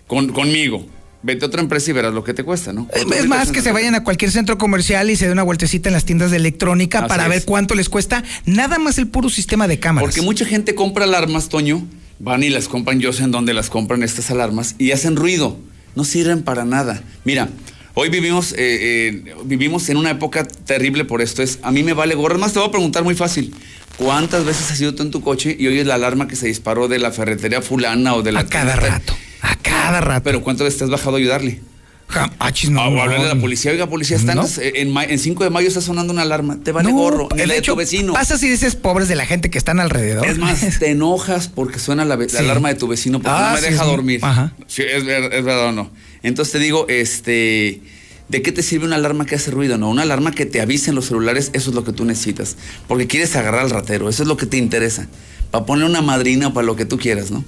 Con, 0.05 0.29
conmigo. 0.29 0.85
Vete 1.27 1.43
a 1.43 1.49
otra 1.49 1.59
empresa 1.59 1.91
y 1.91 1.93
verás 1.93 2.13
lo 2.13 2.23
que 2.23 2.33
te 2.33 2.45
cuesta, 2.45 2.71
¿no? 2.71 2.87
Es 2.93 3.27
más 3.27 3.51
que 3.51 3.61
se 3.61 3.73
vayan 3.73 3.95
a 3.95 4.03
cualquier 4.05 4.31
centro 4.31 4.57
comercial 4.57 5.09
y 5.09 5.17
se 5.17 5.25
den 5.25 5.33
una 5.33 5.43
vueltecita 5.43 5.89
en 5.89 5.93
las 5.93 6.05
tiendas 6.05 6.31
de 6.31 6.37
electrónica 6.37 6.99
Así 6.99 7.09
para 7.09 7.27
ver 7.27 7.43
cuánto 7.43 7.75
les 7.75 7.89
cuesta 7.89 8.23
nada 8.45 8.79
más 8.79 8.97
el 8.97 9.07
puro 9.07 9.29
sistema 9.29 9.67
de 9.67 9.77
cámaras. 9.77 10.07
Porque 10.07 10.21
mucha 10.21 10.45
gente 10.45 10.73
compra 10.73 11.03
alarmas, 11.03 11.49
Toño, 11.49 11.85
van 12.19 12.43
y 12.43 12.49
las 12.49 12.69
compran, 12.69 13.01
yo 13.01 13.11
sé 13.11 13.23
en 13.23 13.31
dónde 13.31 13.53
las 13.53 13.69
compran 13.69 14.03
estas 14.03 14.31
alarmas, 14.31 14.75
y 14.77 14.91
hacen 14.91 15.17
ruido. 15.17 15.59
No 15.95 16.05
sirven 16.05 16.43
para 16.43 16.63
nada. 16.63 17.03
Mira, 17.25 17.49
hoy 17.93 18.07
vivimos, 18.07 18.53
eh, 18.53 18.55
eh, 18.59 19.35
vivimos 19.43 19.89
en 19.89 19.97
una 19.97 20.11
época 20.11 20.45
terrible 20.45 21.03
por 21.03 21.21
esto. 21.21 21.43
Es, 21.43 21.59
a 21.61 21.71
mí 21.71 21.83
me 21.83 21.91
vale 21.91 22.15
gorro. 22.15 22.39
Más 22.39 22.53
te 22.53 22.59
voy 22.59 22.69
a 22.69 22.71
preguntar 22.71 23.03
muy 23.03 23.15
fácil. 23.15 23.53
¿Cuántas 23.97 24.45
veces 24.45 24.71
has 24.71 24.79
ido 24.79 24.95
tú 24.95 25.03
en 25.03 25.11
tu 25.11 25.19
coche 25.19 25.57
y 25.59 25.67
oyes 25.67 25.85
la 25.85 25.95
alarma 25.95 26.29
que 26.29 26.37
se 26.37 26.47
disparó 26.47 26.87
de 26.87 26.99
la 26.99 27.11
ferretería 27.11 27.61
fulana 27.61 28.13
o 28.13 28.21
de 28.21 28.31
la... 28.31 28.39
A 28.39 28.47
cada 28.47 28.77
rato. 28.77 29.13
A 29.41 29.55
cada 29.57 29.76
rato. 30.01 30.23
Pero 30.23 30.41
¿cuántas 30.43 30.65
veces 30.65 30.77
te 30.79 30.83
has 30.85 30.89
bajado 30.89 31.15
a 31.15 31.19
ayudarle? 31.19 31.61
Ja- 32.09 32.31
achis, 32.39 32.69
no, 32.69 32.79
Ah, 32.81 32.87
o 32.87 33.01
hablar 33.01 33.19
de 33.21 33.27
la 33.27 33.33
no. 33.35 33.41
policía. 33.41 33.71
Oiga, 33.71 33.87
policía, 33.87 34.15
están 34.15 34.37
No. 34.37 34.45
en, 34.61 34.95
en 34.97 35.19
5 35.19 35.43
de 35.43 35.49
mayo 35.49 35.67
está 35.67 35.81
sonando 35.81 36.13
una 36.13 36.21
alarma. 36.21 36.57
Te 36.63 36.71
vale 36.71 36.89
No, 36.89 36.95
gorro. 36.95 37.27
Ni 37.35 37.43
de 37.45 37.57
hecho, 37.57 37.73
tu 37.73 37.79
vecino. 37.79 38.13
Pasas 38.13 38.41
y 38.43 38.49
dices 38.49 38.75
pobres 38.77 39.09
de 39.09 39.15
la 39.15 39.25
gente 39.25 39.49
que 39.49 39.57
están 39.57 39.81
alrededor. 39.81 40.25
Es 40.25 40.37
más, 40.37 40.61
te 40.79 40.89
enojas 40.91 41.49
porque 41.49 41.79
suena 41.79 42.05
la, 42.05 42.15
ve- 42.15 42.27
la 42.27 42.31
Sí. 42.31 42.37
alarma 42.45 42.69
de 42.69 42.75
tu 42.75 42.87
vecino 42.87 43.19
porque 43.19 43.31
Ah, 43.37 43.47
no 43.49 43.55
me 43.55 43.61
sí, 43.61 43.71
deja 43.71 43.83
sí. 43.83 43.89
dormir. 43.89 44.19
Ajá. 44.23 44.53
Sí, 44.67 44.83
es, 44.83 45.03
es 45.03 45.43
verdad 45.43 45.65
o 45.67 45.71
no. 45.73 45.91
Entonces 46.23 46.53
te 46.53 46.59
digo, 46.59 46.85
este, 46.87 47.81
¿de 48.29 48.41
qué 48.41 48.53
te 48.53 48.63
sirve 48.63 48.85
una 48.85 48.95
alarma 48.95 49.25
que 49.25 49.35
hace 49.35 49.51
ruido? 49.51 49.77
No, 49.77 49.89
una 49.89 50.03
alarma 50.03 50.31
que 50.31 50.45
te 50.45 50.61
avise 50.61 50.91
en 50.91 50.95
los 50.95 51.07
celulares, 51.07 51.49
eso 51.53 51.71
es 51.71 51.75
lo 51.75 51.83
que 51.83 51.91
tú 51.91 52.05
necesitas. 52.05 52.55
Porque 52.87 53.07
quieres 53.07 53.35
agarrar 53.35 53.61
al 53.65 53.69
ratero, 53.69 54.07
eso 54.07 54.23
es 54.23 54.29
lo 54.29 54.37
que 54.37 54.45
te 54.45 54.55
interesa. 54.55 55.07
Para 55.51 55.65
poner 55.65 55.83
una 55.83 56.01
madrina 56.01 56.47
o 56.47 56.53
para 56.53 56.65
lo 56.65 56.77
que 56.77 56.85
tú 56.85 56.97
quieras, 56.97 57.31
¿no? 57.31 57.43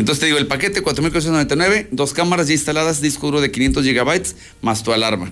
Entonces 0.00 0.20
te 0.20 0.26
digo, 0.26 0.38
el 0.38 0.46
paquete 0.46 0.82
4.499, 0.82 1.88
dos 1.90 2.14
cámaras 2.14 2.48
ya 2.48 2.54
instaladas, 2.54 3.02
disco 3.02 3.26
duro 3.26 3.42
de 3.42 3.50
500 3.50 3.84
gigabytes, 3.84 4.34
más 4.62 4.82
tu 4.82 4.94
alarma. 4.94 5.30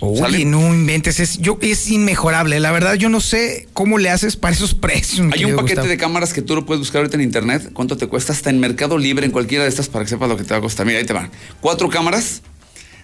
Oye, 0.00 0.20
¿Sale? 0.20 0.44
no 0.44 0.72
inventes, 0.72 1.18
es, 1.18 1.38
yo, 1.38 1.58
es 1.60 1.90
inmejorable. 1.90 2.60
La 2.60 2.70
verdad, 2.70 2.94
yo 2.94 3.08
no 3.08 3.20
sé 3.20 3.66
cómo 3.72 3.98
le 3.98 4.10
haces 4.10 4.36
para 4.36 4.54
esos 4.54 4.74
precios. 4.74 5.26
Hay 5.32 5.44
un 5.44 5.56
paquete 5.56 5.74
Gustavo. 5.74 5.88
de 5.88 5.96
cámaras 5.96 6.32
que 6.32 6.40
tú 6.40 6.54
lo 6.54 6.64
puedes 6.64 6.78
buscar 6.78 7.00
ahorita 7.00 7.16
en 7.16 7.22
internet. 7.24 7.70
¿Cuánto 7.72 7.96
te 7.96 8.06
cuesta? 8.06 8.32
Hasta 8.32 8.48
en 8.50 8.60
Mercado 8.60 8.96
Libre, 8.96 9.26
en 9.26 9.32
cualquiera 9.32 9.64
de 9.64 9.70
estas, 9.70 9.88
para 9.88 10.04
que 10.04 10.10
sepas 10.10 10.28
lo 10.28 10.36
que 10.36 10.44
te 10.44 10.50
va 10.50 10.58
a 10.58 10.60
costar. 10.60 10.86
Mira, 10.86 11.00
ahí 11.00 11.04
te 11.04 11.12
van. 11.12 11.32
Cuatro 11.60 11.88
cámaras 11.88 12.42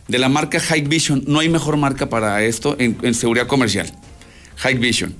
de 0.06 0.18
la 0.18 0.28
marca 0.28 0.60
High 0.60 0.82
Vision. 0.82 1.24
No 1.26 1.40
hay 1.40 1.48
mejor 1.48 1.76
marca 1.78 2.08
para 2.08 2.44
esto 2.44 2.76
en, 2.78 2.96
en 3.02 3.14
seguridad 3.14 3.48
comercial. 3.48 3.92
High 4.58 4.78
Vision. 4.78 5.16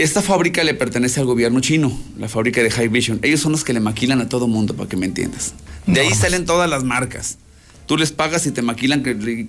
Esta 0.00 0.22
fábrica 0.22 0.64
le 0.64 0.72
pertenece 0.72 1.20
al 1.20 1.26
gobierno 1.26 1.60
chino, 1.60 1.92
la 2.18 2.26
fábrica 2.28 2.62
de 2.62 2.70
High 2.70 2.88
Vision. 2.88 3.18
Ellos 3.22 3.40
son 3.40 3.52
los 3.52 3.64
que 3.64 3.74
le 3.74 3.80
maquilan 3.80 4.20
a 4.22 4.28
todo 4.30 4.48
mundo, 4.48 4.74
para 4.74 4.88
que 4.88 4.96
me 4.96 5.04
entiendas. 5.04 5.52
De 5.86 6.00
ahí 6.00 6.14
salen 6.14 6.46
todas 6.46 6.70
las 6.70 6.84
marcas. 6.84 7.36
Tú 7.84 7.98
les 7.98 8.10
pagas 8.10 8.46
y 8.46 8.50
te 8.50 8.62
maquilan 8.62 9.02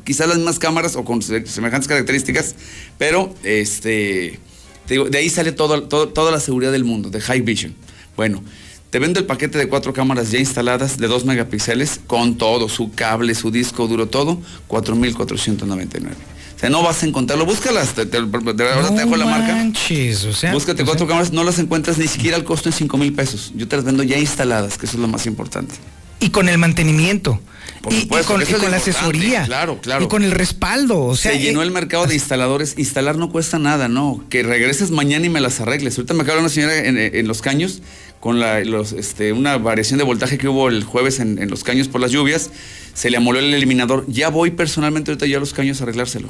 quizás 0.04 0.28
las 0.28 0.36
mismas 0.36 0.60
cámaras 0.60 0.98
o 0.98 1.06
con 1.06 1.22
se- 1.22 1.46
semejantes 1.46 1.88
características, 1.88 2.56
pero 2.98 3.34
este 3.44 4.40
Te 4.88 4.96
digo, 4.96 5.10
de 5.10 5.20
ahí 5.20 5.30
sale 5.30 5.54
todo, 5.54 5.84
todo- 5.84 6.10
toda 6.10 6.32
la 6.32 6.40
seguridad 6.42 6.72
del 6.74 6.84
mundo, 6.84 7.10
de 7.10 7.22
High 7.22 7.42
Vision. 7.42 7.74
Bueno, 8.18 8.44
te 8.90 9.00
vendo 9.00 9.20
el 9.22 9.26
paquete 9.28 9.58
de 9.58 9.68
cuatro 9.70 9.94
cámaras 9.94 10.32
ya 10.32 10.40
instaladas 10.40 10.98
de 10.98 11.08
2 11.08 11.24
megapíxeles 11.24 12.02
con 12.08 12.36
todo, 12.38 12.68
su 12.68 12.92
cable, 12.92 13.36
su 13.36 13.52
disco 13.52 13.88
duro, 13.88 14.08
todo, 14.10 14.42
4,499. 14.68 16.16
Sea, 16.62 16.70
no 16.70 16.84
vas 16.84 17.02
a 17.02 17.08
encontrarlo. 17.08 17.46
Búscalas, 17.46 17.90
te, 17.96 18.06
te- 18.06 18.22
de 18.22 18.26
verdad 18.28 18.90
te 18.94 19.02
dejo 19.04 19.18
la 19.18 19.26
marca. 19.26 19.54
manches, 19.56 20.24
o 20.26 20.32
sea, 20.34 20.54
Búscate 20.54 20.84
o 20.84 20.86
cuatro 20.86 21.06
sea, 21.06 21.10
cámaras, 21.10 21.34
no 21.34 21.44
las 21.44 21.58
encuentras 21.60 21.98
ni 21.98 22.08
siquiera 22.08 22.38
al 22.38 22.44
costo 22.44 22.70
en 22.70 22.74
5 22.74 22.98
mil 22.98 23.14
pesos. 23.14 23.52
Yo 23.56 23.68
te 23.68 23.76
las 23.76 23.84
vendo 23.84 24.04
ya 24.04 24.18
instaladas, 24.20 24.78
que 24.78 24.86
eso 24.86 24.96
es 24.98 25.02
lo 25.02 25.08
más 25.08 25.26
importante. 25.26 25.74
Y 26.20 26.30
con 26.30 26.48
el 26.50 26.60
mantenimiento. 26.60 27.42
Por 27.82 27.92
y, 27.94 27.96
y 27.96 28.02
supuesto, 28.02 28.34
con, 28.34 28.42
eso 28.44 28.58
y 28.58 28.60
con 28.60 28.70
la 28.70 28.78
asesoría. 28.78 29.44
claro, 29.46 29.80
claro. 29.82 30.06
Y 30.06 30.08
con 30.08 30.24
el 30.24 30.30
respaldo. 30.30 31.00
O 31.00 31.16
sea, 31.16 31.32
se 31.32 31.40
llenó 31.40 31.64
eh, 31.64 31.66
el 31.66 31.72
mercado 31.72 32.06
de 32.06 32.14
instaladores. 32.14 32.76
Instalar 32.78 33.18
no 33.18 33.32
cuesta 33.32 33.58
nada, 33.58 33.88
no. 33.88 34.24
Que 34.30 34.44
regreses 34.44 34.92
mañana 34.92 35.26
y 35.26 35.30
me 35.30 35.42
las 35.42 35.60
arregles. 35.62 35.98
Ahorita 35.98 36.14
me 36.14 36.22
acaba 36.22 36.40
una 36.42 36.50
señora 36.50 36.78
en, 36.78 36.96
en 37.00 37.28
Los 37.28 37.42
Caños 37.42 37.82
con 38.20 38.40
la, 38.40 38.60
los, 38.64 38.92
este, 38.92 39.34
una 39.34 39.58
variación 39.58 39.98
de 39.98 40.04
voltaje 40.04 40.38
que 40.38 40.48
hubo 40.48 40.70
el 40.70 40.84
jueves 40.84 41.20
en, 41.20 41.42
en 41.42 41.50
Los 41.50 41.64
Caños 41.64 41.88
por 41.88 42.02
las 42.02 42.12
lluvias. 42.12 42.52
Se 42.94 43.10
le 43.10 43.18
amoló 43.18 43.40
el 43.40 43.52
eliminador. 43.52 44.06
Ya 44.08 44.30
voy 44.30 44.52
personalmente 44.52 45.10
ahorita 45.10 45.26
ya 45.26 45.38
a 45.38 45.40
Los 45.40 45.54
Caños 45.54 45.80
a 45.82 45.86
arreglárselo. 45.86 46.30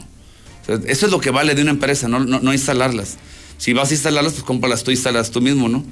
Eso 0.67 1.05
es 1.05 1.11
lo 1.11 1.19
que 1.19 1.31
vale 1.31 1.55
de 1.55 1.61
una 1.61 1.71
empresa, 1.71 2.07
no, 2.07 2.19
no, 2.19 2.39
no 2.39 2.53
instalarlas. 2.53 3.17
Si 3.57 3.73
vas 3.73 3.91
a 3.91 3.93
instalarlas, 3.93 4.33
pues 4.33 4.43
cómpralas 4.43 4.83
tú, 4.83 4.91
instalas 4.91 5.31
tú 5.31 5.41
mismo, 5.41 5.69
¿no? 5.69 5.83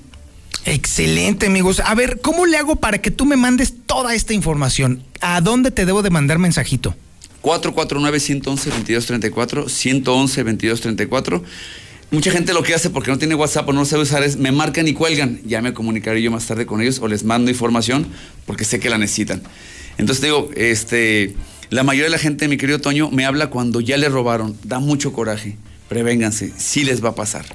Excelente, 0.65 1.47
amigos. 1.47 1.81
A 1.85 1.95
ver, 1.95 2.19
¿cómo 2.21 2.45
le 2.45 2.57
hago 2.57 2.75
para 2.75 3.01
que 3.01 3.11
tú 3.11 3.25
me 3.25 3.37
mandes 3.37 3.73
toda 3.85 4.13
esta 4.13 4.33
información? 4.33 5.03
¿A 5.21 5.39
dónde 5.41 5.71
te 5.71 5.85
debo 5.85 6.01
de 6.01 6.09
mandar 6.09 6.39
mensajito? 6.39 6.95
449-111-2234, 7.41 9.65
111-2234. 9.65 11.41
Mucha 12.11 12.31
gente 12.31 12.53
lo 12.53 12.63
que 12.63 12.73
hace 12.73 12.89
porque 12.89 13.11
no 13.11 13.19
tiene 13.19 13.35
WhatsApp 13.35 13.69
o 13.69 13.73
no 13.73 13.81
lo 13.81 13.85
sabe 13.85 14.01
usar 14.01 14.23
es 14.23 14.37
me 14.37 14.51
marcan 14.51 14.87
y 14.87 14.93
cuelgan. 14.93 15.41
Ya 15.45 15.61
me 15.61 15.73
comunicaré 15.73 16.21
yo 16.21 16.31
más 16.31 16.47
tarde 16.47 16.65
con 16.65 16.81
ellos 16.81 16.99
o 17.01 17.07
les 17.07 17.23
mando 17.23 17.51
información 17.51 18.07
porque 18.45 18.65
sé 18.65 18.79
que 18.79 18.89
la 18.89 18.97
necesitan. 18.97 19.43
Entonces 19.97 20.23
digo, 20.23 20.49
este, 20.55 21.35
la 21.69 21.83
mayoría 21.83 22.05
de 22.05 22.11
la 22.11 22.17
gente, 22.17 22.47
mi 22.47 22.57
querido 22.57 22.79
Toño, 22.79 23.09
me 23.11 23.25
habla 23.25 23.47
cuando 23.47 23.79
ya 23.81 23.97
le 23.97 24.09
robaron. 24.09 24.55
Da 24.63 24.79
mucho 24.79 25.13
coraje. 25.13 25.57
Prevénganse, 25.87 26.53
sí 26.57 26.83
les 26.83 27.03
va 27.03 27.09
a 27.09 27.15
pasar. 27.15 27.45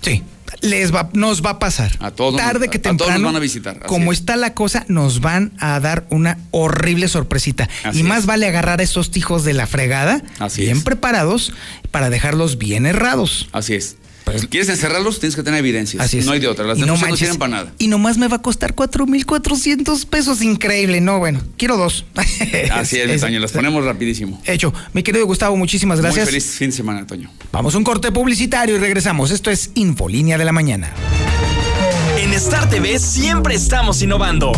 Sí, 0.00 0.22
les 0.62 0.92
va, 0.94 1.10
nos 1.12 1.44
va 1.44 1.50
a 1.50 1.58
pasar. 1.58 1.92
A 2.00 2.10
todos, 2.10 2.36
Tarde 2.36 2.66
nos- 2.66 2.68
que 2.70 2.78
a 2.78 2.82
todos 2.82 2.96
temprano. 2.98 3.18
nos 3.20 3.32
van 3.32 3.36
a 3.36 3.38
visitar. 3.40 3.78
Como 3.86 4.12
es. 4.12 4.18
está 4.20 4.36
la 4.36 4.52
cosa, 4.54 4.84
nos 4.88 5.20
van 5.20 5.52
a 5.58 5.78
dar 5.80 6.06
una 6.10 6.38
horrible 6.50 7.08
sorpresita. 7.08 7.68
Así 7.84 8.00
y 8.00 8.02
más 8.02 8.20
es. 8.20 8.26
vale 8.26 8.46
agarrar 8.46 8.80
a 8.80 8.82
esos 8.82 9.16
hijos 9.16 9.44
de 9.44 9.52
la 9.52 9.66
fregada, 9.66 10.22
Así 10.38 10.62
bien 10.62 10.78
es. 10.78 10.82
preparados, 10.84 11.52
para 11.90 12.10
dejarlos 12.10 12.58
bien 12.58 12.86
errados. 12.86 13.48
Así 13.52 13.74
es. 13.74 13.96
¿Quieres 14.50 14.68
encerrarlos? 14.68 15.20
Tienes 15.20 15.36
que 15.36 15.42
tener 15.42 15.60
evidencias. 15.60 16.02
Así 16.02 16.18
es. 16.18 16.26
No 16.26 16.32
hay 16.32 16.40
de 16.40 16.48
otra. 16.48 16.64
Las 16.64 16.78
Y 16.78 16.82
no 16.82 16.96
sirven 16.96 17.36
para 17.36 17.50
nada. 17.50 17.72
Y 17.78 17.88
nomás 17.88 18.18
me 18.18 18.28
va 18.28 18.36
a 18.36 18.42
costar 18.42 18.74
4,400 18.74 20.06
pesos. 20.06 20.42
Increíble. 20.42 21.00
No, 21.00 21.18
bueno, 21.18 21.40
quiero 21.56 21.76
dos. 21.76 22.04
Así 22.72 22.98
es, 22.98 23.10
Eso. 23.10 23.26
Toño. 23.26 23.40
Las 23.40 23.52
ponemos 23.52 23.84
rapidísimo. 23.84 24.40
Hecho. 24.44 24.72
Mi 24.92 25.02
querido 25.02 25.26
Gustavo, 25.26 25.56
muchísimas 25.56 26.00
gracias. 26.00 26.26
Muy 26.26 26.32
feliz 26.32 26.56
fin 26.56 26.70
de 26.70 26.76
semana, 26.76 27.06
Toño. 27.06 27.30
Vamos 27.50 27.74
a 27.74 27.78
un 27.78 27.84
corte 27.84 28.12
publicitario 28.12 28.76
y 28.76 28.78
regresamos. 28.78 29.30
Esto 29.30 29.50
es 29.50 29.70
Infolínea 29.74 30.38
de 30.38 30.44
la 30.44 30.52
Mañana. 30.52 30.92
En 32.18 32.32
Star 32.34 32.68
TV 32.70 32.98
siempre 32.98 33.54
estamos 33.54 34.00
innovando. 34.02 34.52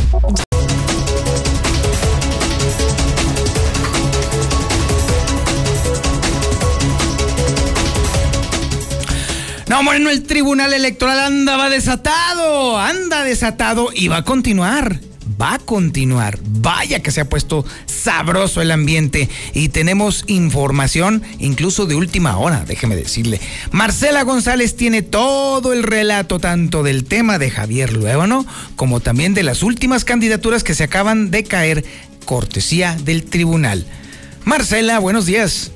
No, 9.75 9.83
Moreno, 9.83 10.09
el 10.09 10.23
Tribunal 10.23 10.73
Electoral 10.73 11.19
andaba 11.19 11.69
desatado, 11.69 12.79
anda 12.79 13.25
desatado 13.25 13.89
y 13.93 14.07
va 14.07 14.19
a 14.19 14.25
continuar. 14.25 15.01
Va 15.43 15.55
a 15.55 15.59
continuar. 15.59 16.39
Vaya 16.45 17.01
que 17.01 17.11
se 17.11 17.21
ha 17.21 17.29
puesto 17.29 17.67
sabroso 17.85 18.63
el 18.63 18.71
ambiente 18.71 19.29
y 19.53 19.71
tenemos 19.71 20.23
información 20.29 21.25
incluso 21.41 21.87
de 21.87 21.97
última 21.97 22.39
hora, 22.39 22.65
déjeme 22.65 22.95
decirle. 22.95 23.41
Marcela 23.73 24.23
González 24.23 24.77
tiene 24.77 25.03
todo 25.03 25.73
el 25.73 25.83
relato 25.83 26.39
tanto 26.39 26.85
del 26.85 27.03
tema 27.03 27.41
de 27.41 27.51
Javier 27.51 27.95
Luébano 27.95 28.47
como 28.77 29.01
también 29.01 29.35
de 29.35 29.43
las 29.43 29.65
últimas 29.65 30.05
candidaturas 30.05 30.63
que 30.63 30.75
se 30.75 30.85
acaban 30.85 31.33
de 31.33 31.43
caer 31.43 31.85
cortesía 32.27 32.97
del 33.03 33.25
tribunal. 33.25 33.85
Marcela, 34.45 35.01
buenos 35.01 35.27
días. 35.27 35.73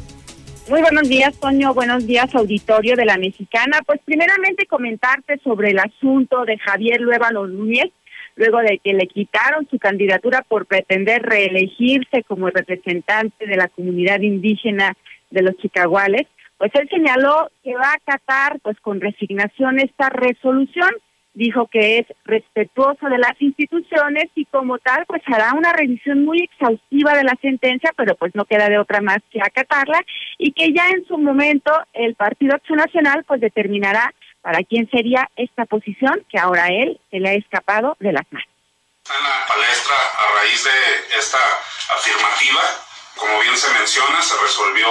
Muy 0.69 0.83
buenos 0.83 1.09
días, 1.09 1.39
Toño. 1.41 1.73
Buenos 1.73 2.07
días, 2.07 2.35
auditorio 2.35 2.95
de 2.95 3.07
la 3.07 3.17
Mexicana. 3.17 3.79
Pues 3.87 4.01
primeramente 4.05 4.67
comentarte 4.67 5.39
sobre 5.39 5.71
el 5.71 5.79
asunto 5.79 6.45
de 6.45 6.59
Javier 6.59 7.01
Luébano 7.01 7.47
Núñez, 7.47 7.91
luego 8.37 8.59
de 8.59 8.79
que 8.85 8.93
le 8.93 9.07
quitaron 9.07 9.67
su 9.71 9.79
candidatura 9.79 10.45
por 10.47 10.67
pretender 10.67 11.23
reelegirse 11.23 12.23
como 12.25 12.51
representante 12.51 13.47
de 13.47 13.57
la 13.57 13.69
comunidad 13.69 14.21
indígena 14.21 14.95
de 15.31 15.41
los 15.41 15.57
chicaguales. 15.57 16.27
Pues 16.59 16.71
él 16.75 16.87
señaló 16.91 17.51
que 17.65 17.75
va 17.75 17.93
a 17.93 17.95
acatar 17.95 18.61
pues 18.61 18.79
con 18.81 19.01
resignación 19.01 19.79
esta 19.79 20.11
resolución 20.11 20.91
dijo 21.35 21.69
que 21.69 21.99
es 21.99 22.07
respetuoso 22.25 23.07
de 23.09 23.19
las 23.19 23.41
instituciones 23.41 24.25
y 24.35 24.45
como 24.47 24.79
tal 24.79 25.05
pues 25.07 25.23
hará 25.27 25.53
una 25.55 25.73
revisión 25.73 26.25
muy 26.25 26.43
exhaustiva 26.43 27.15
de 27.15 27.25
la 27.25 27.37
sentencia, 27.41 27.93
pero 27.97 28.17
pues 28.17 28.35
no 28.35 28.45
queda 28.45 28.69
de 28.69 28.79
otra 28.79 29.01
más 29.01 29.19
que 29.31 29.41
acatarla 29.41 30.01
y 30.39 30.53
que 30.53 30.73
ya 30.73 30.89
en 30.89 31.07
su 31.07 31.19
momento 31.19 31.73
el 31.93 32.15
Partido 32.15 32.55
Acción 32.55 32.79
Nacional 32.79 33.25
pues 33.25 33.41
determinará 33.41 34.13
para 34.41 34.63
quién 34.65 34.89
sería 34.91 35.29
esta 35.37 35.67
posición 35.67 36.25
que 36.29 36.39
ahora 36.39 36.69
él 36.69 37.01
se 37.11 37.21
le 37.21 37.29
ha 37.31 37.35
escapado 37.35 37.97
de 38.01 38.13
las 38.13 38.25
manos. 38.31 38.49
En 39.09 39.25
la 39.25 39.47
palestra 39.47 39.97
a 40.19 40.41
raíz 40.41 40.65
de 40.65 41.19
esta 41.19 41.39
afirmativa. 41.91 42.88
Como 43.19 43.41
bien 43.41 43.59
se 43.59 43.69
menciona, 43.71 44.23
se 44.23 44.37
resolvió 44.37 44.89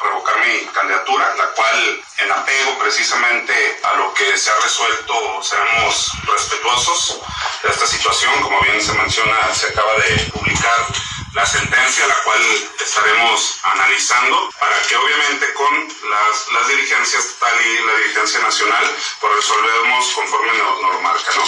revocar 0.00 0.38
mi 0.46 0.66
candidatura, 0.66 1.34
la 1.36 1.46
cual, 1.46 2.04
en 2.18 2.30
apego 2.30 2.78
precisamente 2.78 3.80
a 3.82 3.94
lo 3.94 4.14
que 4.14 4.38
se 4.38 4.50
ha 4.50 4.56
resuelto, 4.62 5.42
seremos 5.42 6.12
respetuosos 6.24 7.18
de 7.64 7.70
esta 7.70 7.86
situación. 7.86 8.40
Como 8.40 8.60
bien 8.60 8.80
se 8.80 8.92
menciona, 8.92 9.52
se 9.52 9.66
acaba 9.66 9.94
de 9.96 10.30
publicar 10.32 10.86
la 11.34 11.44
sentencia, 11.44 12.06
la 12.06 12.22
cual 12.22 12.40
estaremos 12.80 13.58
analizando 13.64 14.48
para 14.60 14.78
que 14.88 14.96
obviamente 14.96 15.52
con 15.54 15.88
las, 16.10 16.48
las 16.52 16.68
dirigencias 16.68 17.24
estatal 17.24 17.66
y 17.66 17.84
la 17.84 17.94
dirigencia 17.96 18.40
nacional, 18.40 18.96
pues 19.20 19.34
resolvemos 19.34 20.06
conforme 20.14 20.52
nos 20.56 21.02
marca. 21.02 21.32
¿no? 21.34 21.44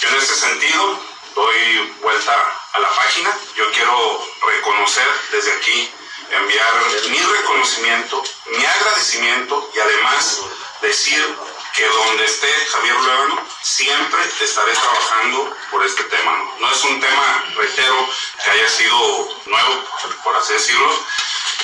Yo 0.00 0.08
en 0.08 0.16
ese 0.16 0.34
sentido 0.34 1.00
doy 1.34 1.94
vuelta 2.02 2.59
a 2.72 2.78
la 2.78 2.88
página. 2.88 3.36
Yo 3.56 3.70
quiero 3.72 4.26
reconocer 4.46 5.06
desde 5.32 5.52
aquí, 5.52 5.90
enviar 6.30 6.74
mi 7.10 7.18
reconocimiento, 7.18 8.22
mi 8.56 8.64
agradecimiento 8.64 9.70
y 9.74 9.80
además 9.80 10.40
decir 10.82 11.36
que 11.74 11.86
donde 11.86 12.24
esté 12.24 12.48
Javier 12.72 12.94
Luevano, 12.94 13.46
siempre 13.62 14.20
estaré 14.40 14.72
trabajando 14.72 15.54
por 15.70 15.84
este 15.84 16.02
tema. 16.04 16.36
No, 16.58 16.70
es 16.70 16.84
un 16.84 17.00
tema, 17.00 17.44
reitero, 17.56 18.08
que 18.42 18.50
haya 18.50 18.68
sido 18.68 19.28
nuevo, 19.46 19.84
por 20.24 20.36
así 20.36 20.52
decirlo. 20.54 21.06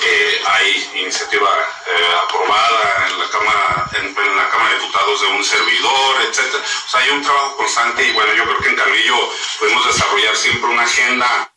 Eh, 0.03 0.43
hay 0.47 0.91
iniciativa 0.95 1.49
eh, 1.87 2.15
aprobada 2.25 3.07
en 3.09 3.19
la 3.19 3.29
Cámara 3.31 3.91
en, 3.95 4.37
la 4.37 4.49
Cámara 4.49 4.71
de 4.71 4.81
Diputados 4.81 5.21
de 5.23 5.27
un 5.29 5.45
servidor, 5.45 6.17
etcétera. 6.29 6.63
O 6.63 6.89
sea, 6.89 7.01
hay 7.01 7.11
un 7.11 7.23
trabajo 7.23 7.57
constante 7.57 8.07
y 8.07 8.13
bueno, 8.13 8.33
yo 8.35 8.45
creo 8.45 8.59
que 8.59 8.69
en 8.69 8.77
Carrillo 8.77 9.17
podemos 9.59 9.87
desarrollar 9.87 10.37
siempre 10.37 10.71
una 10.71 10.83
agenda 10.83 11.51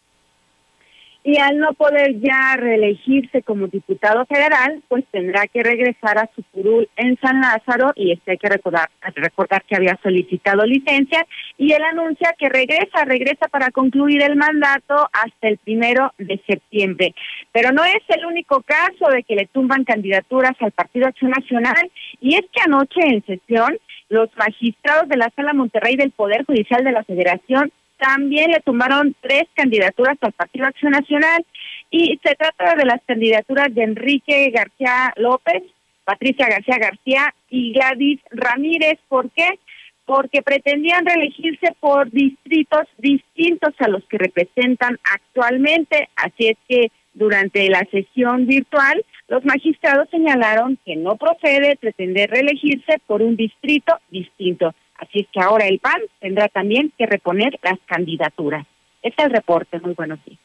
y 1.30 1.38
al 1.38 1.60
no 1.60 1.73
poder 1.73 2.19
ya 2.19 2.56
reelegirse 2.57 3.43
como 3.43 3.68
diputado 3.68 4.26
federal, 4.26 4.81
pues 4.88 5.06
tendrá 5.11 5.45
que 5.45 5.61
regresar 5.61 6.18
a 6.18 6.27
su 6.35 6.41
curul 6.51 6.89
en 6.95 7.19
San 7.22 7.39
Lázaro 7.39 7.91
y 7.95 8.14
este 8.14 8.31
hay 8.31 8.38
que 8.39 8.49
recordar, 8.49 8.89
recordar 9.14 9.64
que 9.65 9.76
había 9.76 9.95
solicitado 10.01 10.65
licencia 10.65 11.23
y 11.56 11.72
él 11.72 11.84
anuncia 11.84 12.34
que 12.35 12.49
regresa, 12.49 13.06
regresa 13.06 13.47
para 13.47 13.69
concluir 13.69 14.23
el 14.23 14.38
mandato 14.38 15.07
hasta 15.14 15.49
el 15.49 15.60
primero 15.60 16.11
de 16.18 16.41
septiembre. 16.47 17.14
Pero 17.51 17.73
no 17.73 17.84
es 17.84 18.01
el 18.07 18.26
único 18.26 18.64
caso 18.64 19.11
de 19.14 19.22
que 19.22 19.35
le 19.35 19.45
tumban 19.45 19.84
candidaturas 19.84 20.53
al 20.61 20.72
Partido 20.72 21.06
Acción 21.06 21.30
Nacional 21.30 21.91
y 22.22 22.38
es 22.38 22.45
que 22.51 22.61
anoche 22.65 23.01
en 23.01 23.23
sesión 23.23 23.77
los 24.10 24.35
magistrados 24.35 25.07
de 25.07 25.18
la 25.18 25.31
Sala 25.35 25.53
Monterrey 25.53 25.95
del 25.95 26.10
Poder 26.10 26.43
Judicial 26.45 26.84
de 26.84 26.91
la 26.91 27.03
Federación 27.03 27.72
también 27.99 28.51
le 28.51 28.59
tumbaron 28.61 29.15
tres 29.21 29.43
candidaturas 29.53 30.17
al 30.21 30.31
Partido 30.31 30.65
Acción 30.65 30.91
Nacional 30.91 31.45
y 31.91 32.19
se 32.23 32.35
trata 32.35 32.76
de 32.76 32.85
las 32.85 33.01
candidaturas 33.05 33.73
de 33.73 33.84
Enrique 33.84 34.49
García 34.51 35.13
López, 35.17 35.63
Patricia 36.05 36.47
García 36.47 36.77
García 36.80 37.34
y 37.49 37.73
Gladys 37.73 38.19
Ramírez. 38.31 38.99
¿Por 39.07 39.30
qué? 39.31 39.59
Porque 40.05 40.41
pretendían 40.41 41.05
reelegirse 41.05 41.76
por 41.80 42.09
distritos 42.09 42.88
distintos 42.97 43.73
a 43.80 43.88
los 43.88 44.03
que 44.05 44.17
representan 44.17 44.97
actualmente. 45.03 46.09
Así 46.15 46.47
es 46.47 46.57
que 46.67 46.91
Durante 47.19 47.67
la 47.69 47.85
sesión 47.91 48.45
virtual, 48.45 49.03
los 49.27 49.43
magistrados 49.43 50.09
señalaron 50.09 50.77
que 50.85 50.95
no 50.95 51.17
procede 51.17 51.76
pretender 51.76 52.30
reelegirse 52.30 52.99
por 53.07 53.21
un 53.21 53.35
distrito 53.35 53.93
distinto. 54.09 54.73
Así 54.99 55.19
es 55.19 55.27
que 55.31 55.39
ahora 55.39 55.65
el 55.65 55.80
PAN 55.80 56.01
tendrá 56.19 56.49
también 56.49 56.91
que 56.97 57.05
reponer 57.05 57.57
las 57.63 57.80
candidaturas. 57.85 58.65
Este 59.01 59.21
es 59.21 59.27
el 59.27 59.34
reporte. 59.34 59.80
Muy 59.80 59.93
buenos 59.93 60.19
días. 60.26 60.39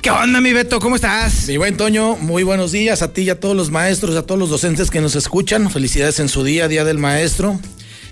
¿Qué 0.00 0.10
onda, 0.10 0.40
mi 0.40 0.52
Beto? 0.52 0.78
¿Cómo 0.78 0.96
estás? 0.96 1.48
Mi 1.48 1.56
buen 1.58 1.76
Toño, 1.76 2.16
muy 2.16 2.44
buenos 2.44 2.72
días 2.72 3.02
a 3.02 3.12
ti 3.12 3.22
y 3.22 3.30
a 3.30 3.40
todos 3.40 3.56
los 3.56 3.70
maestros, 3.70 4.16
a 4.16 4.24
todos 4.24 4.38
los 4.38 4.48
docentes 4.48 4.90
que 4.90 5.00
nos 5.00 5.16
escuchan. 5.16 5.68
Felicidades 5.68 6.20
en 6.20 6.28
su 6.28 6.44
día, 6.44 6.68
Día 6.68 6.84
del 6.84 6.98
Maestro. 6.98 7.58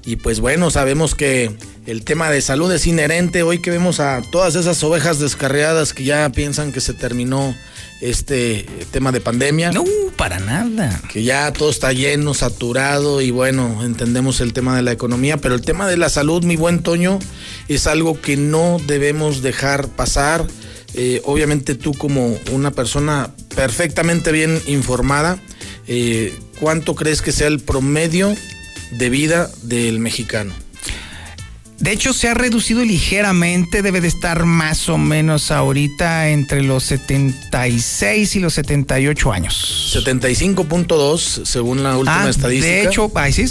Y 0.06 0.16
pues 0.16 0.40
bueno, 0.40 0.70
sabemos 0.70 1.14
que 1.14 1.50
el 1.86 2.04
tema 2.04 2.30
de 2.30 2.42
salud 2.42 2.70
es 2.72 2.86
inherente. 2.86 3.42
Hoy 3.42 3.60
que 3.60 3.70
vemos 3.70 4.00
a 4.00 4.20
todas 4.30 4.54
esas 4.54 4.82
ovejas 4.82 5.18
descarriadas 5.18 5.94
que 5.94 6.04
ya 6.04 6.30
piensan 6.30 6.72
que 6.72 6.80
se 6.82 6.92
terminó 6.92 7.54
este 8.02 8.66
tema 8.90 9.12
de 9.12 9.20
pandemia. 9.20 9.72
No, 9.72 9.84
para 10.16 10.40
nada. 10.40 11.00
Que 11.10 11.22
ya 11.22 11.50
todo 11.52 11.70
está 11.70 11.92
lleno, 11.92 12.34
saturado 12.34 13.22
y 13.22 13.30
bueno, 13.30 13.82
entendemos 13.82 14.42
el 14.42 14.52
tema 14.52 14.76
de 14.76 14.82
la 14.82 14.92
economía, 14.92 15.38
pero 15.38 15.54
el 15.54 15.62
tema 15.62 15.88
de 15.88 15.96
la 15.96 16.10
salud, 16.10 16.44
mi 16.44 16.56
buen 16.56 16.82
Toño, 16.82 17.18
es 17.68 17.86
algo 17.86 18.20
que 18.20 18.36
no 18.36 18.78
debemos 18.86 19.40
dejar 19.40 19.88
pasar. 19.88 20.46
Eh, 20.92 21.22
obviamente 21.24 21.74
tú 21.74 21.92
como 21.94 22.38
una 22.52 22.70
persona 22.70 23.30
perfectamente 23.56 24.32
bien 24.32 24.60
informada, 24.66 25.38
eh, 25.88 26.38
¿cuánto 26.60 26.94
crees 26.94 27.22
que 27.22 27.32
sea 27.32 27.48
el 27.48 27.60
promedio 27.60 28.34
de 28.98 29.10
vida 29.10 29.50
del 29.62 29.98
mexicano? 29.98 30.52
De 31.78 31.92
hecho, 31.92 32.12
se 32.12 32.28
ha 32.28 32.34
reducido 32.34 32.84
ligeramente, 32.84 33.82
debe 33.82 34.00
de 34.00 34.08
estar 34.08 34.46
más 34.46 34.88
o 34.88 34.96
menos 34.96 35.50
ahorita 35.50 36.28
entre 36.30 36.62
los 36.62 36.84
76 36.84 38.36
y 38.36 38.40
los 38.40 38.54
78 38.54 39.32
años. 39.32 39.92
75.2 39.94 41.44
según 41.44 41.82
la 41.82 41.96
última 41.98 42.24
Ah, 42.24 42.30
estadística. 42.30 42.72
De 42.74 42.84
hecho, 42.84 43.10
ahí 43.16 43.32
sí, 43.32 43.44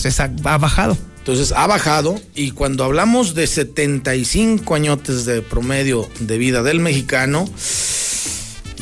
ha 0.46 0.58
bajado. 0.58 0.98
Entonces 1.20 1.54
ha 1.56 1.68
bajado 1.68 2.20
y 2.36 2.52
cuando 2.52 2.84
hablamos 2.84 3.36
de 3.36 3.48
75 3.48 4.76
añotes 4.76 5.26
de 5.26 5.42
promedio 5.42 6.10
de 6.20 6.38
vida 6.38 6.64
del 6.64 6.80
mexicano, 6.80 7.46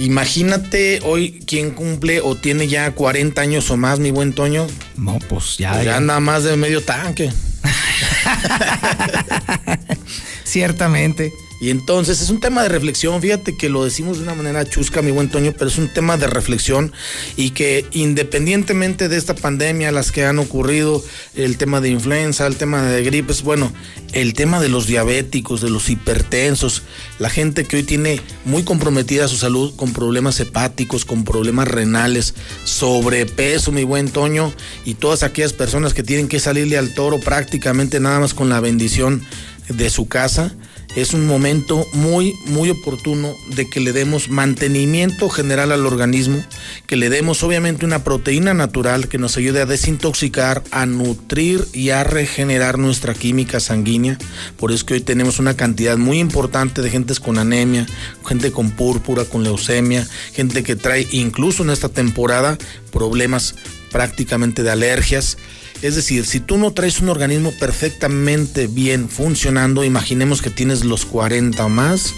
imagínate 0.05 0.99
hoy 1.03 1.39
quién 1.45 1.71
cumple 1.71 2.21
o 2.21 2.35
tiene 2.35 2.67
ya 2.67 2.91
40 2.91 3.41
años 3.41 3.69
o 3.71 3.77
más, 3.77 3.99
mi 3.99 4.11
buen 4.11 4.33
Toño. 4.33 4.67
No, 4.97 5.19
pues 5.29 5.57
ya. 5.57 5.73
Pues 5.73 5.85
ya 5.85 5.91
ya. 5.91 5.97
anda 5.97 6.19
más 6.19 6.43
de 6.43 6.57
medio 6.57 6.81
tanque. 6.81 7.31
Ciertamente. 10.43 11.31
Y 11.61 11.69
entonces 11.69 12.21
es 12.21 12.31
un 12.31 12.39
tema 12.39 12.63
de 12.63 12.69
reflexión, 12.69 13.21
fíjate 13.21 13.55
que 13.55 13.69
lo 13.69 13.85
decimos 13.85 14.17
de 14.17 14.23
una 14.23 14.33
manera 14.33 14.65
chusca, 14.65 15.03
mi 15.03 15.11
buen 15.11 15.29
Toño, 15.29 15.53
pero 15.55 15.69
es 15.69 15.77
un 15.77 15.89
tema 15.89 16.17
de 16.17 16.25
reflexión 16.25 16.91
y 17.37 17.51
que 17.51 17.85
independientemente 17.91 19.07
de 19.09 19.17
esta 19.17 19.35
pandemia, 19.35 19.91
las 19.91 20.11
que 20.11 20.25
han 20.25 20.39
ocurrido, 20.39 21.03
el 21.35 21.57
tema 21.57 21.79
de 21.79 21.89
influenza, 21.89 22.47
el 22.47 22.55
tema 22.55 22.81
de 22.81 23.03
gripes, 23.03 23.43
bueno, 23.43 23.71
el 24.13 24.33
tema 24.33 24.59
de 24.59 24.69
los 24.69 24.87
diabéticos, 24.87 25.61
de 25.61 25.69
los 25.69 25.91
hipertensos, 25.91 26.81
la 27.19 27.29
gente 27.29 27.65
que 27.65 27.75
hoy 27.75 27.83
tiene 27.83 28.19
muy 28.43 28.63
comprometida 28.63 29.27
su 29.27 29.37
salud 29.37 29.75
con 29.75 29.93
problemas 29.93 30.39
hepáticos, 30.39 31.05
con 31.05 31.23
problemas 31.23 31.67
renales, 31.67 32.33
sobrepeso, 32.63 33.71
mi 33.71 33.83
buen 33.83 34.09
Toño, 34.09 34.51
y 34.83 34.95
todas 34.95 35.21
aquellas 35.21 35.53
personas 35.53 35.93
que 35.93 36.01
tienen 36.01 36.27
que 36.27 36.39
salirle 36.39 36.79
al 36.79 36.95
toro 36.95 37.19
prácticamente 37.19 37.99
nada 37.99 38.19
más 38.19 38.33
con 38.33 38.49
la 38.49 38.59
bendición 38.61 39.21
de 39.69 39.91
su 39.91 40.07
casa 40.07 40.55
es 40.95 41.13
un 41.13 41.25
momento 41.25 41.87
muy, 41.93 42.35
muy 42.45 42.69
oportuno 42.69 43.35
de 43.55 43.69
que 43.69 43.79
le 43.79 43.93
demos 43.93 44.29
mantenimiento 44.29 45.29
general 45.29 45.71
al 45.71 45.85
organismo, 45.85 46.43
que 46.85 46.97
le 46.97 47.09
demos 47.09 47.43
obviamente 47.43 47.85
una 47.85 48.03
proteína 48.03 48.53
natural 48.53 49.07
que 49.07 49.17
nos 49.17 49.37
ayude 49.37 49.61
a 49.61 49.65
desintoxicar, 49.65 50.63
a 50.71 50.85
nutrir 50.85 51.65
y 51.73 51.91
a 51.91 52.03
regenerar 52.03 52.77
nuestra 52.77 53.13
química 53.13 53.59
sanguínea. 53.59 54.17
Por 54.57 54.71
eso 54.71 54.85
que 54.85 54.95
hoy 54.95 55.01
tenemos 55.01 55.39
una 55.39 55.55
cantidad 55.55 55.97
muy 55.97 56.19
importante 56.19 56.81
de 56.81 56.89
gentes 56.89 57.19
con 57.19 57.37
anemia, 57.37 57.85
gente 58.25 58.51
con 58.51 58.71
púrpura, 58.71 59.25
con 59.25 59.43
leucemia, 59.43 60.07
gente 60.33 60.63
que 60.63 60.75
trae 60.75 61.07
incluso 61.11 61.63
en 61.63 61.69
esta 61.69 61.89
temporada 61.89 62.57
problemas 62.91 63.55
prácticamente 63.91 64.63
de 64.63 64.71
alergias. 64.71 65.37
Es 65.81 65.95
decir, 65.95 66.25
si 66.25 66.39
tú 66.39 66.57
no 66.57 66.73
traes 66.73 66.99
un 66.99 67.09
organismo 67.09 67.51
perfectamente 67.59 68.67
bien 68.67 69.09
funcionando, 69.09 69.83
imaginemos 69.83 70.41
que 70.41 70.49
tienes 70.49 70.85
los 70.85 71.05
40 71.05 71.65
o 71.65 71.69
más, 71.69 72.13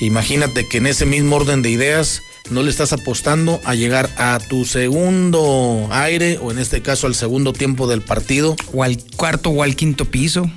imagínate 0.00 0.68
que 0.68 0.78
en 0.78 0.86
ese 0.86 1.06
mismo 1.06 1.36
orden 1.36 1.62
de 1.62 1.70
ideas 1.70 2.22
no 2.50 2.62
le 2.62 2.70
estás 2.70 2.92
apostando 2.92 3.60
a 3.64 3.74
llegar 3.74 4.08
a 4.16 4.38
tu 4.48 4.64
segundo 4.64 5.88
aire 5.90 6.38
o 6.40 6.52
en 6.52 6.58
este 6.58 6.80
caso 6.80 7.06
al 7.06 7.14
segundo 7.14 7.52
tiempo 7.52 7.86
del 7.86 8.02
partido. 8.02 8.56
O 8.72 8.82
al 8.82 8.98
cuarto 9.16 9.50
o 9.50 9.62
al 9.62 9.76
quinto 9.76 10.04
piso. 10.04 10.50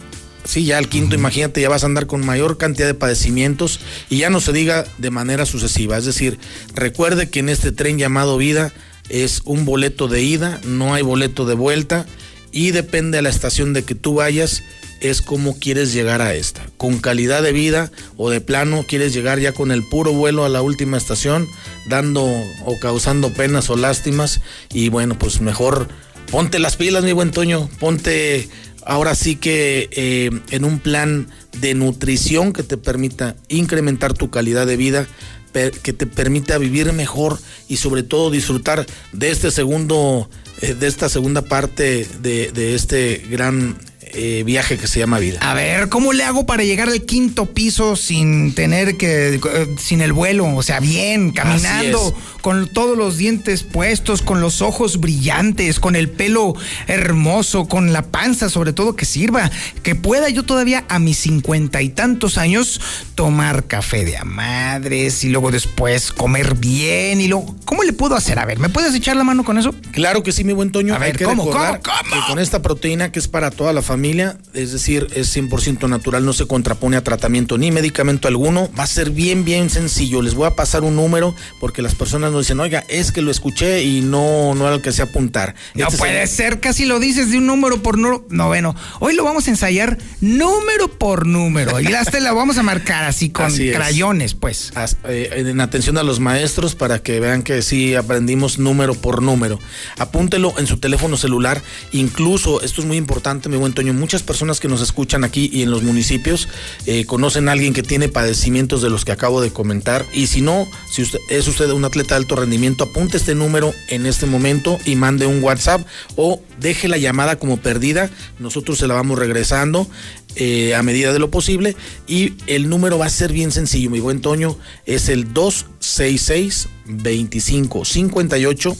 Sí, 0.43 0.65
ya 0.65 0.77
al 0.77 0.87
quinto, 0.87 1.15
imagínate, 1.15 1.61
ya 1.61 1.69
vas 1.69 1.83
a 1.83 1.87
andar 1.87 2.07
con 2.07 2.25
mayor 2.25 2.57
cantidad 2.57 2.87
de 2.87 2.93
padecimientos 2.93 3.79
y 4.09 4.19
ya 4.19 4.29
no 4.29 4.39
se 4.39 4.53
diga 4.53 4.85
de 4.97 5.11
manera 5.11 5.45
sucesiva. 5.45 5.97
Es 5.97 6.05
decir, 6.05 6.39
recuerde 6.73 7.29
que 7.29 7.39
en 7.39 7.49
este 7.49 7.71
tren 7.71 7.97
llamado 7.97 8.37
vida 8.37 8.73
es 9.09 9.41
un 9.45 9.65
boleto 9.65 10.07
de 10.07 10.21
ida, 10.21 10.59
no 10.65 10.93
hay 10.93 11.01
boleto 11.01 11.45
de 11.45 11.55
vuelta 11.55 12.05
y 12.51 12.71
depende 12.71 13.17
de 13.17 13.21
la 13.21 13.29
estación 13.29 13.73
de 13.73 13.83
que 13.83 13.95
tú 13.95 14.15
vayas, 14.15 14.63
es 15.01 15.21
cómo 15.21 15.57
quieres 15.57 15.93
llegar 15.93 16.21
a 16.21 16.33
esta. 16.33 16.65
Con 16.77 16.99
calidad 16.99 17.41
de 17.41 17.53
vida 17.53 17.91
o 18.17 18.29
de 18.29 18.41
plano 18.41 18.85
quieres 18.87 19.13
llegar 19.13 19.39
ya 19.39 19.53
con 19.53 19.71
el 19.71 19.83
puro 19.87 20.13
vuelo 20.13 20.45
a 20.45 20.49
la 20.49 20.61
última 20.61 20.97
estación, 20.97 21.47
dando 21.87 22.25
o 22.65 22.79
causando 22.79 23.31
penas 23.33 23.69
o 23.69 23.77
lástimas 23.77 24.41
y 24.73 24.89
bueno, 24.89 25.17
pues 25.17 25.41
mejor 25.41 25.87
ponte 26.31 26.59
las 26.59 26.75
pilas, 26.75 27.03
mi 27.03 27.13
buen 27.13 27.31
Toño, 27.31 27.69
ponte 27.79 28.49
ahora 28.85 29.15
sí 29.15 29.35
que 29.35 29.89
eh, 29.91 30.31
en 30.51 30.63
un 30.63 30.79
plan 30.79 31.27
de 31.59 31.73
nutrición 31.73 32.53
que 32.53 32.63
te 32.63 32.77
permita 32.77 33.35
incrementar 33.47 34.13
tu 34.13 34.29
calidad 34.29 34.67
de 34.67 34.77
vida, 34.77 35.07
que 35.51 35.93
te 35.93 36.05
permita 36.05 36.57
vivir 36.57 36.91
mejor 36.93 37.39
y 37.67 37.77
sobre 37.77 38.03
todo 38.03 38.31
disfrutar 38.31 38.85
de 39.11 39.31
este 39.31 39.51
segundo, 39.51 40.29
eh, 40.61 40.73
de 40.73 40.87
esta 40.87 41.09
segunda 41.09 41.41
parte 41.41 42.07
de, 42.21 42.51
de 42.51 42.75
este 42.75 43.23
gran 43.29 43.77
eh, 44.13 44.43
viaje 44.45 44.77
que 44.77 44.87
se 44.87 44.99
llama 44.99 45.19
vida. 45.19 45.39
A 45.41 45.53
ver, 45.53 45.89
¿cómo 45.89 46.13
le 46.13 46.23
hago 46.23 46.45
para 46.45 46.63
llegar 46.63 46.89
al 46.89 47.01
quinto 47.03 47.45
piso 47.47 47.95
sin 47.95 48.53
tener 48.53 48.97
que, 48.97 49.35
eh, 49.35 49.75
sin 49.77 50.01
el 50.01 50.13
vuelo? 50.13 50.45
O 50.55 50.63
sea, 50.63 50.79
bien, 50.79 51.31
caminando, 51.31 52.15
con 52.41 52.67
todos 52.67 52.97
los 52.97 53.17
dientes 53.17 53.63
puestos, 53.63 54.21
con 54.21 54.41
los 54.41 54.61
ojos 54.61 54.99
brillantes, 54.99 55.79
con 55.79 55.95
el 55.95 56.09
pelo 56.09 56.55
hermoso, 56.87 57.67
con 57.67 57.93
la 57.93 58.03
panza 58.03 58.49
sobre 58.49 58.73
todo 58.73 58.95
que 58.95 59.05
sirva, 59.05 59.51
que 59.83 59.95
pueda 59.95 60.29
yo 60.29 60.43
todavía 60.43 60.85
a 60.89 60.99
mis 60.99 61.17
cincuenta 61.17 61.81
y 61.81 61.89
tantos 61.89 62.37
años 62.37 62.81
tomar 63.15 63.65
café 63.65 64.05
de 64.05 64.17
a 64.17 64.25
madres 64.25 65.23
y 65.23 65.29
luego 65.29 65.51
después 65.51 66.11
comer 66.11 66.55
bien 66.55 67.21
y 67.21 67.27
luego, 67.27 67.55
¿cómo 67.65 67.83
le 67.83 67.93
puedo 67.93 68.15
hacer? 68.15 68.39
A 68.39 68.45
ver, 68.45 68.59
¿me 68.59 68.69
puedes 68.69 68.93
echar 68.95 69.15
la 69.15 69.23
mano 69.23 69.43
con 69.43 69.57
eso? 69.57 69.73
Claro 69.91 70.23
que 70.23 70.31
sí, 70.31 70.43
mi 70.43 70.53
buen 70.53 70.71
Toño. 70.71 70.95
A 70.95 70.97
ver, 70.97 71.11
Hay 71.11 71.17
que 71.17 71.25
¿cómo, 71.25 71.45
cómo, 71.45 71.53
cómo? 71.53 71.77
que 71.79 72.27
con 72.27 72.39
esta 72.39 72.61
proteína 72.61 73.11
que 73.11 73.19
es 73.19 73.27
para 73.27 73.51
toda 73.51 73.73
la 73.73 73.81
familia, 73.81 73.98
es 74.03 74.71
decir, 74.71 75.07
es 75.13 75.35
100% 75.35 75.87
natural, 75.89 76.25
no 76.25 76.33
se 76.33 76.47
contrapone 76.47 76.97
a 76.97 77.03
tratamiento 77.03 77.57
ni 77.57 77.71
medicamento 77.71 78.27
alguno, 78.27 78.69
va 78.77 78.83
a 78.83 78.87
ser 78.87 79.11
bien, 79.11 79.43
bien 79.45 79.69
sencillo. 79.69 80.21
Les 80.21 80.33
voy 80.35 80.47
a 80.47 80.55
pasar 80.55 80.83
un 80.83 80.95
número 80.95 81.35
porque 81.59 81.81
las 81.81 81.95
personas 81.95 82.31
nos 82.31 82.45
dicen, 82.45 82.59
oiga, 82.59 82.83
es 82.89 83.11
que 83.11 83.21
lo 83.21 83.31
escuché 83.31 83.83
y 83.83 84.01
no, 84.01 84.55
no 84.55 84.65
era 84.67 84.77
lo 84.77 84.81
que 84.81 84.91
sé 84.91 85.01
apuntar. 85.01 85.55
No 85.75 85.83
Este 85.83 85.95
es 85.95 85.99
puede 85.99 86.21
el- 86.23 86.27
ser, 86.27 86.59
casi 86.59 86.85
lo 86.85 86.99
dices 86.99 87.31
de 87.31 87.37
un 87.37 87.45
número 87.45 87.81
por 87.83 87.97
número. 87.97 88.25
No, 88.29 88.47
bueno, 88.47 88.75
hoy 88.99 89.13
lo 89.15 89.23
vamos 89.23 89.47
a 89.47 89.51
ensayar 89.51 89.97
número 90.21 90.87
por 90.97 91.25
número. 91.27 91.79
Y 91.79 91.87
hasta 91.93 92.19
la 92.19 92.31
vamos 92.33 92.57
a 92.57 92.63
marcar 92.63 93.03
así 93.05 93.29
con 93.29 93.45
Así 93.47 93.71
crayones, 93.71 94.33
pues. 94.33 94.71
As- 94.75 94.97
eh, 95.07 95.29
en 95.35 95.59
atención 95.61 95.97
a 95.97 96.03
los 96.03 96.19
maestros 96.19 96.75
para 96.75 96.99
que 96.99 97.19
vean 97.19 97.43
que 97.43 97.61
sí 97.61 97.95
aprendimos 97.95 98.59
número 98.59 98.93
por 98.95 99.21
número. 99.21 99.59
Apúntelo 99.97 100.53
en 100.57 100.67
su 100.67 100.77
teléfono 100.77 101.17
celular. 101.17 101.61
Incluso, 101.91 102.61
esto 102.61 102.81
es 102.81 102.87
muy 102.87 102.97
importante, 102.97 103.49
mi 103.49 103.57
buen 103.57 103.73
Toño, 103.73 103.88
muchas 103.93 104.23
personas 104.23 104.59
que 104.59 104.67
nos 104.67 104.81
escuchan 104.81 105.23
aquí 105.23 105.49
y 105.51 105.63
en 105.63 105.71
los 105.71 105.83
municipios 105.83 106.47
eh, 106.85 107.05
conocen 107.05 107.49
a 107.49 107.53
alguien 107.53 107.73
que 107.73 107.83
tiene 107.83 108.09
padecimientos 108.09 108.81
de 108.81 108.89
los 108.89 109.05
que 109.05 109.11
acabo 109.11 109.41
de 109.41 109.51
comentar. 109.51 110.05
Y 110.13 110.27
si 110.27 110.41
no, 110.41 110.67
si 110.91 111.01
usted 111.01 111.19
es 111.29 111.47
usted 111.47 111.69
un 111.71 111.85
atleta 111.85 112.15
de 112.15 112.21
alto 112.21 112.35
rendimiento, 112.35 112.85
apunte 112.85 113.17
este 113.17 113.35
número 113.35 113.73
en 113.89 114.05
este 114.05 114.25
momento 114.25 114.77
y 114.85 114.95
mande 114.95 115.25
un 115.25 115.43
WhatsApp 115.43 115.85
o 116.15 116.41
deje 116.59 116.87
la 116.87 116.97
llamada 116.97 117.37
como 117.37 117.57
perdida. 117.57 118.09
Nosotros 118.39 118.77
se 118.77 118.87
la 118.87 118.93
vamos 118.95 119.19
regresando. 119.19 119.87
eh, 120.35 120.75
a 120.75 120.83
medida 120.83 121.11
de 121.11 121.19
lo 121.19 121.31
posible. 121.31 121.75
Y 122.07 122.33
el 122.47 122.69
número 122.69 122.97
va 122.99 123.07
a 123.07 123.09
ser 123.09 123.33
bien 123.33 123.51
sencillo, 123.51 123.89
mi 123.89 123.99
buen 123.99 124.21
Toño, 124.21 124.57
es 124.85 125.09
el 125.09 125.33
266 125.33 126.69
2558 126.85 128.77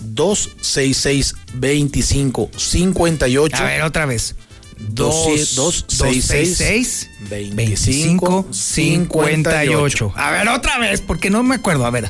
266 0.00 1.34
2558 1.54 3.56
A 3.56 3.64
ver, 3.64 3.82
otra 3.82 4.06
vez. 4.06 4.34
266 4.78 7.10
25 7.28 8.46
58. 8.50 10.12
A 10.14 10.30
ver, 10.30 10.48
otra 10.48 10.78
vez, 10.78 11.00
porque 11.00 11.30
no 11.30 11.42
me 11.42 11.56
acuerdo. 11.56 11.86
A 11.86 11.90
ver. 11.90 12.08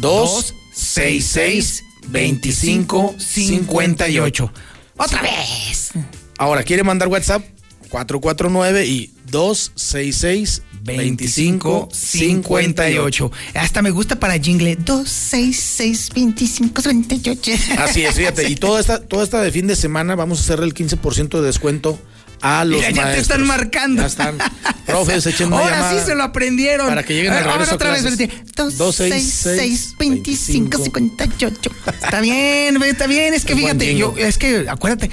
266 0.00 1.84
25 2.08 3.14
58. 3.18 4.52
Otra 4.96 5.22
vez. 5.22 5.92
Ahora, 6.38 6.62
¿quiere 6.62 6.82
mandar 6.82 7.08
WhatsApp? 7.08 7.42
449 7.88 8.86
y 8.86 9.10
266 9.30 10.62
25 10.82 11.88
58. 11.92 13.30
Hasta 13.54 13.82
me 13.82 13.90
gusta 13.90 14.18
para 14.18 14.38
jingle 14.38 14.76
266 14.76 16.10
25 16.14 16.82
58. 16.82 17.52
Así 17.78 18.04
es, 18.04 18.14
fíjate. 18.14 18.48
Y 18.48 18.54
toda 18.54 18.80
esta, 18.80 19.00
toda 19.00 19.24
esta 19.24 19.40
de 19.40 19.50
fin 19.50 19.66
de 19.66 19.76
semana 19.76 20.14
vamos 20.14 20.38
a 20.38 20.42
hacerle 20.42 20.66
el 20.66 20.74
15% 20.74 21.40
de 21.40 21.42
descuento 21.42 21.98
a 22.42 22.64
los 22.64 22.78
Mira, 22.78 22.90
ya 22.90 23.02
maestros. 23.02 23.14
te 23.28 23.32
están 23.34 23.46
marcando. 23.46 24.02
Ya 24.02 24.06
están. 24.08 24.38
Profes, 24.86 25.26
echen 25.26 25.48
una 25.48 25.58
Ahora 25.58 25.76
llamada 25.76 26.00
sí 26.00 26.06
se 26.06 26.14
lo 26.14 26.22
aprendieron. 26.24 26.88
Para 26.88 27.02
que 27.02 27.14
lleguen 27.14 27.32
A 27.32 27.38
al 27.38 27.44
regreso 27.44 27.72
a 27.72 27.74
otra 27.74 27.90
vez. 27.90 28.00
clases. 28.02 28.20
espérate. 28.20 28.44
266 28.56 29.94
25 29.98 30.78
58. 30.84 31.70
Está 32.02 32.20
bien, 32.20 32.82
está 32.82 33.06
bien. 33.06 33.34
Es 33.34 33.44
que 33.44 33.54
fíjate, 33.54 33.94
yo, 33.96 34.14
es 34.16 34.38
que 34.38 34.66
acuérdate, 34.68 35.10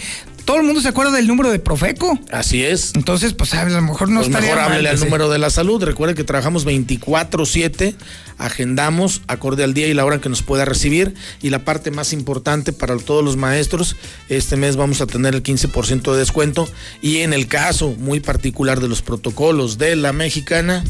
todo 0.47 0.57
el 0.57 0.63
mundo 0.63 0.79
se 0.79 0.87
acuerda 0.87 1.11
del 1.11 1.27
número 1.27 1.51
de 1.51 1.59
Profeco. 1.59 2.17
Así 2.31 2.63
es. 2.63 2.93
Entonces, 2.95 3.33
pues 3.33 3.53
a 3.53 3.65
lo 3.65 3.81
mejor 3.81 4.07
no 4.07 4.21
Pues 4.21 4.29
estaría 4.29 4.51
mejor 4.51 4.61
mal, 4.61 4.71
háblele 4.71 4.89
al 4.89 4.99
número 5.01 5.29
de 5.29 5.39
la 5.39 5.49
salud. 5.49 5.83
Recuerde 5.83 6.15
que 6.15 6.23
trabajamos 6.23 6.65
24-7, 6.65 7.95
agendamos 8.37 9.23
acorde 9.27 9.65
al 9.65 9.73
día 9.73 9.87
y 9.87 9.93
la 9.93 10.05
hora 10.05 10.15
en 10.15 10.21
que 10.21 10.29
nos 10.29 10.43
pueda 10.43 10.63
recibir. 10.63 11.15
Y 11.41 11.49
la 11.49 11.65
parte 11.65 11.91
más 11.91 12.13
importante 12.13 12.71
para 12.71 12.95
todos 12.95 13.25
los 13.25 13.35
maestros, 13.35 13.97
este 14.29 14.55
mes 14.55 14.77
vamos 14.77 15.01
a 15.01 15.05
tener 15.05 15.35
el 15.35 15.43
15% 15.43 16.13
de 16.13 16.17
descuento. 16.17 16.65
Y 17.01 17.17
en 17.17 17.33
el 17.33 17.49
caso 17.49 17.93
muy 17.99 18.21
particular 18.21 18.79
de 18.79 18.87
los 18.87 19.01
protocolos 19.01 19.77
de 19.77 19.97
la 19.97 20.13
mexicana, 20.13 20.85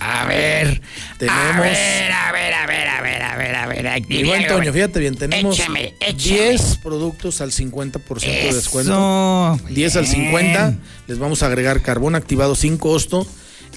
A 0.00 0.24
ver. 0.24 0.80
tenemos. 1.18 1.38
A 1.38 1.60
ver, 1.60 2.12
a 2.12 2.32
ver, 2.32 2.54
a 2.54 2.66
ver, 2.66 2.88
a 2.88 3.02
ver, 3.02 3.22
a 3.22 3.36
ver, 3.36 3.56
a 3.56 3.66
ver. 3.66 3.86
aquí 3.88 4.06
Mi 4.08 4.24
buen 4.24 4.40
viene, 4.40 4.54
Toño, 4.54 4.72
fíjate 4.72 5.00
bien, 5.00 5.14
tenemos 5.14 5.58
Échame, 5.58 5.94
échame. 6.00 6.40
10 6.40 6.78
productos 6.82 7.40
al 7.40 7.52
50% 7.52 8.20
de 8.20 8.48
Eso, 8.48 8.56
descuento. 8.56 9.60
10 9.68 9.96
al 9.96 10.04
bien. 10.04 10.14
50. 10.14 10.78
Les 11.06 11.18
vamos 11.18 11.42
a 11.42 11.46
agregar 11.46 11.82
carbón 11.82 12.14
activado 12.14 12.54
sin 12.54 12.76
costo 12.78 13.26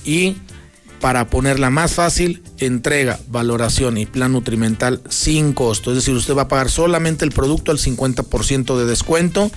y 0.06 0.38
para 1.04 1.28
ponerla 1.28 1.70
más 1.70 1.96
fácil, 1.96 2.42
entrega, 2.60 3.20
valoración 3.28 3.98
y 3.98 4.06
plan 4.06 4.32
nutrimental 4.32 5.02
sin 5.10 5.52
costo. 5.52 5.92
Es 5.92 5.98
decir, 5.98 6.14
usted 6.14 6.34
va 6.34 6.44
a 6.44 6.48
pagar 6.48 6.70
solamente 6.70 7.26
el 7.26 7.32
producto 7.32 7.72
al 7.72 7.78
50% 7.78 8.78
de 8.78 8.86
descuento. 8.86 9.52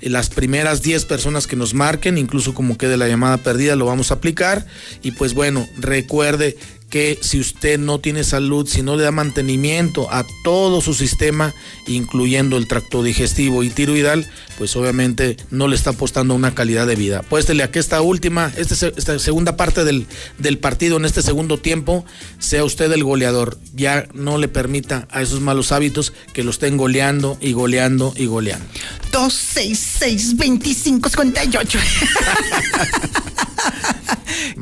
Y 0.00 0.10
Las 0.10 0.30
primeras 0.30 0.82
10 0.82 1.04
personas 1.06 1.46
que 1.46 1.56
nos 1.56 1.74
marquen, 1.74 2.18
incluso 2.18 2.54
como 2.54 2.78
quede 2.78 2.96
la 2.96 3.08
llamada 3.08 3.38
perdida, 3.38 3.76
lo 3.76 3.86
vamos 3.86 4.10
a 4.10 4.14
aplicar. 4.14 4.66
Y 5.02 5.12
pues 5.12 5.34
bueno, 5.34 5.66
recuerde 5.76 6.56
que 6.90 7.18
si 7.20 7.38
usted 7.38 7.78
no 7.78 7.98
tiene 8.00 8.24
salud, 8.24 8.66
si 8.66 8.80
no 8.82 8.96
le 8.96 9.02
da 9.02 9.10
mantenimiento 9.10 10.10
a 10.10 10.24
todo 10.42 10.80
su 10.80 10.94
sistema, 10.94 11.54
incluyendo 11.86 12.56
el 12.56 12.66
tracto 12.66 13.02
digestivo 13.02 13.62
y 13.62 13.68
tiroidal, 13.70 14.26
pues 14.56 14.74
obviamente 14.74 15.36
no 15.50 15.68
le 15.68 15.76
está 15.76 15.90
apostando 15.90 16.34
una 16.34 16.54
calidad 16.54 16.86
de 16.86 16.96
vida. 16.96 17.20
Puéstele 17.22 17.62
a 17.62 17.70
que 17.70 17.78
esta 17.78 18.00
última, 18.00 18.50
se- 18.52 18.94
esta 18.96 19.18
segunda 19.18 19.56
parte 19.56 19.84
del, 19.84 20.06
del 20.38 20.58
partido, 20.58 20.96
en 20.96 21.04
este 21.04 21.20
segundo 21.22 21.58
tiempo, 21.58 22.06
sea 22.38 22.64
usted 22.64 22.90
el 22.92 23.04
goleador. 23.04 23.58
Ya 23.74 24.06
no 24.14 24.38
le 24.38 24.48
permita 24.48 25.06
a 25.10 25.20
esos 25.20 25.40
malos 25.40 25.72
hábitos 25.72 26.12
que 26.32 26.42
lo 26.42 26.50
estén 26.50 26.76
goleando 26.78 27.36
y 27.40 27.52
goleando 27.52 28.14
y 28.16 28.26
goleando. 28.26 28.64
266 29.12 30.36
25 30.38 31.08
58. 31.10 31.78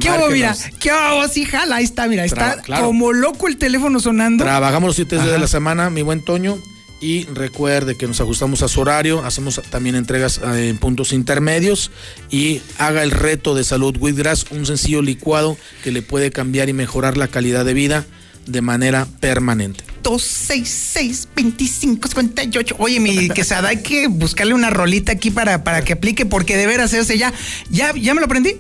¿Qué 0.01 0.11
hubo, 0.11 0.29
mira? 0.31 0.57
¿Qué 0.81 0.91
hubo? 0.91 1.27
Sí, 1.29 1.45
jala, 1.45 1.77
ahí 1.77 1.85
está, 1.85 2.07
mira, 2.09 2.25
está 2.25 2.37
Traba- 2.53 2.63
claro. 2.63 2.87
como 2.87 3.13
loco 3.13 3.49
el 3.49 3.57
teléfono 3.57 4.01
sonando. 4.01 4.45
Trabajamos 4.45 4.89
los 4.89 4.97
siete 4.97 5.17
días 5.17 5.31
de 5.31 5.39
la 5.39 5.49
semana, 5.49 5.91
mi 5.91 6.03
buen 6.03 6.23
Toño. 6.25 6.59
Y 6.99 7.25
recuerde 7.27 7.95
que 7.95 8.07
nos 8.07 8.23
ajustamos 8.23 8.63
a 8.63 8.69
su 8.69 8.81
horario, 8.81 9.23
hacemos 9.23 9.61
también 9.71 9.97
entregas 9.97 10.41
eh, 10.43 10.71
en 10.71 10.79
puntos 10.79 11.13
intermedios 11.13 11.91
y 12.31 12.63
haga 12.79 13.03
el 13.03 13.11
reto 13.11 13.55
de 13.55 13.65
salud 13.65 13.95
Wheatgrass, 13.99 14.47
un 14.51 14.65
sencillo 14.65 15.03
licuado 15.03 15.59
que 15.85 15.93
le 15.93 16.01
puede 16.01 16.31
cambiar 16.31 16.71
y 16.71 16.73
mejorar 16.73 17.19
la 17.19 17.29
calidad 17.29 17.67
de 17.67 17.75
vida 17.75 18.07
de 18.47 18.63
manera 18.63 19.07
permanente. 19.21 19.85
266 20.03 21.29
25 21.37 22.09
58. 22.09 22.77
Oye, 22.79 23.01
mi 23.01 23.29
quesada, 23.29 23.69
hay 23.71 23.83
que 23.83 24.07
buscarle 24.07 24.55
una 24.55 24.71
rolita 24.71 25.13
aquí 25.13 25.31
para, 25.31 25.65
para 25.65 25.85
que 25.85 25.95
aplique, 25.95 26.25
porque 26.25 26.57
de 26.57 26.67
veras 26.67 26.93
ese 26.95 27.19
ya, 27.19 27.33
ya, 27.71 27.93
ya 27.95 28.15
me 28.15 28.21
lo 28.21 28.27
aprendí. 28.27 28.57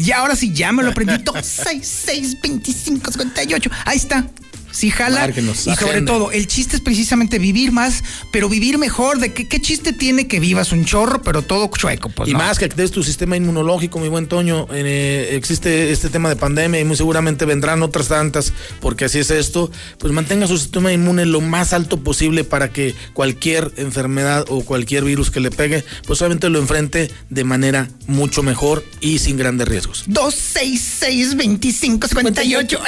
Ya 0.00 0.18
ahora 0.18 0.36
sí, 0.36 0.52
ya 0.52 0.72
me 0.72 0.82
lo 0.82 0.90
aprendí. 0.90 1.16
266 1.18 2.40
25 2.40 3.12
58. 3.12 3.70
Ahí 3.84 3.96
está. 3.96 4.26
Sí, 4.70 4.90
jala. 4.90 5.20
Márquenos, 5.20 5.66
y 5.66 5.74
sobre 5.74 5.92
agenda. 5.92 6.12
todo, 6.12 6.32
el 6.32 6.46
chiste 6.46 6.76
es 6.76 6.82
precisamente 6.82 7.38
vivir 7.38 7.72
más, 7.72 8.02
pero 8.30 8.48
vivir 8.48 8.78
mejor. 8.78 9.18
¿De 9.18 9.32
qué, 9.32 9.48
qué 9.48 9.60
chiste 9.60 9.92
tiene 9.92 10.26
que 10.26 10.40
vivas 10.40 10.72
un 10.72 10.84
chorro, 10.84 11.22
pero 11.22 11.42
todo 11.42 11.70
chueco? 11.76 12.10
Pues 12.10 12.28
y 12.28 12.32
no. 12.32 12.38
más 12.38 12.58
que 12.58 12.66
actives 12.66 12.90
tu 12.90 13.02
sistema 13.02 13.36
inmunológico, 13.36 13.98
mi 13.98 14.08
buen 14.08 14.26
Toño. 14.26 14.66
Eh, 14.72 15.30
existe 15.32 15.90
este 15.90 16.08
tema 16.08 16.28
de 16.28 16.36
pandemia 16.36 16.80
y 16.80 16.84
muy 16.84 16.96
seguramente 16.96 17.44
vendrán 17.44 17.82
otras 17.82 18.08
tantas, 18.08 18.52
porque 18.80 19.06
así 19.06 19.18
es 19.18 19.30
esto. 19.30 19.70
Pues 19.98 20.12
mantenga 20.12 20.46
su 20.46 20.58
sistema 20.58 20.92
inmune 20.92 21.26
lo 21.26 21.40
más 21.40 21.72
alto 21.72 22.00
posible 22.00 22.44
para 22.44 22.72
que 22.72 22.94
cualquier 23.12 23.72
enfermedad 23.76 24.44
o 24.48 24.62
cualquier 24.64 25.04
virus 25.04 25.30
que 25.30 25.40
le 25.40 25.50
pegue, 25.50 25.84
pues 26.06 26.20
obviamente 26.22 26.48
lo 26.48 26.58
enfrente 26.58 27.10
de 27.28 27.44
manera 27.44 27.88
mucho 28.06 28.42
mejor 28.42 28.84
y 29.00 29.18
sin 29.18 29.36
grandes 29.36 29.68
riesgos. 29.68 30.04
266 30.06 31.36
25 31.36 32.08
58. 32.08 32.80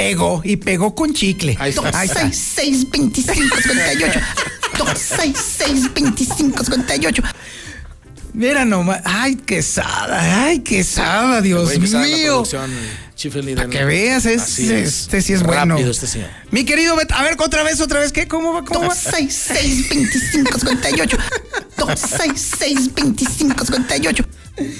Pegó 0.00 0.40
y 0.44 0.56
pegó 0.56 0.94
con 0.94 1.12
chicle. 1.14 1.56
Ahí 1.58 1.70
está. 1.70 1.90
266 1.90 2.90
25 2.90 3.56
58. 3.62 4.20
266 4.78 5.94
25 5.94 6.64
58. 6.64 7.22
Mira 8.32 8.64
nomás. 8.64 9.00
Ay, 9.04 9.34
quesada. 9.36 10.44
Ay, 10.44 10.60
quesada, 10.60 11.40
Dios 11.42 11.76
mío. 11.78 12.42
Para 13.56 13.68
que 13.68 13.84
veas, 13.84 14.24
es- 14.24 14.58
este 14.58 15.20
sí 15.20 15.32
es 15.34 15.42
bueno. 15.42 15.76
Este 15.76 16.06
señor. 16.06 16.28
Mi 16.50 16.64
querido 16.64 16.96
Bet, 16.96 17.12
a 17.12 17.22
ver, 17.22 17.36
otra 17.38 17.62
vez, 17.64 17.80
otra 17.80 18.00
vez, 18.00 18.12
¿qué? 18.12 18.26
¿Cómo 18.26 18.54
va? 18.54 18.64
¿Cómo 18.64 18.80
va? 18.80 18.86
266 18.94 19.88
25 19.90 20.58
58. 20.58 21.16
266 21.76 22.94
25 22.94 23.64
58. 23.66 24.24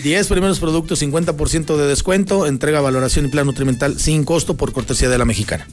10 0.02 0.28
primeros 0.28 0.60
productos, 0.60 1.02
50% 1.02 1.76
de 1.76 1.86
descuento, 1.86 2.46
entrega, 2.46 2.80
valoración 2.80 3.26
y 3.26 3.28
plan 3.28 3.46
nutrimental 3.46 3.98
sin 3.98 4.24
costo 4.24 4.56
por 4.56 4.72
cortesía 4.72 5.08
de 5.08 5.18
la 5.18 5.24
mexicana. 5.24 5.66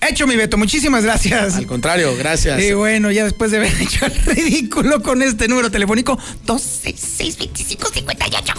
Hecho, 0.00 0.26
mi 0.26 0.34
Beto, 0.34 0.56
muchísimas 0.56 1.04
gracias. 1.04 1.56
Al 1.56 1.66
contrario, 1.66 2.16
gracias. 2.16 2.62
Y 2.62 2.72
bueno, 2.72 3.10
ya 3.10 3.24
después 3.24 3.50
de 3.50 3.58
haber 3.58 3.72
hecho 3.80 4.06
el 4.06 4.14
ridículo 4.24 5.02
con 5.02 5.22
este 5.22 5.46
número 5.46 5.70
telefónico, 5.70 6.18
266-2558. 6.46 8.54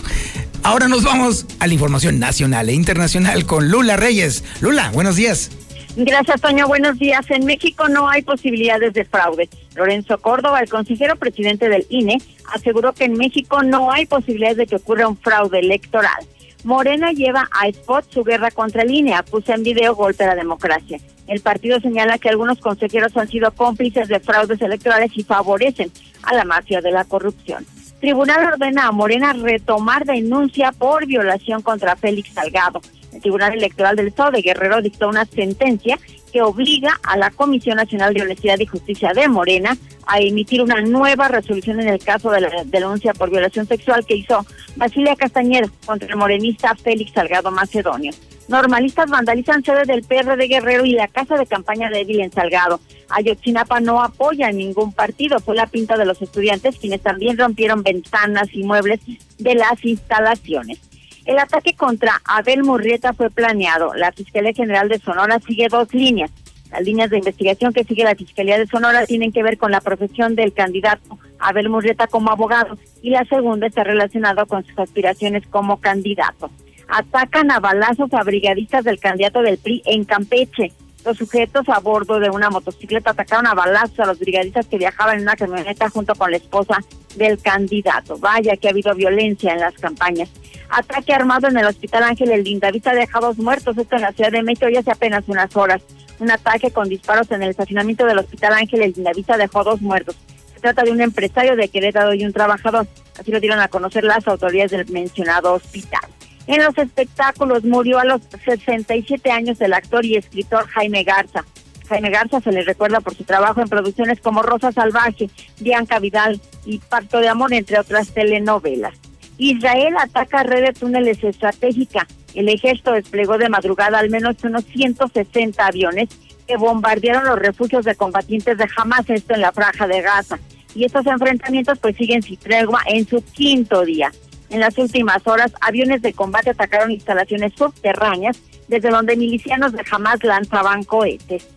Ahora 0.64 0.88
nos 0.88 1.04
vamos 1.04 1.48
a 1.60 1.66
la 1.66 1.74
información 1.74 2.20
nacional 2.20 2.70
e 2.70 2.74
internacional 2.74 3.46
con 3.46 3.70
Lula 3.70 3.98
Reyes. 3.98 4.44
Lula, 4.62 4.92
buenos 4.92 5.16
días. 5.16 5.50
Gracias, 5.98 6.40
Toño. 6.40 6.68
Buenos 6.68 6.98
días. 7.00 7.30
En 7.30 7.46
México 7.46 7.90
no 7.90 8.10
hay 8.10 8.22
posibilidades 8.22 8.94
de 8.94 9.04
fraude. 9.04 9.50
Lorenzo 9.76 10.18
Córdoba, 10.20 10.62
el 10.62 10.70
consejero 10.70 11.18
presidente 11.18 11.68
del 11.68 11.86
INE, 11.90 12.18
aseguró 12.54 12.94
que 12.94 13.04
en 13.04 13.14
México 13.14 13.62
no 13.62 13.92
hay 13.92 14.06
posibilidades 14.06 14.58
de 14.58 14.68
que 14.68 14.78
ocurra 14.78 15.10
un 15.10 15.18
fraude 15.18 15.60
electoral. 15.60 16.26
Morena 16.64 17.12
lleva 17.12 17.50
a 17.52 17.68
spot 17.68 18.06
su 18.10 18.24
guerra 18.24 18.52
contra 18.52 18.84
el 18.84 18.92
INE, 18.92 19.16
acusa 19.16 19.54
en 19.54 19.64
video 19.64 19.94
golpe 19.94 20.24
a 20.24 20.28
la 20.28 20.36
democracia. 20.36 20.98
El 21.28 21.42
partido 21.42 21.80
señala 21.82 22.18
que 22.20 22.30
algunos 22.30 22.60
consejeros 22.60 23.18
han 23.18 23.28
sido 23.28 23.52
cómplices 23.52 24.08
de 24.08 24.20
fraudes 24.20 24.62
electorales 24.62 25.12
y 25.16 25.24
favorecen 25.24 25.92
a 26.24 26.34
la 26.34 26.46
mafia 26.46 26.80
de 26.80 26.92
la 26.92 27.04
corrupción. 27.04 27.66
Tribunal 28.00 28.46
ordena 28.46 28.88
a 28.88 28.92
Morena 28.92 29.34
retomar 29.34 30.06
denuncia 30.06 30.72
por 30.72 31.06
violación 31.06 31.62
contra 31.62 31.96
Félix 31.96 32.34
Salgado. 32.34 32.82
El 33.12 33.22
Tribunal 33.22 33.54
Electoral 33.54 33.96
del 33.96 34.08
Estado 34.08 34.32
de 34.32 34.42
Guerrero 34.42 34.82
dictó 34.82 35.10
una 35.10 35.26
sentencia 35.26 36.00
que 36.32 36.42
obliga 36.42 37.00
a 37.04 37.18
la 37.18 37.30
Comisión 37.30 37.76
Nacional 37.76 38.14
de 38.14 38.22
Honestidad 38.22 38.60
y 38.60 38.66
Justicia 38.66 39.12
de 39.14 39.28
Morena 39.28 39.78
a 40.08 40.20
emitir 40.20 40.62
una 40.62 40.82
nueva 40.82 41.28
resolución 41.28 41.80
en 41.82 41.90
el 41.90 42.04
caso 42.04 42.32
de 42.32 42.42
la 42.42 42.50
denuncia 42.66 43.14
por 43.14 43.30
violación 43.30 43.68
sexual 43.68 44.06
que 44.06 44.16
hizo 44.16 44.46
Basilia 44.76 45.16
Castañeda 45.16 45.70
contra 45.86 46.10
el 46.10 46.16
morenista 46.16 46.76
Félix 46.76 47.12
Salgado 47.14 47.52
Macedonio. 47.52 48.12
Normalistas 48.48 49.10
vandalizan 49.10 49.64
sede 49.64 49.86
del 49.86 50.04
PR 50.04 50.36
de 50.36 50.48
Guerrero 50.48 50.86
y 50.86 50.92
la 50.92 51.08
casa 51.08 51.38
de 51.38 51.46
campaña 51.46 51.90
de 51.90 52.02
Edil 52.02 52.22
en 52.22 52.32
Salgado. 52.34 52.82
Ayotzinapa 53.10 53.80
no 53.80 54.02
apoya 54.02 54.48
a 54.48 54.52
ningún 54.52 54.92
partido. 54.92 55.40
Fue 55.40 55.56
la 55.56 55.68
pinta 55.68 55.96
de 55.96 56.06
los 56.06 56.22
estudiantes 56.22 56.78
quienes 56.78 57.02
también 57.02 57.38
rompieron 57.38 57.84
ventanas 57.84 58.50
y 58.52 58.64
muebles 58.64 59.00
de 59.38 59.56
las 59.56 59.84
instalaciones. 59.86 60.80
El 61.26 61.38
ataque 61.40 61.74
contra 61.76 62.22
Abel 62.26 62.64
Murrieta 62.64 63.14
fue 63.14 63.30
planeado. 63.30 63.94
La 63.94 64.12
Fiscalía 64.12 64.54
General 64.54 64.90
de 64.90 65.00
Sonora 65.00 65.40
sigue 65.40 65.68
dos 65.70 65.94
líneas. 65.94 66.32
Las 66.72 66.84
líneas 66.84 67.10
de 67.10 67.18
investigación 67.18 67.74
que 67.74 67.84
sigue 67.84 68.04
la 68.04 68.16
Fiscalía 68.16 68.58
de 68.58 68.66
Sonora 68.66 69.06
tienen 69.06 69.32
que 69.32 69.44
ver 69.44 69.58
con 69.58 69.72
la 69.72 69.82
profesión 69.82 70.36
del 70.36 70.54
candidato 70.54 71.20
Abel 71.38 71.70
Murrieta 71.70 72.08
como 72.08 72.32
abogado 72.32 72.78
y 73.02 73.10
la 73.10 73.26
segunda 73.26 73.68
está 73.68 73.84
relacionada 73.84 74.46
con 74.46 74.66
sus 74.66 74.78
aspiraciones 74.80 75.46
como 75.48 75.82
candidato. 75.82 76.50
Atacan 76.88 77.52
a 77.52 77.60
balazos 77.60 78.14
a 78.14 78.24
brigadistas 78.24 78.84
del 78.84 79.00
candidato 79.00 79.42
del 79.42 79.58
PRI 79.58 79.82
en 79.86 80.06
Campeche. 80.06 80.72
Los 81.04 81.18
sujetos 81.18 81.68
a 81.68 81.80
bordo 81.80 82.20
de 82.20 82.30
una 82.30 82.52
motocicleta 82.52 83.12
atacaron 83.12 83.48
a 83.48 83.56
balazos 83.56 84.00
a 84.00 84.06
los 84.06 84.20
brigadistas 84.20 84.68
que 84.68 84.78
viajaban 84.78 85.18
en 85.18 85.24
una 85.24 85.36
camioneta 85.36 85.90
junto 85.90 86.14
con 86.14 86.30
la 86.30 86.38
esposa 86.38 86.78
del 87.16 87.42
candidato. 87.42 88.18
Vaya 88.20 88.56
que 88.56 88.68
ha 88.68 88.72
habido 88.72 88.94
violencia 88.94 89.54
en 89.54 89.62
las 89.62 89.74
campañas. 89.76 90.30
Ataque 90.70 91.14
armado 91.14 91.48
en 91.48 91.58
el 91.58 91.66
Hospital 91.66 92.04
Ángel 92.04 92.32
El 92.32 92.44
Lindavista 92.44 92.94
deja 92.94 93.20
dos 93.20 93.38
muertos, 93.38 93.78
esto 93.78 93.96
en 93.96 94.04
la 94.04 94.14
Ciudad 94.14 94.32
de 94.32 94.44
México 94.44 94.70
ya 94.70 94.80
hace 94.80 94.92
apenas 94.92 95.24
unas 95.28 95.56
horas. 95.56 95.82
Un 96.20 96.30
ataque 96.30 96.70
con 96.70 96.88
disparos 96.88 97.32
en 97.32 97.42
el 97.42 97.50
estacionamiento 97.50 98.06
del 98.06 98.20
Hospital 98.20 98.54
Ángel 98.54 98.84
El 98.84 98.94
Lindavista 98.94 99.38
dejó 99.38 99.64
dos 99.64 99.82
muertos. 99.82 100.16
Se 100.54 100.60
trata 100.62 100.84
de 100.84 100.92
un 100.92 101.02
empresario 101.02 101.56
de 101.56 101.68
Querétaro 101.68 102.14
y 102.14 102.24
un 102.24 102.32
trabajador. 102.32 102.88
Así 103.20 103.32
lo 103.32 103.40
dieron 103.40 103.60
a 103.60 103.70
conocer 103.70 104.04
las 104.04 104.28
autoridades 104.28 104.72
del 104.72 104.88
mencionado 104.90 105.54
hospital. 105.54 106.08
En 106.48 106.64
los 106.64 106.78
espectáculos 106.78 107.64
murió 107.64 108.00
a 108.00 108.06
los 108.06 108.22
67 108.44 109.32
años 109.32 109.62
el 109.62 109.74
actor 109.74 110.06
y 110.06 110.16
escritor 110.16 110.68
Jaime 110.68 111.04
Garza. 111.04 111.46
Jaime 111.88 112.10
Garza 112.10 112.40
se 112.40 112.52
le 112.52 112.64
recuerda 112.64 113.02
por 113.02 113.16
su 113.16 113.24
trabajo 113.24 113.62
en 113.62 113.68
producciones 113.68 114.20
como 114.22 114.42
Rosa 114.42 114.72
Salvaje, 114.72 115.30
Bianca 115.60 116.00
Vidal 116.00 116.40
y 116.66 116.80
Pacto 116.80 117.20
de 117.20 117.28
Amor, 117.28 117.54
entre 117.54 117.80
otras 117.80 118.14
telenovelas. 118.14 118.94
Israel 119.38 119.96
ataca 120.00 120.44
red 120.44 120.64
de 120.64 120.74
túneles 120.74 121.24
estratégica. 121.24 122.08
El 122.34 122.48
ejército 122.48 122.94
desplegó 122.94 123.38
de 123.38 123.50
madrugada 123.50 124.00
al 124.00 124.10
menos 124.10 124.38
unos 124.44 124.64
160 124.66 125.66
aviones 125.66 126.10
que 126.48 126.58
bombardearon 126.58 127.26
los 127.26 127.40
refugios 127.40 127.84
de 127.86 127.96
combatientes 127.96 128.58
de 128.58 128.68
Hamas, 128.78 129.10
esto 129.10 129.34
en 129.34 129.42
la 129.42 129.52
franja 129.52 129.88
de 129.88 130.02
Gaza. 130.02 130.40
Y 130.76 130.86
estos 130.86 131.06
enfrentamientos 131.06 131.80
pues 131.80 131.98
siguen 131.98 132.22
sin 132.22 132.38
tregua 132.38 132.82
en 132.88 133.06
su 133.08 133.22
quinto 133.22 133.84
día. 133.84 134.12
En 134.52 134.60
las 134.60 134.78
últimas 134.78 135.26
horas, 135.26 135.54
aviones 135.62 136.02
de 136.02 136.12
combate 136.12 136.50
atacaron 136.50 136.92
instalaciones 136.92 137.54
subterráneas 137.58 138.38
desde 138.68 138.90
donde 138.90 139.16
milicianos 139.16 139.72
de 139.72 139.84
Hamas 139.90 140.22
lanzaban 140.24 140.84
cohetes. 140.84 141.48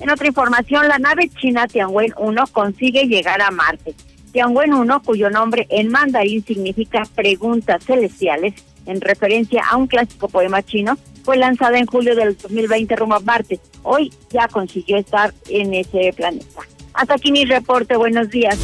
En 0.00 0.10
otra 0.10 0.26
información, 0.26 0.86
la 0.86 0.98
nave 0.98 1.30
china 1.30 1.66
Tianwen 1.66 2.12
1 2.18 2.44
consigue 2.52 3.06
llegar 3.06 3.40
a 3.40 3.50
Marte. 3.50 3.94
Tianwen 4.32 4.74
1, 4.74 5.02
cuyo 5.02 5.30
nombre 5.30 5.66
en 5.70 5.88
mandarín 5.88 6.44
significa 6.44 7.04
preguntas 7.14 7.84
celestiales, 7.84 8.52
en 8.84 9.00
referencia 9.00 9.64
a 9.70 9.78
un 9.78 9.86
clásico 9.86 10.28
poema 10.28 10.62
chino, 10.62 10.98
fue 11.24 11.38
lanzada 11.38 11.78
en 11.78 11.86
julio 11.86 12.14
del 12.14 12.36
2020 12.36 12.96
rumbo 12.96 13.14
a 13.14 13.20
Marte. 13.20 13.60
Hoy 13.82 14.12
ya 14.30 14.46
consiguió 14.48 14.98
estar 14.98 15.32
en 15.48 15.72
ese 15.72 16.12
planeta. 16.14 16.62
Hasta 16.92 17.14
aquí 17.14 17.32
mi 17.32 17.46
reporte. 17.46 17.96
Buenos 17.96 18.28
días. 18.28 18.58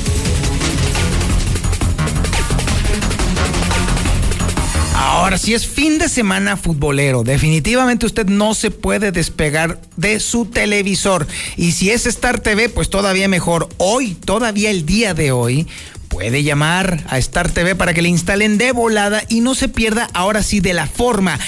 Ahora 5.00 5.38
sí 5.38 5.54
es 5.54 5.64
fin 5.64 5.98
de 5.98 6.08
semana 6.08 6.56
futbolero. 6.56 7.22
Definitivamente 7.22 8.04
usted 8.04 8.26
no 8.26 8.52
se 8.52 8.72
puede 8.72 9.12
despegar 9.12 9.80
de 9.96 10.18
su 10.18 10.46
televisor. 10.46 11.28
Y 11.56 11.70
si 11.70 11.90
es 11.90 12.04
Star 12.06 12.40
TV, 12.40 12.68
pues 12.68 12.90
todavía 12.90 13.28
mejor. 13.28 13.68
Hoy, 13.76 14.14
todavía 14.14 14.70
el 14.70 14.86
día 14.86 15.14
de 15.14 15.30
hoy, 15.30 15.68
puede 16.08 16.42
llamar 16.42 17.04
a 17.08 17.16
Star 17.18 17.48
TV 17.48 17.76
para 17.76 17.94
que 17.94 18.02
le 18.02 18.08
instalen 18.08 18.58
de 18.58 18.72
volada 18.72 19.22
y 19.28 19.40
no 19.40 19.54
se 19.54 19.68
pierda 19.68 20.08
ahora 20.14 20.42
sí 20.42 20.58
de 20.58 20.74
la 20.74 20.88
forma 20.88 21.38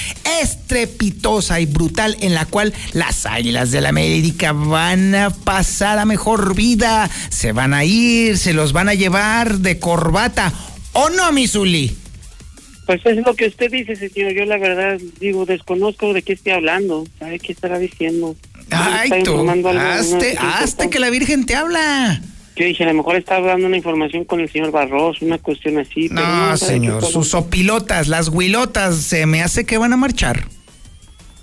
estrepitosa 0.40 1.58
y 1.58 1.66
brutal 1.66 2.16
en 2.20 2.34
la 2.34 2.46
cual 2.46 2.72
las 2.92 3.26
Águilas 3.26 3.72
de 3.72 3.80
la 3.80 3.88
América 3.88 4.52
van 4.52 5.12
a 5.16 5.30
pasar 5.30 5.98
a 5.98 6.04
mejor 6.04 6.54
vida, 6.54 7.10
se 7.30 7.50
van 7.50 7.74
a 7.74 7.84
ir, 7.84 8.38
se 8.38 8.52
los 8.52 8.72
van 8.72 8.88
a 8.88 8.94
llevar 8.94 9.58
de 9.58 9.80
corbata. 9.80 10.52
¿O 10.92 11.10
no, 11.10 11.32
Misuli? 11.32 11.99
Pues 12.90 13.06
es 13.06 13.24
lo 13.24 13.36
que 13.36 13.46
usted 13.46 13.70
dice, 13.70 13.94
señor. 13.94 14.32
Yo 14.32 14.44
la 14.46 14.58
verdad 14.58 14.98
digo, 15.20 15.46
desconozco 15.46 16.12
de 16.12 16.22
qué 16.22 16.32
esté 16.32 16.50
hablando. 16.50 17.06
¿Sabe 17.20 17.38
qué 17.38 17.52
estará 17.52 17.78
diciendo? 17.78 18.34
Ay, 18.68 19.22
tú, 19.22 19.48
hazte, 19.78 20.36
hazte 20.36 20.90
que 20.90 20.98
la 20.98 21.08
Virgen 21.08 21.46
te 21.46 21.54
habla. 21.54 22.20
Yo 22.56 22.64
dije, 22.64 22.82
a 22.82 22.88
lo 22.88 22.94
mejor 22.94 23.14
está 23.14 23.40
dando 23.40 23.68
una 23.68 23.76
información 23.76 24.24
con 24.24 24.40
el 24.40 24.50
señor 24.50 24.72
Barros, 24.72 25.22
una 25.22 25.38
cuestión 25.38 25.78
así. 25.78 26.08
Pero 26.08 26.26
no, 26.26 26.56
señor, 26.56 27.04
sus 27.06 27.32
opilotas, 27.34 28.08
las 28.08 28.28
huilotas, 28.28 28.96
se 28.96 29.24
me 29.24 29.40
hace 29.40 29.64
que 29.64 29.78
van 29.78 29.92
a 29.92 29.96
marchar. 29.96 30.48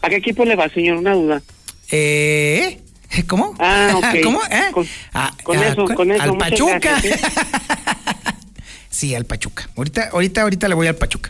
¿A 0.02 0.10
qué 0.10 0.18
equipo 0.18 0.44
le 0.44 0.58
va, 0.58 0.68
señor? 0.68 0.98
Una 0.98 1.14
duda. 1.14 1.42
¿Eh? 1.90 2.82
¿Cómo? 3.26 3.56
Ah, 3.58 3.94
ok. 3.96 4.18
¿Cómo? 4.24 4.42
¿Eh? 4.52 4.72
Con, 4.74 4.86
Ah, 5.14 5.34
con 5.44 5.58
ah, 5.58 5.68
eso, 5.70 5.86
con 5.86 6.12
eso. 6.12 6.24
Al 6.24 6.38
Pachuca. 6.38 6.78
gracias, 6.80 7.24
¿eh? 7.24 7.26
sí, 8.98 9.14
al 9.16 9.26
Pachuca. 9.26 9.70
Ahorita, 9.78 10.10
ahorita, 10.12 10.42
ahorita 10.42 10.68
le 10.68 10.76
voy 10.76 10.88
al 10.88 10.96
Pachuca. 10.96 11.30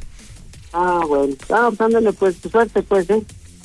Ah, 0.74 1.02
bueno. 1.08 1.36
Ah, 1.50 1.70
pues 1.70 1.82
ándale, 1.82 2.14
pues, 2.14 2.36
suerte, 2.50 2.82
pues, 2.82 3.10
¿eh? 3.10 3.22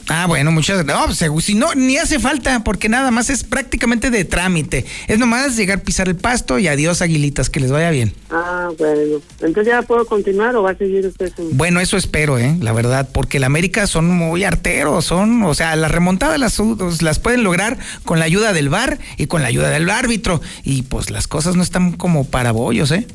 Ah, 0.09 0.27
bueno, 0.27 0.51
muchas 0.51 0.85
gracias. 0.85 1.21
No, 1.23 1.33
pues, 1.33 1.45
si 1.45 1.55
no, 1.55 1.75
ni 1.75 1.97
hace 1.97 2.19
falta, 2.19 2.65
porque 2.65 2.89
nada 2.89 3.13
más 3.13 3.31
es 3.31 3.45
prácticamente 3.45 4.11
de 4.11 4.25
trámite. 4.25 4.85
Es 5.07 5.19
nomás 5.19 5.57
llegar, 5.57 5.83
pisar 5.83 6.09
el 6.09 6.17
pasto 6.17 6.59
y 6.59 6.67
adiós, 6.67 7.03
aguilitas, 7.03 7.51
que 7.51 7.61
les 7.61 7.71
vaya 7.71 7.91
bien. 7.91 8.13
Ah, 8.31 8.71
bueno. 8.77 9.21
Entonces 9.41 9.67
ya 9.67 9.83
puedo 9.83 10.05
continuar 10.07 10.57
o 10.57 10.63
va 10.63 10.73
a 10.73 10.75
seguir 10.75 11.07
usted. 11.07 11.33
Bueno, 11.53 11.81
eso 11.81 11.97
espero, 11.97 12.39
¿eh? 12.39 12.57
La 12.61 12.73
verdad, 12.73 13.09
porque 13.13 13.37
el 13.37 13.45
América 13.45 13.87
son 13.87 14.11
muy 14.11 14.43
arteros, 14.43 15.05
son, 15.05 15.45
o 15.45 15.55
sea, 15.55 15.77
las 15.77 15.93
remontadas 15.93 16.41
las, 16.41 16.61
las 17.01 17.19
pueden 17.21 17.45
lograr 17.45 17.79
con 18.05 18.19
la 18.19 18.25
ayuda 18.25 18.53
del 18.53 18.69
VAR 18.69 18.99
y 19.17 19.27
con 19.27 19.43
la 19.43 19.49
ayuda 19.49 19.71
del 19.71 19.89
árbitro. 19.89 20.41
Y 20.65 20.83
pues 20.83 21.11
las 21.11 21.29
cosas 21.29 21.55
no 21.55 21.63
están 21.63 21.93
como 21.93 22.25
para 22.25 22.51
bollos, 22.51 22.91
¿eh? 22.91 23.07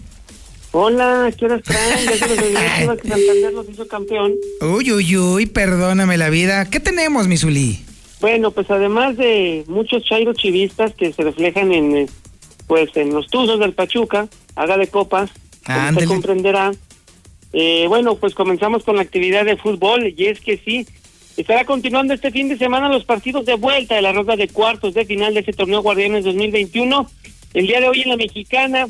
Hola, 0.72 1.32
¿qué 1.38 1.46
horas 1.46 1.64
traen? 1.64 2.06
Ya 2.06 2.18
se 2.18 2.28
los 2.28 2.38
olvidó 2.38 2.98
que 2.98 3.08
Santander 3.08 3.54
los 3.54 3.70
hizo 3.70 3.88
campeón. 3.88 4.34
Uy, 4.62 4.92
uy, 4.92 5.18
uy, 5.18 5.46
perdóname 5.46 6.18
la 6.18 6.30
vida. 6.30 6.70
¿Qué 6.70 6.80
tenemos, 6.80 7.28
Misuli? 7.28 7.80
Bueno, 8.20 8.52
pues 8.52 8.70
además 8.70 9.16
de 9.18 9.64
muchos 9.68 10.04
chairo 10.04 10.34
chivistas 10.34 10.94
que 10.94 11.14
se 11.14 11.24
reflejan 11.24 11.72
en 11.72 11.98
eh, 11.98 12.08
pues 12.68 12.96
en 12.98 13.14
los 13.14 13.28
tuzos 13.28 13.60
del 13.60 13.74
Pachuca, 13.74 14.28
haga 14.56 14.78
de 14.78 14.88
copas, 14.88 15.32
como 15.66 15.90
usted 15.90 16.06
comprenderá. 16.06 16.72
Eh, 17.54 17.86
bueno, 17.88 18.16
pues 18.16 18.36
comenzamos 18.36 18.84
con 18.84 18.98
la 18.98 19.04
actividad 19.04 19.46
de 19.46 19.56
fútbol 19.56 20.14
y 20.16 20.26
es 20.26 20.42
que 20.42 20.58
sí, 20.58 20.86
estará 21.38 21.64
continuando 21.64 22.14
este 22.14 22.30
fin 22.30 22.50
de 22.50 22.58
semana 22.58 22.90
los 22.90 23.06
partidos 23.06 23.46
de 23.46 23.56
vuelta 23.56 23.96
de 23.96 24.02
la 24.02 24.12
ronda 24.12 24.36
de 24.36 24.50
cuartos 24.50 24.94
de 24.94 25.06
final 25.06 25.34
de 25.34 25.40
ese 25.40 25.54
torneo 25.54 25.82
Guardianes 25.82 26.26
2021. 26.26 27.10
El 27.54 27.68
día 27.68 27.80
de 27.80 27.88
hoy 27.88 28.02
en 28.02 28.10
la 28.10 28.18
Mexicana 28.18 28.88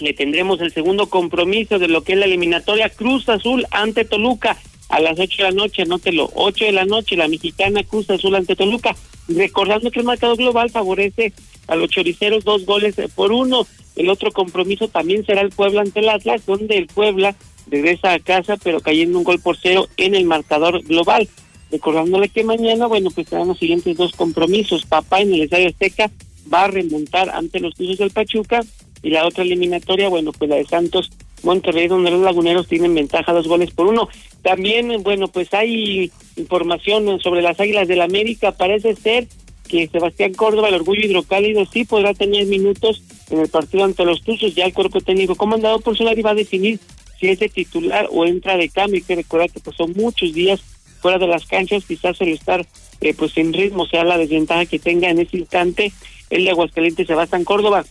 le 0.00 0.14
tendremos 0.14 0.60
el 0.60 0.72
segundo 0.72 1.08
compromiso 1.08 1.78
de 1.78 1.88
lo 1.88 2.02
que 2.02 2.12
es 2.12 2.18
la 2.18 2.26
eliminatoria 2.26 2.88
Cruz 2.88 3.28
Azul 3.28 3.66
ante 3.70 4.04
Toluca 4.04 4.56
a 4.88 5.00
las 5.00 5.18
8 5.18 5.36
de 5.36 5.42
la 5.44 5.50
noche, 5.52 5.82
anótelo, 5.82 6.30
8 6.34 6.64
de 6.64 6.72
la 6.72 6.84
noche, 6.84 7.16
la 7.16 7.28
mexicana 7.28 7.84
Cruz 7.84 8.10
Azul 8.10 8.34
ante 8.34 8.56
Toluca. 8.56 8.96
Recordando 9.28 9.90
que 9.90 10.00
el 10.00 10.06
marcador 10.06 10.36
global 10.36 10.70
favorece 10.70 11.32
a 11.68 11.76
los 11.76 11.90
choriceros 11.90 12.44
dos 12.44 12.66
goles 12.66 12.96
por 13.14 13.32
uno. 13.32 13.66
El 13.94 14.10
otro 14.10 14.32
compromiso 14.32 14.88
también 14.88 15.24
será 15.24 15.42
el 15.42 15.50
Puebla 15.50 15.82
ante 15.82 16.00
el 16.00 16.08
Atlas, 16.08 16.44
donde 16.44 16.76
el 16.76 16.86
Puebla 16.88 17.36
regresa 17.70 18.12
a 18.12 18.18
casa, 18.18 18.56
pero 18.56 18.80
cayendo 18.80 19.18
un 19.18 19.24
gol 19.24 19.40
por 19.40 19.56
cero 19.56 19.86
en 19.96 20.16
el 20.16 20.24
marcador 20.24 20.82
global. 20.82 21.28
Recordándole 21.70 22.28
que 22.28 22.42
mañana, 22.42 22.86
bueno, 22.86 23.10
pues 23.10 23.28
serán 23.28 23.46
los 23.46 23.58
siguientes 23.58 23.96
dos 23.96 24.12
compromisos. 24.12 24.86
Papá 24.86 25.20
en 25.20 25.32
el 25.34 25.42
Estadio 25.42 25.68
Azteca 25.68 26.10
va 26.52 26.64
a 26.64 26.68
remontar 26.68 27.30
ante 27.30 27.60
los 27.60 27.74
Tuzos 27.74 27.98
del 27.98 28.10
Pachuca 28.10 28.62
y 29.02 29.10
la 29.10 29.26
otra 29.26 29.44
eliminatoria, 29.44 30.08
bueno, 30.08 30.32
pues 30.32 30.50
la 30.50 30.56
de 30.56 30.66
Santos 30.66 31.10
Monterrey, 31.42 31.88
donde 31.88 32.10
los 32.10 32.20
laguneros 32.20 32.68
tienen 32.68 32.94
ventaja 32.94 33.32
dos 33.32 33.48
goles 33.48 33.70
por 33.70 33.86
uno. 33.86 34.08
También, 34.42 35.02
bueno, 35.02 35.28
pues 35.28 35.52
hay 35.54 36.10
información 36.36 37.20
sobre 37.20 37.42
las 37.42 37.58
Águilas 37.60 37.88
del 37.88 38.02
América. 38.02 38.52
Parece 38.52 38.94
ser 38.94 39.26
que 39.68 39.88
Sebastián 39.88 40.34
Córdoba, 40.34 40.68
el 40.68 40.74
orgullo 40.74 41.06
hidrocálido, 41.06 41.64
sí 41.64 41.84
podrá 41.84 42.12
tener 42.12 42.46
minutos 42.46 43.02
en 43.30 43.40
el 43.40 43.48
partido 43.48 43.84
ante 43.84 44.04
los 44.04 44.22
Tuzos. 44.22 44.54
Ya 44.54 44.66
el 44.66 44.74
cuerpo 44.74 45.00
técnico 45.00 45.34
comandado 45.34 45.80
por 45.80 45.96
Solari 45.96 46.22
va 46.22 46.30
a 46.30 46.34
definir 46.34 46.78
si 47.18 47.28
es 47.28 47.38
de 47.38 47.48
titular 47.48 48.08
o 48.10 48.26
entra 48.26 48.56
de 48.56 48.68
cambio. 48.68 48.96
Hay 48.96 49.02
que 49.02 49.16
recordar 49.16 49.50
que 49.50 49.60
pues, 49.60 49.76
son 49.76 49.92
muchos 49.92 50.32
días 50.32 50.60
fuera 51.00 51.18
de 51.18 51.26
las 51.26 51.46
canchas, 51.46 51.84
quizás 51.86 52.20
el 52.20 52.30
estar 52.30 52.66
eh, 53.00 53.14
pues 53.14 53.36
en 53.38 53.54
ritmo 53.54 53.86
sea 53.86 54.04
la 54.04 54.18
desventaja 54.18 54.66
que 54.66 54.78
tenga 54.78 55.08
en 55.08 55.18
ese 55.18 55.38
instante 55.38 55.92
el 56.28 56.44
de 56.44 56.50
Aguascalientes 56.50 57.06
Sebastián 57.06 57.44
Córdoba. 57.44 57.84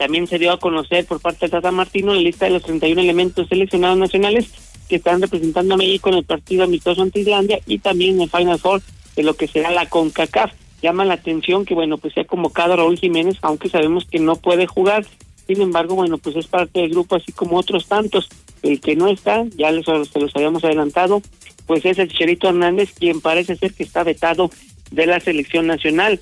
También 0.00 0.26
se 0.26 0.38
dio 0.38 0.50
a 0.50 0.58
conocer 0.58 1.04
por 1.04 1.20
parte 1.20 1.44
de 1.44 1.50
Tata 1.50 1.70
Martino 1.72 2.14
la 2.14 2.22
lista 2.22 2.46
de 2.46 2.52
los 2.52 2.62
31 2.62 3.02
elementos 3.02 3.46
seleccionados 3.48 3.98
nacionales 3.98 4.50
que 4.88 4.96
están 4.96 5.20
representando 5.20 5.74
a 5.74 5.76
México 5.76 6.08
en 6.08 6.14
el 6.14 6.24
partido 6.24 6.64
amistoso 6.64 7.02
ante 7.02 7.20
Islandia 7.20 7.60
y 7.66 7.80
también 7.80 8.14
en 8.14 8.22
el 8.22 8.30
Final 8.30 8.58
Four 8.58 8.80
de 9.14 9.22
lo 9.22 9.34
que 9.34 9.46
será 9.46 9.70
la 9.70 9.84
CONCACAF. 9.90 10.52
Llama 10.80 11.04
la 11.04 11.12
atención 11.12 11.66
que, 11.66 11.74
bueno, 11.74 11.98
pues 11.98 12.14
se 12.14 12.20
ha 12.20 12.24
convocado 12.24 12.72
a 12.72 12.76
Raúl 12.76 12.98
Jiménez, 12.98 13.36
aunque 13.42 13.68
sabemos 13.68 14.06
que 14.06 14.20
no 14.20 14.36
puede 14.36 14.66
jugar. 14.66 15.04
Sin 15.46 15.60
embargo, 15.60 15.96
bueno, 15.96 16.16
pues 16.16 16.34
es 16.34 16.46
parte 16.46 16.80
del 16.80 16.92
grupo, 16.92 17.16
así 17.16 17.32
como 17.32 17.58
otros 17.58 17.86
tantos. 17.86 18.30
El 18.62 18.80
que 18.80 18.96
no 18.96 19.06
está, 19.08 19.44
ya 19.54 19.70
les, 19.70 19.84
se 19.84 20.18
los 20.18 20.34
habíamos 20.34 20.64
adelantado, 20.64 21.20
pues 21.66 21.84
es 21.84 21.98
el 21.98 22.08
Chicharito 22.08 22.48
Hernández, 22.48 22.94
quien 22.98 23.20
parece 23.20 23.54
ser 23.54 23.74
que 23.74 23.82
está 23.82 24.02
vetado 24.02 24.50
de 24.92 25.04
la 25.04 25.20
selección 25.20 25.66
nacional. 25.66 26.20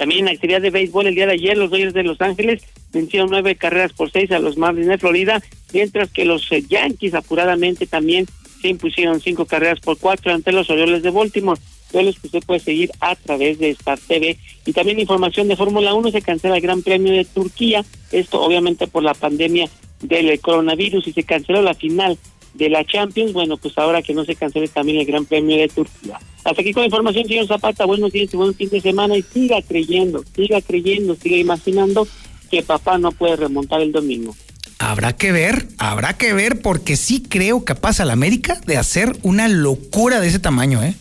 También 0.00 0.26
en 0.26 0.34
actividad 0.34 0.62
de 0.62 0.70
béisbol 0.70 1.08
el 1.08 1.14
día 1.14 1.26
de 1.26 1.34
ayer, 1.34 1.58
los 1.58 1.68
Dodgers 1.68 1.92
de 1.92 2.02
Los 2.02 2.22
Ángeles 2.22 2.62
vencieron 2.90 3.28
nueve 3.28 3.54
carreras 3.56 3.92
por 3.92 4.10
seis 4.10 4.30
a 4.30 4.38
los 4.38 4.56
Marlins 4.56 4.86
de 4.86 4.96
Florida, 4.96 5.42
mientras 5.74 6.10
que 6.10 6.24
los 6.24 6.50
eh, 6.52 6.64
Yankees 6.66 7.12
apuradamente 7.12 7.86
también 7.86 8.24
se 8.62 8.68
impusieron 8.68 9.20
cinco 9.20 9.44
carreras 9.44 9.78
por 9.80 9.98
cuatro 9.98 10.32
ante 10.32 10.52
los 10.52 10.70
Orioles 10.70 11.02
de 11.02 11.10
Baltimore. 11.10 11.60
Duelos 11.92 12.18
que 12.18 12.28
usted 12.28 12.42
puede 12.46 12.60
seguir 12.60 12.90
a 13.00 13.14
través 13.14 13.58
de 13.58 13.68
Star 13.68 13.98
TV. 13.98 14.38
Y 14.64 14.72
también 14.72 14.98
información 14.98 15.48
de 15.48 15.56
Fórmula 15.56 15.92
1, 15.92 16.12
se 16.12 16.22
cancela 16.22 16.56
el 16.56 16.62
Gran 16.62 16.80
Premio 16.80 17.12
de 17.12 17.26
Turquía, 17.26 17.84
esto 18.10 18.40
obviamente 18.40 18.86
por 18.86 19.02
la 19.02 19.12
pandemia 19.12 19.68
del 20.00 20.40
coronavirus 20.40 21.08
y 21.08 21.12
se 21.12 21.24
canceló 21.24 21.60
la 21.60 21.74
final 21.74 22.16
de 22.54 22.68
la 22.68 22.84
Champions, 22.84 23.32
bueno, 23.32 23.56
pues 23.56 23.76
ahora 23.78 24.02
que 24.02 24.14
no 24.14 24.24
se 24.24 24.34
cancele 24.34 24.68
también 24.68 24.98
el 24.98 25.06
Gran 25.06 25.24
Premio 25.24 25.56
de 25.56 25.68
Turquía. 25.68 26.18
Hasta 26.44 26.60
aquí 26.60 26.72
con 26.72 26.82
la 26.82 26.86
información, 26.86 27.26
señor 27.26 27.46
Zapata, 27.46 27.84
buenos 27.84 28.12
días 28.12 28.32
y 28.32 28.36
buen 28.36 28.54
fin 28.54 28.70
de 28.70 28.80
semana 28.80 29.16
y 29.16 29.22
siga 29.22 29.60
creyendo, 29.62 30.24
siga 30.34 30.60
creyendo, 30.60 31.14
siga 31.14 31.36
imaginando 31.36 32.08
que 32.50 32.62
papá 32.62 32.98
no 32.98 33.12
puede 33.12 33.36
remontar 33.36 33.80
el 33.80 33.92
domingo. 33.92 34.34
Habrá 34.78 35.14
que 35.14 35.30
ver, 35.30 35.68
habrá 35.78 36.16
que 36.16 36.32
ver, 36.32 36.62
porque 36.62 36.96
sí 36.96 37.22
creo 37.22 37.64
capaz 37.64 37.98
la 37.98 38.14
América 38.14 38.58
de 38.66 38.78
hacer 38.78 39.14
una 39.22 39.46
locura 39.46 40.20
de 40.20 40.28
ese 40.28 40.38
tamaño, 40.38 40.82
¿eh? 40.82 40.94